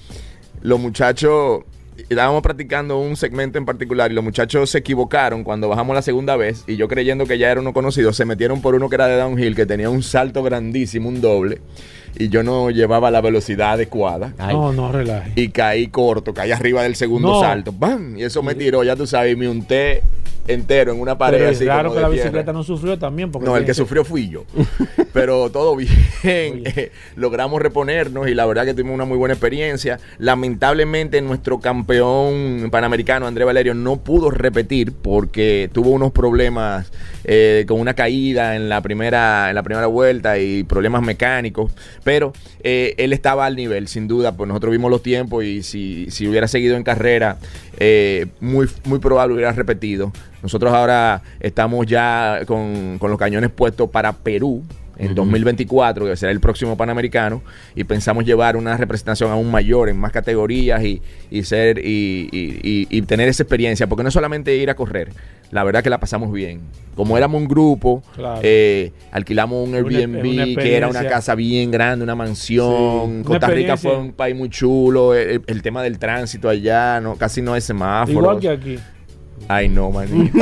los 0.63 0.79
muchachos 0.81 1.63
estábamos 2.09 2.43
practicando 2.43 2.99
un 2.99 3.17
segmento 3.17 3.59
en 3.59 3.65
particular 3.67 4.11
y 4.11 4.15
los 4.15 4.25
muchachos 4.25 4.71
se 4.71 4.79
equivocaron 4.79 5.45
cuando 5.45 5.69
bajamos 5.69 5.95
la 5.95 6.03
segunda 6.03 6.37
vez 6.37 6.65
y 6.67 6.77
yo 6.77 6.89
creyendo 6.89 7.27
que 7.27 7.39
ya 7.39 7.51
era 7.51 7.61
uno 7.61 7.73
conocido, 7.73 8.13
se 8.13 8.25
metieron 8.25 8.61
por 8.63 8.75
uno 8.75 8.89
que 8.89 8.95
era 8.97 9.07
de 9.07 9.17
downhill, 9.17 9.55
que 9.55 9.67
tenía 9.67 9.91
un 9.91 10.03
salto 10.03 10.43
grandísimo, 10.43 11.09
un 11.09 11.21
doble, 11.21 11.59
y 12.19 12.29
yo 12.29 12.43
no 12.43 12.71
llevaba 12.71 13.11
la 13.11 13.21
velocidad 13.21 13.73
adecuada. 13.73 14.33
Ay. 14.39 14.55
No, 14.55 14.73
no, 14.73 14.93
relaje. 14.93 15.33
Y 15.37 15.49
caí 15.49 15.89
corto, 15.89 16.35
caí 16.35 16.53
arriba 16.53 16.83
del 16.83 16.97
segundo 16.97 17.29
No. 17.33 17.41
salto. 17.41 17.73
¡Bam! 17.73 18.17
Y 18.19 18.25
eso 18.25 18.43
me 18.43 18.55
tiró, 18.55 18.83
ya 18.85 18.97
tú 18.97 19.07
sabes, 19.07 19.33
y 19.33 19.37
me 19.37 19.49
unté 19.49 20.03
entero 20.49 20.93
en 20.93 21.01
una 21.01 21.17
pared 21.17 21.39
Pero 21.39 21.51
es 21.51 21.57
así 21.57 21.67
raro 21.67 21.91
como 21.91 21.93
que 21.93 21.97
de 21.99 22.03
la 22.03 22.09
tierra. 22.11 22.25
bicicleta 22.25 22.53
no 22.53 22.65
sufrió 22.65 22.99
también. 22.99 23.31
Porque 23.31 23.49
No, 23.49 23.57
el 23.57 23.65
que 23.65 23.75
sufrió 23.75 24.05
fui 24.05 24.29
yo. 24.29 24.45
Pero 25.13 25.51
todo 25.51 25.77
bien. 25.77 25.93
Eh, 26.25 26.91
logramos 27.17 27.61
reponernos 27.63 28.29
y 28.29 28.35
la 28.35 28.45
verdad 28.47 28.65
que 28.65 28.75
tuvimos 28.75 28.95
una 28.95 29.05
muy 29.05 29.17
buena 29.19 29.35
experiencia. 29.35 29.99
Lamentablemente 30.19 31.21
nuestro 31.23 31.61
campeón 31.61 32.69
panamericano, 32.73 33.27
André 33.27 33.45
Valerio, 33.45 33.75
no 33.75 33.99
pudo 33.99 34.31
repetir 34.31 34.93
porque 34.93 35.71
tuvo 35.73 35.91
unos 35.91 36.11
problemas 36.11 36.91
eh, 37.25 37.65
con 37.69 37.79
una 37.81 37.95
caída 37.95 38.57
en 38.57 38.69
la 38.69 38.81
primera, 38.81 39.49
en 39.51 39.55
la 39.55 39.63
primera 39.63 39.87
vuelta 39.87 40.39
y 40.39 40.65
problemas 40.65 41.03
mecánicos. 41.03 41.71
Pero 42.05 42.33
eh, 42.63 42.95
él 42.99 43.13
estaba 43.13 43.47
al 43.47 43.57
nivel, 43.57 43.89
sin 43.89 44.09
duda. 44.09 44.37
Pues 44.37 44.49
nosotros 44.49 44.73
vimos 44.73 44.91
los 44.91 45.03
tiempos 45.03 45.45
y 45.45 45.63
si, 45.63 46.11
si 46.11 46.27
hubiera 46.27 46.49
seguido 46.49 46.77
en 46.77 46.83
carrera, 46.83 47.39
eh, 47.79 48.27
muy, 48.41 48.69
muy 48.85 48.99
probable 48.99 49.35
hubiera 49.35 49.53
repetido. 49.53 50.13
Nosotros 50.43 50.73
ahora 50.73 51.23
estamos 51.41 51.87
ya 51.87 52.41
con, 52.47 52.99
con 52.99 53.11
los 53.11 53.19
cañones 53.19 53.51
puestos 53.51 53.91
para 53.91 54.13
Perú 54.13 54.65
en 54.99 55.15
2024, 55.15 56.07
que 56.07 56.17
será 56.17 56.33
el 56.33 56.41
próximo 56.41 56.77
Panamericano, 56.77 57.43
y 57.75 57.85
pensamos 57.85 58.25
llevar 58.25 58.57
una 58.57 58.77
representación 58.77 59.31
aún 59.31 59.51
mayor 59.51 59.89
en 59.89 59.97
más 59.97 60.13
categorías 60.13 60.83
y, 60.85 61.01
y 61.31 61.43
ser 61.45 61.79
y, 61.79 62.29
y- 62.33 62.87
y- 62.91 63.03
tener 63.03 63.29
esa 63.29 63.43
experiencia, 63.43 63.87
porque 63.87 64.03
no 64.03 64.09
es 64.09 64.15
solamente 64.15 64.55
ir 64.57 64.71
a 64.71 64.75
correr, 64.75 65.13
la 65.51 65.65
verdad 65.65 65.83
que 65.83 65.91
la 65.91 65.99
pasamos 65.99 66.33
bien. 66.33 66.61
Como 66.95 67.17
éramos 67.17 67.41
un 67.41 67.49
grupo, 67.49 68.03
Claro. 68.15 68.41
eh, 68.43 68.93
alquilamos 69.13 69.67
un 69.67 69.75
Airbnb, 69.75 70.25
una 70.29 70.45
que 70.63 70.77
era 70.77 70.89
una 70.89 71.05
casa 71.07 71.35
bien 71.35 71.71
grande, 71.71 72.03
una 72.05 72.15
mansión. 72.15 73.19
Sí, 73.19 73.25
Costa 73.25 73.47
una 73.47 73.55
Rica 73.55 73.77
fue 73.77 73.97
un 73.97 74.13
país 74.13 74.37
muy 74.37 74.51
chulo, 74.51 75.15
el, 75.15 75.43
el 75.47 75.63
tema 75.63 75.83
del 75.83 75.99
tránsito 75.99 76.49
allá, 76.49 77.01
no 77.01 77.17
casi 77.17 77.41
no 77.43 77.55
hay 77.55 77.61
semáforos. 77.63 78.11
Igual 78.21 78.41
que 78.41 78.49
aquí. 78.51 78.79
Ay, 79.49 79.69
no, 79.69 79.91
manito. 79.91 80.39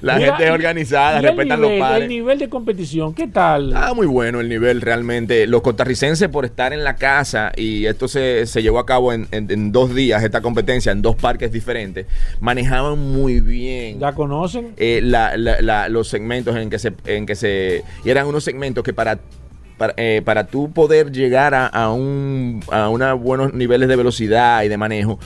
La 0.00 0.16
Mira, 0.16 0.26
gente 0.36 0.44
es 0.44 0.50
organizada, 0.50 1.18
el 1.18 1.24
respetan 1.24 1.60
nivel, 1.60 1.60
los 1.60 1.70
El 1.72 1.78
pares. 1.80 2.08
nivel 2.08 2.38
de 2.38 2.48
competición, 2.48 3.14
¿qué 3.14 3.26
tal? 3.28 3.74
Ah, 3.76 3.92
muy 3.94 4.06
bueno 4.06 4.40
el 4.40 4.48
nivel 4.48 4.80
realmente. 4.80 5.46
Los 5.46 5.62
costarricenses 5.62 6.28
por 6.28 6.44
estar 6.44 6.72
en 6.72 6.84
la 6.84 6.96
casa 6.96 7.52
y 7.56 7.86
esto 7.86 8.08
se, 8.08 8.46
se 8.46 8.62
llevó 8.62 8.78
a 8.78 8.86
cabo 8.86 9.12
en, 9.12 9.26
en- 9.30 9.50
en 9.50 9.72
dos 9.72 9.94
días, 9.94 10.22
esta 10.22 10.40
competencia, 10.40 10.92
en 10.92 11.02
dos 11.02 11.16
parques 11.16 11.52
diferentes, 11.52 12.06
manejaban 12.40 12.98
muy 12.98 13.40
bien. 13.40 13.98
¿Ya 14.00 14.12
conocen? 14.12 14.72
eh, 14.76 15.00
la- 15.02 15.36
la- 15.36 15.60
la- 15.60 15.88
los 15.88 16.08
segmentos 16.08 16.56
en 16.56 16.70
que 16.70 16.78
se 16.78 16.92
en 17.06 17.26
que 17.26 17.34
se 17.34 17.82
y 18.04 18.10
eran 18.10 18.26
unos 18.26 18.44
segmentos 18.44 18.82
que 18.84 18.92
para 18.92 19.18
para, 19.76 19.94
eh, 19.96 20.22
para 20.24 20.46
tú 20.46 20.70
poder 20.72 21.10
llegar 21.12 21.54
a, 21.54 21.66
a 21.66 21.92
un 21.92 22.60
a 22.70 22.88
unos 22.88 23.20
buenos 23.20 23.52
niveles 23.54 23.88
de 23.88 23.96
velocidad 23.96 24.62
y 24.64 24.68
de 24.68 24.76
manejo 24.76 25.18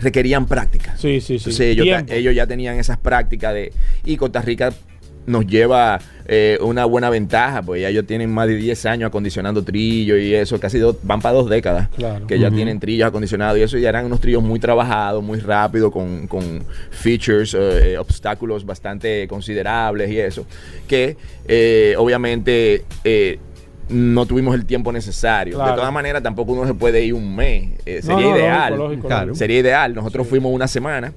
requerían 0.00 0.46
práctica 0.46 0.96
Sí, 0.96 1.20
sí, 1.20 1.38
sí. 1.38 1.50
entonces 1.50 1.60
ellos, 1.60 1.86
ellos 2.08 2.34
ya 2.34 2.46
tenían 2.46 2.78
esas 2.78 2.98
prácticas 2.98 3.54
de 3.54 3.72
y 4.04 4.16
Costa 4.16 4.42
Rica 4.42 4.72
nos 5.24 5.46
lleva 5.46 6.00
eh, 6.26 6.58
una 6.62 6.84
buena 6.84 7.08
ventaja, 7.08 7.62
pues 7.62 7.80
ya 7.80 7.88
ellos 7.90 8.04
tienen 8.08 8.28
más 8.34 8.48
de 8.48 8.56
10 8.56 8.86
años 8.86 9.06
acondicionando 9.06 9.62
trillos 9.62 10.18
y 10.18 10.34
eso, 10.34 10.58
casi 10.58 10.78
dos, 10.80 10.96
van 11.04 11.20
para 11.20 11.36
dos 11.36 11.48
décadas 11.48 11.88
Claro. 11.90 12.26
que 12.26 12.40
ya 12.40 12.50
tienen 12.50 12.80
trillos 12.80 13.06
acondicionados 13.06 13.56
y 13.56 13.62
eso 13.62 13.78
ya 13.78 13.90
eran 13.90 14.06
unos 14.06 14.20
trillos 14.20 14.42
muy 14.42 14.58
trabajados, 14.58 15.22
muy 15.22 15.38
rápidos, 15.38 15.92
con, 15.92 16.26
con 16.26 16.64
features, 16.90 17.54
eh, 17.56 17.96
obstáculos 17.98 18.66
bastante 18.66 19.28
considerables 19.28 20.10
y 20.10 20.18
eso, 20.18 20.44
que 20.88 21.16
eh, 21.46 21.94
obviamente 21.98 22.82
eh, 23.04 23.38
no 23.88 24.26
tuvimos 24.26 24.54
el 24.54 24.64
tiempo 24.66 24.92
necesario. 24.92 25.56
Claro. 25.56 25.70
De 25.72 25.76
todas 25.76 25.92
maneras, 25.92 26.22
tampoco 26.22 26.52
uno 26.52 26.66
se 26.66 26.74
puede 26.74 27.04
ir 27.04 27.14
un 27.14 27.34
mes, 27.34 27.70
eh, 27.84 28.00
sería 28.02 28.26
no, 28.30 28.36
ideal. 28.36 28.70
lógico, 28.70 28.84
lógico, 28.88 29.08
Claro. 29.08 29.26
lógico. 29.26 29.38
Sería 29.38 29.58
ideal. 29.60 29.94
Nosotros 29.94 30.26
fuimos 30.26 30.52
una 30.52 30.68
semana. 30.68 31.12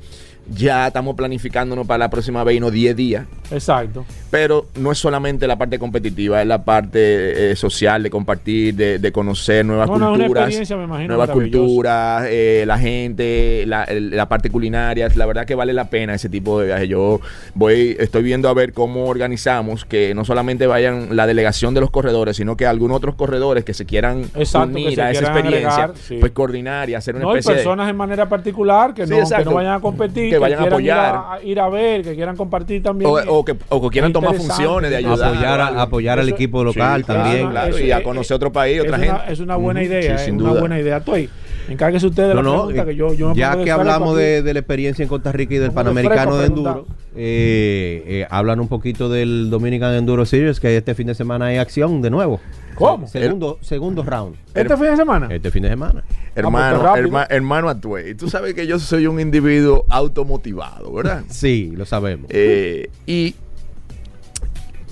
Ya 0.48 0.88
estamos 0.88 1.16
planificándonos 1.16 1.88
para 1.88 1.98
la 1.98 2.10
próxima 2.10 2.44
vez 2.44 2.58
y 2.58 2.60
no 2.60 2.70
10 2.72 2.96
días. 2.96 3.26
Exacto. 3.52 4.06
Pero 4.32 4.68
no 4.76 4.92
es 4.92 4.98
solamente 4.98 5.48
la 5.48 5.58
parte 5.58 5.80
competitiva, 5.80 6.42
es 6.42 6.48
la 6.48 6.64
parte 6.64 7.52
eh, 7.52 7.56
social, 7.56 8.04
de 8.04 8.10
compartir, 8.10 8.76
de, 8.76 9.00
de 9.00 9.12
conocer 9.12 9.66
nuevas 9.66 9.90
No, 9.90 10.16
culturas. 10.16 10.54
me 10.70 10.84
imagino, 10.84 11.08
nuevas 11.10 11.30
culturas, 11.30 12.26
eh, 12.30 12.64
la 12.68 12.78
gente, 12.78 13.66
la, 13.68 13.88
la 13.90 14.28
parte 14.30 14.50
culinaria. 14.50 15.08
La 15.16 15.26
verdad 15.26 15.46
que 15.46 15.56
vale 15.56 15.74
la 15.74 15.90
pena 15.90 16.14
ese 16.16 16.30
tipo 16.30 16.60
de 16.60 16.68
viaje. 16.68 16.88
Yo 16.88 17.22
voy, 17.54 17.96
estoy 18.00 18.24
viendo 18.24 18.50
a 18.50 18.54
ver 18.54 18.74
cómo 18.74 19.06
organizamos 19.06 19.86
que 19.86 20.14
no 20.16 20.26
solamente 20.26 20.68
vayan 20.68 21.16
la 21.16 21.28
delegación 21.28 21.74
de 21.74 21.82
los 21.82 21.92
corredores, 21.92 22.38
sino 22.38 22.58
que 22.58 22.66
algunos 22.66 22.98
otros 22.98 23.16
corredores 23.16 23.64
que 23.64 23.74
se 23.74 23.86
quieran 23.86 24.24
Exacto, 24.36 24.74
que 24.76 24.84
unir 24.84 24.96
se 24.96 25.02
a 25.02 25.12
esa 25.12 25.22
experiencia, 25.22 25.70
agregar, 25.70 25.94
sí. 25.98 26.18
pues 26.20 26.32
coordinar 26.32 26.90
y 26.90 26.96
hacer 26.96 27.16
una 27.16 27.24
No 27.26 27.32
hay 27.32 27.40
especie 27.40 27.56
personas 27.64 27.90
en 27.90 27.96
manera 27.96 28.28
particular 28.28 28.94
que, 28.94 29.06
Sí, 29.08 29.14
no, 29.14 29.28
que 29.30 29.46
no 29.46 29.54
vayan 29.54 29.74
a 29.74 29.80
competir, 29.80 30.35
Que 30.36 30.40
vayan 30.40 30.60
a 30.60 30.62
quieran 30.64 30.84
ir 30.86 30.92
apoyar. 30.92 31.16
a, 31.16 31.44
ir 31.44 31.60
a 31.60 31.70
ver, 31.70 32.02
que 32.04 32.16
quieran 32.16 32.36
compartir 32.36 32.82
también. 32.84 33.10
o, 33.10 33.14
o 33.14 33.44
que, 33.46 33.56
o 33.70 33.82
que 33.82 33.90
quieran 33.94 34.14
tomar 34.14 34.36
funciones 34.36 34.90
de 34.92 34.98
ayudar. 34.98 35.30
apoyar, 35.34 35.60
a- 35.62 35.82
apoyar 35.82 36.20
al 36.20 36.30
equipo 36.30 36.64
local 36.64 37.04
también. 37.06 37.50
claro. 37.50 37.76
Eso 37.76 37.84
y 37.86 37.92
a 37.92 38.04
conocer 38.04 38.36
otro 38.36 38.52
país, 38.52 38.78
es 38.78 38.84
otra 38.84 38.98
una- 38.98 39.06
gente. 39.20 39.34
es 39.34 39.40
una 39.40 39.56
buena 39.56 39.84
idea, 39.84 40.02
sí, 40.02 40.08
es 40.08 40.22
sin 40.22 40.36
una 40.42 40.50
duda. 40.52 40.60
buena 40.60 40.80
idea. 40.80 40.98
Estoy, 40.98 41.30
encárguese 41.70 42.08
usted 42.08 42.24
de 42.30 42.36
la 42.36 42.42
No, 42.42 42.44
no, 42.44 42.52
pregunta 42.68 42.82
eh, 42.82 42.86
que 42.86 42.96
yo, 42.96 43.14
yo 43.14 43.30
me 43.30 43.36
ya 43.36 43.62
que 43.64 43.72
hablamos 43.72 44.16
de, 44.18 44.42
de 44.42 44.54
la 44.54 44.60
experiencia 44.60 45.04
en 45.04 45.10
Costa 45.10 45.32
Rica 45.32 45.54
y 45.56 45.58
del 45.58 45.70
de 45.70 45.74
Panamericano 45.76 46.38
de. 46.38 46.46
Enduro, 46.48 46.86
eh, 47.16 48.04
eh, 48.08 48.28
hablan 48.30 48.60
un 48.60 48.68
poquito 48.68 49.10
del 49.10 49.50
Dominican 49.50 49.94
Enduro 49.94 50.26
Series, 50.26 50.60
que 50.60 50.76
este 50.78 50.96
fin 50.96 51.08
de 51.08 51.16
semana 51.16 51.46
hay 51.48 51.58
acción 51.58 52.02
de 52.02 52.10
nuevo. 52.10 52.40
¿Cómo? 52.76 53.08
Segundo, 53.08 53.58
segundo 53.62 54.04
round. 54.04 54.36
¿Este 54.54 54.76
fin 54.76 54.86
de 54.88 54.96
semana? 54.98 55.28
Este 55.32 55.50
fin 55.52 55.64
de 55.64 55.70
semana. 55.70 56.04
Hermano, 56.36 56.58
Ah, 56.58 56.70
pues, 56.72 56.84
rápido. 56.84 57.08
herma- 57.08 57.28
hermano 57.30 57.70
Atuey, 57.70 58.16
tú 58.16 58.30
sabes 58.30 58.54
que 58.54 58.68
yo 58.68 58.78
soy 58.80 59.08
un 59.08 59.20
individuo 59.20 59.86
automotivado, 59.90 60.92
¿verdad? 60.94 61.24
Sí, 61.30 61.72
lo 61.76 61.86
sabemos. 61.86 62.28
Eh, 62.30 62.90
y 63.06 63.36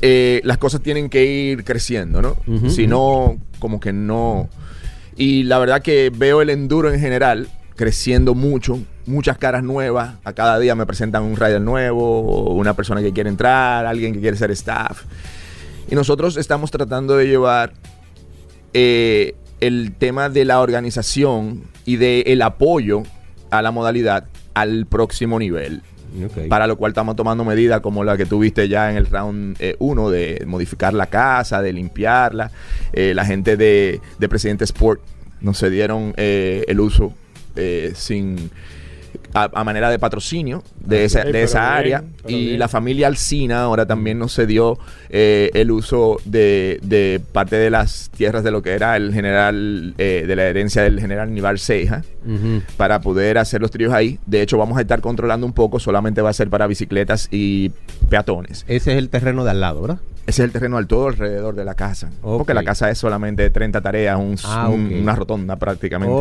eh, 0.01 0.41
las 0.43 0.57
cosas 0.57 0.81
tienen 0.81 1.09
que 1.09 1.25
ir 1.25 1.63
creciendo, 1.63 2.21
¿no? 2.21 2.35
Si 2.69 2.87
no, 2.87 3.37
como 3.59 3.79
que 3.79 3.93
no. 3.93 4.49
Y 5.15 5.43
la 5.43 5.59
verdad 5.59 5.81
que 5.81 6.11
veo 6.13 6.41
el 6.41 6.49
enduro 6.49 6.91
en 6.93 6.99
general 6.99 7.47
creciendo 7.75 8.35
mucho, 8.35 8.79
muchas 9.05 9.37
caras 9.37 9.63
nuevas. 9.63 10.15
A 10.23 10.33
cada 10.33 10.59
día 10.59 10.75
me 10.75 10.85
presentan 10.85 11.23
un 11.23 11.35
rider 11.37 11.61
nuevo, 11.61 12.53
una 12.53 12.73
persona 12.73 13.01
que 13.01 13.13
quiere 13.13 13.29
entrar, 13.29 13.85
alguien 13.85 14.13
que 14.13 14.19
quiere 14.19 14.35
ser 14.37 14.51
staff. 14.51 15.03
Y 15.93 15.95
nosotros 15.95 16.37
estamos 16.37 16.71
tratando 16.71 17.17
de 17.17 17.27
llevar 17.27 17.73
eh, 18.73 19.35
el 19.59 19.93
tema 19.95 20.27
de 20.27 20.43
la 20.43 20.59
organización 20.59 21.65
y 21.85 21.97
del 21.97 22.41
apoyo 22.41 23.03
a 23.51 23.61
la 23.61 23.69
modalidad 23.69 24.25
al 24.55 24.87
próximo 24.87 25.37
nivel. 25.37 25.83
Para 26.49 26.65
lo 26.65 26.77
cual 26.77 26.93
estamos 26.93 27.15
tomando 27.15 27.45
medidas 27.45 27.81
como 27.81 28.03
la 28.03 28.17
que 28.17 28.25
tuviste 28.25 28.67
ya 28.67 28.89
en 28.89 28.97
el 28.97 29.05
round 29.05 29.55
1 29.77 30.09
de 30.09 30.43
modificar 30.47 30.95
la 30.95 31.05
casa, 31.05 31.61
de 31.61 31.73
limpiarla. 31.73 32.49
Eh, 32.91 33.13
la 33.13 33.23
gente 33.23 33.55
de, 33.55 34.01
de 34.17 34.29
Presidente 34.29 34.63
Sport 34.63 34.99
nos 35.41 35.59
cedieron 35.59 36.15
eh, 36.17 36.65
el 36.67 36.79
uso 36.79 37.13
eh, 37.55 37.91
sin 37.93 38.49
a, 39.35 39.47
a 39.53 39.63
manera 39.63 39.91
de 39.91 39.99
patrocinio 39.99 40.63
de 40.83 41.05
esa, 41.05 41.21
Ok, 41.21 41.25
de 41.27 41.43
esa 41.43 41.59
bien, 41.61 41.77
área. 41.95 42.03
Y 42.27 42.45
bien. 42.47 42.59
la 42.59 42.67
familia 42.67 43.07
Alcina 43.07 43.61
ahora 43.63 43.85
también 43.85 44.19
nos 44.19 44.35
cedió 44.35 44.77
eh, 45.09 45.49
el 45.53 45.71
uso 45.71 46.17
de, 46.25 46.79
de 46.83 47.21
parte 47.31 47.55
de 47.55 47.69
las 47.69 48.09
tierras 48.15 48.43
de 48.43 48.51
lo 48.51 48.61
que 48.61 48.71
era 48.71 48.95
el 48.97 49.13
general, 49.13 49.93
eh, 49.97 50.25
de 50.27 50.35
la 50.35 50.43
herencia 50.43 50.81
del 50.83 50.99
general 50.99 51.33
Nival 51.33 51.57
Ceja 51.59 52.03
para 52.77 53.01
poder 53.01 53.37
hacer 53.37 53.61
los 53.61 53.71
tríos 53.71 53.93
ahí. 53.93 54.19
De 54.25 54.41
hecho, 54.41 54.57
vamos 54.57 54.77
a 54.77 54.81
estar 54.81 55.01
controlando 55.01 55.45
un 55.45 55.53
poco, 55.53 55.79
solamente 55.79 56.21
va 56.21 56.29
a 56.29 56.33
ser 56.33 56.49
para 56.49 56.67
bicicletas 56.67 57.27
y 57.31 57.71
peatones. 58.09 58.65
Ese 58.67 58.91
es 58.93 58.97
el 58.97 59.09
terreno 59.09 59.43
de 59.43 59.51
al 59.51 59.61
lado, 59.61 59.81
¿verdad? 59.81 59.99
Ese 60.25 60.41
es 60.41 60.45
el 60.45 60.51
terreno 60.53 60.77
al 60.77 60.87
todo 60.87 61.07
alrededor 61.09 61.53
de 61.53 61.65
la 61.65 61.73
casa. 61.75 62.09
Ok. 62.21 62.37
Porque 62.37 62.53
la 62.53 62.63
casa 62.63 62.89
es 62.89 62.97
solamente 62.97 63.49
30 63.49 63.81
tareas, 63.81 64.17
un- 64.17 64.37
Ah, 64.45 64.69
un- 64.69 64.93
una 65.01 65.13
rotonda 65.15 65.57
prácticamente. 65.57 66.15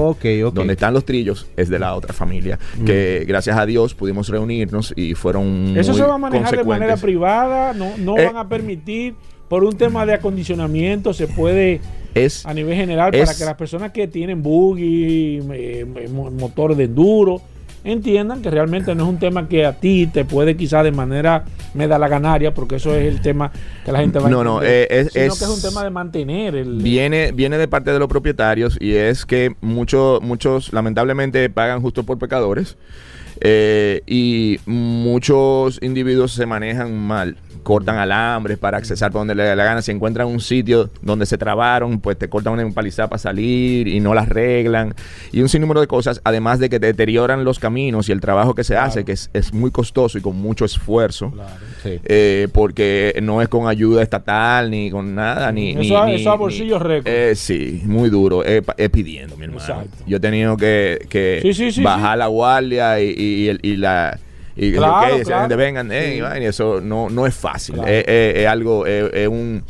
Donde 0.50 0.72
están 0.72 0.92
los 0.92 1.04
trillos 1.04 1.46
es 1.56 1.68
de 1.68 1.78
la 1.78 1.94
otra 1.94 2.12
familia. 2.12 2.58
Que 2.84 3.24
gracias 3.28 3.56
a 3.56 3.64
Dios 3.64 3.94
pudimos 3.94 4.26
reunirnos 4.52 4.92
y 4.96 5.14
fueron. 5.14 5.74
Eso 5.76 5.92
muy 5.92 6.00
se 6.00 6.06
va 6.06 6.14
a 6.14 6.18
manejar 6.18 6.56
de 6.56 6.64
manera 6.64 6.96
privada, 6.96 7.72
no, 7.72 7.96
no 7.98 8.16
Eh. 8.18 8.26
van 8.26 8.36
a 8.36 8.48
permitir, 8.48 9.14
por 9.48 9.64
un 9.64 9.76
tema 9.76 10.06
de 10.06 10.14
acondicionamiento, 10.14 11.12
se 11.12 11.26
puede 11.26 11.80
Es, 12.14 12.44
a 12.46 12.52
nivel 12.54 12.74
general 12.76 13.14
Es- 13.14 13.26
para 13.26 13.38
que 13.38 13.44
las 13.44 13.54
personas 13.54 13.92
que 13.92 14.06
tienen 14.08 14.42
buggy, 14.42 15.40
eh, 15.52 15.86
mo- 16.12 16.30
motor 16.30 16.74
de 16.76 16.84
enduro, 16.84 17.40
entiendan 17.84 18.42
que 18.42 18.50
realmente 18.50 18.94
no 18.94 19.02
es 19.04 19.08
un 19.10 19.18
tema 19.18 19.48
que 19.48 19.66
a 19.66 19.72
ti 19.72 20.06
te 20.06 20.24
puede 20.24 20.56
quizás 20.56 20.84
de 20.84 20.92
manera 20.92 21.44
me 21.74 21.88
da 21.88 21.98
la 21.98 22.06
ganaria, 22.06 22.54
porque 22.54 22.76
eso 22.76 22.94
es 22.94 23.06
el 23.12 23.20
tema 23.20 23.50
que 23.84 23.90
la 23.90 23.98
gente 23.98 24.20
va 24.20 24.28
a 24.28 24.30
No, 24.30 24.44
no, 24.44 24.62
entender, 24.62 24.86
eh, 24.90 25.00
es- 25.00 25.12
sino 25.12 25.24
es- 25.24 25.38
que 25.38 25.44
es 25.46 25.50
un 25.50 25.62
tema 25.62 25.82
de 25.82 25.90
mantener 25.90 26.54
el... 26.54 26.76
Viene, 26.76 27.32
viene 27.32 27.58
de 27.58 27.66
parte 27.66 27.90
de 27.92 27.98
los 27.98 28.08
propietarios 28.08 28.76
y 28.80 28.92
es 28.94 29.26
que 29.26 29.56
muchos, 29.62 30.22
muchos 30.22 30.72
lamentablemente 30.72 31.50
pagan 31.50 31.80
justo 31.82 32.04
por 32.04 32.18
pecadores 32.18 32.76
eh, 33.44 34.02
y 34.06 34.58
muchos 34.66 35.78
individuos 35.82 36.32
se 36.32 36.46
manejan 36.46 36.96
mal, 36.96 37.36
cortan 37.62 37.96
alambres 37.96 38.58
para 38.58 38.78
accesar 38.78 39.12
por 39.12 39.20
donde 39.20 39.34
le 39.36 39.44
da 39.44 39.54
la 39.54 39.64
gana, 39.64 39.82
si 39.82 39.90
encuentran 39.92 40.26
un 40.26 40.40
sitio 40.40 40.90
donde 41.00 41.26
se 41.26 41.38
trabaron, 41.38 42.00
pues 42.00 42.18
te 42.18 42.28
cortan 42.28 42.54
una 42.54 42.62
empalizada 42.62 43.08
para 43.08 43.18
salir 43.18 43.86
y 43.88 44.00
no 44.00 44.14
las 44.14 44.26
arreglan 44.26 44.94
y 45.32 45.40
un 45.42 45.48
sinnúmero 45.48 45.80
de 45.80 45.86
cosas, 45.86 46.20
además 46.24 46.58
de 46.58 46.68
que 46.68 46.78
deterioran 46.80 47.44
los 47.44 47.58
caminos 47.60 48.08
y 48.08 48.12
el 48.12 48.20
trabajo 48.20 48.54
que 48.54 48.64
se 48.64 48.76
hace, 48.76 49.04
que 49.04 49.12
es, 49.12 49.30
es 49.32 49.52
muy 49.52 49.70
costoso 49.70 50.18
y 50.18 50.20
con 50.20 50.36
mucho 50.36 50.64
esfuerzo. 50.64 51.32
Sí. 51.82 52.00
Eh, 52.04 52.48
porque 52.52 53.16
no 53.22 53.42
es 53.42 53.48
con 53.48 53.68
ayuda 53.68 54.02
estatal 54.02 54.70
ni 54.70 54.90
con 54.90 55.14
nada 55.14 55.50
ni 55.52 55.72
Eso 55.72 55.98
a- 56.00 56.06
ni- 56.06 56.14
eso 56.14 56.30
a 56.30 56.34
ni- 56.34 56.38
bolsillo 56.38 56.78
ni- 56.78 56.84
récord. 56.84 57.12
eh, 57.12 57.34
sí 57.34 57.82
muy 57.84 58.08
duro 58.08 58.44
es, 58.44 58.62
pa- 58.62 58.74
es 58.78 58.88
pidiendo 58.90 59.36
mi 59.36 59.44
hermano 59.44 59.60
Exacto. 59.60 60.04
yo 60.06 60.16
he 60.16 60.20
tenido 60.20 60.56
que, 60.56 61.06
que 61.08 61.40
Sí, 61.42 61.54
sí, 61.54 61.72
sí, 61.72 61.82
bajar 61.82 62.18
la 62.18 62.26
guardia 62.28 63.00
y, 63.00 63.08
y- 63.16 63.31
y 63.32 63.48
el- 63.48 63.60
y 63.62 63.76
la 63.76 64.18
y 64.54 64.70
que, 64.72 64.76
Claro, 64.76 65.14
esa 65.16 65.24
claro. 65.24 65.40
gente 65.42 65.56
vengan 65.56 65.90
eh, 65.92 66.20
Sí. 66.22 66.42
y 66.42 66.44
eso 66.44 66.80
no, 66.80 67.08
no 67.08 67.26
es 67.26 67.34
fácil 67.34 67.76
Claro. 67.76 67.88
es, 67.90 68.04
es- 68.06 68.36
es 68.36 68.46
algo 68.46 68.86
es, 68.86 69.10
es 69.14 69.28
un 69.28 69.64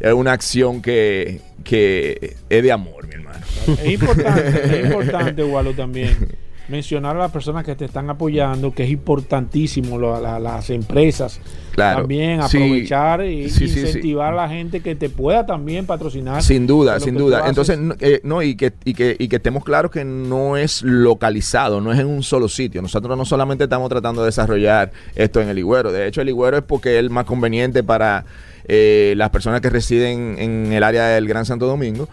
es 0.00 0.12
una 0.12 0.32
acción 0.32 0.82
que, 0.82 1.40
que 1.64 2.34
es 2.50 2.62
de 2.62 2.72
amor 2.72 3.06
mi 3.06 3.14
hermano 3.14 3.38
Es 3.66 3.86
importante, 3.92 4.78
es 4.80 4.84
importante, 4.86 5.42
Walo, 5.44 5.72
también 5.74 6.16
mencionar 6.68 7.16
a 7.16 7.20
las 7.20 7.30
personas 7.30 7.64
que 7.64 7.74
te 7.76 7.84
están 7.84 8.10
apoyando, 8.10 8.72
que 8.72 8.84
es 8.84 8.90
importantísimo 8.90 9.98
lo- 9.98 10.20
la- 10.20 10.40
las 10.40 10.68
empresas 10.70 11.40
Claro. 11.72 12.00
también 12.00 12.40
Sí. 12.48 12.56
aprovechar 12.56 13.24
y 13.24 13.48
Sí, 13.50 13.68
sí, 13.68 13.68
sí. 13.68 13.80
incentivar 13.80 14.32
a 14.32 14.36
la 14.36 14.48
gente 14.48 14.80
que 14.80 14.94
te 14.96 15.08
pueda 15.08 15.46
también 15.46 15.86
patrocinar. 15.86 16.42
Sin 16.42 16.66
duda, 16.66 16.98
sin 17.00 17.14
duda. 17.16 17.44
Entonces, 17.48 17.78
eh, 18.00 18.20
no, 18.24 18.42
y 18.42 18.56
que, 18.56 18.72
y, 18.84 18.94
que, 18.94 19.14
y 19.18 19.28
que 19.28 19.36
estemos 19.36 19.62
claros 19.64 19.90
que 19.90 20.04
no 20.04 20.56
es 20.56 20.82
localizado, 20.82 21.80
no 21.80 21.92
es 21.92 21.98
en 21.98 22.06
un 22.06 22.22
solo 22.22 22.48
sitio. 22.48 22.82
Nosotros 22.82 23.16
no 23.16 23.24
solamente 23.24 23.64
estamos 23.64 23.88
tratando 23.88 24.22
de 24.22 24.26
desarrollar 24.26 24.90
esto 25.14 25.40
en 25.40 25.48
el 25.48 25.58
Higüero. 25.58 25.92
De 25.92 26.06
hecho, 26.06 26.20
el 26.22 26.28
Higüero 26.28 26.56
es 26.58 26.62
porque 26.64 26.94
es 26.94 27.00
el 27.00 27.10
más 27.10 27.24
conveniente 27.26 27.82
para 27.84 28.24
eh, 28.68 29.14
las 29.16 29.30
personas 29.30 29.60
que 29.60 29.70
residen 29.70 30.36
en 30.40 30.72
el 30.72 30.82
área 30.82 31.06
del 31.06 31.28
Gran 31.28 31.44
Santo 31.46 31.66
Domingo, 31.66 32.08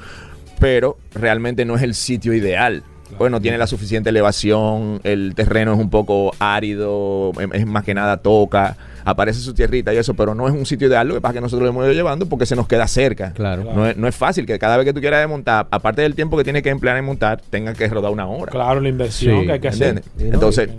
pero 0.59 0.97
realmente 1.15 1.65
no 1.65 1.75
es 1.75 1.81
el 1.81 1.95
sitio 1.95 2.33
ideal. 2.33 2.83
Bueno, 3.17 3.39
tiene 3.41 3.57
la 3.57 3.67
suficiente 3.67 4.09
elevación, 4.09 4.99
el 5.03 5.33
terreno 5.35 5.73
es 5.73 5.79
un 5.79 5.89
poco 5.89 6.33
árido, 6.39 7.31
em- 7.39 7.51
es 7.53 7.65
más 7.65 7.83
que 7.83 7.93
nada 7.93 8.17
toca, 8.17 8.75
aparece 9.05 9.39
su 9.39 9.53
tierrita 9.53 9.93
y 9.93 9.97
eso, 9.97 10.13
pero 10.13 10.33
no 10.35 10.47
es 10.47 10.53
un 10.53 10.65
sitio 10.65 10.87
ideal, 10.87 11.07
lo 11.07 11.13
que 11.15 11.21
pasa 11.21 11.31
es 11.31 11.35
que 11.35 11.41
nosotros 11.41 11.63
lo 11.63 11.69
hemos 11.69 11.85
ido 11.85 11.93
llevando 11.93 12.25
porque 12.27 12.45
se 12.45 12.55
nos 12.55 12.67
queda 12.67 12.87
cerca. 12.87 13.31
Claro. 13.33 13.63
No 13.75 13.87
es, 13.87 13.97
no 13.97 14.07
es 14.07 14.15
fácil 14.15 14.45
que 14.45 14.57
cada 14.59 14.77
vez 14.77 14.85
que 14.85 14.93
tú 14.93 14.99
quieras 15.01 15.19
desmontar, 15.21 15.67
aparte 15.71 16.01
del 16.01 16.15
tiempo 16.15 16.37
que 16.37 16.43
tienes 16.43 16.63
que 16.63 16.69
emplear 16.69 16.97
en 16.97 17.05
montar, 17.05 17.41
tenga 17.49 17.73
que 17.73 17.87
rodar 17.87 18.11
una 18.11 18.27
hora. 18.27 18.51
Claro, 18.51 18.79
la 18.79 18.89
inversión 18.89 19.41
Sí, 19.41 19.45
que 19.47 19.51
hay 19.53 19.59
que 19.59 19.67
hacer. 19.67 20.03
No, 20.17 20.25
Entonces, 20.25 20.69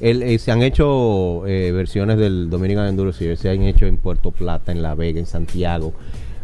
El- 0.00 0.22
eh, 0.22 0.38
se 0.38 0.52
han 0.52 0.62
hecho 0.62 1.46
eh, 1.46 1.72
versiones 1.72 2.18
del 2.18 2.50
Dominican 2.50 2.86
Enduro 2.86 3.12
Series, 3.14 3.40
se 3.40 3.48
han 3.48 3.62
hecho 3.62 3.86
en 3.86 3.96
Puerto 3.96 4.30
Plata, 4.30 4.70
en 4.70 4.82
La 4.82 4.94
Vega, 4.94 5.18
en 5.18 5.26
Santiago, 5.26 5.94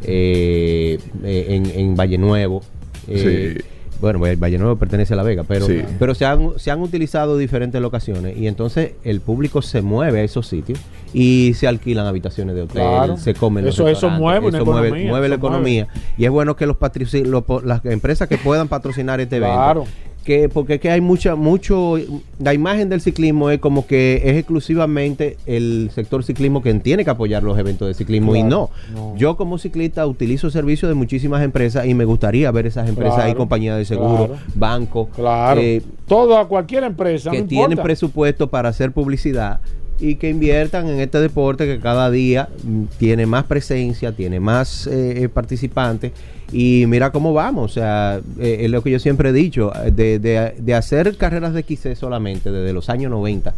eh, 0.02 0.98
eh, 1.24 1.46
en, 1.50 1.66
en 1.66 1.96
Valle 1.96 2.18
Nuevo. 2.18 2.62
eh, 3.08 3.56
Sí. 3.58 3.64
Bueno, 4.02 4.26
el 4.26 4.36
Valle 4.36 4.58
Nuevo 4.58 4.74
pertenece 4.76 5.14
a 5.14 5.16
La 5.16 5.22
Vega, 5.22 5.44
pero, 5.46 5.64
Sí. 5.64 5.80
pero 5.98 6.14
se, 6.14 6.26
han, 6.26 6.50
se 6.56 6.70
han 6.72 6.82
utilizado 6.82 7.38
diferentes 7.38 7.80
locaciones 7.80 8.36
y 8.36 8.48
entonces 8.48 8.94
el 9.04 9.20
público 9.20 9.62
se 9.62 9.80
mueve 9.80 10.20
a 10.20 10.22
esos 10.24 10.46
sitios 10.48 10.80
y 11.14 11.52
se 11.54 11.68
alquilan 11.68 12.06
habitaciones 12.06 12.56
de 12.56 12.62
hotel, 12.62 12.82
Claro. 12.82 13.16
se 13.16 13.32
comen 13.34 13.64
los 13.64 13.74
Eso- 13.74 13.84
eso 13.84 14.08
restaurantes, 14.08 14.20
mueve 14.20 14.38
una 14.48 14.64
mueve, 14.64 14.88
economía, 14.88 15.10
mueve 15.10 15.28
la 15.28 15.34
eso 15.36 15.40
mueve. 15.40 15.56
economía 15.56 15.88
y 16.18 16.24
es 16.24 16.30
bueno 16.32 16.56
que 16.56 16.66
los 16.66 16.76
patrici- 16.78 17.24
lo- 17.24 17.42
po- 17.42 17.60
las 17.62 17.84
empresas 17.84 18.28
que 18.28 18.38
puedan 18.38 18.66
patrocinar 18.68 19.20
este 19.20 19.36
evento 19.36 19.54
Claro. 19.54 19.84
Que 20.24 20.48
porque 20.48 20.74
es 20.74 20.80
que 20.80 20.90
hay 20.90 21.00
mucha 21.00 21.34
mucho 21.34 21.96
la 22.38 22.54
imagen 22.54 22.88
del 22.88 23.00
ciclismo 23.00 23.50
es 23.50 23.58
como 23.58 23.86
que 23.86 24.22
es 24.24 24.36
exclusivamente 24.36 25.36
el 25.46 25.90
sector 25.94 26.22
ciclismo 26.24 26.62
que 26.62 26.72
tiene 26.74 27.04
que 27.04 27.10
apoyar 27.10 27.42
los 27.42 27.58
eventos 27.58 27.88
de 27.88 27.94
ciclismo 27.94 28.36
y 28.36 28.42
no. 28.42 28.70
Yo 29.16 29.36
como 29.36 29.58
ciclista 29.58 30.06
utilizo 30.06 30.50
servicios 30.50 30.88
de 30.88 30.94
muchísimas 30.94 31.42
empresas 31.42 31.86
y 31.86 31.94
me 31.94 32.04
gustaría 32.04 32.50
ver 32.50 32.66
esas 32.66 32.88
empresas 32.88 33.18
ahí, 33.18 33.24
Claro, 33.32 33.38
compañías 33.38 33.76
de 33.78 33.84
seguro, 33.84 34.26
claro. 34.28 34.42
bancos, 34.54 35.08
Claro. 35.14 35.60
eh, 35.60 35.82
Toda, 36.06 36.44
cualquier 36.46 36.84
empresa. 36.84 37.30
que 37.30 37.40
no 37.42 37.46
tienen 37.46 37.78
presupuesto 37.78 38.48
para 38.48 38.68
hacer 38.68 38.92
publicidad 38.92 39.60
y 40.00 40.16
que 40.16 40.28
inviertan 40.28 40.88
en 40.88 41.00
este 41.00 41.20
deporte 41.20 41.66
que 41.66 41.78
cada 41.78 42.10
día 42.10 42.48
mm, 42.64 42.84
tiene 42.98 43.26
más 43.26 43.44
presencia, 43.44 44.12
tiene 44.12 44.40
más 44.40 44.86
eh, 44.86 45.24
eh, 45.24 45.28
participantes 45.28 46.12
y 46.52 46.84
mira 46.86 47.10
cómo 47.10 47.32
vamos, 47.32 47.70
o 47.70 47.74
sea, 47.74 48.20
eh, 48.38 48.58
es 48.60 48.70
lo 48.70 48.82
que 48.82 48.90
yo 48.90 48.98
siempre 48.98 49.30
he 49.30 49.32
dicho, 49.32 49.72
de, 49.90 50.18
de- 50.18 50.74
hacer 50.74 51.16
carreras 51.16 51.54
de 51.54 51.62
XC 51.62 51.96
solamente 51.96 52.52
desde 52.52 52.72
los 52.72 52.90
años 52.90 53.10
90, 53.10 53.54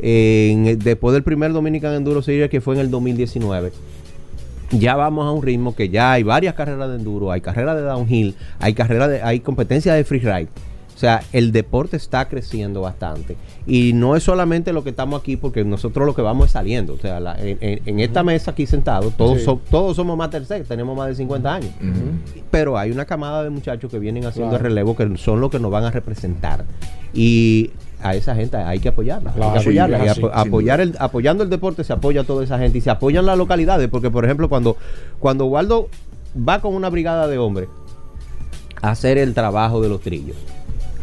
eh, 0.00 0.50
en 0.52 0.78
después 0.78 1.12
del 1.14 1.24
primer 1.24 1.52
Dominican 1.52 1.94
Enduro 1.94 2.22
Series 2.22 2.48
que 2.48 2.60
fue 2.60 2.74
en 2.76 2.80
el 2.82 2.90
2019 2.90 3.72
ya 4.70 4.96
vamos 4.96 5.26
a 5.26 5.32
un 5.32 5.42
ritmo 5.42 5.74
que 5.74 5.88
ya 5.88 6.12
hay 6.12 6.22
varias 6.22 6.54
carreras 6.54 6.90
de 6.90 6.96
enduro, 6.96 7.32
hay 7.32 7.40
carreras 7.40 7.74
de 7.76 7.82
downhill, 7.82 8.34
hay 8.60 8.74
carreras 8.74 9.08
de, 9.08 9.22
hay 9.22 9.40
competencias 9.40 9.96
de 9.96 10.04
freeride. 10.04 10.48
O 10.98 11.00
sea, 11.00 11.22
el 11.32 11.52
deporte 11.52 11.96
está 11.96 12.26
creciendo 12.28 12.80
bastante. 12.80 13.36
Y 13.68 13.92
no 13.92 14.16
es 14.16 14.24
solamente 14.24 14.72
lo 14.72 14.82
que 14.82 14.90
estamos 14.90 15.20
aquí, 15.20 15.36
porque 15.36 15.62
nosotros 15.64 16.04
lo 16.04 16.12
que 16.12 16.22
vamos 16.22 16.46
es 16.46 16.52
saliendo. 16.54 16.94
O 16.94 16.98
sea, 16.98 17.20
la- 17.20 17.36
en, 17.38 18.00
esta 18.00 18.24
mesa 18.24 18.50
aquí 18.50 18.66
sentados, 18.66 19.16
todos, 19.16 19.38
Sí. 19.38 19.44
so- 19.44 19.60
todos 19.70 19.94
somos 19.94 20.16
más 20.18 20.30
tercer, 20.30 20.64
tenemos 20.64 20.96
más 20.96 21.06
de 21.06 21.14
50 21.14 21.54
años. 21.54 21.70
Pero 22.50 22.76
hay 22.76 22.90
una 22.90 23.04
camada 23.04 23.44
de 23.44 23.50
muchachos 23.50 23.88
que 23.92 24.00
vienen 24.00 24.24
haciendo 24.26 24.50
Claro. 24.50 24.64
el 24.66 24.70
relevo 24.72 24.96
que 24.96 25.16
son 25.18 25.40
los 25.40 25.52
que 25.52 25.60
nos 25.60 25.70
van 25.70 25.84
a 25.84 25.92
representar. 25.92 26.64
Y 27.14 27.70
a 28.02 28.16
esa 28.16 28.34
gente 28.34 28.56
hay 28.56 28.80
que 28.80 28.88
apoyarla. 28.88 29.30
Claro, 29.34 29.50
hay 29.52 29.54
que 29.54 29.60
apoyarla. 29.60 30.04
Y 30.04 30.08
apo- 30.08 30.30
apoyar 30.34 30.80
el, 30.80 30.96
apoyando 30.98 31.44
el 31.44 31.48
deporte 31.50 31.84
se 31.84 31.92
apoya 31.92 32.22
a 32.22 32.24
toda 32.24 32.42
esa 32.42 32.58
gente 32.58 32.78
y 32.78 32.80
se 32.80 32.90
apoyan 32.90 33.24
las 33.24 33.38
localidades. 33.38 33.88
Porque, 33.88 34.10
por 34.10 34.24
ejemplo, 34.24 34.48
cuando, 34.48 34.76
cuando 35.20 35.46
Waldo 35.46 35.90
va 36.36 36.60
con 36.60 36.74
una 36.74 36.90
brigada 36.90 37.28
de 37.28 37.38
hombres 37.38 37.68
a 38.82 38.90
hacer 38.90 39.16
el 39.16 39.32
trabajo 39.32 39.80
de 39.80 39.88
los 39.88 40.00
trillos, 40.00 40.36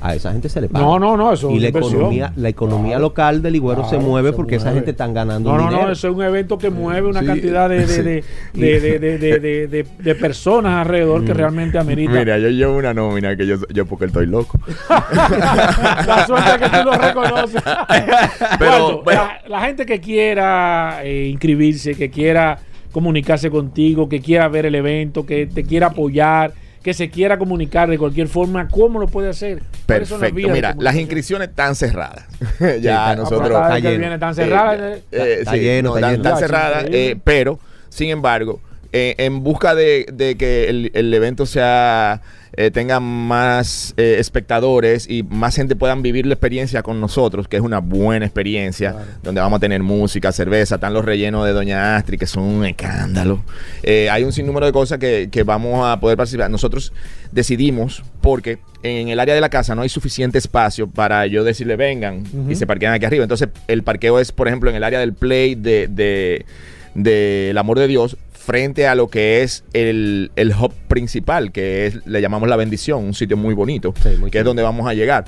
a 0.07 0.15
esa 0.15 0.31
gente 0.31 0.49
se 0.49 0.61
le 0.61 0.69
paga. 0.69 0.85
No, 0.85 0.99
no, 0.99 1.17
no, 1.17 1.33
eso 1.33 1.49
es 1.49 1.55
Y 1.55 1.59
la 1.59 1.67
inversión. 1.67 1.95
economía, 1.95 2.33
la 2.35 2.49
economía 2.49 2.89
Claro. 2.91 3.01
local 3.01 3.41
del 3.41 3.53
Ligüero 3.53 3.83
se 3.89 3.97
mueve 3.97 4.29
se 4.29 4.35
porque 4.35 4.55
esa 4.55 4.71
gente 4.73 4.91
están 4.91 5.13
ganando 5.13 5.51
No, 5.51 5.57
no, 5.57 5.63
dinero. 5.69 5.87
no, 5.87 5.91
eso 5.93 6.07
es 6.09 6.15
un 6.15 6.21
evento 6.23 6.57
que 6.57 6.69
mueve 6.69 7.07
una 7.07 7.21
Sí, 7.21 7.25
cantidad 7.25 7.69
de, 7.69 7.85
de, 7.85 7.87
sí. 7.87 8.01
de, 8.01 8.23
de, 8.53 8.79
de, 8.79 8.99
de, 8.99 9.17
de, 9.17 9.39
de- 9.39 9.67
de- 9.67 9.85
de 9.97 10.15
personas 10.15 10.81
alrededor 10.85 11.25
que 11.25 11.33
realmente 11.33 11.77
amerita. 11.77 12.11
mira, 12.11 12.37
yo 12.37 12.49
llevo 12.49 12.77
una 12.77 12.93
nómina 12.93 13.35
que 13.35 13.47
yo, 13.47 13.55
yo 13.73 13.85
porque 13.85 14.05
estoy 14.05 14.25
loco. 14.27 14.59
la 14.89 16.25
suerte 16.27 16.49
es 16.51 16.57
que 16.71 16.77
tú 16.77 16.83
lo 16.85 16.91
reconoces. 16.93 17.63
Pero, 18.59 19.01
bueno. 19.03 19.21
la, 19.47 19.49
la 19.59 19.61
gente 19.65 19.85
que 19.85 19.99
quiera 19.99 20.99
eh, 21.03 21.27
inscribirse, 21.31 21.95
que 21.95 22.09
quiera 22.09 22.57
comunicarse 22.91 23.49
contigo, 23.49 24.07
que 24.07 24.21
quiera 24.21 24.47
ver 24.47 24.65
el 24.67 24.75
evento, 24.75 25.25
que 25.25 25.47
te 25.47 25.63
quiera 25.63 25.87
apoyar, 25.87 26.53
que 26.85 26.93
se 26.93 27.09
quiera 27.09 27.39
comunicar 27.39 27.89
de 27.89 27.97
cualquier 27.97 28.27
forma, 28.27 28.67
¿cómo 28.67 28.99
lo 28.99 29.07
puede 29.07 29.27
hacer? 29.27 29.63
¿Cuáles 29.87 30.07
son 30.07 30.21
las 30.21 30.29
Perfecto. 30.29 30.53
Mira, 30.53 30.75
las 30.77 30.95
inscripciones 30.95 31.49
están 31.49 31.73
cerradas. 31.75 32.25
ya 32.79 33.09
ah, 33.09 33.15
nosotros. 33.15 33.49
vez 33.49 33.57
está 33.59 33.79
lleno. 33.79 33.99
viene 33.99 34.19
tan 34.19 34.35
cerrada. 34.35 34.75
Eh, 34.89 35.01
eh, 35.11 35.17
eh, 35.17 35.35
Está 35.39 35.53
sí, 35.53 35.59
lleno, 35.61 35.89
no, 35.89 35.95
está 35.97 36.11
están- 36.11 36.11
lleno. 36.11 36.23
están 36.35 36.37
cerradas, 36.39 36.83
Increíble. 36.83 37.11
eh, 37.13 37.17
pero, 37.23 37.59
sin 37.89 38.11
embargo, 38.11 38.61
eh, 38.93 39.15
en 39.17 39.41
busca 39.43 39.73
de, 39.73 40.05
de 40.13 40.37
que 40.37 40.69
el, 40.69 40.91
el 40.93 41.11
evento 41.11 41.47
sea 41.47 42.21
eh, 42.57 42.71
tenga 42.71 42.99
más 42.99 43.93
eh, 43.97 44.15
espectadores 44.19 45.09
y 45.09 45.23
más 45.23 45.55
gente 45.55 45.75
puedan 45.75 46.01
vivir 46.01 46.25
la 46.25 46.33
experiencia 46.33 46.83
con 46.83 47.01
nosotros, 47.01 47.47
que 47.47 47.57
es 47.57 47.63
una 47.63 47.79
buena 47.79 48.25
experiencia, 48.25 48.95
donde 49.23 49.41
vamos 49.41 49.57
a 49.57 49.59
tener 49.59 49.83
música, 49.83 50.31
cerveza, 50.31 50.75
están 50.75 50.93
los 50.93 51.03
rellenos 51.03 51.45
de 51.45 51.53
Doña 51.53 51.95
Astri, 51.95 52.17
que 52.17 52.27
son 52.27 52.43
un 52.43 52.65
escándalo. 52.65 53.43
Eh, 53.83 54.09
hay 54.09 54.23
un 54.23 54.31
sinnúmero 54.31 54.65
de 54.65 54.71
cosas 54.71 54.99
que, 54.99 55.29
que 55.31 55.43
vamos 55.43 55.85
a 55.85 55.99
poder 55.99 56.17
participar. 56.17 56.49
Nosotros 56.49 56.93
decidimos, 57.31 58.03
porque 58.21 58.59
en 58.83 59.09
el 59.09 59.19
área 59.19 59.35
de 59.35 59.41
la 59.41 59.49
casa 59.49 59.75
no 59.75 59.81
hay 59.81 59.89
suficiente 59.89 60.37
espacio 60.37 60.87
para 60.87 61.25
yo 61.27 61.43
decirle 61.43 61.75
vengan 61.75 62.23
y 62.49 62.55
se 62.55 62.67
parquean 62.67 62.93
aquí 62.93 63.05
arriba. 63.05 63.23
Entonces, 63.23 63.49
el 63.67 63.83
parqueo 63.83 64.19
es, 64.19 64.31
por 64.31 64.47
ejemplo, 64.47 64.69
en 64.69 64.75
el 64.75 64.83
área 64.83 64.99
del 64.99 65.13
play 65.13 65.55
de, 65.55 65.87
de, 65.87 66.45
de 66.95 67.51
El 67.51 67.57
Amor 67.59 67.77
de 67.77 67.87
Dios, 67.87 68.17
frente 68.33 68.87
a 68.87 68.95
lo 68.95 69.07
que 69.09 69.43
es 69.43 69.63
el, 69.73 70.31
el 70.35 70.51
hub 70.51 70.73
principal, 70.87 71.51
que 71.51 71.87
es, 71.87 72.05
le 72.05 72.21
llamamos 72.21 72.49
La 72.49 72.55
Bendición, 72.55 73.03
un 73.03 73.13
sitio 73.13 73.37
muy 73.37 73.53
bonito, 73.53 73.93
Sí, 74.01 74.09
muy 74.19 74.31
que 74.31 74.39
es 74.39 74.45
donde 74.45 74.63
vamos 74.63 74.87
a 74.87 74.93
llegar. 74.93 75.25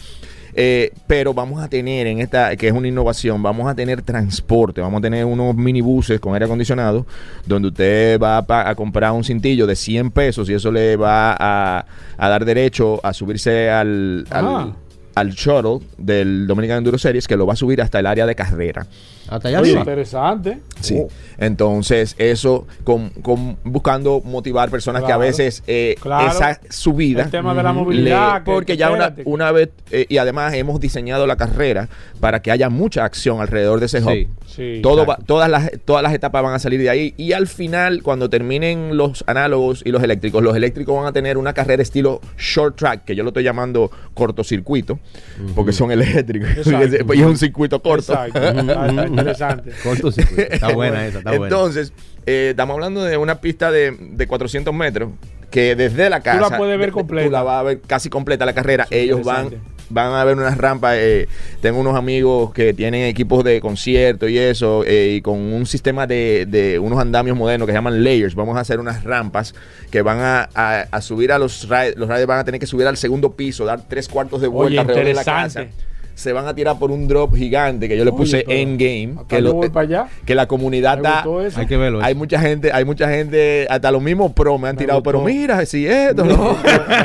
Eh, 0.60 0.92
pero 1.06 1.36
vamos 1.36 1.62
a 1.62 1.68
tener 1.68 2.08
en 2.08 2.20
esta, 2.20 2.56
que 2.56 2.68
es 2.68 2.74
una 2.74 2.88
innovación, 2.88 3.44
vamos 3.44 3.68
a 3.70 3.76
tener 3.76 4.02
transporte, 4.02 4.82
vamos 4.82 4.98
a 5.00 5.02
tener 5.02 5.24
unos 5.24 5.56
minibuses 5.56 6.20
con 6.20 6.34
aire 6.34 6.46
acondicionado, 6.46 7.06
donde 7.46 7.68
usted 7.68 8.20
va 8.20 8.44
a 8.48 8.74
comprar 8.74 9.12
un 9.12 9.24
cintillo 9.24 9.68
de 9.68 9.76
100 9.76 10.10
pesos 10.10 10.50
y 10.50 10.54
eso 10.56 10.72
le 10.72 10.96
va 10.96 11.36
a, 11.40 11.86
a 12.18 12.30
dar 12.30 12.44
derecho 12.44 13.00
a 13.06 13.14
subirse 13.14 13.70
al, 13.70 14.26
al, 14.32 14.46
Ah. 14.48 14.76
al 15.14 15.30
shuttle 15.32 15.80
del 16.00 16.48
Dominican 16.48 16.80
Enduro 16.80 16.98
Series 16.98 17.28
que 17.28 17.38
lo 17.38 17.46
va 17.46 17.54
a 17.54 17.58
subir 17.58 17.80
hasta 17.80 18.00
el 18.00 18.08
área 18.08 18.26
de 18.26 18.34
carrera. 18.34 18.88
Hasta 19.30 19.50
allá 19.50 19.62
Oye, 19.62 19.74
interesante. 19.74 20.60
Sí. 20.82 20.98
Oh. 21.02 21.08
Entonces, 21.38 22.16
eso 22.18 22.66
con, 22.84 23.10
con- 23.10 23.58
buscando 23.64 24.22
motivar 24.24 24.70
personas 24.70 25.04
que 25.04 25.12
a 25.12 25.18
veces 25.18 25.64
eh, 25.68 25.96
Claro. 26.02 26.28
esa 26.30 26.60
subida. 26.70 27.24
El 27.24 27.30
tema 27.32 27.54
de 27.54 27.64
la 27.64 27.74
movilidad. 27.74 28.44
que- 28.44 28.52
porque 28.52 28.74
que 28.74 28.78
ya 28.78 28.92
una, 28.92 29.14
una 29.26 29.52
vez, 29.52 29.70
eh, 29.92 30.06
y 30.10 30.18
además 30.18 30.54
hemos 30.54 30.80
diseñado 30.80 31.26
la 31.28 31.36
carrera 31.36 31.90
para 32.20 32.42
que 32.42 32.52
haya 32.52 32.70
mucha 32.70 33.06
acción 33.06 33.42
alrededor 33.42 33.80
de 33.80 33.86
ese 33.88 34.02
hub. 34.02 34.12
Sí. 34.12 34.28
Sí, 34.48 34.80
Todo 34.82 35.04
exacto. 35.04 35.22
va- 35.22 35.26
todas, 35.28 35.50
las, 35.50 35.72
todas 35.86 36.02
las 36.02 36.14
etapas 36.14 36.42
van 36.42 36.54
a 36.56 36.60
salir 36.60 36.80
de 36.80 36.90
ahí. 36.90 37.14
Y 37.18 37.34
al 37.34 37.48
final, 37.48 38.02
cuando 38.02 38.30
terminen 38.30 38.98
los 38.98 39.24
análogos 39.28 39.84
y 39.86 39.92
los 39.92 40.02
eléctricos, 40.02 40.42
los 40.42 40.56
eléctricos 40.56 40.96
van 40.96 41.06
a 41.06 41.12
tener 41.12 41.38
una 41.38 41.54
carrera 41.54 41.84
estilo 41.84 42.22
short 42.40 42.76
track, 42.76 43.04
que 43.06 43.16
yo 43.16 43.24
lo 43.24 43.30
estoy 43.30 43.44
llamando 43.44 43.92
cortocircuito, 44.16 45.00
porque 45.54 45.72
son 45.74 45.92
eléctricos. 45.92 46.50
Exacto. 46.58 47.14
y 47.14 47.20
es 47.20 47.26
un 47.26 47.38
circuito 47.38 47.82
corto. 47.82 48.14
Exacto. 48.14 48.40
Está 49.17 49.17
interesante. 49.18 49.72
Cortocircuito. 49.84 50.42
Está 50.52 50.70
buena 50.74 51.06
esa, 51.08 51.20
está 51.20 51.32
buena. 51.32 51.46
Entonces, 51.46 51.94
eh, 52.26 52.50
estamos 52.52 52.74
hablando 52.76 53.04
de 53.04 53.18
una 53.18 53.40
pista 53.42 53.72
de, 53.72 53.96
de 54.00 54.28
400 54.28 54.74
metros 54.74 55.12
que 55.52 55.76
desde 55.76 56.10
la 56.10 56.20
casa. 56.22 56.50
la 56.50 56.58
puedes 56.58 56.78
ver 56.78 56.92
completa. 56.92 57.26
Tú 57.28 57.32
la 57.32 57.44
vas 57.44 57.60
a 57.60 57.64
ver 57.64 57.80
casi 57.82 58.10
completa 58.10 58.46
la 58.46 58.54
carrera. 58.54 58.84
Eso 58.90 58.96
Ellos 58.96 59.24
van, 59.24 59.50
van 59.90 60.12
a 60.12 60.26
ver 60.26 60.36
unas 60.36 60.58
rampas. 60.58 60.98
eh, 61.00 61.30
tengo 61.62 61.80
unos 61.80 61.96
amigos 61.96 62.52
que 62.54 62.74
tienen 62.74 63.06
equipos 63.06 63.46
de 63.46 63.62
concierto 63.62 64.28
y 64.28 64.38
eso, 64.38 64.84
eh, 64.86 65.14
y 65.16 65.22
con 65.22 65.38
un 65.40 65.66
sistema 65.66 66.06
de, 66.06 66.46
de 66.50 66.80
unos 66.80 67.00
andamios 67.00 67.38
modernos 67.38 67.66
que 67.66 67.72
se 67.72 67.78
llaman 67.78 68.04
layers. 68.04 68.36
Vamos 68.36 68.58
a 68.58 68.60
hacer 68.60 68.82
unas 68.82 69.06
rampas 69.06 69.56
que 69.90 70.02
van 70.02 70.20
a, 70.20 70.50
a- 70.54 70.82
a 70.92 71.02
subir 71.02 71.32
a 71.32 71.40
los 71.40 71.64
riders. 71.70 71.96
Los 71.96 72.10
riders 72.10 72.28
van 72.28 72.40
a 72.40 72.44
tener 72.44 72.60
que 72.60 72.68
subir 72.68 72.86
al 72.86 72.98
segundo 72.98 73.32
piso, 73.32 73.64
dar 73.64 73.88
tres 73.88 74.10
cuartos 74.10 74.42
de 74.42 74.50
vuelta 74.50 74.68
Oye, 74.68 74.80
alrededor 74.82 75.06
de 75.06 75.14
la 75.14 75.24
casa. 75.24 75.66
Se 76.18 76.34
van 76.34 76.48
a 76.48 76.56
tirar 76.56 76.80
por 76.80 76.90
un 76.90 77.08
drop 77.08 77.36
gigante 77.36 77.88
que 77.88 77.96
yo 77.96 78.04
le 78.04 78.10
Oye, 78.10 78.18
puse 78.18 78.44
pero 78.44 78.58
endgame. 78.60 79.16
Que, 79.28 79.40
lo- 79.40 79.54
voy 79.54 79.70
para 79.70 79.86
allá. 79.86 80.08
que 80.26 80.34
la 80.34 80.48
comunidad 80.48 80.98
está. 80.98 81.24
Hay 81.56 81.68
que 81.68 81.78
verlo. 81.78 82.00
hay 82.02 82.14
eso. 82.14 82.18
mucha 82.18 82.40
gente, 82.40 82.72
hay 82.74 82.86
mucha 82.86 83.08
gente, 83.08 83.68
hasta 83.70 83.92
los 83.92 84.02
mismos 84.02 84.32
pro 84.34 84.58
me 84.58 84.68
han 84.68 84.76
Me 84.76 84.80
tirado, 84.82 85.00
gustó. 85.02 85.12
pero 85.12 85.24
mira, 85.24 85.64
si 85.68 85.86
esto, 85.86 86.26
Me 86.26 86.34
no. 86.34 86.58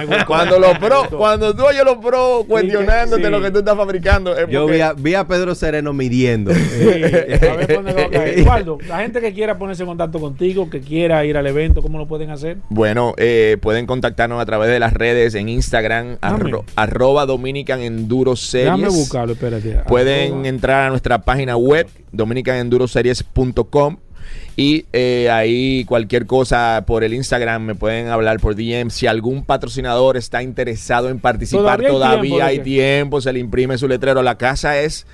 me 0.08 0.24
cuando 0.26 0.58
los 0.58 0.78
pro, 0.78 1.02
cuando 1.16 1.54
tú 1.54 1.62
oyes 1.64 1.84
los 1.84 1.98
pro 1.98 2.44
cuestionándote 2.48 3.22
sí. 3.24 3.30
lo 3.30 3.42
que 3.42 3.50
tú 3.50 3.58
estás 3.58 3.76
fabricando, 3.76 4.34
es 4.34 4.48
Yo 4.48 4.62
porque- 4.62 4.76
vi 4.76 4.80
a, 4.80 4.92
vi 4.94 5.14
a 5.14 5.26
Pedro 5.26 5.54
Sereno 5.54 5.92
midiendo. 5.92 6.52
Sí, 6.54 6.60
a 7.46 7.54
ver 7.56 7.74
dónde 7.74 7.92
va 7.92 8.02
a 8.04 8.08
caer. 8.10 8.42
Waldo, 8.48 8.78
la 8.88 9.00
gente 9.00 9.20
que 9.20 9.34
quiera 9.34 9.58
ponerse 9.58 9.82
en 9.82 9.88
contacto 9.88 10.20
contigo, 10.20 10.70
que 10.70 10.80
quiera 10.80 11.22
ir 11.26 11.36
al 11.36 11.46
evento, 11.46 11.82
¿cómo 11.82 11.98
lo 11.98 12.06
pueden 12.08 12.30
hacer? 12.30 12.56
Bueno, 12.70 13.12
eh, 13.18 13.58
pueden 13.60 13.84
contactarnos 13.86 14.40
a 14.40 14.46
través 14.46 14.70
de 14.70 14.80
las 14.80 14.94
redes 14.94 15.34
en 15.34 15.50
Instagram, 15.50 16.16
Dame. 16.22 16.44
arro- 16.50 16.64
arroba 16.76 17.26
Dominican 17.26 17.80
Enduro 17.82 18.36
Series. 18.36 19.01
Buscarlo, 19.02 19.32
espérate. 19.34 19.80
Pueden 19.86 20.46
entrar 20.46 20.86
a 20.86 20.90
nuestra 20.90 21.22
página 21.22 21.56
web, 21.56 21.88
dominicanenduroseries.com. 22.12 23.96
Y 24.56 24.84
eh, 24.92 25.30
ahí 25.30 25.84
cualquier 25.84 26.26
cosa 26.26 26.84
por 26.86 27.04
el 27.04 27.14
Instagram 27.14 27.62
me 27.62 27.74
pueden 27.74 28.08
hablar 28.08 28.38
por 28.38 28.54
DM. 28.54 28.90
Si 28.90 29.06
algún 29.06 29.44
patrocinador 29.44 30.16
está 30.16 30.42
interesado 30.42 31.08
en 31.08 31.18
participar, 31.20 31.80
Todavía 31.80 31.88
hay 31.88 31.92
todavía, 31.92 32.20
tiempo, 32.20 32.44
hay 32.44 32.58
tiempo, 32.60 33.20
se 33.20 33.32
le 33.32 33.38
imprime 33.40 33.78
su 33.78 33.88
letrero. 33.88 34.22
La 34.22 34.36
casa 34.36 34.78
es 34.78 35.06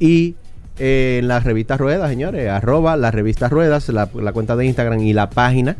Y 0.00 0.36
eh, 0.78 1.18
en 1.20 1.28
las 1.28 1.44
revistas 1.44 1.78
Ruedas, 1.80 2.08
señores, 2.08 2.48
arroba 2.48 2.96
las 2.96 3.14
revistas 3.14 3.50
Ruedas, 3.50 3.88
la, 3.88 4.08
la 4.14 4.32
cuenta 4.32 4.56
de 4.56 4.66
Instagram 4.66 5.00
y 5.00 5.12
la 5.12 5.30
página, 5.30 5.76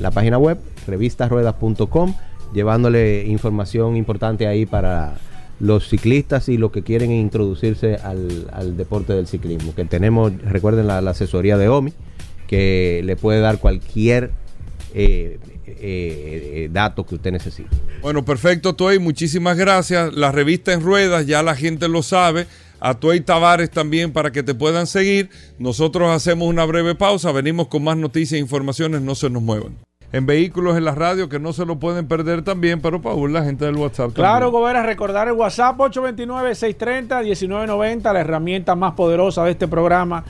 la 0.00 0.10
página 0.10 0.38
web, 0.38 0.58
revistasruedas.com, 0.86 2.14
llevándole 2.52 3.24
información 3.26 3.96
importante 3.96 4.46
ahí 4.46 4.66
para 4.66 5.14
los 5.60 5.88
ciclistas 5.88 6.48
y 6.48 6.56
los 6.56 6.70
que 6.70 6.82
quieren 6.82 7.10
introducirse 7.10 7.96
al, 7.96 8.48
al 8.52 8.76
deporte 8.76 9.12
del 9.12 9.26
ciclismo. 9.26 9.74
Que 9.74 9.84
tenemos, 9.84 10.32
recuerden 10.42 10.86
la, 10.86 11.00
la 11.00 11.12
asesoría 11.12 11.56
de 11.56 11.68
OMI, 11.68 11.92
que 12.46 13.02
le 13.04 13.16
puede 13.16 13.40
dar 13.40 13.58
cualquier 13.58 14.30
eh, 14.94 15.38
eh, 15.80 16.52
eh, 16.54 16.68
dato 16.70 17.04
que 17.04 17.16
usted 17.16 17.32
necesite. 17.32 17.68
Bueno, 18.00 18.24
perfecto, 18.24 18.74
Toy. 18.74 18.98
Muchísimas 18.98 19.56
gracias. 19.56 20.14
La 20.14 20.32
revista 20.32 20.72
en 20.72 20.82
ruedas, 20.82 21.26
ya 21.26 21.42
la 21.42 21.54
gente 21.54 21.88
lo 21.88 22.02
sabe. 22.02 22.46
A 22.80 22.94
Toy 22.94 23.20
Tavares 23.20 23.70
también 23.70 24.12
para 24.12 24.30
que 24.30 24.42
te 24.42 24.54
puedan 24.54 24.86
seguir. 24.86 25.30
Nosotros 25.58 26.10
hacemos 26.10 26.48
una 26.48 26.64
breve 26.64 26.94
pausa. 26.94 27.32
Venimos 27.32 27.68
con 27.68 27.84
más 27.84 27.96
noticias 27.96 28.38
e 28.38 28.40
informaciones. 28.40 29.02
No 29.02 29.14
se 29.14 29.30
nos 29.30 29.42
muevan. 29.42 29.76
En 30.10 30.24
vehículos 30.24 30.78
en 30.78 30.86
la 30.86 30.94
radio 30.94 31.28
que 31.28 31.38
no 31.38 31.52
se 31.52 31.66
lo 31.66 31.78
pueden 31.78 32.08
perder 32.08 32.40
también, 32.42 32.80
pero 32.80 33.02
Paul, 33.02 33.30
la 33.32 33.44
gente 33.44 33.66
del 33.66 33.76
WhatsApp. 33.76 34.14
Claro. 34.14 34.50
Gobera, 34.50 34.82
recordar 34.82 35.28
el 35.28 35.34
WhatsApp 35.34 35.76
829-630-1990, 35.78 38.12
la 38.12 38.20
herramienta 38.20 38.74
más 38.74 38.94
poderosa 38.94 39.44
de 39.44 39.50
este 39.50 39.68
programa. 39.68 40.24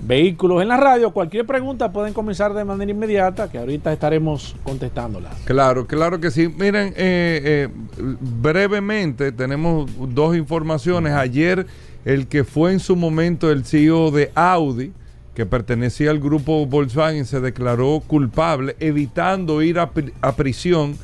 Vehículos 0.00 0.62
en 0.62 0.68
la 0.68 0.76
radio. 0.76 1.10
Cualquier 1.10 1.44
pregunta 1.44 1.90
pueden 1.90 2.12
comenzar 2.12 2.54
de 2.54 2.64
manera 2.64 2.90
inmediata, 2.90 3.50
que 3.50 3.58
ahorita 3.58 3.92
estaremos 3.92 4.54
contestándolas. 4.62 5.34
Claro, 5.44 5.86
claro 5.86 6.20
que 6.20 6.30
sí. 6.30 6.48
Miren, 6.48 6.94
eh, 6.96 7.40
eh, 7.44 7.68
brevemente 7.96 9.32
tenemos 9.32 9.90
dos 10.14 10.36
informaciones. 10.36 11.14
Ayer, 11.14 11.66
el 12.04 12.28
que 12.28 12.44
fue 12.44 12.72
en 12.72 12.80
su 12.80 12.94
momento 12.94 13.50
el 13.50 13.64
CEO 13.64 14.10
de 14.10 14.30
Audi, 14.34 14.92
que 15.34 15.46
pertenecía 15.46 16.10
al 16.10 16.20
grupo 16.20 16.64
Volkswagen, 16.66 17.24
se 17.24 17.40
declaró 17.40 18.00
culpable, 18.06 18.76
evitando 18.80 19.62
ir 19.62 19.78
a 19.78 20.32
prisión 20.36 20.96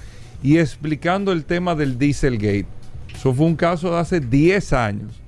y 0.42 0.58
explicando 0.58 1.32
el 1.32 1.44
tema 1.44 1.74
del 1.74 1.98
Dieselgate. 1.98 2.66
Eso 3.14 3.32
fue 3.32 3.46
un 3.46 3.56
caso 3.56 3.90
de 3.90 3.98
hace 3.98 4.20
10 4.20 4.72
años. 4.72 5.20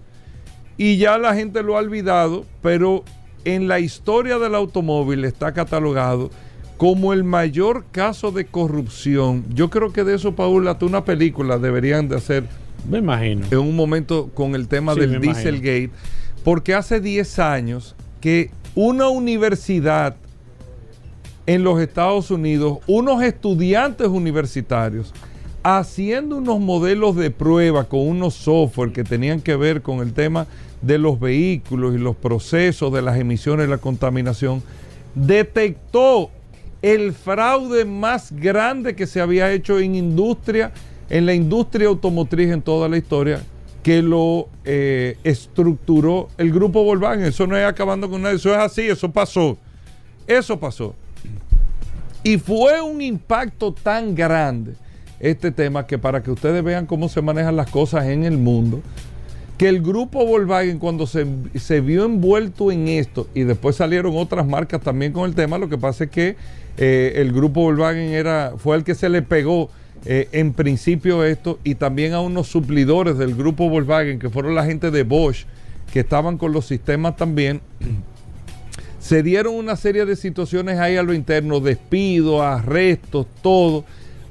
Y 0.77 0.99
ya 0.99 1.17
la 1.17 1.35
gente 1.35 1.63
lo 1.63 1.77
ha 1.77 1.81
olvidado, 1.81 2.45
pero 2.61 3.03
en 3.47 3.69
la 3.69 3.79
historia 3.79 4.39
del 4.39 4.55
automóvil 4.55 5.25
está 5.25 5.53
catalogado 5.55 6.31
como 6.77 7.13
el 7.13 7.25
mayor 7.25 7.85
caso 7.93 8.33
de 8.33 8.45
corrupción. 8.47 9.45
Yo 9.55 9.71
creo 9.71 9.93
que 9.93 10.05
de 10.05 10.15
eso, 10.17 10.35
Paul, 10.35 10.69
hasta 10.69 10.85
una 10.85 11.05
película 11.05 11.59
deberían 11.59 12.09
de 12.09 12.17
hacer 12.17 12.45
Me 12.91 12.99
imagino. 12.99 13.47
en 13.51 13.59
un 13.59 13.75
momento 13.77 14.31
con 14.35 14.55
el 14.55 14.69
tema 14.69 14.93
Sí, 14.95 15.01
del 15.01 15.15
imagino. 15.15 15.33
Dieselgate, 15.35 15.91
porque 16.45 16.75
hace 16.75 17.01
10 17.01 17.39
años 17.39 17.95
que 18.21 18.51
una 18.75 19.09
universidad 19.09 20.17
en 21.47 21.63
los 21.65 21.81
Estados 21.81 22.31
Unidos, 22.31 22.79
unos 22.89 23.23
estudiantes 23.23 24.09
universitarios, 24.09 25.15
haciendo 25.63 26.37
unos 26.39 26.61
modelos 26.61 27.17
de 27.17 27.31
prueba 27.31 27.85
con 27.85 28.01
unos 28.01 28.35
software 28.35 28.93
que 28.93 29.05
tenían 29.05 29.41
que 29.41 29.57
ver 29.57 29.81
con 29.83 30.01
el 30.01 30.13
tema 30.13 30.47
de 30.83 30.99
los 30.99 31.19
vehículos 31.19 31.95
y 31.95 31.99
los 31.99 32.17
procesos 32.17 32.93
de 32.93 33.03
las 33.03 33.19
emisiones 33.19 33.69
la 33.69 33.79
contaminación, 33.79 34.63
detectó 35.15 36.31
el 36.83 37.13
fraude 37.13 37.85
más 37.85 38.33
grande 38.33 38.95
que 38.95 39.07
se 39.07 39.21
había 39.21 39.53
hecho 39.53 39.79
en 39.81 39.95
industria, 39.95 40.73
en 41.09 41.27
la 41.27 41.35
industria 41.35 41.89
automotriz 41.89 42.51
en 42.51 42.63
toda 42.63 42.89
la 42.89 42.97
historia, 42.99 43.43
que 43.83 44.03
lo 44.03 44.49
eh, 44.65 45.17
estructuró 45.25 46.29
el 46.39 46.53
grupo 46.53 46.85
Volkswagen. 46.85 47.25
Eso 47.25 47.47
no 47.47 47.57
es 47.57 47.65
acabando 47.65 48.11
con 48.11 48.23
nada, 48.23 48.35
eso 48.35 48.53
es 48.53 48.59
así, 48.59 48.83
eso 48.83 49.11
pasó. 49.11 49.57
Eso 50.27 50.59
pasó. 50.59 50.95
Y 52.23 52.39
fue 52.39 52.81
un 52.83 53.01
impacto 53.01 53.73
tan 53.73 54.15
grande 54.15 54.75
este 55.21 55.51
tema 55.51 55.87
que 55.87 55.99
para 55.99 56.23
que 56.23 56.31
ustedes 56.31 56.63
vean 56.63 56.87
cómo 56.87 57.09
se 57.09 57.23
manejan 57.23 57.57
las 57.57 57.71
cosas 57.71 58.07
en 58.07 58.25
el 58.25 58.37
mundo, 58.37 58.83
que 59.59 59.69
el 59.69 59.81
grupo 59.81 60.27
Volkswagen 60.27 60.79
cuando 60.79 61.07
se, 61.07 61.27
se, 61.55 61.81
vio 61.81 62.05
envuelto 62.05 62.71
en 62.71 62.89
esto 62.89 63.27
y 63.35 63.43
después 63.43 63.77
salieron 63.77 64.17
otras 64.17 64.47
marcas 64.47 64.83
también 64.83 65.13
con 65.13 65.29
el 65.29 65.35
tema, 65.35 65.59
lo 65.59 65.69
que 65.69 65.79
pasa 65.79 66.05
es 66.05 66.11
que 66.11 66.37
eh, 66.77 67.15
el 67.17 67.33
grupo 67.33 67.63
Volkswagen 67.63 68.13
era, 68.13 68.55
fue 68.59 68.77
el 68.77 68.85
que 68.85 68.95
se 68.95 69.09
le 69.09 69.23
pegó 69.23 69.71
eh, 70.05 70.29
en 70.33 70.53
principio 70.53 71.25
esto 71.25 71.59
y 71.65 71.75
también 71.75 72.13
a 72.13 72.21
unos 72.21 72.49
suplidores 72.49 73.17
del 73.17 73.35
grupo 73.35 73.69
Volkswagen 73.69 74.19
que 74.19 74.29
fueron 74.29 74.55
la 74.55 74.65
gente 74.65 74.91
de 74.91 75.03
Bosch 75.03 75.47
que 75.93 76.01
estaban 76.01 76.37
con 76.37 76.53
los 76.53 76.67
sistemas 76.67 77.17
también. 77.17 77.61
se 79.01 79.23
dieron 79.23 79.55
una 79.55 79.77
serie 79.77 80.05
de 80.05 80.17
situaciones 80.17 80.79
ahí 80.79 80.97
a 80.97 81.03
lo 81.03 81.15
interno, 81.15 81.61
despidos, 81.61 82.43
arrestos, 82.43 83.27
todo 83.41 83.85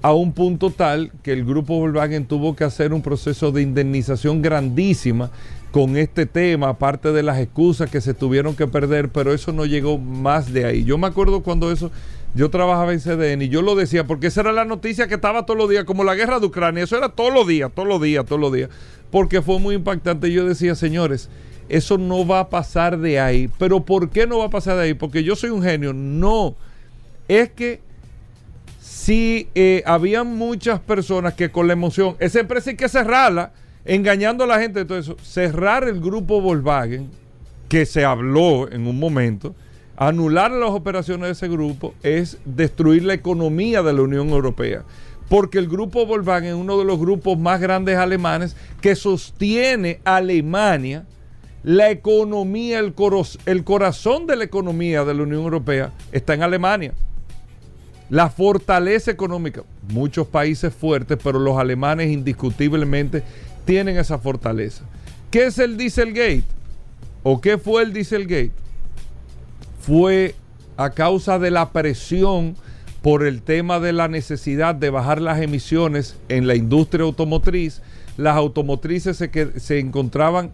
a 0.06 0.14
un 0.14 0.34
punto 0.34 0.70
tal 0.70 1.12
que 1.24 1.34
el 1.34 1.44
grupo 1.44 1.80
Volkswagen 1.80 2.28
tuvo 2.28 2.56
que 2.56 2.64
hacer 2.64 2.94
un 2.94 3.02
proceso 3.02 3.52
de 3.52 3.64
indemnización 3.64 4.44
grandísima 4.44 5.32
con 5.72 5.98
este 5.98 6.28
tema, 6.28 6.70
aparte 6.70 7.12
de 7.12 7.24
las 7.24 7.40
excusas 7.40 7.90
que 7.90 8.00
se 8.02 8.14
tuvieron 8.14 8.56
que 8.56 8.68
perder, 8.68 9.10
pero 9.10 9.34
eso 9.34 9.52
no 9.52 9.66
llegó 9.66 9.98
más 9.98 10.54
de 10.54 10.66
ahí. 10.66 10.84
Yo 10.84 11.00
me 11.00 11.08
acuerdo 11.08 11.42
cuando 11.42 11.72
eso, 11.72 11.90
yo 12.36 12.52
trabajaba 12.52 12.94
en 12.94 13.00
CDN 13.00 13.42
y 13.42 13.50
yo 13.50 13.64
lo 13.64 13.74
decía, 13.74 14.06
porque 14.06 14.28
esa 14.28 14.42
era 14.42 14.52
la 14.52 14.64
noticia 14.64 15.08
que 15.08 15.16
estaba 15.16 15.48
todos 15.48 15.58
los 15.58 15.72
días, 15.72 15.86
como 15.86 16.04
la 16.04 16.14
guerra 16.14 16.40
de 16.40 16.46
Ucrania, 16.46 16.84
eso 16.84 16.96
era 16.96 17.10
todos 17.10 17.34
los 17.34 17.48
días, 17.48 17.72
todos 17.74 17.88
los 17.88 18.00
días, 18.00 18.24
todos 18.28 18.40
los 18.40 18.54
días, 18.54 18.70
porque 19.10 19.42
fue 19.42 19.58
muy 19.58 19.74
impactante. 19.74 20.32
Yo 20.32 20.46
decía, 20.46 20.76
señores, 20.76 21.30
eso 21.68 21.98
no 21.98 22.28
va 22.28 22.42
a 22.42 22.50
pasar 22.52 23.00
de 23.00 23.20
ahí. 23.20 23.50
Pero 23.58 23.84
¿por 23.84 24.12
qué 24.12 24.28
no 24.28 24.38
va 24.38 24.46
a 24.46 24.50
pasar 24.52 24.78
de 24.78 24.84
ahí? 24.84 24.94
Porque 24.94 25.24
yo 25.24 25.36
soy 25.36 25.50
un 25.50 25.64
genio. 25.64 25.94
No, 25.94 26.56
es 27.28 27.50
que 27.50 27.82
si 29.06 29.50
eh, 29.54 29.84
había 29.86 30.24
muchas 30.24 30.80
personas 30.80 31.36
que 31.36 31.52
con 31.52 31.68
la 31.68 31.74
emoción, 31.74 32.16
esa 32.18 32.40
empresa 32.40 32.72
hay 32.72 32.76
que 32.76 32.90
cerrarla, 32.90 33.52
engañando 33.86 34.44
a 34.44 34.48
la 34.48 34.60
gente 34.60 34.80
de 34.80 34.86
todo 34.86 34.98
eso, 34.98 35.16
cerrar 35.22 35.84
el 35.84 36.02
grupo 36.02 36.42
Volkswagen, 36.42 37.12
que 37.70 37.86
se 37.86 38.04
habló 38.04 38.68
en 38.72 38.88
un 38.88 38.98
momento, 38.98 39.54
anular 39.96 40.50
las 40.50 40.72
operaciones 40.72 41.28
de 41.28 41.32
ese 41.34 41.48
grupo 41.48 41.94
es 42.02 42.40
destruir 42.46 43.04
la 43.04 43.14
economía 43.14 43.84
de 43.84 43.94
la 43.94 44.02
Unión 44.02 44.30
Europea. 44.30 44.82
Porque 45.30 45.60
el 45.60 45.68
grupo 45.68 46.08
Volkswagen 46.08 46.50
es 46.50 46.56
uno 46.56 46.80
de 46.80 46.86
los 46.86 46.98
grupos 46.98 47.38
más 47.38 47.62
grandes 47.62 47.98
alemanes 47.98 48.56
que 48.82 48.96
sostiene 48.96 50.00
Alemania, 50.04 51.06
la 51.62 51.92
economía, 51.92 52.80
el, 52.80 52.96
el 53.46 53.64
corazón 53.64 54.26
de 54.26 54.36
la 54.36 54.46
economía 54.46 55.06
de 55.06 55.14
la 55.14 55.22
Unión 55.22 55.44
Europea 55.44 55.92
está 56.12 56.34
en 56.34 56.42
Alemania. 56.42 56.96
La 58.10 58.30
fortaleza 58.30 59.10
económica, 59.10 59.64
muchos 59.90 60.28
países 60.28 60.74
fuertes, 60.74 61.18
pero 61.24 61.40
los 61.40 61.58
alemanes 61.58 62.12
indiscutiblemente 62.12 63.24
tienen 63.66 63.98
esa 63.98 64.20
fortaleza. 64.20 64.84
¿Qué 65.32 65.46
es 65.46 65.58
el 65.58 65.76
Dieselgate? 65.76 66.44
¿O 67.24 67.42
qué 67.42 67.58
fue 67.58 67.82
el 67.82 67.94
Dieselgate? 67.94 68.52
Fue 69.82 70.36
a 70.78 70.92
causa 70.92 71.40
de 71.40 71.50
la 71.50 71.72
presión 71.72 72.56
por 73.02 73.26
el 73.26 73.42
tema 73.42 73.80
de 73.80 73.94
la 73.94 74.08
necesidad 74.08 74.76
de 74.76 74.92
bajar 74.92 75.20
las 75.20 75.42
emisiones 75.42 76.16
en 76.30 76.48
la 76.48 76.56
industria 76.56 77.06
automotriz. 77.06 77.82
Las 78.18 78.38
automotrices 78.38 79.18
se, 79.18 79.32
que, 79.32 79.60
se 79.60 79.80
encontraban 79.80 80.52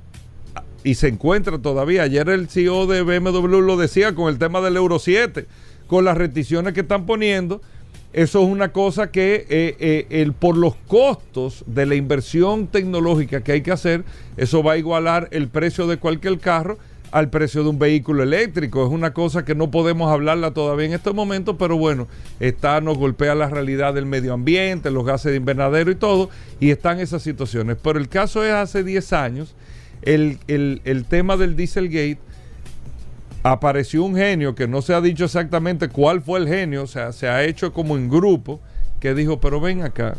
y 0.84 0.96
se 0.96 1.10
encuentran 1.10 1.62
todavía. 1.62 2.04
Ayer 2.04 2.30
el 2.30 2.48
CEO 2.48 2.88
de 2.88 3.04
BMW 3.04 3.60
lo 3.60 3.78
decía 3.78 4.16
con 4.16 4.30
el 4.30 4.40
tema 4.40 4.62
del 4.62 4.78
Euro 4.78 5.00
7 5.00 5.46
con 5.92 6.06
las 6.06 6.18
restricciones 6.18 6.74
que 6.74 6.80
están 6.80 7.06
poniendo. 7.06 7.62
Eso 8.14 8.42
es 8.42 8.48
una 8.48 8.72
cosa 8.72 9.12
que 9.12 9.46
eh, 9.50 9.76
eh, 9.78 10.08
el, 10.10 10.32
por 10.32 10.56
los 10.56 10.74
costos 10.88 11.66
de 11.68 11.86
la 11.86 11.96
inversión 11.96 12.68
tecnológica 12.68 13.44
que 13.44 13.52
hay 13.52 13.62
que 13.62 13.74
hacer, 13.74 14.06
eso 14.38 14.64
va 14.64 14.72
a 14.72 14.78
igualar 14.78 15.28
el 15.32 15.50
precio 15.50 15.88
de 15.88 15.98
cualquier 15.98 16.40
carro 16.40 16.78
al 17.12 17.30
precio 17.30 17.64
de 17.64 17.72
un 17.72 17.78
vehículo 17.78 18.24
eléctrico. 18.24 18.86
Es 18.86 18.90
una 18.90 19.14
cosa 19.14 19.44
que 19.44 19.54
no 19.54 19.70
podemos 19.70 20.10
hablarla 20.10 20.52
todavía 20.52 20.86
en 20.86 20.94
este 20.94 21.12
momento, 21.12 21.58
pero 21.58 21.76
bueno, 21.76 22.08
está, 22.40 22.80
nos 22.80 22.98
golpea 22.98 23.36
la 23.36 23.50
realidad 23.50 23.94
del 23.94 24.06
medio 24.06 24.32
ambiente, 24.32 24.92
los 24.92 25.06
gases 25.06 25.34
de 25.34 25.40
invernadero 25.40 25.92
y 25.92 25.96
todo, 25.96 26.30
y 26.62 26.70
están 26.70 27.02
esas 27.02 27.22
situaciones. 27.22 27.76
Pero 27.84 28.00
el 28.00 28.08
caso 28.08 28.46
es 28.46 28.54
hace 28.54 28.86
10 28.86 29.12
años, 29.12 29.56
el, 30.04 30.40
el 30.48 31.04
tema 31.10 31.36
del 31.36 31.58
Dieselgate 31.58 32.31
apareció 33.44 34.04
un 34.04 34.16
genio 34.16 34.56
que 34.56 34.68
no 34.68 34.82
se 34.82 34.94
ha 34.94 35.02
dicho 35.02 35.26
exactamente 35.26 35.90
cuál 35.90 36.22
fue 36.22 36.40
el 36.40 36.48
genio, 36.48 36.84
o 36.84 36.88
sea, 36.88 37.12
se 37.12 37.28
ha 37.28 37.44
hecho 37.44 37.74
como 37.74 37.98
en 37.98 38.10
grupo, 38.10 38.60
que 39.00 39.16
dijo, 39.16 39.40
pero 39.40 39.60
ven 39.60 39.82
acá, 39.82 40.16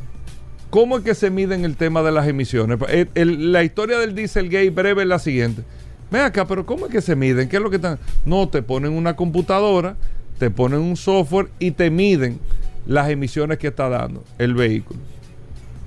¿cómo 0.71 0.99
es 0.99 1.05
que 1.05 1.15
se 1.15 1.31
miden 1.31 1.65
el 1.65 1.77
tema 1.77 2.03
de 2.03 2.13
las 2.13 2.27
emisiones? 2.27 2.79
Eh, 2.89 3.07
la 3.15 3.63
historia 3.63 3.99
del 3.99 4.15
Dieselgate 4.15 4.71
breve 4.71 5.03
es 5.03 5.09
la 5.09 5.19
siguiente. 5.19 5.63
Ven 6.11 6.23
acá, 6.23 6.47
pero 6.47 6.67
¿cómo 6.67 6.87
es 6.87 6.93
que 6.93 7.01
se 7.01 7.17
miden? 7.17 7.49
¿Qué 7.49 7.57
es 7.57 7.63
lo 7.63 7.71
que 7.71 7.77
están? 7.77 7.99
No, 8.27 8.49
te 8.49 8.63
ponen 8.63 8.93
una 8.93 9.15
computadora, 9.17 9.97
te 10.39 10.51
ponen 10.51 10.81
un 10.81 10.97
software 10.97 11.49
y 11.59 11.71
te 11.71 11.91
miden 11.91 12.39
las 12.87 13.09
emisiones 13.09 13.59
que 13.59 13.69
está 13.69 13.89
dando 13.89 14.25
el 14.39 14.55
vehículo. 14.55 15.01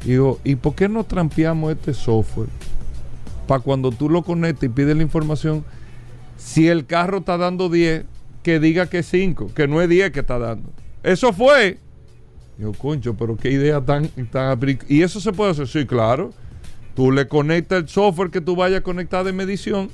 Digo, 0.05 0.39
¿y 0.43 0.55
por 0.55 0.75
qué 0.75 0.87
no 0.87 1.03
trampeamos 1.03 1.73
este 1.73 1.93
software? 1.93 2.47
Para 3.47 3.59
cuando 3.59 3.91
tú 3.91 4.09
lo 4.09 4.23
conectes 4.23 4.69
y 4.69 4.71
pides 4.71 4.95
la 4.95 5.03
información, 5.03 5.65
si 6.37 6.67
el 6.67 6.85
carro 6.85 7.19
está 7.19 7.37
dando 7.37 7.69
10, 7.69 8.05
que 8.43 8.59
diga 8.59 8.87
que 8.87 8.99
es 8.99 9.07
5, 9.07 9.53
que 9.53 9.67
no 9.67 9.81
es 9.81 9.89
10 9.89 10.11
que 10.11 10.19
está 10.19 10.37
dando. 10.39 10.69
Eso 11.03 11.33
fue. 11.33 11.79
Yo, 12.57 12.71
concho, 12.73 13.15
pero 13.15 13.35
qué 13.35 13.51
idea 13.51 13.81
tan, 13.81 14.07
tan... 14.31 14.59
Y 14.87 15.01
eso 15.01 15.19
se 15.19 15.33
puede 15.33 15.51
hacer, 15.51 15.67
sí, 15.67 15.85
claro. 15.85 16.33
Tú 16.95 17.11
le 17.11 17.27
conectas 17.27 17.83
el 17.83 17.89
software 17.89 18.31
que 18.31 18.41
tú 18.41 18.55
vayas 18.55 18.79
a 18.79 18.83
conectar 18.83 19.25
de 19.25 19.33
medición 19.33 19.89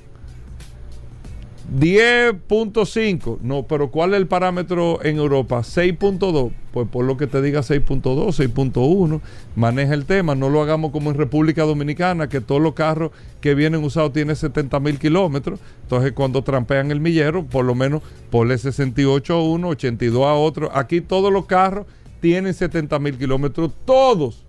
10.5. 1.73 3.39
No, 3.41 3.63
pero 3.63 3.91
¿cuál 3.91 4.13
es 4.13 4.17
el 4.17 4.27
parámetro 4.27 5.03
en 5.03 5.17
Europa? 5.17 5.59
6.2. 5.59 6.51
Pues 6.73 6.87
por 6.89 7.05
lo 7.05 7.15
que 7.15 7.27
te 7.27 7.41
diga 7.41 7.61
6.2, 7.61 8.03
6.1, 8.03 9.21
maneja 9.55 9.93
el 9.93 10.05
tema. 10.05 10.35
No 10.35 10.49
lo 10.49 10.61
hagamos 10.61 10.91
como 10.91 11.11
en 11.11 11.17
República 11.17 11.63
Dominicana, 11.63 12.27
que 12.27 12.41
todos 12.41 12.61
los 12.61 12.73
carros 12.73 13.11
que 13.39 13.55
vienen 13.55 13.83
usados 13.83 14.11
tienen 14.11 14.35
70 14.35 14.79
mil 14.81 14.99
kilómetros. 14.99 15.59
Entonces, 15.83 16.11
cuando 16.11 16.43
trampean 16.43 16.91
el 16.91 16.99
millero, 16.99 17.45
por 17.45 17.63
lo 17.63 17.73
menos 17.73 18.01
ponle 18.29 18.57
68 18.57 19.33
a 19.33 19.41
uno, 19.43 19.69
82 19.69 20.25
a 20.25 20.33
otro. 20.33 20.75
Aquí 20.75 20.99
todos 20.99 21.31
los 21.31 21.45
carros 21.45 21.85
tienen 22.19 22.53
70 22.53 22.99
mil 22.99 23.17
kilómetros. 23.17 23.71
Todos. 23.85 24.43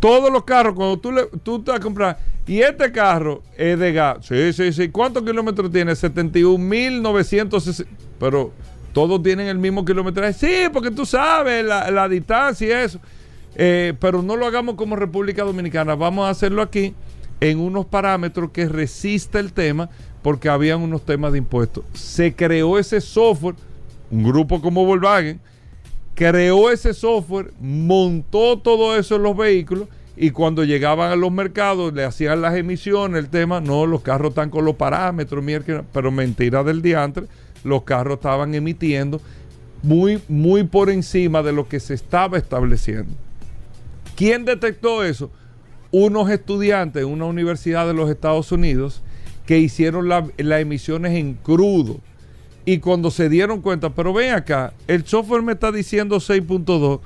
Todos 0.00 0.30
los 0.32 0.44
carros, 0.44 0.74
cuando 0.74 0.98
tú, 0.98 1.12
le, 1.12 1.26
tú 1.42 1.62
te 1.62 1.70
vas 1.70 1.80
a 1.80 1.82
comprar 1.82 2.18
y 2.46 2.60
este 2.60 2.92
carro 2.92 3.42
es 3.56 3.78
de 3.78 3.92
gas. 3.92 4.18
Sí, 4.26 4.52
sí, 4.52 4.72
sí. 4.72 4.88
¿Cuántos 4.88 5.24
kilómetros 5.24 5.72
tiene? 5.72 5.92
71.960. 5.92 7.86
Pero 8.20 8.52
todos 8.92 9.22
tienen 9.22 9.48
el 9.48 9.58
mismo 9.58 9.84
kilometraje. 9.84 10.32
Sí, 10.32 10.68
porque 10.72 10.90
tú 10.90 11.04
sabes 11.04 11.64
la, 11.64 12.08
distancia 12.08 12.66
y 12.68 12.70
eso. 12.70 13.00
Eh, 13.56 13.94
pero 13.98 14.22
no 14.22 14.36
lo 14.36 14.46
hagamos 14.46 14.76
como 14.76 14.94
República 14.94 15.42
Dominicana. 15.42 15.96
Vamos 15.96 16.26
a 16.26 16.30
hacerlo 16.30 16.62
aquí 16.62 16.94
en 17.40 17.58
unos 17.58 17.84
parámetros 17.86 18.50
que 18.52 18.68
resista 18.68 19.40
el 19.40 19.52
tema 19.52 19.90
porque 20.22 20.48
habían 20.48 20.82
unos 20.82 21.04
temas 21.04 21.32
de 21.32 21.38
impuestos. 21.38 21.84
Se 21.94 22.34
creó 22.34 22.78
ese 22.78 23.00
software, 23.00 23.56
un 24.10 24.22
grupo 24.22 24.60
como 24.60 24.84
Volkswagen, 24.84 25.40
creó 26.14 26.70
ese 26.70 26.94
software, 26.94 27.52
montó 27.60 28.58
todo 28.58 28.96
eso 28.96 29.16
en 29.16 29.22
los 29.22 29.36
vehículos 29.36 29.88
y 30.16 30.30
cuando 30.30 30.64
llegaban 30.64 31.12
a 31.12 31.16
los 31.16 31.30
mercados 31.30 31.92
le 31.92 32.04
hacían 32.04 32.40
las 32.40 32.56
emisiones, 32.56 33.18
el 33.22 33.28
tema, 33.28 33.60
no, 33.60 33.84
los 33.84 34.00
carros 34.00 34.30
están 34.30 34.48
con 34.48 34.64
los 34.64 34.76
parámetros, 34.76 35.44
pero 35.92 36.10
mentira 36.10 36.64
del 36.64 36.80
diantre, 36.80 37.26
los 37.64 37.82
carros 37.82 38.16
estaban 38.16 38.54
emitiendo 38.54 39.20
muy, 39.82 40.22
muy 40.28 40.64
por 40.64 40.88
encima 40.88 41.42
de 41.42 41.52
lo 41.52 41.68
que 41.68 41.80
se 41.80 41.92
estaba 41.92 42.38
estableciendo. 42.38 43.12
¿Quién 44.16 44.46
detectó 44.46 45.04
eso? 45.04 45.30
Unos 45.90 46.30
estudiantes 46.30 47.02
en 47.02 47.10
una 47.10 47.26
universidad 47.26 47.86
de 47.86 47.92
los 47.92 48.08
Estados 48.08 48.50
Unidos 48.50 49.02
que 49.44 49.58
hicieron 49.58 50.08
las 50.08 50.24
emisiones 50.38 51.12
en 51.12 51.34
crudo. 51.34 52.00
Y 52.64 52.78
cuando 52.78 53.10
se 53.10 53.28
dieron 53.28 53.60
cuenta, 53.60 53.90
pero 53.90 54.12
ven 54.12 54.32
acá, 54.32 54.72
el 54.88 55.06
software 55.06 55.42
me 55.42 55.52
está 55.52 55.70
diciendo 55.70 56.16
6.2, 56.16 57.00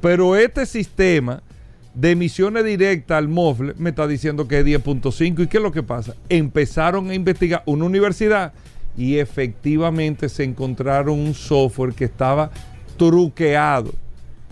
pero 0.00 0.34
este 0.34 0.66
sistema 0.66 1.42
de 1.94 2.10
emisiones 2.10 2.64
directas 2.64 3.18
al 3.18 3.28
MOFLE 3.28 3.74
me 3.78 3.90
está 3.90 4.06
diciendo 4.08 4.48
que 4.48 4.60
es 4.60 4.64
10.5. 4.66 5.44
¿Y 5.44 5.46
qué 5.46 5.56
es 5.58 5.62
lo 5.62 5.72
que 5.72 5.82
pasa? 5.82 6.14
Empezaron 6.28 7.10
a 7.10 7.14
investigar 7.14 7.62
una 7.66 7.84
universidad 7.84 8.52
y 8.96 9.18
efectivamente 9.18 10.28
se 10.28 10.44
encontraron 10.44 11.18
un 11.18 11.34
software 11.34 11.92
que 11.94 12.04
estaba 12.04 12.50
truqueado. 12.96 13.92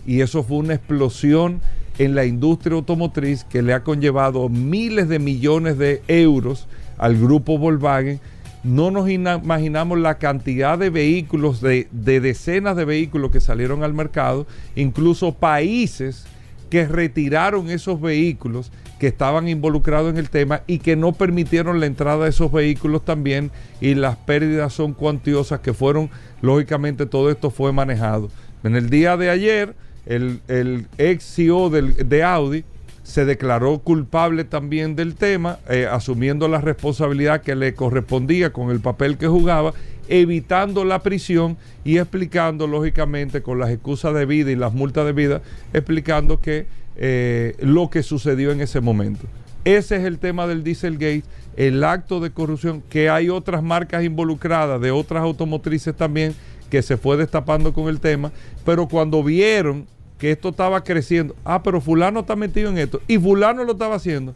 Y 0.05 0.21
eso 0.21 0.43
fue 0.43 0.57
una 0.57 0.73
explosión 0.75 1.61
en 1.97 2.15
la 2.15 2.25
industria 2.25 2.75
automotriz 2.75 3.43
que 3.43 3.61
le 3.61 3.73
ha 3.73 3.83
conllevado 3.83 4.49
miles 4.49 5.07
de 5.09 5.19
millones 5.19 5.77
de 5.77 6.01
euros 6.07 6.67
al 6.97 7.17
grupo 7.17 7.57
Volkswagen. 7.57 8.19
No 8.63 8.91
nos 8.91 9.09
ina- 9.09 9.41
imaginamos 9.43 9.99
la 9.99 10.17
cantidad 10.17 10.77
de 10.77 10.89
vehículos, 10.89 11.61
de, 11.61 11.87
de 11.91 12.19
decenas 12.21 12.75
de 12.77 12.85
vehículos 12.85 13.31
que 13.31 13.41
salieron 13.41 13.83
al 13.83 13.93
mercado, 13.93 14.47
incluso 14.75 15.33
países 15.33 16.25
que 16.73 16.87
retiraron 16.87 17.69
esos 17.69 18.01
vehículos 18.01 18.71
que 18.99 19.05
estaban 19.05 19.47
involucrados 19.47 20.09
en 20.11 20.17
el 20.17 20.31
tema 20.31 20.61
y 20.65 20.79
que 20.79 20.95
no 20.95 21.11
permitieron 21.11 21.79
la 21.79 21.85
entrada 21.85 22.23
de 22.23 22.31
esos 22.31 22.51
vehículos 22.51 23.05
también 23.05 23.51
y 23.79 23.93
las 23.93 24.15
pérdidas 24.15 24.73
son 24.73 24.93
cuantiosas 24.93 25.59
que 25.59 25.75
fueron, 25.75 26.09
lógicamente 26.41 27.05
todo 27.05 27.29
esto 27.29 27.51
fue 27.51 27.71
manejado. 27.73 28.31
En 28.63 28.75
el 28.75 28.89
día 28.89 29.17
de 29.17 29.29
ayer, 29.29 29.75
el, 30.07 30.39
el 30.47 30.87
ex 30.97 31.23
CEO 31.35 31.69
del- 31.69 32.09
de 32.09 32.23
Audi 32.23 32.63
se 33.03 33.23
declaró 33.23 33.77
culpable 33.77 34.43
también 34.43 34.95
del 34.95 35.13
tema, 35.13 35.59
eh, 35.69 35.85
asumiendo 35.91 36.47
la 36.47 36.59
responsabilidad 36.59 37.41
que 37.41 37.53
le 37.53 37.75
correspondía 37.75 38.51
con 38.51 38.71
el 38.71 38.79
papel 38.79 39.19
que 39.19 39.27
jugaba, 39.27 39.73
evitando 40.07 40.85
la 40.85 40.99
prisión 40.99 41.57
y 41.83 41.97
explicando, 41.97 42.67
lógicamente, 42.67 43.41
con 43.41 43.59
las 43.59 43.69
excusas 43.69 44.13
de 44.13 44.25
vida 44.25 44.51
y 44.51 44.55
las 44.55 44.73
multas 44.73 45.05
de 45.05 45.13
vida, 45.13 45.41
explicando 45.73 46.39
que 46.39 46.65
eh, 46.95 47.55
lo 47.59 47.89
que 47.89 48.03
sucedió 48.03 48.51
en 48.51 48.61
ese 48.61 48.81
momento. 48.81 49.25
Ese 49.65 49.95
es 49.95 50.03
el 50.03 50.19
tema 50.19 50.45
del 50.45 50.63
Dieselgate, 50.63 51.23
el 51.55 51.83
acto 51.83 52.19
de 52.19 52.31
corrupción, 52.31 52.83
que 52.89 53.09
hay 53.09 53.29
otras 53.29 53.63
marcas 53.63 54.03
involucradas 54.03 54.81
de 54.81 54.91
otras 54.91 55.23
automotrices 55.23 55.95
también 55.95 56.35
que 56.69 56.81
se 56.81 56.97
fue 56.97 57.17
destapando 57.17 57.71
con 57.73 57.87
el 57.87 57.99
tema, 57.99 58.31
pero 58.65 58.87
cuando 58.87 59.23
vieron 59.23 59.85
que 60.17 60.31
esto 60.31 60.49
estaba 60.49 60.83
creciendo, 60.83 61.35
ah, 61.45 61.61
pero 61.63 61.79
fulano 61.79 62.21
está 62.21 62.35
metido 62.35 62.69
en 62.69 62.77
esto 62.77 63.01
y 63.07 63.17
fulano 63.17 63.63
lo 63.63 63.73
estaba 63.73 63.95
haciendo, 63.95 64.33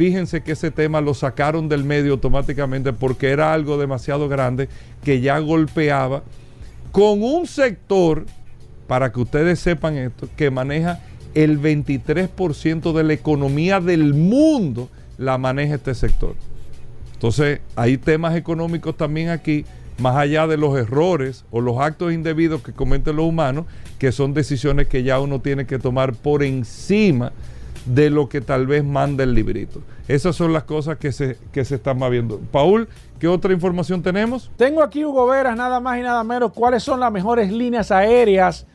fíjense 0.00 0.42
que 0.42 0.52
ese 0.52 0.70
tema 0.70 1.02
lo 1.02 1.12
sacaron 1.12 1.68
del 1.68 1.84
medio 1.84 2.12
automáticamente 2.12 2.94
porque 2.94 3.28
era 3.28 3.52
algo 3.52 3.76
demasiado 3.76 4.30
grande 4.30 4.70
que 5.04 5.20
ya 5.20 5.38
golpeaba 5.40 6.22
con 6.90 7.22
un 7.22 7.46
sector, 7.46 8.24
para 8.86 9.12
que 9.12 9.20
ustedes 9.20 9.60
sepan 9.60 9.98
esto, 9.98 10.26
que 10.38 10.50
maneja 10.50 11.02
el 11.34 11.60
23% 11.60 12.94
de 12.94 13.04
la 13.04 13.12
economía 13.12 13.78
del 13.78 14.14
mundo, 14.14 14.88
la 15.18 15.36
maneja 15.36 15.74
este 15.74 15.94
sector. 15.94 16.34
Entonces, 17.12 17.60
hay 17.76 17.98
temas 17.98 18.36
económicos 18.36 18.96
también 18.96 19.28
aquí, 19.28 19.66
más 19.98 20.16
allá 20.16 20.46
de 20.46 20.56
los 20.56 20.78
errores 20.78 21.44
o 21.50 21.60
los 21.60 21.78
actos 21.78 22.14
indebidos 22.14 22.62
que 22.62 22.72
cometen 22.72 23.16
los 23.16 23.26
humanos, 23.26 23.66
que 23.98 24.12
son 24.12 24.32
decisiones 24.32 24.88
que 24.88 25.02
ya 25.02 25.20
uno 25.20 25.42
tiene 25.42 25.66
que 25.66 25.78
tomar 25.78 26.14
por 26.14 26.42
encima 26.42 27.32
de 27.86 28.10
lo 28.10 28.28
que 28.28 28.40
tal 28.40 28.66
vez 28.66 28.84
manda 28.84 29.24
el 29.24 29.34
librito. 29.34 29.82
Esas 30.08 30.36
son 30.36 30.52
las 30.52 30.64
cosas 30.64 30.98
que 30.98 31.12
se, 31.12 31.38
que 31.52 31.64
se 31.64 31.76
están 31.76 31.98
moviendo. 31.98 32.40
Paul, 32.50 32.88
¿qué 33.18 33.28
otra 33.28 33.52
información 33.52 34.02
tenemos? 34.02 34.50
Tengo 34.56 34.82
aquí, 34.82 35.04
Hugo 35.04 35.26
Veras, 35.26 35.56
nada 35.56 35.80
más 35.80 35.98
y 35.98 36.02
nada 36.02 36.22
menos, 36.24 36.52
cuáles 36.52 36.82
son 36.82 37.00
las 37.00 37.12
mejores 37.12 37.50
líneas 37.52 37.90
aéreas 37.90 38.66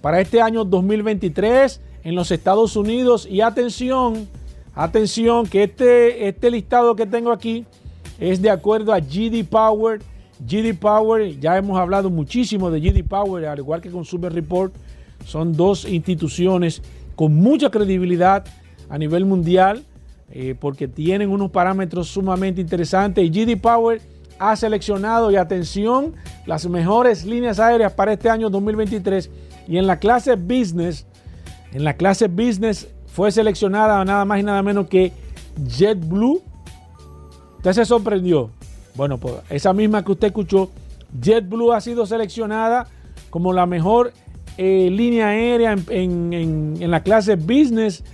para 0.00 0.20
este 0.20 0.40
año 0.40 0.64
2023 0.64 1.80
en 2.04 2.14
los 2.14 2.30
Estados 2.30 2.76
Unidos. 2.76 3.26
Y 3.30 3.40
atención, 3.40 4.28
atención, 4.74 5.46
que 5.46 5.64
este, 5.64 6.28
este 6.28 6.50
listado 6.50 6.96
que 6.96 7.06
tengo 7.06 7.32
aquí 7.32 7.66
es 8.18 8.42
de 8.42 8.50
acuerdo 8.50 8.92
a 8.92 9.00
GD 9.00 9.44
Power. 9.48 10.00
GD 10.40 10.78
Power, 10.78 11.38
ya 11.40 11.56
hemos 11.56 11.78
hablado 11.78 12.10
muchísimo 12.10 12.70
de 12.70 12.80
GD 12.80 13.06
Power, 13.06 13.46
al 13.46 13.58
igual 13.58 13.80
que 13.80 13.90
Consumer 13.90 14.32
Report, 14.32 14.72
son 15.24 15.56
dos 15.56 15.84
instituciones 15.84 16.80
con 17.18 17.34
mucha 17.34 17.68
credibilidad 17.68 18.44
a 18.88 18.96
nivel 18.96 19.24
mundial 19.24 19.84
eh, 20.30 20.54
porque 20.54 20.86
tienen 20.86 21.30
unos 21.30 21.50
parámetros 21.50 22.06
sumamente 22.06 22.60
interesantes. 22.60 23.24
Y 23.24 23.30
GD 23.30 23.60
Power 23.60 24.00
ha 24.38 24.54
seleccionado 24.54 25.32
y 25.32 25.34
atención 25.34 26.14
las 26.46 26.68
mejores 26.68 27.24
líneas 27.24 27.58
aéreas 27.58 27.92
para 27.92 28.12
este 28.12 28.30
año 28.30 28.50
2023 28.50 29.30
y 29.66 29.78
en 29.78 29.88
la 29.88 29.98
clase 29.98 30.36
business 30.36 31.06
en 31.72 31.82
la 31.82 31.94
clase 31.94 32.28
business 32.28 32.86
fue 33.08 33.32
seleccionada 33.32 34.04
nada 34.04 34.24
más 34.24 34.38
y 34.38 34.44
nada 34.44 34.62
menos 34.62 34.86
que 34.86 35.12
JetBlue. 35.66 36.40
Usted 37.56 37.72
se 37.72 37.84
sorprendió 37.84 38.52
bueno 38.94 39.18
pues 39.18 39.34
esa 39.50 39.72
misma 39.72 40.04
que 40.04 40.12
usted 40.12 40.28
escuchó 40.28 40.70
JetBlue 41.20 41.72
ha 41.72 41.80
sido 41.80 42.06
seleccionada 42.06 42.86
como 43.28 43.52
la 43.52 43.66
mejor 43.66 44.12
eh, 44.58 44.90
línea 44.90 45.28
aérea 45.28 45.72
en, 45.72 45.84
en- 45.88 46.32
en- 46.34 46.76
en 46.80 46.90
la 46.90 47.02
clase 47.02 47.36
business. 47.36 48.04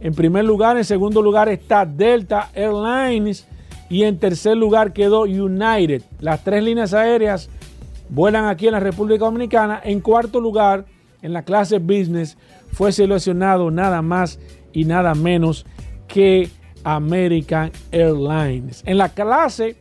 En 0.00 0.14
primer 0.14 0.44
lugar, 0.44 0.76
en 0.76 0.84
segundo 0.84 1.22
lugar 1.22 1.48
está 1.48 1.86
Delta 1.86 2.50
Airlines 2.54 3.46
y 3.88 4.02
en 4.02 4.18
tercer 4.18 4.56
lugar 4.56 4.92
quedó 4.92 5.22
United. 5.22 6.02
Las 6.20 6.42
tres 6.44 6.62
líneas 6.64 6.92
aéreas 6.92 7.48
vuelan 8.08 8.46
aquí 8.46 8.66
en 8.66 8.72
la 8.72 8.80
República 8.80 9.24
Dominicana. 9.24 9.80
En 9.84 10.00
cuarto 10.00 10.40
lugar, 10.40 10.84
en 11.22 11.32
la 11.32 11.42
clase 11.44 11.78
business, 11.78 12.36
fue 12.72 12.90
seleccionado 12.90 13.70
nada 13.70 14.02
más 14.02 14.38
y 14.72 14.84
nada 14.84 15.14
menos 15.14 15.64
que 16.08 16.50
American 16.84 17.70
Airlines. 17.92 18.82
En 18.86 18.98
la 18.98 19.08
clase 19.10 19.76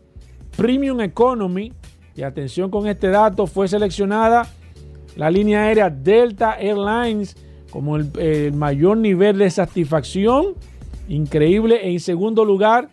Premium 0.55 1.01
Economy, 1.01 1.74
y 2.15 2.22
atención 2.24 2.69
con 2.69 2.88
este 2.88 3.07
dato, 3.07 3.47
fue 3.47 3.67
seleccionada 3.67 4.45
la 5.16 5.30
línea 5.30 5.64
aérea 5.64 5.89
Delta 5.89 6.53
Airlines 6.59 7.36
como 7.70 7.97
el, 7.97 8.53
mayor 8.53 8.97
nivel 8.97 9.38
de 9.38 9.49
satisfacción. 9.49 10.53
Increíble. 11.07 11.89
En 11.91 11.99
segundo 11.99 12.45
lugar 12.45 12.89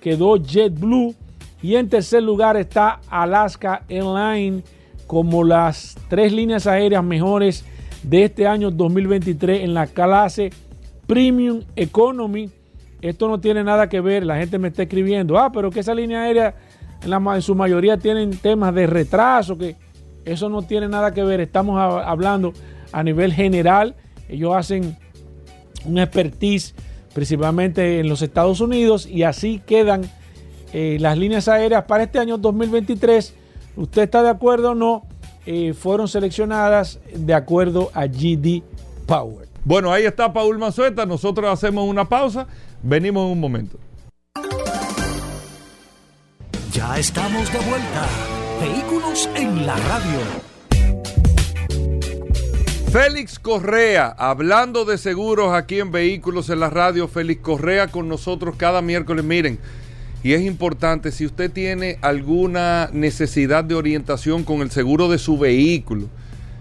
quedó 0.00 0.36
JetBlue. 0.36 1.14
Y 1.60 1.74
en 1.74 1.88
tercer 1.88 2.22
lugar 2.22 2.56
está 2.56 3.00
Alaska 3.08 3.82
Airlines 3.88 4.62
como 5.08 5.42
las 5.42 5.96
tres 6.08 6.32
líneas 6.32 6.66
aéreas 6.66 7.02
mejores 7.02 7.64
de 8.02 8.24
este 8.24 8.46
año 8.46 8.70
2023 8.70 9.62
en 9.62 9.74
la 9.74 9.88
clase 9.88 10.50
Premium 11.06 11.62
Economy. 11.74 12.50
Esto 13.00 13.28
no 13.28 13.40
tiene 13.40 13.64
nada 13.64 13.88
que 13.88 14.00
ver, 14.00 14.24
la 14.24 14.36
gente 14.36 14.58
me 14.58 14.68
está 14.68 14.82
escribiendo, 14.82 15.38
ah, 15.38 15.50
pero 15.50 15.70
que 15.70 15.80
esa 15.80 15.94
línea 15.94 16.22
aérea 16.22 16.54
en, 17.02 17.12
en 17.12 17.42
su 17.42 17.54
mayoría 17.54 17.96
tienen 17.96 18.36
temas 18.36 18.74
de 18.74 18.86
retraso, 18.86 19.56
que 19.56 19.76
eso 20.32 20.48
no 20.48 20.62
tiene 20.62 20.88
nada 20.88 21.12
que 21.12 21.22
ver. 21.24 21.40
Estamos 21.40 21.78
a- 21.78 22.08
hablando 22.08 22.52
a 22.92 23.02
nivel 23.02 23.32
general. 23.32 23.94
Ellos 24.28 24.54
hacen 24.56 24.96
un 25.84 25.98
expertise 25.98 26.74
principalmente 27.14 28.00
en 28.00 28.08
los 28.08 28.22
Estados 28.22 28.60
Unidos 28.60 29.06
y 29.06 29.22
así 29.24 29.60
quedan 29.66 30.02
eh, 30.72 30.98
las 31.00 31.16
líneas 31.18 31.48
aéreas 31.48 31.84
para 31.84 32.04
este 32.04 32.18
año 32.18 32.38
2023. 32.38 33.34
¿Usted 33.76 34.02
está 34.02 34.22
de 34.22 34.30
acuerdo 34.30 34.72
o 34.72 34.74
no? 34.74 35.06
Eh, 35.46 35.72
fueron 35.72 36.08
seleccionadas 36.08 37.00
de 37.14 37.32
acuerdo 37.32 37.90
a 37.94 38.06
GD 38.06 38.62
Power. 39.06 39.48
Bueno, 39.64 39.90
ahí 39.92 40.04
está 40.04 40.32
Paul 40.32 40.58
Manzueta. 40.58 41.06
Nosotros 41.06 41.48
hacemos 41.50 41.88
una 41.88 42.06
pausa. 42.08 42.46
Venimos 42.82 43.24
en 43.26 43.32
un 43.32 43.40
momento. 43.40 43.78
Ya 46.72 46.98
estamos 46.98 47.50
de 47.52 47.58
vuelta. 47.60 48.06
Vehículos 48.60 49.28
en 49.36 49.66
la 49.66 49.76
radio. 49.76 50.20
Félix 52.90 53.38
Correa, 53.38 54.08
hablando 54.18 54.84
de 54.84 54.98
seguros 54.98 55.54
aquí 55.54 55.78
en 55.78 55.92
Vehículos 55.92 56.50
en 56.50 56.60
la 56.60 56.68
Radio, 56.68 57.06
Félix 57.06 57.40
Correa 57.40 57.88
con 57.88 58.08
nosotros 58.08 58.56
cada 58.56 58.82
miércoles. 58.82 59.24
Miren, 59.24 59.58
y 60.24 60.32
es 60.32 60.42
importante, 60.42 61.12
si 61.12 61.24
usted 61.24 61.52
tiene 61.52 61.98
alguna 62.02 62.90
necesidad 62.92 63.62
de 63.62 63.76
orientación 63.76 64.42
con 64.42 64.62
el 64.62 64.70
seguro 64.70 65.08
de 65.08 65.18
su 65.18 65.38
vehículo, 65.38 66.08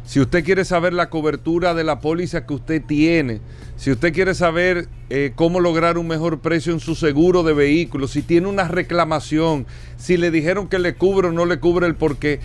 si 0.08 0.22
usted 0.22 0.46
quiere 0.46 0.64
saber 0.64 0.94
la 0.94 1.10
cobertura 1.10 1.74
de 1.74 1.84
la 1.84 2.00
póliza 2.00 2.46
que 2.46 2.54
usted 2.54 2.82
tiene, 2.82 3.42
si 3.76 3.92
usted 3.92 4.14
quiere 4.14 4.34
saber 4.34 4.88
eh, 5.10 5.34
cómo 5.36 5.60
lograr 5.60 5.98
un 5.98 6.08
mejor 6.08 6.40
precio 6.40 6.72
en 6.72 6.80
su 6.80 6.96
seguro 6.96 7.44
de 7.44 7.52
vehículo, 7.52 8.08
si 8.08 8.22
tiene 8.22 8.48
una 8.48 8.70
reclamación, 8.70 9.68
si 9.98 10.16
le 10.16 10.32
dijeron 10.32 10.70
que 10.70 10.80
le 10.80 10.96
cubre 10.96 11.28
o 11.28 11.32
no 11.34 11.46
le 11.46 11.60
cubre 11.60 11.88
el 11.88 11.96
porqué, 11.96 12.40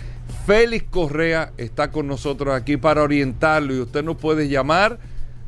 Félix 0.45 0.83
Correa 0.89 1.53
está 1.55 1.89
con 1.89 2.05
nosotros 2.05 2.53
aquí 2.53 2.75
para 2.75 3.01
orientarlo 3.01 3.73
y 3.73 3.79
usted 3.79 4.03
nos 4.03 4.17
puede 4.17 4.49
llamar 4.49 4.99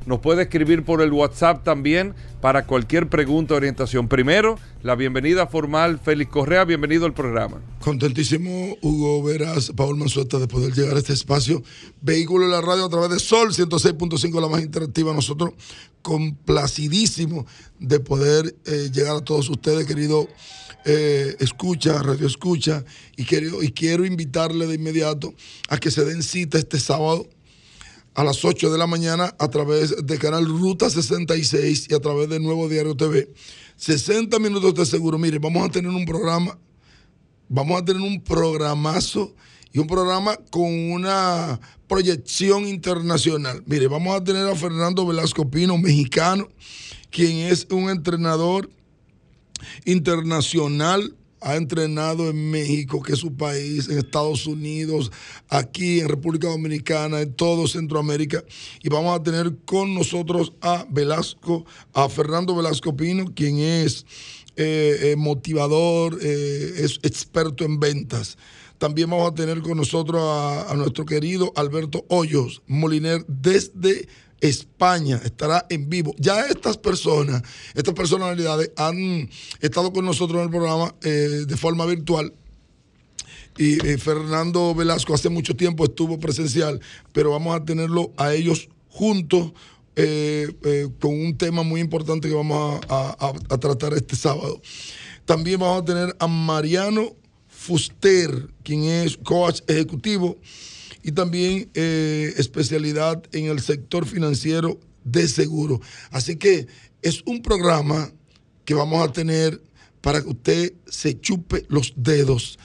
Nos 0.06 0.20
puede 0.20 0.44
escribir 0.44 0.84
por 0.84 1.02
el 1.02 1.12
WhatsApp 1.12 1.64
también 1.64 2.14
para 2.40 2.68
cualquier 2.68 3.10
pregunta 3.10 3.56
o 3.56 3.58
orientación. 3.58 4.08
Primero, 4.08 4.60
la 4.84 4.94
bienvenida 4.94 5.48
formal, 5.48 6.00
Félix 6.00 6.30
Correa, 6.30 6.64
bienvenido 6.64 7.08
al 7.08 7.14
programa. 7.14 7.60
Contentísimo, 7.80 8.78
Hugo 8.84 9.24
Veras, 9.24 9.72
Paul 9.76 9.98
Manzueta, 9.98 10.38
de 10.38 10.48
poder 10.48 10.74
llegar 10.74 10.96
a 10.96 11.00
este 11.00 11.14
espacio. 11.14 11.64
Vehículo 12.02 12.46
en 12.46 12.52
la 12.52 12.62
radio 12.62 12.86
a 12.86 12.90
través 12.90 13.10
de 13.10 13.20
Sol 13.20 13.52
106.5, 13.52 14.40
la 14.40 14.48
más 14.48 14.62
interactiva. 14.62 15.12
Nosotros 15.12 15.54
complacidísimo 16.04 17.48
de 17.80 18.00
poder 18.00 18.56
eh, 18.66 18.92
llegar 18.94 19.16
a 19.16 19.22
todos 19.22 19.50
ustedes, 19.50 19.88
querido 19.88 20.28
eh, 20.86 21.36
escucha, 21.40 22.04
radio 22.04 22.28
escucha, 22.28 22.86
y 23.18 23.26
quiero, 23.26 23.64
y 23.64 23.72
quiero 23.72 24.06
invitarle 24.06 24.68
de 24.68 24.76
inmediato 24.76 25.34
a 25.68 25.80
que 25.80 25.90
se 25.90 26.06
den 26.06 26.22
cita 26.22 26.60
este 26.60 26.80
sábado 26.80 27.28
a 28.16 28.24
las 28.24 28.44
8 28.46 28.72
de 28.72 28.78
la 28.78 28.88
mañana 28.88 29.36
a 29.38 29.50
través 29.50 29.94
de 30.06 30.18
canal 30.18 30.46
Ruta 30.46 30.90
66 30.90 31.88
y 31.90 31.94
a 31.94 32.00
través 32.00 32.30
de 32.30 32.40
Nuevo 32.40 32.70
Diario 32.70 32.96
TV. 32.96 33.30
60 33.76 34.40
minutos 34.40 34.74
de 34.74 34.86
seguro. 34.86 35.18
Mire, 35.18 35.38
vamos 35.38 35.68
a 35.68 35.70
tener 35.70 35.92
un 35.92 36.06
programa, 36.06 36.58
vamos 37.50 37.82
a 37.82 37.84
tener 37.84 38.02
un 38.02 38.24
programazo 38.24 39.36
y 39.74 39.80
un 39.80 39.88
programa 39.88 40.38
con 40.50 40.92
una 40.92 41.60
proyección 41.90 42.66
internacional. 42.68 43.62
Mire, 43.66 43.88
vamos 43.88 44.16
a 44.16 44.24
tener 44.24 44.48
a 44.48 44.56
Fernando 44.56 45.06
Velasco 45.06 45.52
Pino, 45.52 45.78
mexicano, 45.78 46.48
quien 47.12 47.40
es 47.40 47.68
un 47.70 47.90
entrenador 47.90 48.70
internacional 49.84 51.14
ha 51.46 51.58
entrenado 51.58 52.28
en 52.28 52.50
México, 52.50 53.04
que 53.04 53.14
es 53.14 53.20
su 53.20 53.36
país, 53.36 53.88
en 53.88 54.00
Estados 54.00 54.48
Unidos, 54.48 55.12
aquí 55.48 56.00
en 56.00 56.10
República 56.10 56.48
Dominicana, 56.48 57.22
en 57.22 57.34
todo 57.34 57.68
Centroamérica. 57.68 58.44
Y 58.82 58.90
vamos 58.90 59.18
a 59.18 59.22
tener 59.22 59.56
con 59.64 59.94
nosotros 59.94 60.54
a 60.60 60.88
Velasco, 60.90 61.64
a 61.94 62.10
Fernando 62.10 62.56
Velasco 62.56 62.98
Pino, 62.98 63.26
quien 63.36 63.60
es 63.60 64.08
eh, 64.56 65.12
eh, 65.12 65.16
motivador, 65.16 66.18
eh, 66.20 66.74
es 66.78 67.00
experto 67.04 67.64
en 67.64 67.80
ventas. 67.80 68.40
También 68.80 69.12
vamos 69.12 69.32
a 69.32 69.36
tener 69.36 69.62
con 69.62 69.78
nosotros 69.78 70.24
a, 70.24 70.72
a 70.72 70.76
nuestro 70.76 71.06
querido 71.06 71.54
Alberto 71.56 72.06
Hoyos, 72.10 72.64
Moliner, 72.66 73.24
desde 73.28 74.08
España 74.48 75.20
estará 75.24 75.66
en 75.70 75.90
vivo. 75.90 76.14
Ya 76.18 76.42
estas 76.48 76.78
personas, 76.78 77.42
estas 77.74 77.94
personalidades 77.94 78.72
han 78.78 79.30
estado 79.60 79.92
con 79.94 80.06
nosotros 80.06 80.40
en 80.40 80.46
el 80.46 80.50
programa 80.50 80.94
eh, 81.04 81.46
de 81.48 81.58
forma 81.58 81.86
virtual. 81.86 82.34
Y 83.58 83.86
eh, 83.88 83.98
Fernando 83.98 84.76
Velasco 84.76 85.14
hace 85.14 85.30
mucho 85.30 85.56
tiempo 85.56 85.86
estuvo 85.86 86.20
presencial, 86.20 86.82
pero 87.14 87.32
vamos 87.32 87.56
a 87.56 87.64
tenerlo 87.64 88.12
a 88.18 88.34
ellos 88.34 88.68
juntos 88.90 89.54
eh, 89.96 90.50
con 91.00 91.14
un 91.14 91.38
tema 91.38 91.64
muy 91.64 91.80
importante 91.80 92.28
que 92.28 92.34
vamos 92.36 92.82
a- 92.90 93.34
a 93.50 93.58
tratar 93.58 93.94
este 93.94 94.16
sábado. 94.18 94.62
También 95.26 95.60
vamos 95.60 95.82
a 95.82 95.86
tener 95.86 96.16
a 96.20 96.28
Mariano 96.28 97.16
Fuster, 97.48 98.50
quien 98.62 98.84
es 98.84 99.18
coach 99.18 99.62
ejecutivo 99.68 100.38
y 101.06 101.12
también 101.12 101.70
eh, 101.76 102.34
especialidad 102.38 103.22
en 103.32 103.46
el 103.46 103.62
sector 103.62 104.08
financiero 104.08 104.80
de 105.04 105.28
seguro. 105.28 105.80
Así 106.10 106.36
que 106.36 106.66
es 107.04 107.22
un 107.28 107.44
programa 107.44 108.12
que 108.66 108.74
vamos 108.74 109.08
a 109.08 109.14
tener 109.14 109.62
para 110.02 110.24
que 110.24 110.30
usted 110.30 110.74
se 110.88 111.20
chupe 111.22 111.64
los 111.70 111.94
dedos. 111.96 112.58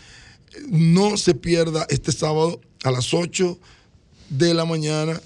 No 0.71 1.19
se 1.19 1.35
pierda 1.35 1.87
este 1.91 2.13
sábado 2.13 2.63
a 2.83 2.91
las 2.91 3.13
8 3.13 3.59
de 4.31 4.55
la 4.55 4.65
mañana, 4.65 5.21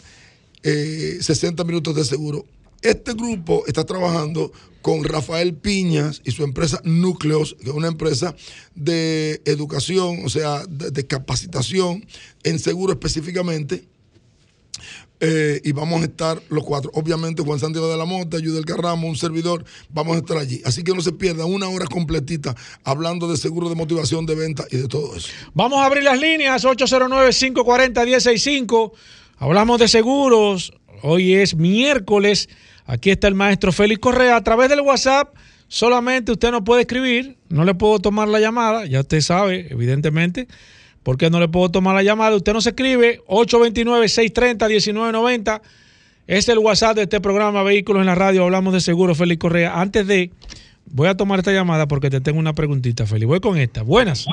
eh, 0.64 1.18
60 1.20 1.62
minutos 1.62 1.94
de 1.94 2.04
seguro. 2.04 2.44
Este 2.84 3.14
grupo 3.14 3.64
está 3.66 3.84
trabajando 3.84 4.52
con 4.82 5.02
Rafael 5.04 5.54
Piñas 5.54 6.20
y 6.22 6.32
su 6.32 6.44
empresa 6.44 6.82
Núcleos, 6.84 7.56
que 7.58 7.70
es 7.70 7.74
una 7.74 7.88
empresa 7.88 8.36
de 8.74 9.40
educación, 9.46 10.18
o 10.26 10.28
sea, 10.28 10.66
de, 10.68 11.06
capacitación 11.06 12.04
en 12.42 12.58
seguro 12.58 12.92
específicamente. 12.92 13.88
Eh, 15.20 15.60
y 15.64 15.72
vamos 15.72 16.02
a 16.02 16.04
estar 16.04 16.42
los 16.50 16.62
cuatro. 16.62 16.90
Obviamente, 16.92 17.42
Juan 17.42 17.58
Santiago 17.58 17.88
de 17.88 17.96
la 17.96 18.04
Mota, 18.04 18.38
Yudel 18.38 18.66
Carramo, 18.66 19.08
un 19.08 19.16
servidor, 19.16 19.64
vamos 19.88 20.16
a 20.16 20.18
estar 20.18 20.36
allí. 20.36 20.60
Así 20.66 20.84
que 20.84 20.92
no 20.92 21.00
se 21.00 21.12
pierda 21.12 21.46
una 21.46 21.70
hora 21.70 21.86
completita 21.86 22.54
hablando 22.82 23.28
de 23.28 23.38
seguro 23.38 23.70
de 23.70 23.76
motivación, 23.76 24.26
de 24.26 24.34
venta 24.34 24.66
y 24.70 24.76
de 24.76 24.88
todo 24.88 25.16
eso. 25.16 25.30
Vamos 25.54 25.78
a 25.78 25.86
abrir 25.86 26.02
las 26.02 26.20
líneas 26.20 26.66
809-540-1065. 26.66 28.92
Hablamos 29.38 29.80
de 29.80 29.88
seguros. 29.88 30.74
Hoy 31.00 31.32
es 31.32 31.56
miércoles. 31.56 32.50
Aquí 32.86 33.10
está 33.10 33.28
el 33.28 33.34
maestro 33.34 33.72
Félix 33.72 34.00
Correa. 34.00 34.36
A 34.36 34.44
través 34.44 34.68
del 34.68 34.80
WhatsApp 34.80 35.34
solamente 35.68 36.32
usted 36.32 36.50
no 36.50 36.64
puede 36.64 36.82
escribir. 36.82 37.36
No 37.48 37.64
le 37.64 37.74
puedo 37.74 37.98
tomar 37.98 38.28
la 38.28 38.40
llamada. 38.40 38.84
Ya 38.86 39.00
usted 39.00 39.20
sabe, 39.20 39.68
evidentemente, 39.70 40.48
por 41.02 41.16
qué 41.16 41.30
no 41.30 41.40
le 41.40 41.48
puedo 41.48 41.70
tomar 41.70 41.94
la 41.94 42.02
llamada. 42.02 42.36
Usted 42.36 42.52
nos 42.52 42.66
escribe 42.66 43.22
829-630-1990. 43.26 45.62
Es 46.26 46.48
el 46.48 46.58
WhatsApp 46.58 46.96
de 46.96 47.02
este 47.02 47.20
programa 47.20 47.62
Vehículos 47.62 48.00
en 48.00 48.06
la 48.06 48.14
Radio. 48.14 48.44
Hablamos 48.44 48.72
de 48.74 48.80
seguro, 48.80 49.14
Félix 49.14 49.40
Correa. 49.40 49.80
Antes 49.80 50.06
de, 50.06 50.30
voy 50.86 51.08
a 51.08 51.16
tomar 51.16 51.38
esta 51.38 51.52
llamada 51.52 51.86
porque 51.86 52.10
te 52.10 52.20
tengo 52.20 52.38
una 52.38 52.52
preguntita, 52.54 53.06
Félix. 53.06 53.26
Voy 53.26 53.40
con 53.40 53.58
esta. 53.58 53.82
Buenas. 53.82 54.26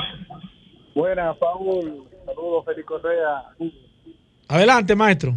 Buenas, 0.96 1.38
Paul. 1.38 2.04
Saludos, 2.26 2.66
Félix 2.66 2.88
Correa. 2.88 3.44
Adelante, 4.48 4.96
maestro. 4.96 5.36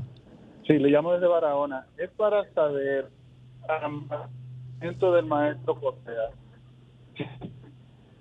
Sí, 0.67 0.79
le 0.79 0.89
llamo 0.89 1.13
desde 1.13 1.27
Barahona. 1.27 1.87
Es 1.99 2.11
para 2.11 2.51
saber, 2.53 3.09
dentro 4.81 5.13
del 5.13 5.27
maestro 5.27 5.75
Correa, 5.75 6.31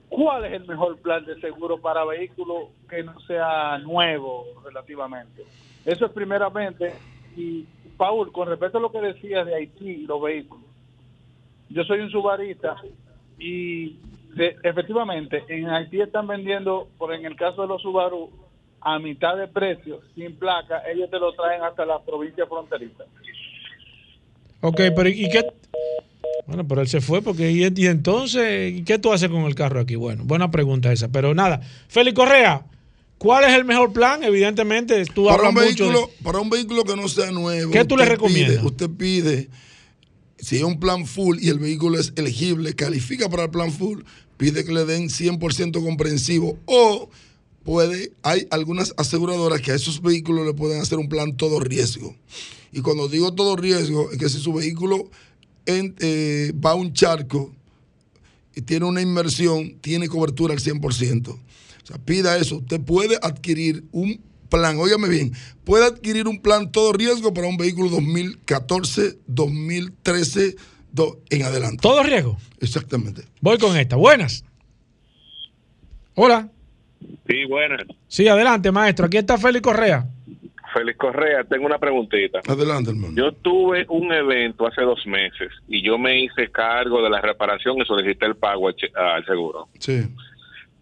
¿cuál 0.10 0.46
es 0.46 0.54
el 0.54 0.68
mejor 0.68 1.00
plan 1.02 1.26
de 1.26 1.39
seguro 1.39 1.78
para 1.78 2.04
vehículos 2.04 2.70
que 2.89 3.04
no 3.04 3.20
sea 3.22 3.78
nuevo 3.80 4.46
relativamente? 4.64 5.44
Eso 5.86 6.06
es 6.06 6.12
primeramente. 6.12 6.94
Y, 7.36 7.66
Paul, 7.98 8.32
con 8.32 8.48
respecto 8.48 8.78
a 8.78 8.82
lo 8.82 8.91
que 8.91 9.02
decías 9.02 9.46
de 9.46 9.56
Haití 9.56 10.06
los 10.06 10.22
vehículos, 10.22 10.66
yo 11.70 11.84
soy 11.84 12.02
un 12.02 12.12
subarista 12.12 12.76
y 13.39 14.00
efectivamente 14.64 15.44
en 15.48 15.70
Haití 15.70 16.02
están 16.02 16.28
vendiendo, 16.28 16.88
por 16.98 17.14
en 17.14 17.26
el 17.26 17.36
caso 17.36 17.62
de 17.62 17.68
los 17.68 17.82
Subaru, 17.82 18.30
a 18.86 19.00
mitad 19.00 19.38
de 19.38 19.48
precio, 19.48 20.02
sin 20.16 20.36
placa, 20.36 20.82
ellos 20.92 21.10
te 21.10 21.18
lo 21.20 21.34
traen 21.34 21.62
hasta 21.64 21.86
la 21.86 22.04
provincia 22.04 22.46
fronteriza. 22.48 23.04
Ok, 24.62 24.80
pero 24.96 25.10
¿y 25.10 25.30
qué? 25.30 25.46
Bueno, 26.48 26.68
pero 26.68 26.82
él 26.82 26.88
se 26.88 27.02
fue 27.02 27.22
porque 27.22 27.52
y, 27.52 27.64
y 27.76 27.88
entonces, 27.88 28.74
¿y 28.74 28.84
qué 28.84 29.00
tú 29.00 29.12
haces 29.14 29.30
con 29.30 29.44
el 29.44 29.56
carro 29.56 29.80
aquí? 29.80 29.96
Bueno, 29.96 30.24
buena 30.26 30.52
pregunta 30.52 30.92
esa, 30.92 31.08
pero 31.10 31.34
nada. 31.34 31.62
Félix 31.88 32.16
Correa, 32.16 32.66
¿cuál 33.18 33.46
es 33.46 33.52
el 33.54 33.66
mejor 33.66 33.94
plan? 33.94 34.24
Evidentemente, 34.24 35.04
tú 35.06 35.26
Para 35.26 35.36
hablas 35.48 35.50
un, 35.50 35.70
mucho 35.70 35.84
de- 35.86 35.90
vehículo, 35.92 36.10
para 36.24 36.40
un 36.40 36.50
vehículo 36.50 36.84
que 36.84 36.96
no 36.96 37.08
sea 37.08 37.32
nuevo. 37.32 37.72
¿Qué 37.72 37.86
tú 37.86 37.96
le 37.98 38.06
recomiendas? 38.06 38.58
pide- 38.58 38.66
usted 38.66 38.90
pide, 38.98 39.50
si 40.38 40.58
es 40.58 40.64
un 40.64 40.80
plan 40.80 41.06
full 41.06 41.38
y 41.42 41.50
el 41.50 41.60
vehículo 41.60 41.98
es 42.00 42.12
elegible, 42.18 42.74
califica 42.76 43.30
para 43.30 43.44
el 43.44 43.50
plan 43.50 43.72
full, 43.72 44.02
pide 44.38 44.66
que 44.66 44.74
le 44.74 44.84
den 44.86 45.10
100% 45.10 45.82
comprensivo 45.84 46.58
o 46.66 47.10
puede, 47.64 48.11
hay 48.24 48.47
algunas 48.51 48.93
aseguradoras 48.97 49.61
que 49.61 49.72
a 49.72 49.76
esos 49.76 50.01
vehículos 50.01 50.45
le 50.45 50.53
pueden 50.53 50.82
hacer 50.82 50.97
un 50.97 51.09
plan 51.09 51.36
todo 51.38 51.59
riesgo. 51.59 52.16
Y 52.72 52.82
cuando 52.82 53.07
digo 53.07 53.34
todo 53.34 53.55
riesgo, 53.55 54.11
es 54.11 54.18
que 54.18 54.30
si 54.30 54.39
su 54.39 54.53
vehículo 54.53 55.09
en- 55.66 55.95
eh, 55.99 56.53
va 56.64 56.72
a 56.72 56.76
un 56.76 56.93
charco 56.93 57.53
y 58.55 58.61
tiene 58.61 58.86
una 58.86 59.01
inversión, 59.01 59.78
tiene 59.82 60.07
cobertura 60.07 60.53
al 60.53 60.59
100%. 60.59 61.32
O 61.84 61.86
sea, 61.86 61.97
pida 61.97 62.38
eso. 62.38 62.57
Usted 62.57 62.82
puede 62.82 63.18
adquirir 63.22 63.84
un 63.91 64.20
plan, 64.49 64.78
óigame 64.78 65.09
bien, 65.09 65.34
puede 65.64 65.86
adquirir 65.86 66.28
un 66.28 66.39
plan 66.41 66.72
todo 66.72 66.93
riesgo 66.93 67.34
para 67.34 67.47
un 67.47 67.57
vehículo 67.57 67.89
2014, 67.89 69.18
2013 69.28 70.55
do- 70.91 71.20
en 71.30 71.43
adelante. 71.43 71.78
¿Todo 71.82 72.03
riesgo? 72.03 72.38
Exactamente. 72.59 73.24
Voy 73.41 73.57
con 73.57 73.76
esta. 73.78 73.95
Buenas. 73.95 74.43
Hola. 76.16 76.51
Sí, 77.28 77.45
buenas. 77.45 77.82
Sí, 78.07 78.28
adelante, 78.28 78.72
maestro. 78.72 79.06
Aquí 79.06 79.18
está 79.18 79.38
Félix 79.38 79.61
Correa. 79.61 80.06
Félix 80.73 80.98
Correa, 80.98 81.44
tengo 81.44 81.65
una 81.65 81.78
preguntita. 81.78 82.40
Adelante, 82.48 82.90
hermano. 82.90 83.14
Yo 83.15 83.32
tuve 83.32 83.86
un 83.90 84.11
evento 84.11 84.68
hace 84.68 84.82
dos 84.82 85.06
meses 85.06 85.52
y 85.68 85.84
yo 85.84 85.98
me 85.98 86.19
hice 86.19 86.49
cargo 86.49 87.02
de 87.02 87.10
la 87.10 87.22
reparación 87.22 87.78
y 87.78 87.86
solicité 87.86 88.26
el 88.26 88.36
pago 88.36 88.68
al, 88.68 89.26
seguro. 89.26 89.68
Sí. 89.80 90.02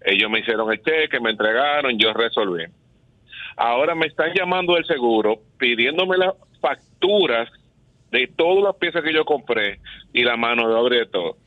Ellos 0.03 0.31
me 0.31 0.39
hicieron 0.39 0.71
el 0.71 0.81
cheque, 0.81 1.19
me 1.19 1.31
entregaron, 1.31 1.97
yo 1.99 2.13
resolví. 2.13 2.63
Ahora 3.57 3.93
me 3.93 4.07
están 4.07 4.31
llamando 4.33 4.75
del 4.75 4.85
seguro 4.85 5.41
pidiéndome 5.57 6.17
las 6.17 6.33
facturas 6.59 7.49
de 8.11 8.27
todas 8.35 8.63
las 8.63 8.75
piezas 8.75 9.03
que 9.03 9.13
yo 9.13 9.25
compré 9.25 9.79
y 10.13 10.23
la 10.23 10.37
mano 10.37 10.67
de 10.67 10.75
obra 10.75 10.95
y 10.95 10.99
de 10.99 11.05
todo. 11.05 11.37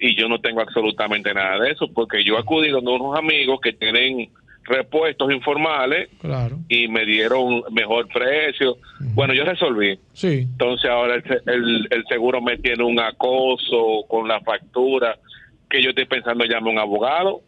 Y 0.00 0.16
yo 0.16 0.28
no 0.28 0.40
tengo 0.40 0.60
absolutamente 0.62 1.32
nada 1.34 1.58
de 1.60 1.72
eso 1.72 1.86
porque 1.92 2.24
yo 2.24 2.38
acudí 2.38 2.70
donde 2.70 2.90
unos 2.90 3.18
amigos 3.18 3.60
que 3.62 3.72
tienen 3.74 4.30
repuestos 4.64 5.32
informales 5.32 6.08
Claro. 6.20 6.58
y 6.68 6.86
me 6.88 7.04
dieron 7.04 7.62
mejor 7.72 8.06
precio. 8.08 8.76
Bueno, 9.14 9.34
yo 9.34 9.44
resolví. 9.44 9.98
Sí. 10.12 10.46
Entonces 10.50 10.88
ahora 10.90 11.16
el, 11.16 11.22
se- 11.24 11.40
el- 11.50 11.88
el 11.90 12.04
seguro 12.08 12.40
me 12.40 12.56
tiene 12.58 12.84
un 12.84 12.98
acoso 13.00 14.04
con 14.08 14.28
la 14.28 14.40
factura 14.40 15.18
que 15.68 15.82
yo 15.82 15.90
estoy 15.90 16.04
pensando 16.06 16.44
llamar 16.44 16.68
a 16.68 16.72
un 16.72 16.78
abogado. 16.78 17.40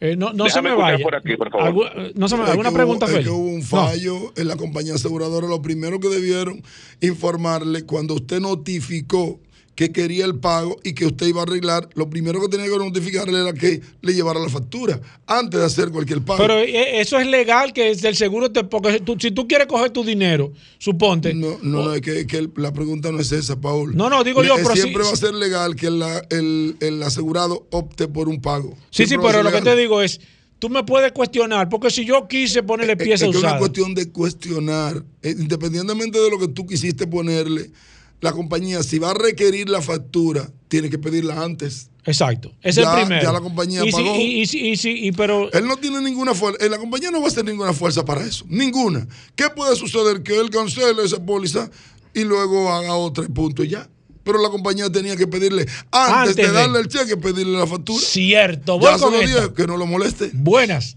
Eh, 0.00 0.14
no 0.16 0.32
no 0.32 0.48
se 0.48 0.62
me 0.62 0.72
vaya. 0.76 1.02
por 1.02 1.16
aquí, 1.16 1.36
por 1.36 1.50
favor. 1.50 1.66
Algu- 1.74 1.90
eh, 1.96 2.12
no 2.14 2.28
se 2.28 2.36
me 2.36 2.44
¿Alguna 2.44 2.70
pregunta, 2.70 3.06
hubo, 3.06 3.18
que 3.20 3.28
hubo 3.30 3.48
un 3.48 3.58
No. 3.58 3.64
fallo 3.66 4.32
en 4.36 4.46
la 4.46 4.56
compañía 4.56 4.94
aseguradora. 4.94 5.48
Lo 5.48 5.60
primero 5.60 5.98
que 5.98 6.08
debieron 6.08 6.62
informarle 7.00 7.84
cuando 7.84 8.14
usted 8.14 8.38
notificó 8.40 9.40
que 9.78 9.92
quería 9.92 10.24
el 10.24 10.34
pago 10.34 10.76
y 10.82 10.92
que 10.92 11.06
usted 11.06 11.28
iba 11.28 11.38
a 11.38 11.44
arreglar, 11.44 11.88
lo 11.94 12.10
primero 12.10 12.40
que 12.40 12.48
tenía 12.48 12.66
que 12.68 12.76
notificarle 12.76 13.40
era 13.40 13.52
que 13.52 13.80
le 14.02 14.12
llevara 14.12 14.40
la 14.40 14.48
factura 14.48 15.00
antes 15.24 15.60
de 15.60 15.64
hacer 15.64 15.90
cualquier 15.90 16.20
pago. 16.20 16.38
Pero 16.38 16.58
eh, 16.58 17.00
eso 17.00 17.16
es 17.16 17.28
legal 17.28 17.72
que 17.72 17.92
el 17.92 18.16
seguro 18.16 18.50
te. 18.50 18.64
Porque 18.64 18.98
tú- 18.98 19.14
si 19.20 19.30
tú 19.30 19.46
quieres 19.46 19.68
coger 19.68 19.90
tu 19.90 20.02
dinero, 20.02 20.52
suponte. 20.78 21.32
No, 21.32 21.58
no, 21.62 21.84
no, 21.84 21.94
es 21.94 22.00
que, 22.00 22.48
la 22.56 22.72
pregunta 22.72 23.12
no 23.12 23.20
es 23.20 23.30
esa, 23.30 23.60
Paul. 23.60 23.96
No, 23.96 24.10
no, 24.10 24.24
digo 24.24 24.42
yo, 24.42 24.56
Le- 24.56 24.62
pero 24.64 24.74
sí- 24.74 24.80
Siempre 24.80 25.04
va 25.04 25.10
a 25.12 25.16
ser 25.16 25.34
legal 25.34 25.76
que 25.76 25.90
la- 25.90 26.26
el, 26.30 26.74
el 26.80 27.00
asegurado 27.04 27.68
opte 27.70 28.08
por 28.08 28.28
un 28.28 28.40
pago. 28.42 28.70
Sí, 28.90 29.04
sí, 29.04 29.06
Siempre 29.10 29.30
pero 29.30 29.44
lo 29.44 29.52
que 29.52 29.62
te 29.62 29.76
digo 29.76 30.02
es. 30.02 30.20
Tú 30.58 30.68
me 30.70 30.82
puedes 30.82 31.12
cuestionar, 31.12 31.68
porque 31.68 31.88
si 31.88 32.04
yo 32.04 32.26
quise 32.26 32.64
ponerle 32.64 32.94
Es- 32.94 32.98
pieza 33.04 33.26
es 33.26 33.30
que 33.30 33.36
es 33.38 33.44
una 33.44 33.58
cuestión 33.58 33.94
de 33.94 34.10
cuestionar. 34.10 35.04
Eh, 35.22 35.36
Independientemente 35.38 36.18
de 36.18 36.28
lo 36.30 36.36
que 36.40 36.48
tú 36.48 36.66
quisiste 36.66 37.06
ponerle, 37.06 37.70
la 38.20 38.32
compañía, 38.32 38.82
si 38.82 38.98
va 38.98 39.10
a 39.10 39.14
requerir 39.14 39.68
la 39.68 39.80
factura, 39.82 40.48
tiene 40.68 40.90
que 40.90 40.98
pedirla 40.98 41.42
antes. 41.42 41.90
Exacto. 42.04 42.52
Es 42.62 42.76
Ya- 42.76 42.82
el 42.94 43.00
primero. 43.06 43.22
ya 43.22 43.32
la 43.32 43.40
compañía 43.40 43.84
y 43.84 43.92
si- 43.92 44.02
pagó. 44.02 44.14
y, 44.16 44.20
y 44.40 44.46
si- 44.46 44.68
y 44.70 44.76
si- 44.76 45.06
y 45.06 45.12
pero. 45.12 45.52
Él 45.52 45.66
no 45.66 45.76
tiene 45.76 46.00
ninguna 46.00 46.34
fuerza. 46.34 46.66
La 46.68 46.78
compañía 46.78 47.10
no 47.10 47.18
va 47.20 47.26
a 47.26 47.28
hacer 47.28 47.44
ninguna 47.44 47.72
fuerza 47.74 48.04
para 48.04 48.24
eso. 48.24 48.44
Ninguna. 48.48 49.06
¿Qué 49.36 49.50
puede 49.50 49.76
suceder? 49.76 50.22
Que 50.22 50.38
él 50.40 50.48
cancele 50.50 51.02
esa 51.04 51.24
póliza 51.24 51.70
y 52.14 52.24
luego 52.24 52.70
haga 52.72 52.94
otra 52.96 53.24
y 53.24 53.28
punto 53.28 53.62
y 53.62 53.68
ya. 53.68 53.88
Pero 54.24 54.42
la 54.42 54.48
compañía 54.50 54.90
tenía 54.90 55.16
que 55.16 55.26
pedirle, 55.26 55.62
antes, 55.90 56.14
Antes 56.30 56.36
de, 56.36 56.46
de- 56.48 56.52
darle 56.52 56.80
el 56.80 56.88
cheque, 56.88 57.16
pedirle 57.16 57.58
la 57.58 57.66
factura. 57.66 58.00
Cierto. 58.00 58.78
Voy 58.78 58.90
Ya 58.90 58.98
se 58.98 59.04
con 59.04 59.12
lo 59.14 59.20
esta. 59.20 59.40
dije, 59.42 59.54
que 59.54 59.66
no 59.66 59.76
lo 59.76 59.86
moleste. 59.86 60.30
Buenas. 60.34 60.96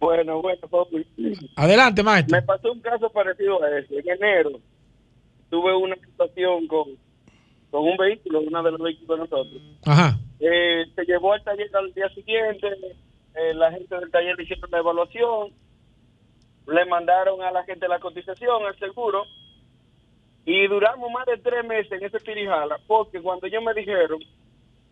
Bueno, 0.00 0.42
bueno. 0.42 0.60
Adelante, 1.56 2.02
maestro. 2.02 2.36
Me 2.36 2.42
pasó 2.42 2.72
un 2.72 2.80
caso 2.80 3.10
parecido 3.12 3.62
a 3.62 3.78
ese. 3.78 3.94
En 3.98 4.08
enero 4.22 4.60
tuve 5.50 5.74
una 5.74 5.96
situación 5.96 6.66
con, 6.66 6.88
con 7.70 7.84
un 7.84 7.96
vehículo, 7.96 8.40
uno 8.40 8.62
de 8.62 8.70
los 8.72 8.80
vehículos 8.80 9.18
de 9.18 9.24
nosotros. 9.24 9.62
Ajá. 9.84 10.18
Eh, 10.40 10.86
se 10.94 11.04
llevó 11.04 11.32
al 11.32 11.42
taller 11.42 11.70
al 11.74 11.92
día 11.94 12.08
siguiente, 12.10 12.68
eh, 13.34 13.54
la 13.54 13.70
gente 13.72 13.94
del 13.94 14.10
taller 14.10 14.36
le 14.36 14.44
hicieron 14.44 14.70
la 14.70 14.78
evaluación, 14.78 15.52
le 16.66 16.84
mandaron 16.86 17.42
a 17.42 17.50
la 17.50 17.64
gente 17.64 17.88
la 17.88 18.00
cotización, 18.00 18.62
el 18.66 18.78
seguro, 18.78 19.24
y 20.44 20.66
duramos 20.68 21.10
más 21.10 21.26
de 21.26 21.38
tres 21.38 21.64
meses 21.64 21.90
en 21.92 22.04
ese 22.04 22.20
tirijala, 22.20 22.78
porque 22.86 23.20
cuando 23.20 23.46
ellos 23.46 23.62
me 23.62 23.74
dijeron 23.74 24.20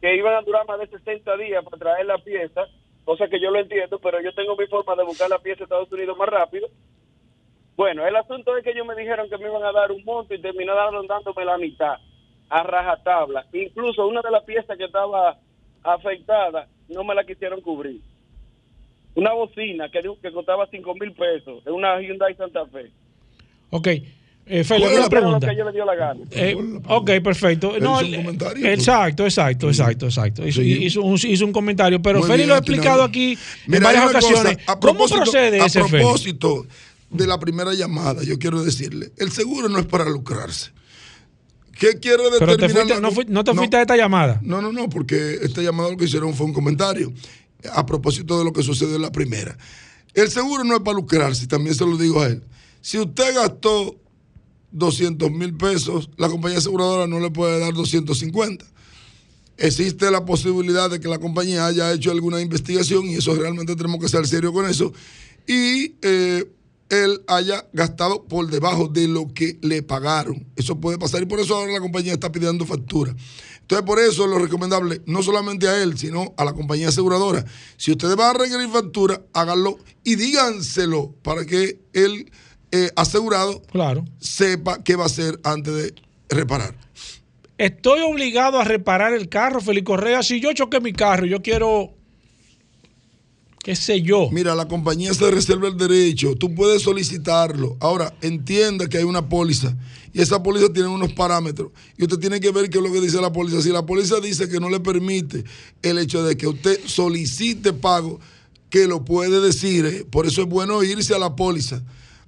que 0.00 0.16
iban 0.16 0.34
a 0.34 0.42
durar 0.42 0.66
más 0.66 0.80
de 0.80 0.86
60 0.86 1.36
días 1.36 1.64
para 1.64 1.78
traer 1.78 2.06
la 2.06 2.18
pieza, 2.18 2.66
cosa 3.04 3.28
que 3.28 3.40
yo 3.40 3.50
lo 3.50 3.60
entiendo, 3.60 3.98
pero 3.98 4.20
yo 4.20 4.34
tengo 4.34 4.56
mi 4.56 4.66
forma 4.66 4.96
de 4.96 5.04
buscar 5.04 5.30
la 5.30 5.38
pieza 5.38 5.62
a 5.62 5.64
Estados 5.64 5.92
Unidos 5.92 6.16
más 6.18 6.28
rápido. 6.28 6.68
Bueno, 7.76 8.06
el 8.06 8.14
asunto 8.16 8.56
es 8.56 8.62
que 8.64 8.70
ellos 8.70 8.86
me 8.86 8.94
dijeron 8.94 9.28
que 9.28 9.36
me 9.38 9.46
iban 9.48 9.62
a 9.64 9.72
dar 9.72 9.90
un 9.90 10.04
monto 10.04 10.32
y 10.34 10.40
terminaron 10.40 11.06
dándome 11.06 11.44
la 11.44 11.58
mitad 11.58 11.94
a 12.50 12.62
rajatabla. 12.62 13.46
Incluso 13.52 14.06
una 14.06 14.20
de 14.22 14.30
las 14.30 14.44
piezas 14.44 14.76
que 14.78 14.84
estaba 14.84 15.36
afectada 15.82 16.68
no 16.88 17.02
me 17.04 17.14
la 17.14 17.24
quisieron 17.24 17.60
cubrir. 17.60 18.00
Una 19.16 19.32
bocina 19.32 19.88
que, 19.88 20.00
que 20.22 20.32
costaba 20.32 20.66
5 20.70 20.94
mil 20.94 21.12
pesos, 21.12 21.62
es 21.64 21.72
una 21.72 22.00
Hyundai 22.00 22.34
Santa 22.36 22.66
Fe. 22.66 22.90
Ok. 23.70 23.88
Eh, 24.46 24.62
Félix, 24.62 24.92
una 24.98 25.08
pregunta. 25.08 25.48
que 25.48 25.56
yo 25.56 25.64
le 25.64 25.72
dio 25.72 25.84
la 25.86 25.94
gana. 25.94 26.20
Eh, 26.32 26.54
ok, 26.86 27.10
perfecto. 27.22 27.74
Él 27.76 27.82
No, 27.82 28.02
hizo 28.02 28.08
un 28.08 28.14
el- 28.14 28.24
comentario, 28.24 28.66
exacto, 28.68 29.24
exacto, 29.24 29.68
exacto, 29.68 30.06
exacto. 30.06 30.46
Hizo, 30.46 30.60
Sí. 30.60 30.84
hizo 30.84 31.00
un, 31.02 31.14
hizo 31.14 31.44
un 31.46 31.52
comentario, 31.52 32.02
pero 32.02 32.22
Félix 32.22 32.48
lo 32.48 32.54
ha 32.54 32.58
explicado 32.58 33.02
aquí 33.02 33.38
en 33.72 33.82
varias 33.82 34.04
cosa, 34.04 34.18
ocasiones. 34.18 34.58
a 34.68 34.78
¿Cómo 34.78 35.06
procede 35.08 35.60
a 35.62 35.66
ese 35.66 35.80
Félix? 35.84 36.02
propósito 36.02 36.66
de 37.14 37.26
la 37.26 37.38
primera 37.38 37.72
llamada, 37.74 38.22
yo 38.22 38.38
quiero 38.38 38.62
decirle, 38.62 39.12
el 39.16 39.30
seguro 39.32 39.68
no 39.68 39.78
es 39.78 39.86
para 39.86 40.04
lucrarse. 40.08 40.72
¿Qué 41.78 41.98
quiere 41.98 42.22
Pero 42.38 42.56
determinar? 42.56 42.58
te 42.60 42.68
fuiste, 42.74 42.94
la- 42.94 43.00
no, 43.00 43.10
fui- 43.12 43.26
no 43.28 43.44
te 43.44 43.54
fuiste 43.54 43.76
a 43.76 43.80
esta 43.82 43.96
llamada. 43.96 44.40
No, 44.42 44.62
no, 44.62 44.72
no, 44.72 44.88
porque 44.88 45.38
esta 45.42 45.60
llamada 45.62 45.90
lo 45.90 45.96
que 45.96 46.04
hicieron 46.04 46.34
fue 46.34 46.46
un 46.46 46.52
comentario 46.52 47.12
a 47.72 47.84
propósito 47.86 48.38
de 48.38 48.44
lo 48.44 48.52
que 48.52 48.62
sucedió 48.62 48.94
en 48.96 49.02
la 49.02 49.10
primera. 49.12 49.56
El 50.12 50.30
seguro 50.30 50.62
no 50.64 50.74
es 50.76 50.80
para 50.82 50.96
lucrarse, 50.96 51.46
también 51.46 51.74
se 51.74 51.84
lo 51.84 51.96
digo 51.96 52.20
a 52.22 52.26
él. 52.26 52.42
Si 52.80 52.98
usted 52.98 53.34
gastó 53.34 53.96
200 54.70 55.30
mil 55.32 55.54
pesos, 55.56 56.10
la 56.16 56.28
compañía 56.28 56.58
aseguradora 56.58 57.06
no 57.06 57.18
le 57.18 57.30
puede 57.30 57.58
dar 57.58 57.72
250. 57.72 58.64
Existe 59.56 60.10
la 60.10 60.24
posibilidad 60.24 60.90
de 60.90 60.98
que 61.00 61.08
la 61.08 61.18
compañía 61.18 61.66
haya 61.66 61.92
hecho 61.92 62.10
alguna 62.10 62.40
investigación 62.40 63.06
y 63.06 63.14
eso 63.16 63.34
realmente 63.34 63.76
tenemos 63.76 64.00
que 64.00 64.08
ser 64.08 64.26
serios 64.26 64.52
con 64.52 64.66
eso. 64.68 64.92
Y 65.46 65.94
eh, 66.02 66.44
él 66.90 67.22
haya 67.26 67.66
gastado 67.72 68.24
por 68.24 68.48
debajo 68.48 68.88
de 68.88 69.08
lo 69.08 69.28
que 69.32 69.58
le 69.62 69.82
pagaron. 69.82 70.46
Eso 70.56 70.78
puede 70.80 70.98
pasar 70.98 71.22
y 71.22 71.26
por 71.26 71.40
eso 71.40 71.56
ahora 71.56 71.72
la 71.72 71.80
compañía 71.80 72.12
está 72.12 72.30
pidiendo 72.30 72.64
factura. 72.66 73.14
Entonces, 73.60 73.86
por 73.86 73.98
eso 73.98 74.24
es 74.24 74.30
lo 74.30 74.38
recomendable, 74.38 75.00
no 75.06 75.22
solamente 75.22 75.66
a 75.66 75.82
él, 75.82 75.96
sino 75.96 76.34
a 76.36 76.44
la 76.44 76.52
compañía 76.52 76.88
aseguradora. 76.88 77.44
Si 77.78 77.92
ustedes 77.92 78.14
van 78.14 78.36
a 78.36 78.38
requerir 78.38 78.68
factura, 78.68 79.22
háganlo 79.32 79.78
y 80.04 80.16
díganselo 80.16 81.14
para 81.22 81.46
que 81.46 81.80
el 81.94 82.30
eh, 82.72 82.90
asegurado 82.96 83.62
Claro. 83.72 84.04
sepa 84.18 84.82
qué 84.84 84.96
va 84.96 85.04
a 85.04 85.06
hacer 85.06 85.40
antes 85.44 85.74
de 85.74 85.94
reparar. 86.28 86.76
Estoy 87.56 88.00
obligado 88.00 88.58
a 88.58 88.64
reparar 88.64 89.14
el 89.14 89.28
carro, 89.28 89.60
Félix 89.60 89.86
Correa. 89.86 90.22
Si 90.22 90.40
yo 90.40 90.52
choqué 90.52 90.80
mi 90.80 90.92
carro, 90.92 91.24
yo 91.24 91.40
quiero. 91.40 91.93
¿Qué 93.64 93.74
sé 93.74 94.02
yo? 94.02 94.28
Mira, 94.30 94.54
la 94.54 94.68
compañía 94.68 95.14
se 95.14 95.30
reserva 95.30 95.68
el 95.68 95.78
derecho, 95.78 96.34
tú 96.34 96.54
puedes 96.54 96.82
solicitarlo. 96.82 97.78
Ahora, 97.80 98.14
entienda 98.20 98.90
que 98.90 98.98
hay 98.98 99.04
una 99.04 99.26
póliza 99.26 99.74
y 100.12 100.20
esa 100.20 100.42
póliza 100.42 100.70
tiene 100.70 100.90
unos 100.90 101.14
parámetros 101.14 101.72
y 101.96 102.02
usted 102.02 102.18
tiene 102.18 102.40
que 102.40 102.50
ver 102.50 102.68
qué 102.68 102.76
es 102.76 102.84
lo 102.84 102.92
que 102.92 103.00
dice 103.00 103.22
la 103.22 103.32
póliza. 103.32 103.62
Si 103.62 103.70
la 103.70 103.86
póliza 103.86 104.20
dice 104.20 104.50
que 104.50 104.60
no 104.60 104.68
le 104.68 104.80
permite 104.80 105.44
el 105.80 105.96
hecho 105.96 106.22
de 106.22 106.36
que 106.36 106.46
usted 106.46 106.78
solicite 106.84 107.72
pago, 107.72 108.20
que 108.68 108.86
lo 108.86 109.02
puede 109.02 109.40
decir, 109.40 109.86
¿eh? 109.86 110.04
por 110.10 110.26
eso 110.26 110.42
es 110.42 110.48
bueno 110.48 110.82
irse 110.82 111.14
a 111.14 111.18
la 111.18 111.34
póliza. 111.34 111.82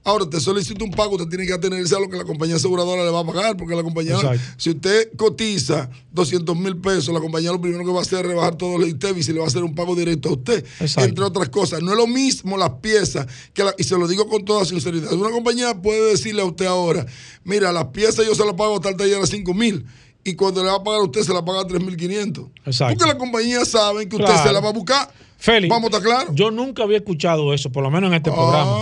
Ahora, 0.06 0.30
te 0.30 0.38
solicita 0.38 0.84
un 0.84 0.92
pago, 0.92 1.16
usted 1.16 1.26
tiene 1.28 1.44
que 1.46 1.52
atenerse 1.52 1.96
a 1.96 1.98
lo 1.98 2.08
que 2.08 2.16
la 2.16 2.22
compañía 2.24 2.54
aseguradora 2.54 3.02
le 3.04 3.10
va 3.10 3.18
a 3.18 3.24
pagar, 3.26 3.56
porque 3.56 3.74
la 3.74 3.82
compañía, 3.82 4.14
Exacto. 4.14 4.40
si 4.56 4.70
usted 4.70 5.10
cotiza 5.16 5.90
200 6.12 6.56
mil 6.56 6.76
pesos, 6.76 7.12
la 7.12 7.18
compañía 7.18 7.50
lo 7.50 7.60
primero 7.60 7.84
que 7.84 7.90
va 7.90 7.98
a 7.98 8.02
hacer 8.02 8.20
es 8.20 8.26
rebajar 8.26 8.54
todos 8.54 8.78
los 8.78 8.88
ITEVIS 8.88 9.28
y 9.28 9.32
le 9.32 9.40
va 9.40 9.46
a 9.46 9.48
hacer 9.48 9.64
un 9.64 9.74
pago 9.74 9.96
directo 9.96 10.28
a 10.28 10.32
usted, 10.34 10.64
Exacto. 10.78 11.08
entre 11.08 11.24
otras 11.24 11.48
cosas. 11.48 11.82
No 11.82 11.90
es 11.90 11.96
lo 11.98 12.06
mismo 12.06 12.56
las 12.56 12.70
piezas, 12.80 13.26
que 13.52 13.64
la- 13.64 13.74
y 13.76 13.82
se 13.82 13.98
lo 13.98 14.06
digo 14.06 14.28
con 14.28 14.44
toda 14.44 14.64
sinceridad. 14.64 15.12
Una 15.12 15.30
compañía 15.30 15.74
puede 15.82 16.10
decirle 16.12 16.40
a 16.40 16.44
usted 16.44 16.66
ahora, 16.66 17.04
mira, 17.42 17.72
las 17.72 17.86
piezas 17.86 18.24
yo 18.24 18.34
se 18.36 18.44
las 18.44 18.54
pago 18.54 18.80
tal 18.80 18.96
taller 18.96 19.20
a 19.20 19.26
5 19.26 19.54
mil. 19.54 19.84
Y 20.22 20.34
cuando 20.34 20.62
le 20.62 20.70
va 20.70 20.76
a 20.76 20.82
pagar 20.84 21.00
a 21.00 21.04
usted, 21.04 21.22
se 21.22 21.32
la 21.32 21.44
paga 21.44 21.60
a 21.62 21.66
3.500. 21.66 22.48
Exacto. 22.64 22.94
Porque 22.96 23.12
la 23.12 23.18
compañía 23.18 23.64
sabe 23.64 24.08
que 24.08 24.16
usted 24.16 24.26
Claro. 24.26 24.42
se 24.48 24.52
la 24.52 24.60
va 24.60 24.68
a 24.68 24.72
buscar. 24.72 25.08
Félix, 25.38 25.68
Vamos 25.70 25.92
a 25.92 25.96
estar 25.98 26.02
claros. 26.02 26.34
yo 26.34 26.50
nunca 26.50 26.82
había 26.82 26.96
escuchado 26.96 27.52
eso, 27.52 27.70
por 27.70 27.82
lo 27.82 27.90
menos 27.90 28.08
en 28.08 28.14
este 28.14 28.30
Ay, 28.30 28.36
programa. 28.36 28.78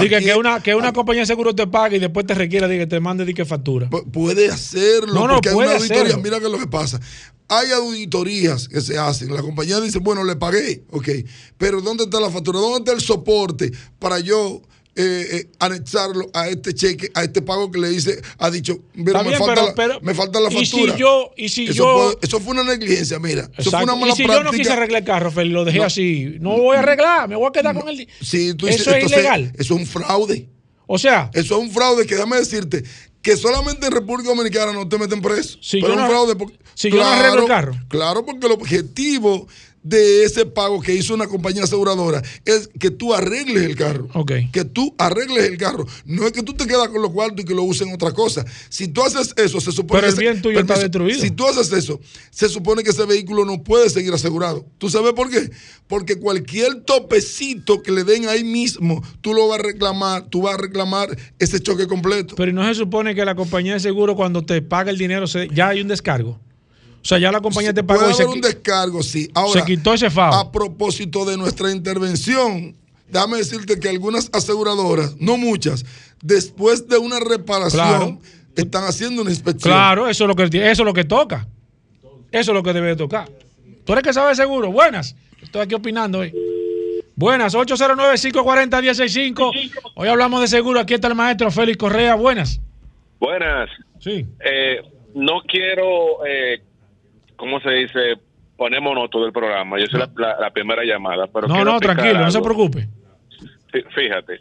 Diga 0.00 0.20
que 0.20 0.34
una, 0.34 0.62
que 0.62 0.74
una 0.74 0.92
compañía 0.92 1.22
de 1.22 1.26
seguro 1.26 1.54
te 1.54 1.66
pague 1.66 1.96
y 1.96 2.00
después 2.00 2.24
te 2.26 2.34
requiera 2.34 2.68
que 2.68 2.86
te 2.86 3.00
mande 3.00 3.24
de 3.24 3.34
que 3.34 3.44
factura. 3.44 3.90
Pu- 3.90 4.10
Puede 4.10 4.48
hacerlo, 4.48 5.12
No, 5.14 5.26
no, 5.26 5.34
porque 5.34 5.48
hay 5.50 5.54
una 5.56 5.72
auditoría. 5.72 6.02
hacerlo. 6.04 6.22
Mira 6.22 6.38
que 6.38 6.46
es 6.46 6.52
lo 6.52 6.58
que 6.58 6.66
pasa. 6.68 7.00
Hay 7.48 7.70
auditorías 7.72 8.68
que 8.68 8.80
se 8.80 8.98
hacen. 8.98 9.32
La 9.34 9.42
compañía 9.42 9.80
dice, 9.80 9.98
bueno, 9.98 10.22
le 10.22 10.36
pagué, 10.36 10.84
ok. 10.90 11.08
Pero 11.56 11.80
¿dónde 11.80 12.04
está 12.04 12.20
la 12.20 12.30
factura? 12.30 12.58
¿Dónde 12.60 12.78
está 12.78 12.92
el 12.92 13.00
soporte 13.00 13.72
para 13.98 14.20
yo 14.20 14.62
eh, 14.98 15.26
eh, 15.32 15.50
anexarlo 15.60 16.28
a 16.34 16.48
este 16.48 16.74
cheque, 16.74 17.10
a 17.14 17.22
este 17.22 17.40
pago 17.40 17.70
que 17.70 17.78
le 17.78 17.92
hice? 17.92 18.20
Ha 18.38 18.50
dicho, 18.50 18.78
mira, 18.94 19.22
me, 19.22 19.28
bien, 19.28 19.38
falta 19.38 19.54
pero- 19.54 19.66
la, 19.68 19.74
pero- 19.74 20.00
me 20.02 20.14
falta 20.14 20.40
la 20.40 20.52
y 20.52 20.66
si 20.66 20.72
factura. 20.76 20.96
yo- 20.96 21.30
y 21.36 21.48
si 21.48 21.64
eso, 21.64 21.72
yo- 21.72 21.94
puede- 21.94 22.16
eso 22.22 22.40
fue 22.40 22.52
una 22.52 22.64
negligencia, 22.64 23.18
mira. 23.18 23.48
Eso 23.56 23.70
fue 23.70 23.84
una 23.84 23.94
mala 23.94 24.12
y 24.12 24.16
si 24.16 24.24
práctica. 24.24 24.44
yo 24.44 24.52
no 24.52 24.58
quise 24.58 24.72
arreglar 24.72 25.00
el 25.02 25.06
carro, 25.06 25.30
Félix, 25.30 25.54
lo 25.54 25.64
dejé 25.64 25.78
No. 25.78 25.84
así. 25.84 26.36
No 26.40 26.50
voy 26.58 26.76
a 26.76 26.80
arreglar, 26.80 27.28
me 27.28 27.36
voy 27.36 27.46
a 27.48 27.52
quedar 27.52 27.74
con 27.78 27.88
el. 27.88 28.08
Sí, 28.20 28.54
tú 28.54 28.66
eso 28.66 28.76
dices, 28.78 28.86
es 28.88 28.94
entonces, 28.94 29.18
ilegal. 29.18 29.52
Eso 29.56 29.74
es 29.74 29.80
un 29.80 29.86
fraude. 29.86 30.48
O 30.86 30.98
sea, 30.98 31.30
Eso 31.32 31.56
es 31.56 31.60
un 31.60 31.70
fraude 31.70 32.06
que 32.06 32.14
déjame 32.14 32.36
decirte 32.38 32.82
que 33.22 33.36
solamente 33.36 33.86
en 33.86 33.92
República 33.92 34.30
Dominicana 34.30 34.72
no 34.72 34.88
te 34.88 34.96
meten 34.98 35.20
preso. 35.20 35.58
Si 35.60 35.80
pero 35.80 35.88
yo 35.88 35.92
es 35.92 35.96
un 35.98 36.02
no- 36.04 36.08
fraude 36.10 36.34
porque, 36.36 36.58
si 36.74 36.90
yo 36.90 36.96
no 36.96 37.06
arreglo 37.06 37.42
el 37.42 37.46
carro. 37.48 37.74
Claro, 37.88 38.24
porque 38.24 38.46
el 38.46 38.52
objetivo 38.52 39.46
de 39.82 40.24
ese 40.24 40.44
pago 40.44 40.80
que 40.80 40.94
hizo 40.94 41.14
una 41.14 41.26
compañía 41.26 41.64
aseguradora 41.64 42.22
es 42.44 42.68
que 42.78 42.90
tú 42.90 43.14
arregles 43.14 43.62
el 43.64 43.76
carro. 43.76 44.08
Ok. 44.14 44.32
Que 44.52 44.64
tú 44.64 44.94
arregles 44.98 45.44
el 45.44 45.56
carro. 45.56 45.86
No 46.04 46.26
es 46.26 46.32
que 46.32 46.42
tú 46.42 46.52
te 46.54 46.66
quedas 46.66 46.88
con 46.88 47.00
los 47.00 47.10
cuartos 47.12 47.40
y 47.40 47.44
que 47.44 47.54
lo 47.54 47.62
usen 47.62 47.88
en 47.88 47.94
otra 47.94 48.12
cosa. 48.12 48.44
Si 48.68 48.88
tú 48.88 49.02
haces 49.02 49.32
eso, 49.36 49.60
se 49.60 49.72
supone 49.72 50.00
Pero 50.00 50.08
el 50.12 50.14
que 50.14 50.20
bien 50.20 50.42
tuyo 50.42 50.60
está 50.60 50.78
destruido. 50.78 51.20
Si 51.20 51.30
tú 51.30 51.46
haces 51.46 51.72
eso, 51.72 52.00
se 52.30 52.48
supone 52.48 52.82
que 52.82 52.90
ese 52.90 53.04
vehículo 53.06 53.44
no 53.44 53.62
puede 53.62 53.88
seguir 53.88 54.12
asegurado. 54.12 54.66
¿Tú 54.78 54.90
sabes 54.90 55.12
por 55.14 55.30
qué? 55.30 55.50
Porque 55.86 56.16
cualquier 56.16 56.82
topecito 56.82 57.82
que 57.82 57.92
le 57.92 58.04
den 58.04 58.28
ahí 58.28 58.44
mismo, 58.44 59.02
tú 59.20 59.32
lo 59.34 59.48
vas 59.48 59.60
a 59.60 59.62
reclamar, 59.62 60.26
tú 60.28 60.42
vas 60.42 60.54
a 60.54 60.58
reclamar 60.58 61.16
ese 61.38 61.60
choque 61.60 61.86
completo. 61.86 62.34
Pero 62.36 62.52
no 62.52 62.66
se 62.66 62.74
supone 62.74 63.14
que 63.14 63.24
la 63.24 63.34
compañía 63.34 63.74
de 63.74 63.80
seguro 63.80 64.14
cuando 64.16 64.42
te 64.42 64.60
paga 64.60 64.90
el 64.90 64.98
dinero 64.98 65.26
se- 65.26 65.48
ya 65.48 65.68
hay 65.68 65.80
un 65.80 65.88
descargo. 65.88 66.38
O 67.02 67.04
sea, 67.08 67.18
ya 67.18 67.30
la 67.32 67.40
compañía 67.40 67.72
te 67.72 67.82
pagó 67.82 68.00
Puede 68.00 68.12
y 68.12 68.16
se, 68.16 68.22
haber 68.24 68.34
un 68.34 68.40
descargo, 68.40 69.02
sí. 69.02 69.30
Ahora, 69.34 69.60
se 69.60 69.66
quitó 69.66 69.94
ese 69.94 70.10
FAO. 70.10 70.34
a 70.34 70.52
propósito 70.52 71.24
de 71.24 71.36
nuestra 71.36 71.70
intervención, 71.70 72.74
déjame 73.08 73.38
decirte 73.38 73.78
que 73.80 73.88
algunas 73.88 74.28
aseguradoras, 74.32 75.16
no 75.18 75.36
muchas, 75.36 75.84
después 76.22 76.88
de 76.88 76.98
una 76.98 77.20
reparación, 77.20 77.86
Claro. 77.88 78.18
están 78.56 78.84
haciendo 78.84 79.22
una 79.22 79.30
inspección. 79.30 79.72
Claro, 79.72 80.08
eso 80.08 80.24
es 80.24 80.28
lo 80.28 80.34
que 80.36 80.44
eso 80.44 80.82
es 80.82 80.86
lo 80.86 80.92
que 80.92 81.04
toca. 81.04 81.46
Eso 82.30 82.50
es 82.50 82.54
lo 82.54 82.62
que 82.62 82.72
debe 82.72 82.88
de 82.88 82.96
tocar. 82.96 83.28
Tú 83.84 83.92
eres 83.92 84.04
que 84.04 84.12
sabe 84.12 84.34
seguro. 84.34 84.70
Buenas. 84.70 85.16
Estoy 85.40 85.62
aquí 85.62 85.74
opinando 85.74 86.18
hoy. 86.18 86.34
Buenas, 87.16 87.54
809-540-165. 87.54 89.50
Hoy 89.94 90.08
hablamos 90.08 90.40
de 90.40 90.48
seguro. 90.48 90.78
Aquí 90.80 90.94
está 90.94 91.08
el 91.08 91.14
maestro 91.14 91.50
Félix 91.50 91.78
Correa. 91.78 92.14
Buenas. 92.14 92.60
Buenas. 93.18 93.70
Sí. 94.00 94.26
Eh, 94.44 94.76
no 95.14 95.40
quiero, 95.48 96.24
eh, 96.26 96.62
¿cómo 97.38 97.58
se 97.60 97.70
dice? 97.70 98.16
Poner 98.58 98.82
monótono 98.82 99.24
del 99.24 99.32
programa. 99.32 99.78
Yo 99.78 99.86
soy 99.86 100.00
la, 100.00 100.10
la- 100.16 100.36
la 100.38 100.50
primera 100.50 100.84
llamada. 100.84 101.26
Pero 101.32 101.48
No, 101.48 101.64
no, 101.64 101.78
tranquilo, 101.80 102.18
no 102.20 102.30
se 102.30 102.42
preocupe. 102.42 102.86
Fí- 103.72 103.84
Fíjate. 103.94 104.40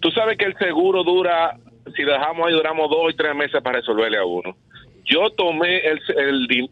Tú 0.00 0.10
sabes 0.12 0.36
que 0.38 0.44
el 0.44 0.56
seguro 0.58 1.02
dura, 1.02 1.56
si 1.96 2.02
dejamos 2.04 2.46
ahí, 2.46 2.52
duramos 2.52 2.88
dos 2.90 3.12
y 3.12 3.16
tres 3.16 3.34
meses 3.34 3.60
para 3.62 3.78
resolverle 3.80 4.18
a 4.18 4.24
uno. 4.24 4.54
Yo 5.04 5.30
tomé 5.30 5.78
el, 5.86 6.00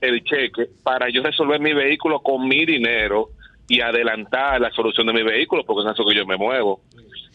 el, 0.00 0.24
cheque 0.24 0.66
para 0.82 1.08
yo 1.08 1.22
resolver 1.22 1.60
mi 1.60 1.72
vehículo 1.72 2.18
con 2.20 2.46
mi 2.48 2.64
dinero 2.66 3.28
y 3.68 3.80
adelantar 3.80 4.60
la 4.60 4.70
solución 4.72 5.06
de 5.06 5.12
mi 5.12 5.22
vehículo, 5.22 5.64
porque 5.64 5.86
en 5.86 5.94
eso 5.94 6.04
que 6.04 6.16
yo 6.16 6.26
me 6.26 6.36
muevo. 6.36 6.80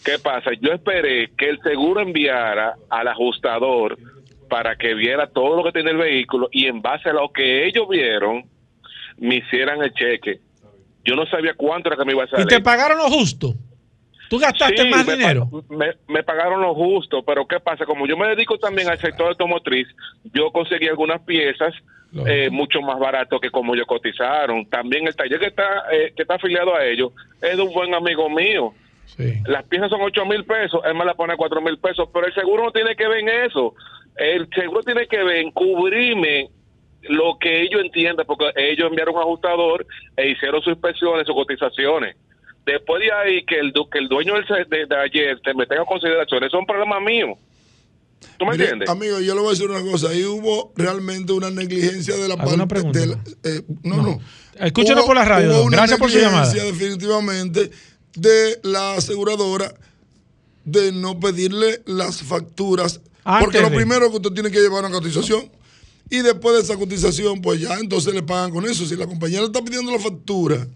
¿Qué 0.03 0.19
pasa? 0.21 0.51
Yo 0.61 0.73
esperé 0.73 1.31
que 1.37 1.49
el 1.49 1.59
seguro 1.61 2.01
enviara 2.01 2.75
al 2.89 3.07
ajustador 3.07 3.97
para 4.49 4.75
que 4.75 4.93
viera 4.93 5.27
todo 5.27 5.55
lo 5.55 5.63
que 5.63 5.71
tiene 5.71 5.91
el 5.91 5.97
vehículo 5.97 6.49
y 6.51 6.65
en 6.65 6.81
base 6.81 7.09
a 7.09 7.13
lo 7.13 7.31
que 7.31 7.65
ellos 7.67 7.87
vieron, 7.87 8.43
me 9.17 9.35
hicieran 9.37 9.81
el 9.83 9.93
cheque. 9.93 10.39
Yo 11.05 11.15
no 11.15 11.25
sabía 11.27 11.53
cuánto 11.55 11.89
era 11.89 11.97
que 11.97 12.05
me 12.05 12.11
iba 12.13 12.23
a 12.23 12.25
Y 12.25 12.29
salir. 12.29 12.47
te 12.47 12.59
pagaron 12.59 12.97
lo 12.97 13.05
justo. 13.09 13.53
Tú 14.29 14.37
gastaste 14.37 14.83
Sí, 14.83 14.89
más 14.89 15.07
me 15.07 15.13
dinero. 15.15 15.49
pa- 15.49 15.75
Me, 15.75 15.87
me 16.07 16.23
pagaron 16.23 16.61
lo 16.61 16.75
justo, 16.75 17.23
pero 17.23 17.47
¿qué 17.47 17.59
pasa? 17.59 17.85
Como 17.85 18.05
yo 18.05 18.15
me 18.17 18.27
dedico 18.27 18.57
también 18.59 18.87
al 18.89 18.99
sector 18.99 19.27
automotriz, 19.29 19.87
yo 20.33 20.51
conseguí 20.51 20.87
algunas 20.87 21.21
piezas 21.21 21.73
eh, 22.27 22.49
mucho 22.51 22.81
más 22.81 22.99
barato 22.99 23.39
que 23.39 23.49
como 23.51 23.73
ellos 23.75 23.87
cotizaron. 23.87 24.65
También 24.69 25.07
el 25.07 25.15
taller 25.15 25.39
que 25.39 25.47
está 25.47 25.83
eh, 25.91 26.11
que 26.15 26.23
está 26.23 26.35
afiliado 26.35 26.75
a 26.75 26.85
ellos 26.85 27.11
es 27.41 27.55
de 27.57 27.61
un 27.63 27.73
buen 27.73 27.93
amigo 27.95 28.29
mío. 28.29 28.73
Las 29.47 29.63
piezas 29.65 29.89
son 29.89 29.99
8 30.01 30.23
mil 30.25 30.45
pesos, 30.45 30.79
él 30.85 30.93
me 30.95 31.03
la 31.03 31.13
pone 31.13 31.35
4 31.35 31.59
mil 31.61 31.77
pesos, 31.79 32.07
pero 32.13 32.25
el 32.27 32.33
seguro 32.33 32.63
no 32.65 32.71
tiene 32.71 32.95
que 32.95 33.07
ver 33.07 33.17
en 33.19 33.29
eso. 33.47 33.73
El 34.15 34.47
seguro 34.53 34.81
tiene 34.83 35.07
que 35.07 35.23
ver 35.23 35.37
en 35.37 35.51
cubrirme 35.51 36.49
lo 37.03 37.37
que 37.39 37.61
ellos 37.61 37.81
entiendan, 37.83 38.25
porque 38.25 38.51
ellos 38.57 38.87
enviaron 38.89 39.15
un 39.15 39.21
ajustador 39.21 39.85
e 40.17 40.31
hicieron 40.31 40.61
sus 40.61 40.73
inspecciones, 40.73 41.25
sus 41.25 41.35
cotizaciones. 41.35 42.15
Después 42.65 43.01
de 43.01 43.11
ahí, 43.11 43.45
que 43.45 43.57
el, 43.59 43.71
du- 43.71 43.89
que 43.89 43.99
el 43.99 44.09
dueño 44.09 44.33
del 44.35 44.45
de, 44.69 44.85
de 44.85 44.95
ayer 45.01 45.39
te 45.41 45.53
me 45.53 45.65
tenga 45.65 45.81
en 45.81 45.87
consideración, 45.87 46.43
eso 46.43 46.57
es 46.57 46.59
un 46.59 46.65
problema 46.65 46.99
mío. 46.99 47.37
¿Tú 48.37 48.45
me 48.45 48.51
Mire, 48.51 48.63
entiendes? 48.65 48.89
Amigo, 48.89 49.19
yo 49.21 49.33
le 49.33 49.39
voy 49.39 49.47
a 49.47 49.51
decir 49.51 49.69
una 49.69 49.81
cosa. 49.81 50.09
Ahí 50.09 50.25
hubo 50.25 50.73
realmente 50.75 51.31
una 51.31 51.49
negligencia 51.49 52.15
de 52.17 52.27
la 52.27 52.33
¿Alguna 52.35 52.67
parte 52.67 52.91
pregunta? 52.91 52.99
de 52.99 53.07
la- 53.07 53.57
eh, 53.57 53.61
no, 53.83 54.01
no. 54.03 54.19
Escúchenos 54.59 55.03
Hubo- 55.03 55.07
por 55.07 55.15
la 55.15 55.23
radio, 55.25 55.51
hubo 55.51 55.63
una 55.63 55.77
Gracias 55.77 55.99
por 55.99 56.11
su 56.11 56.19
llamada. 56.19 56.45
negligencia, 56.53 56.71
definitivamente 56.73 57.71
de 58.17 58.59
la 58.63 58.95
aseguradora 58.95 59.73
de 60.65 60.91
no 60.91 61.17
pedirle 61.17 61.79
las 61.85 62.21
facturas. 62.21 62.99
Antes 63.29 63.45
porque 63.45 63.61
lo 63.61 63.69
de. 63.69 63.75
primero 63.75 64.09
que 64.09 64.17
usted 64.17 64.31
tiene 64.31 64.51
que 64.51 64.59
llevar 64.59 64.83
una 64.85 64.91
cotización. 64.93 65.49
Y 66.11 66.19
después 66.21 66.55
de 66.55 66.61
esa 66.63 66.75
cotización, 66.75 67.39
pues 67.41 67.61
ya 67.61 67.75
entonces 67.75 68.13
le 68.13 68.23
pagan 68.23 68.49
con 68.51 68.65
eso. 68.65 68.85
Si 68.85 68.95
la 68.95 69.05
compañía 69.05 69.39
le 69.41 69.45
está 69.45 69.61
pidiendo 69.63 69.91
la 69.91 69.99
factura, 69.99 70.67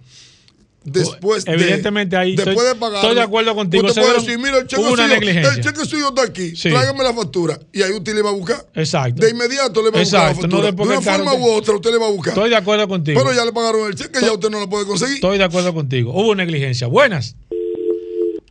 después 0.84 1.44
de. 1.46 1.54
Evidentemente 1.54 2.16
ahí 2.16 2.36
después 2.36 2.56
estoy- 2.56 2.68
de 2.68 2.76
pagar. 2.76 3.00
estoy 3.02 3.16
de 3.16 3.22
acuerdo 3.22 3.56
contigo. 3.56 3.88
Usted 3.88 4.02
puede 4.04 4.14
decir, 4.20 4.38
mira, 4.38 4.60
el 4.60 4.68
cheque, 4.68 4.82
hubo 4.82 4.92
una 4.94 5.04
suyo, 5.06 5.16
negligencia. 5.16 5.54
el 5.54 5.62
cheque 5.64 5.86
suyo 5.88 6.10
está 6.10 6.22
aquí. 6.24 6.56
Sí. 6.56 6.70
Tráigame 6.70 7.04
la 7.04 7.14
factura. 7.16 7.60
Y 7.72 7.82
ahí 7.82 7.92
usted 7.94 8.14
le 8.14 8.22
va 8.22 8.30
a 8.30 8.34
buscar. 8.34 8.64
Exacto. 8.76 9.24
De 9.26 9.32
inmediato 9.32 9.82
le 9.82 9.90
va 9.90 9.98
a 9.98 10.02
buscar 10.04 10.22
Exacto, 10.30 10.42
la 10.44 10.48
no 10.50 10.58
factura. 10.58 10.66
después 10.68 10.90
de 10.90 10.98
una 10.98 11.18
forma 11.18 11.34
u 11.34 11.52
otra 11.52 11.74
usted 11.76 11.92
le 11.92 11.98
va 11.98 12.06
a 12.06 12.12
buscar. 12.12 12.34
Estoy 12.34 12.50
de 12.52 12.56
acuerdo 12.58 12.88
contigo. 12.88 13.20
Pero 13.24 13.34
ya 13.36 13.44
le 13.46 13.52
pagaron 13.54 13.88
el 13.88 13.96
cheque, 13.96 14.20
ya 14.22 14.34
usted 14.34 14.50
no 14.52 14.60
lo 14.60 14.70
puede 14.70 14.86
conseguir. 14.86 15.16
Estoy 15.16 15.40
de 15.40 15.44
acuerdo 15.46 15.74
contigo. 15.74 16.12
Hubo 16.14 16.36
negligencia. 16.36 16.86
Buenas. 16.86 17.36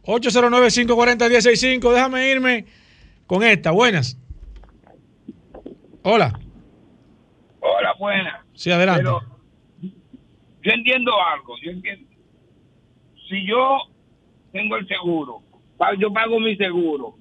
809-540-165. 0.05 1.93
Déjame 1.93 2.31
irme 2.31 2.67
con 3.27 3.43
esta. 3.43 3.71
Buenas. 3.71 4.19
Hola. 6.03 6.39
Hola, 7.61 7.95
buena. 7.99 8.45
Sí, 8.55 8.71
adelante. 8.71 9.03
Pero 9.03 9.21
yo 10.63 10.73
entiendo 10.73 11.13
algo. 11.23 11.55
Yo 11.63 11.71
entiendo. 11.71 12.09
Si 13.29 13.47
yo 13.47 13.79
tengo 14.53 14.77
el 14.77 14.87
seguro, 14.87 15.43
yo 15.99 16.13
pago 16.13 16.39
mi 16.39 16.57
seguro 16.57 17.17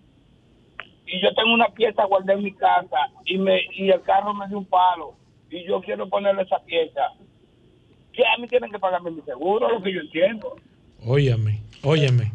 y 1.05 1.21
yo 1.21 1.33
tengo 1.33 1.53
una 1.53 1.67
pieza 1.69 2.05
guardada 2.05 2.37
en 2.37 2.43
mi 2.43 2.53
casa 2.53 2.97
y 3.25 3.37
me 3.37 3.61
y 3.73 3.89
el 3.89 4.01
carro 4.01 4.33
me 4.33 4.47
dio 4.47 4.59
un 4.59 4.65
palo 4.65 5.15
y 5.49 5.65
yo 5.65 5.81
quiero 5.81 6.07
ponerle 6.09 6.43
esa 6.43 6.59
pieza, 6.63 7.01
¿qué 8.13 8.23
a 8.25 8.39
mí 8.39 8.47
tienen 8.47 8.71
que 8.71 8.79
pagarme 8.79 9.11
mi 9.11 9.21
seguro? 9.21 9.69
Lo 9.69 9.81
que 9.81 9.93
yo 9.93 10.01
entiendo. 10.01 10.55
Óyeme, 11.05 11.61
óyeme. 11.83 12.31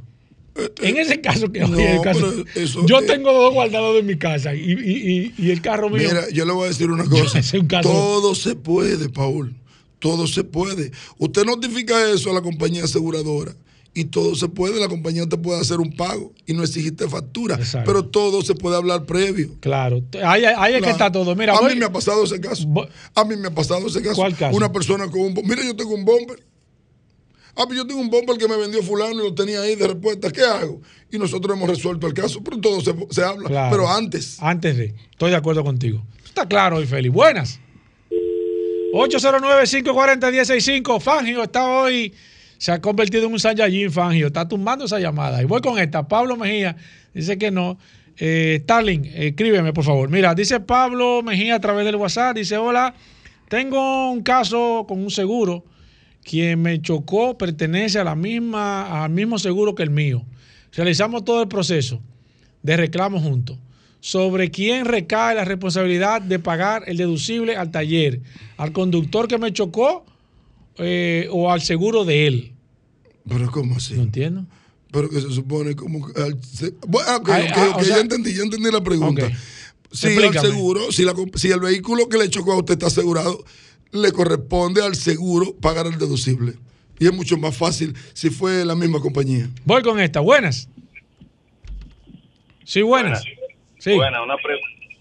En 0.83 0.97
ese 0.97 1.21
caso 1.21 1.51
que 1.53 1.61
no, 1.61 1.79
el 1.79 2.01
caso- 2.01 2.33
eso- 2.55 2.87
yo 2.87 2.99
eh, 3.01 3.03
tengo 3.07 3.33
dos 3.33 3.53
guardados 3.53 3.99
en 3.99 4.07
mi 4.07 4.17
casa 4.17 4.55
y, 4.55 4.61
y- 4.73 4.73
y- 4.73 5.35
y 5.39 5.51
el 5.51 5.61
carro 5.61 5.89
mío. 5.91 6.09
Mira, 6.09 6.29
yo 6.33 6.45
le 6.45 6.53
voy 6.53 6.65
a 6.65 6.69
decir 6.69 6.91
una 6.91 7.05
cosa. 7.09 7.41
Un 7.59 7.67
caso- 7.67 7.89
Todo 7.91 8.35
se 8.35 8.55
puede, 8.57 9.09
Paul. 9.09 9.55
Todo 9.99 10.27
se 10.27 10.45
puede. 10.45 10.93
Usted 11.19 11.45
notifica 11.45 12.11
eso 12.11 12.31
a 12.31 12.35
la 12.35 12.43
compañía 12.43 12.85
aseguradora 12.85 13.55
y 13.95 14.05
todo 14.05 14.35
se 14.35 14.47
puede. 14.49 14.79
La 14.79 14.89
compañía 14.89 15.27
te 15.27 15.39
puede 15.39 15.59
hacer 15.59 15.81
un 15.81 15.91
pago 15.97 16.33
y 16.47 16.53
no 16.53 16.63
exigiste 16.63 17.09
factura. 17.09 17.59
Pero 17.85 18.05
todo 18.05 18.43
se 18.43 18.55
puede 18.55 18.77
hablar 18.77 19.07
previo. 19.07 19.57
Claro. 19.61 20.03
Ahí, 20.23 20.45
ahí 20.45 20.75
es 20.75 20.83
que 20.83 20.91
está 20.91 21.11
todo. 21.11 21.35
Mira, 21.35 21.55
a 21.55 21.61
voy- 21.61 21.73
mí 21.73 21.81
me 21.81 21.87
ha 21.87 21.93
pasado 21.93 22.25
ese 22.25 22.39
caso. 22.41 22.69
A 23.15 23.25
mí 23.25 23.37
me 23.37 23.49
ha 23.49 23.55
pasado 23.55 23.87
ese 23.87 24.03
caso. 24.03 24.17
¿Cuál 24.17 24.37
caso? 24.37 24.55
Una 24.57 24.71
persona 24.71 25.11
con 25.11 25.21
un 25.23 25.35
Mira, 25.45 25.65
yo 25.65 25.75
tengo 25.75 25.95
un 25.95 26.05
bomber. 26.05 26.45
Ah, 27.57 27.65
pues 27.65 27.79
yo 27.79 27.87
tengo 27.87 28.01
un 28.01 28.11
bomber 28.11 28.37
que 28.37 28.47
me 28.47 28.59
vendió 28.59 28.83
fulano 28.83 29.15
y 29.15 29.17
lo 29.17 29.35
tenía 29.35 29.63
ahí 29.63 29.77
de 29.77 29.89
respuesta. 29.89 30.31
¿Qué 30.31 30.43
hago? 30.43 30.83
Y 31.11 31.19
nosotros 31.19 31.57
hemos 31.57 31.71
resuelto 31.71 32.07
el 32.07 32.13
caso, 32.13 32.45
pero 32.45 32.61
todo 32.61 32.83
se, 32.83 32.95
se 33.11 33.25
habla. 33.25 33.49
Claro. 33.49 33.71
Pero 33.71 33.89
antes. 33.89 34.37
Antes 34.41 34.77
de. 34.77 34.95
Estoy 35.11 35.31
de 35.31 35.37
acuerdo 35.37 35.65
contigo. 35.65 36.05
Está 36.25 36.47
claro 36.47 36.77
hoy, 36.77 36.87
Félix. 36.87 37.15
Buenas. 37.15 37.59
809-540-165. 38.93 41.01
Fangio 41.01 41.43
está 41.43 41.67
hoy. 41.67 42.13
Se 42.59 42.73
ha 42.73 42.81
convertido 42.81 43.27
en 43.27 43.33
un 43.33 43.41
Saiyajin, 43.41 43.91
Fangio. 43.91 44.27
Está 44.27 44.47
tumbando 44.47 44.85
esa 44.85 44.99
llamada. 44.99 45.41
Y 45.43 45.47
voy 45.47 45.63
con 45.63 45.79
esta. 45.79 46.07
Pablo 46.07 46.37
Mejía 46.37 46.77
dice 47.15 47.39
que 47.39 47.51
no. 47.51 47.79
Eh, 48.19 48.61
Starling, 48.63 49.05
escríbeme, 49.15 49.75
por 49.75 49.85
favor. 49.85 50.09
Mira, 50.09 50.35
dice 50.35 50.59
Pablo 50.61 51.21
Mejía 51.23 51.57
a 51.57 51.61
través 51.61 51.85
del 51.85 51.97
WhatsApp. 51.97 52.35
Dice: 52.37 52.57
Hola, 52.57 52.95
tengo 53.49 54.11
un 54.11 54.23
caso 54.23 54.87
con 54.89 55.03
un 55.03 55.11
seguro. 55.11 55.65
Quien 56.29 56.61
me 56.61 56.83
chocó 56.83 57.39
pertenece 57.39 58.01
a 58.01 58.05
la 58.05 58.17
misma, 58.17 59.05
al 59.05 59.11
mismo 59.11 59.39
seguro 59.39 59.77
que 59.77 59.85
el 59.85 59.91
mío. 59.91 60.25
Realizamos 60.73 61.25
todo 61.25 61.41
el 61.41 61.47
proceso 61.49 62.01
de 62.65 62.77
reclamo 62.77 63.21
juntos. 63.21 63.57
Sobre 64.01 64.51
quién 64.51 64.87
recae 64.87 65.37
la 65.37 65.45
responsabilidad 65.45 66.21
de 66.21 66.41
pagar 66.41 66.83
el 66.89 66.97
deducible 66.97 67.57
al 67.57 67.71
taller, 67.71 68.21
al 68.57 68.73
conductor 68.73 69.29
que 69.29 69.39
me 69.39 69.53
chocó 69.53 70.05
eh, 70.79 71.29
o 71.31 71.53
al 71.53 71.61
seguro 71.61 72.05
de 72.05 72.27
él. 72.27 72.53
Pero 73.29 73.49
¿cómo 73.53 73.77
así? 73.77 73.95
No 73.95 74.03
entiendo. 74.03 74.47
Pero 74.91 75.09
que 75.09 75.21
se 75.21 75.31
supone 75.31 75.77
como... 75.77 76.07
que 76.07 76.13
bueno, 76.89 77.17
ok, 77.19 77.29
Ay, 77.31 77.49
ok, 77.51 77.57
ah, 77.57 77.85
sea- 77.85 77.97
ya 77.97 78.01
entendí, 78.01 78.35
ya 78.35 78.43
entendí 78.43 78.71
la 78.73 78.83
pregunta. 78.83 79.31
Si 79.93 80.09
el 80.09 80.33
seguro, 80.41 80.91
si, 80.91 81.05
la 81.05 81.13
comp- 81.13 81.37
si 81.37 81.51
el 81.53 81.61
vehículo 81.61 82.09
que 82.09 82.19
le 82.19 82.29
chocó 82.29 82.53
a 82.53 82.59
usted 82.59 82.75
está 82.75 82.87
asegurado, 82.89 83.45
le 83.97 84.13
corresponde 84.13 84.83
al 84.83 84.95
seguro 84.95 85.55
pagar 85.61 85.87
el 85.87 85.99
deducible. 85.99 86.55
Y 86.99 87.07
es 87.07 87.13
mucho 87.13 87.37
más 87.37 87.57
fácil 87.57 87.95
si 88.15 88.31
fue 88.31 88.65
la 88.65 88.75
misma 88.75 89.01
compañía. 89.01 89.49
Voy 89.65 89.83
con 89.83 90.01
esta. 90.01 90.21
Buenas. 90.21 90.69
Sí, 92.65 92.83
buenas. 92.83 93.23
Sí. 93.79 93.95
Bueno, 93.95 94.25
una, 94.25 94.37
pre- 94.37 94.61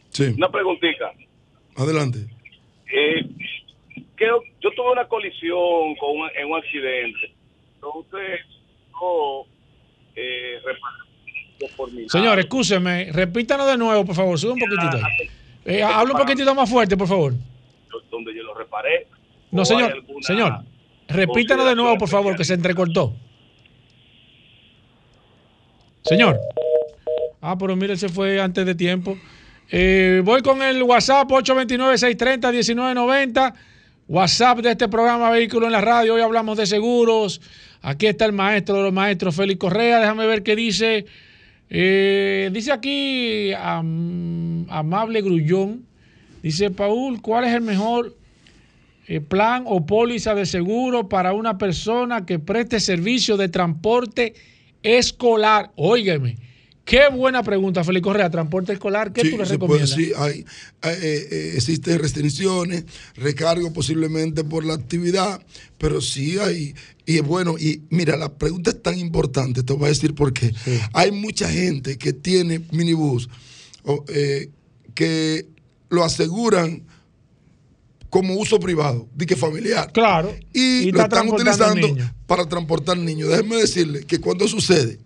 Sí. 0.10 0.24
una 0.38 0.50
preguntita. 0.50 1.12
Adelante. 1.76 2.20
Eh, 2.94 3.26
que 4.18 4.26
yo 4.62 4.72
tuve 4.76 4.92
una 4.92 5.08
colisión 5.08 5.96
con 6.00 6.18
un- 6.20 6.30
en 6.38 6.50
un 6.52 6.58
accidente. 6.58 7.34
Entonces, 7.76 8.42
yo 9.02 9.46
eh, 10.16 10.58
por 11.76 11.92
mi 11.92 12.08
Señor, 12.10 12.40
escúcheme, 12.40 13.12
repítanos 13.12 13.68
de 13.68 13.78
nuevo, 13.78 14.06
por 14.06 14.16
favor, 14.16 14.38
sube 14.40 14.52
un 14.54 14.60
poquitito. 14.60 14.98
Eh, 15.66 15.82
habla 15.82 16.14
un 16.14 16.20
poquitito 16.20 16.54
más 16.54 16.70
fuerte, 16.70 16.96
por 16.96 17.08
favor. 17.08 17.34
Donde 18.12 18.36
yo 18.36 18.44
lo 18.44 18.54
reparé. 18.54 19.08
No, 19.52 19.62
¿O 19.64 19.66
señor, 19.66 20.04
señor, 20.22 20.60
repítanos 21.08 21.66
de 21.66 21.76
nuevo, 21.76 21.98
por 21.98 22.10
favor, 22.10 22.36
que 22.36 22.44
se 22.44 22.54
entrecortó. 22.56 23.14
Señor. 26.04 26.40
Ah, 27.42 27.58
pero 27.58 27.76
mire, 27.76 27.96
se 27.98 28.10
fue 28.10 28.40
antes 28.42 28.66
de 28.66 28.76
tiempo. 28.76 29.18
Eh, 29.72 30.22
voy 30.24 30.42
con 30.42 30.62
el 30.62 30.82
WhatsApp 30.84 31.28
829-630-1990. 31.30 33.54
WhatsApp 34.08 34.60
de 34.60 34.72
este 34.72 34.88
programa 34.88 35.30
Vehículo 35.32 35.66
en 35.66 35.72
la 35.72 35.82
Radio. 35.82 36.14
Hoy 36.16 36.22
hablamos 36.22 36.58
de 36.58 36.66
seguros. 36.68 37.42
Aquí 37.82 38.06
está 38.08 38.26
el 38.26 38.34
maestro 38.34 38.76
de 38.78 38.84
los 38.84 38.94
maestros, 38.94 39.36
Félix 39.36 39.60
Correa. 39.60 40.00
Déjame 40.00 40.28
ver 40.28 40.44
qué 40.44 40.56
dice. 40.56 41.06
Eh, 41.70 42.50
dice 42.54 42.72
aquí 42.72 43.52
am- 43.54 44.66
Amable 44.70 45.22
Grullón. 45.22 45.86
Dice, 46.46 46.70
Paul, 46.70 47.24
¿cuál 47.24 47.46
es 47.46 47.56
el 47.56 47.62
mejor 47.62 48.16
eh, 49.08 49.20
plan 49.20 49.64
o 49.66 49.84
póliza 49.88 50.36
de 50.36 50.46
seguro 50.46 51.10
para 51.10 51.34
una 51.34 51.58
persona 51.58 52.24
que 52.28 52.38
preste 52.38 52.80
servicio 52.80 53.36
de 53.36 53.50
transporte 53.50 54.36
escolar? 54.84 55.72
Óigame, 55.76 56.38
qué 56.84 57.10
buena 57.12 57.42
pregunta, 57.42 57.84
Félix 57.84 58.04
Correa. 58.04 58.30
¿Transporte 58.30 58.74
escolar? 58.74 59.12
¿Qué 59.12 59.22
Sí, 59.22 59.32
tú 59.32 59.38
le 59.40 59.46
se 59.48 59.58
puede, 59.58 59.86
recomiendas? 59.86 59.90
sí, 59.90 60.12
hay, 60.16 60.46
hay, 60.84 60.94
eh, 61.02 61.28
eh, 61.32 61.52
existen 61.56 61.98
restricciones, 61.98 62.86
recargo 63.16 63.74
posiblemente 63.74 64.44
por 64.44 64.66
la 64.66 64.76
actividad, 64.76 65.42
pero 65.80 66.00
sí 66.00 66.38
hay, 66.38 66.76
y 67.08 67.16
es 67.18 67.24
bueno, 67.24 67.56
y 67.58 67.82
mira, 67.90 68.18
la 68.18 68.32
pregunta 68.38 68.70
es 68.70 68.84
tan 68.84 69.00
importante, 69.00 69.64
te 69.64 69.74
voy 69.74 69.86
a 69.86 69.90
decir 69.90 70.14
por 70.14 70.32
qué. 70.32 70.54
Hay 70.94 71.10
mucha 71.12 71.50
gente 71.50 71.98
que 71.98 72.14
tiene 72.14 72.62
minibús 72.72 73.30
eh, 74.10 74.50
que 74.94 75.48
lo 75.90 76.04
aseguran 76.04 76.84
como 78.10 78.36
uso 78.36 78.60
privado, 78.60 79.08
de 79.14 79.26
que 79.26 79.36
familiar. 79.36 79.92
Claro. 79.92 80.34
Y, 80.54 80.88
Y 80.88 80.92
lo 80.92 81.02
está 81.02 81.20
están 81.20 81.34
utilizando 81.34 81.88
niños. 81.88 82.12
para 82.28 82.48
transportar 82.48 82.98
niños. 82.98 83.30
Déjenme 83.30 83.58
decirle 83.58 84.06
que 84.06 84.20
cuando 84.20 84.48
sucede, 84.48 85.00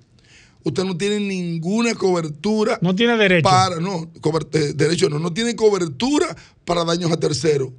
usted 0.64 0.84
no 0.84 0.96
tiene 0.96 1.20
ninguna 1.20 1.96
cobertura. 1.96 2.78
No 2.82 2.94
tiene 2.96 3.18
derecho. 3.18 3.50
Para, 3.50 3.78
no, 3.80 4.12
eh, 4.54 4.74
derecho 4.76 5.10
no, 5.10 5.18
no 5.18 5.34
tiene 5.34 5.56
cobertura 5.56 6.36
para 6.66 6.84
daños 6.86 7.12
a 7.12 7.18
terceros. 7.18 7.72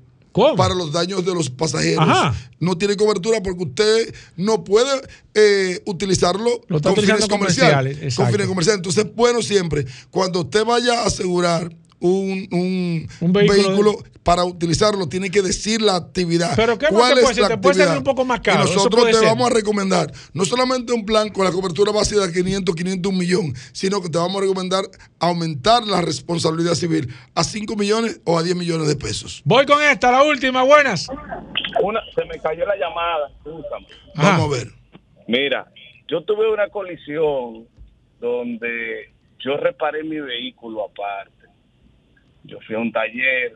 Para 0.57 0.75
los 0.75 0.93
daños 0.93 1.25
de 1.25 1.35
los 1.35 1.51
pasajeros. 1.51 1.99
Ajá. 2.09 2.35
No 2.61 2.79
tiene 2.79 2.97
cobertura 2.97 3.43
porque 3.43 3.65
usted 3.65 4.15
no 4.37 4.63
puede 4.63 5.01
eh, 5.35 5.81
utilizarlo 5.87 6.61
Lo 6.69 6.77
está 6.77 6.93
con 6.95 7.05
fines 7.05 7.27
comerciales. 7.27 7.95
comerciales, 7.99 8.17
Con 8.17 8.31
fines 8.31 8.47
comerciales. 8.47 8.79
Entonces, 8.79 9.07
bueno, 9.15 9.43
siempre, 9.43 9.87
cuando 10.11 10.41
usted 10.43 10.65
vaya 10.65 11.03
a 11.03 11.07
asegurar 11.07 11.73
un, 12.01 12.49
un, 12.51 13.09
Un 13.21 13.33
vehículo- 13.33 13.53
vehículo, 13.69 13.99
para 14.23 14.45
utilizarlo, 14.45 15.09
tiene 15.09 15.31
que 15.31 15.41
decir 15.43 15.81
la 15.81 15.97
actividad. 15.97 16.53
Pero 16.55 16.77
¿qué 16.79 16.87
¿Cuál 16.89 17.13
puede 17.15 17.23
es 17.23 17.29
ser? 17.31 17.39
la 17.43 17.49
Te 17.49 17.59
puede 17.59 17.75
salir 17.75 17.89
actividad? 17.89 17.99
un 17.99 18.05
poco 18.05 18.25
más 18.27 18.41
caro, 18.41 18.61
Y 18.61 18.67
nosotros 18.67 19.01
puede 19.01 19.13
te 19.13 19.19
ser. 19.19 19.29
vamos 19.29 19.51
a 19.51 19.55
recomendar 19.55 20.13
no 20.35 20.45
solamente 20.45 20.93
un 20.93 21.07
plan 21.07 21.31
con 21.31 21.45
la 21.45 21.51
cobertura 21.53 21.91
básica 21.91 22.27
de 22.27 22.33
500, 22.33 22.75
500, 22.75 23.13
un 23.13 23.19
millón, 23.19 23.55
sino 23.73 24.01
que 24.03 24.09
te 24.11 24.19
vamos 24.19 24.37
a 24.37 24.41
recomendar 24.41 24.85
aumentar 25.19 25.87
la 25.87 26.01
responsabilidad 26.03 26.75
civil 26.75 27.09
a 27.35 27.43
5 27.45 27.77
millones 27.77 28.21
o 28.25 28.39
a 28.39 28.43
10 28.43 28.57
millones 28.57 28.89
de 28.89 28.97
pesos. 28.97 29.41
Voy 29.45 29.65
con 29.67 29.83
esta, 29.83 30.11
la 30.11 30.23
última, 30.23 30.63
buenas. 30.65 31.07
Una, 31.83 32.01
se 32.15 32.25
me 32.27 32.39
cayó 32.41 32.67
la 32.67 32.77
llamada. 32.77 33.31
Vamos 34.17 34.47
a 34.55 34.59
ver. 34.59 34.69
Mira, 35.29 35.67
yo 36.09 36.23
tuve 36.25 36.53
una 36.53 36.69
colisión 36.69 37.67
donde 38.21 39.11
yo 39.39 39.57
reparé 39.57 40.03
mi 40.05 40.21
vehículo 40.21 40.85
aparte. 40.85 41.40
Yo 42.51 42.59
fui 42.67 42.75
a 42.75 42.79
un 42.79 42.91
taller 42.93 43.53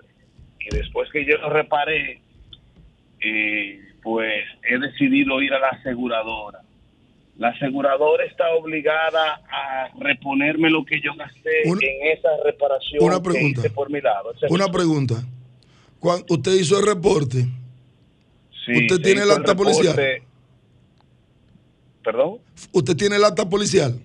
y 0.61 0.75
después 0.77 1.11
que 1.11 1.25
yo 1.27 1.37
lo 1.39 1.51
reparé, 1.51 2.21
eh, 3.21 3.81
pues 4.03 4.45
he 4.71 4.79
decidido 4.79 5.43
ir 5.43 5.53
a 5.53 5.59
la 5.59 5.69
aseguradora. 5.69 6.61
La 7.37 7.49
aseguradora 7.49 8.25
está 8.25 8.49
obligada 8.55 9.41
a 9.51 9.89
reponerme 9.99 10.71
lo 10.71 10.85
que 10.85 11.01
yo 11.01 11.13
gasté 11.17 11.51
Una- 11.67 11.81
en 11.83 12.17
esa 12.19 12.29
reparación 12.45 13.03
una 13.03 13.17
que 13.17 13.23
pregunta. 13.23 13.61
hice 13.61 13.71
por 13.71 13.91
mi 13.91 14.01
lado. 14.01 14.33
Una 14.51 14.69
pregunta. 14.69 15.17
Cuando 15.99 16.25
usted 16.29 16.53
hizo 16.53 16.79
el 16.79 16.87
reporte, 16.87 17.45
Sí, 18.65 18.73
¿usted 18.77 19.01
tiene 19.03 19.23
el 19.23 19.31
acta 19.31 19.55
policial? 19.57 19.97
¿Perdón? 22.05 22.39
¿Usted 22.73 22.97
tiene 22.97 23.17
el 23.17 23.25
acta 23.25 23.49
policial? 23.49 23.99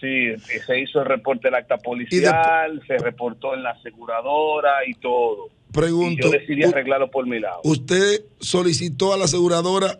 Sí, 0.00 0.36
se 0.64 0.80
hizo 0.80 1.00
el 1.00 1.06
reporte 1.06 1.48
del 1.48 1.56
acta 1.56 1.76
policial, 1.76 2.80
se 2.86 2.98
reportó 2.98 3.54
en 3.54 3.64
la 3.64 3.70
aseguradora 3.70 4.86
y 4.86 4.94
todo. 4.94 5.48
Pregunto, 5.72 6.28
y 6.28 6.30
yo 6.30 6.38
decidí 6.38 6.62
arreglarlo 6.62 7.10
por 7.10 7.26
mi 7.26 7.40
lado. 7.40 7.60
¿Usted 7.64 8.22
solicitó 8.38 9.12
a 9.12 9.16
la 9.16 9.24
aseguradora, 9.24 9.98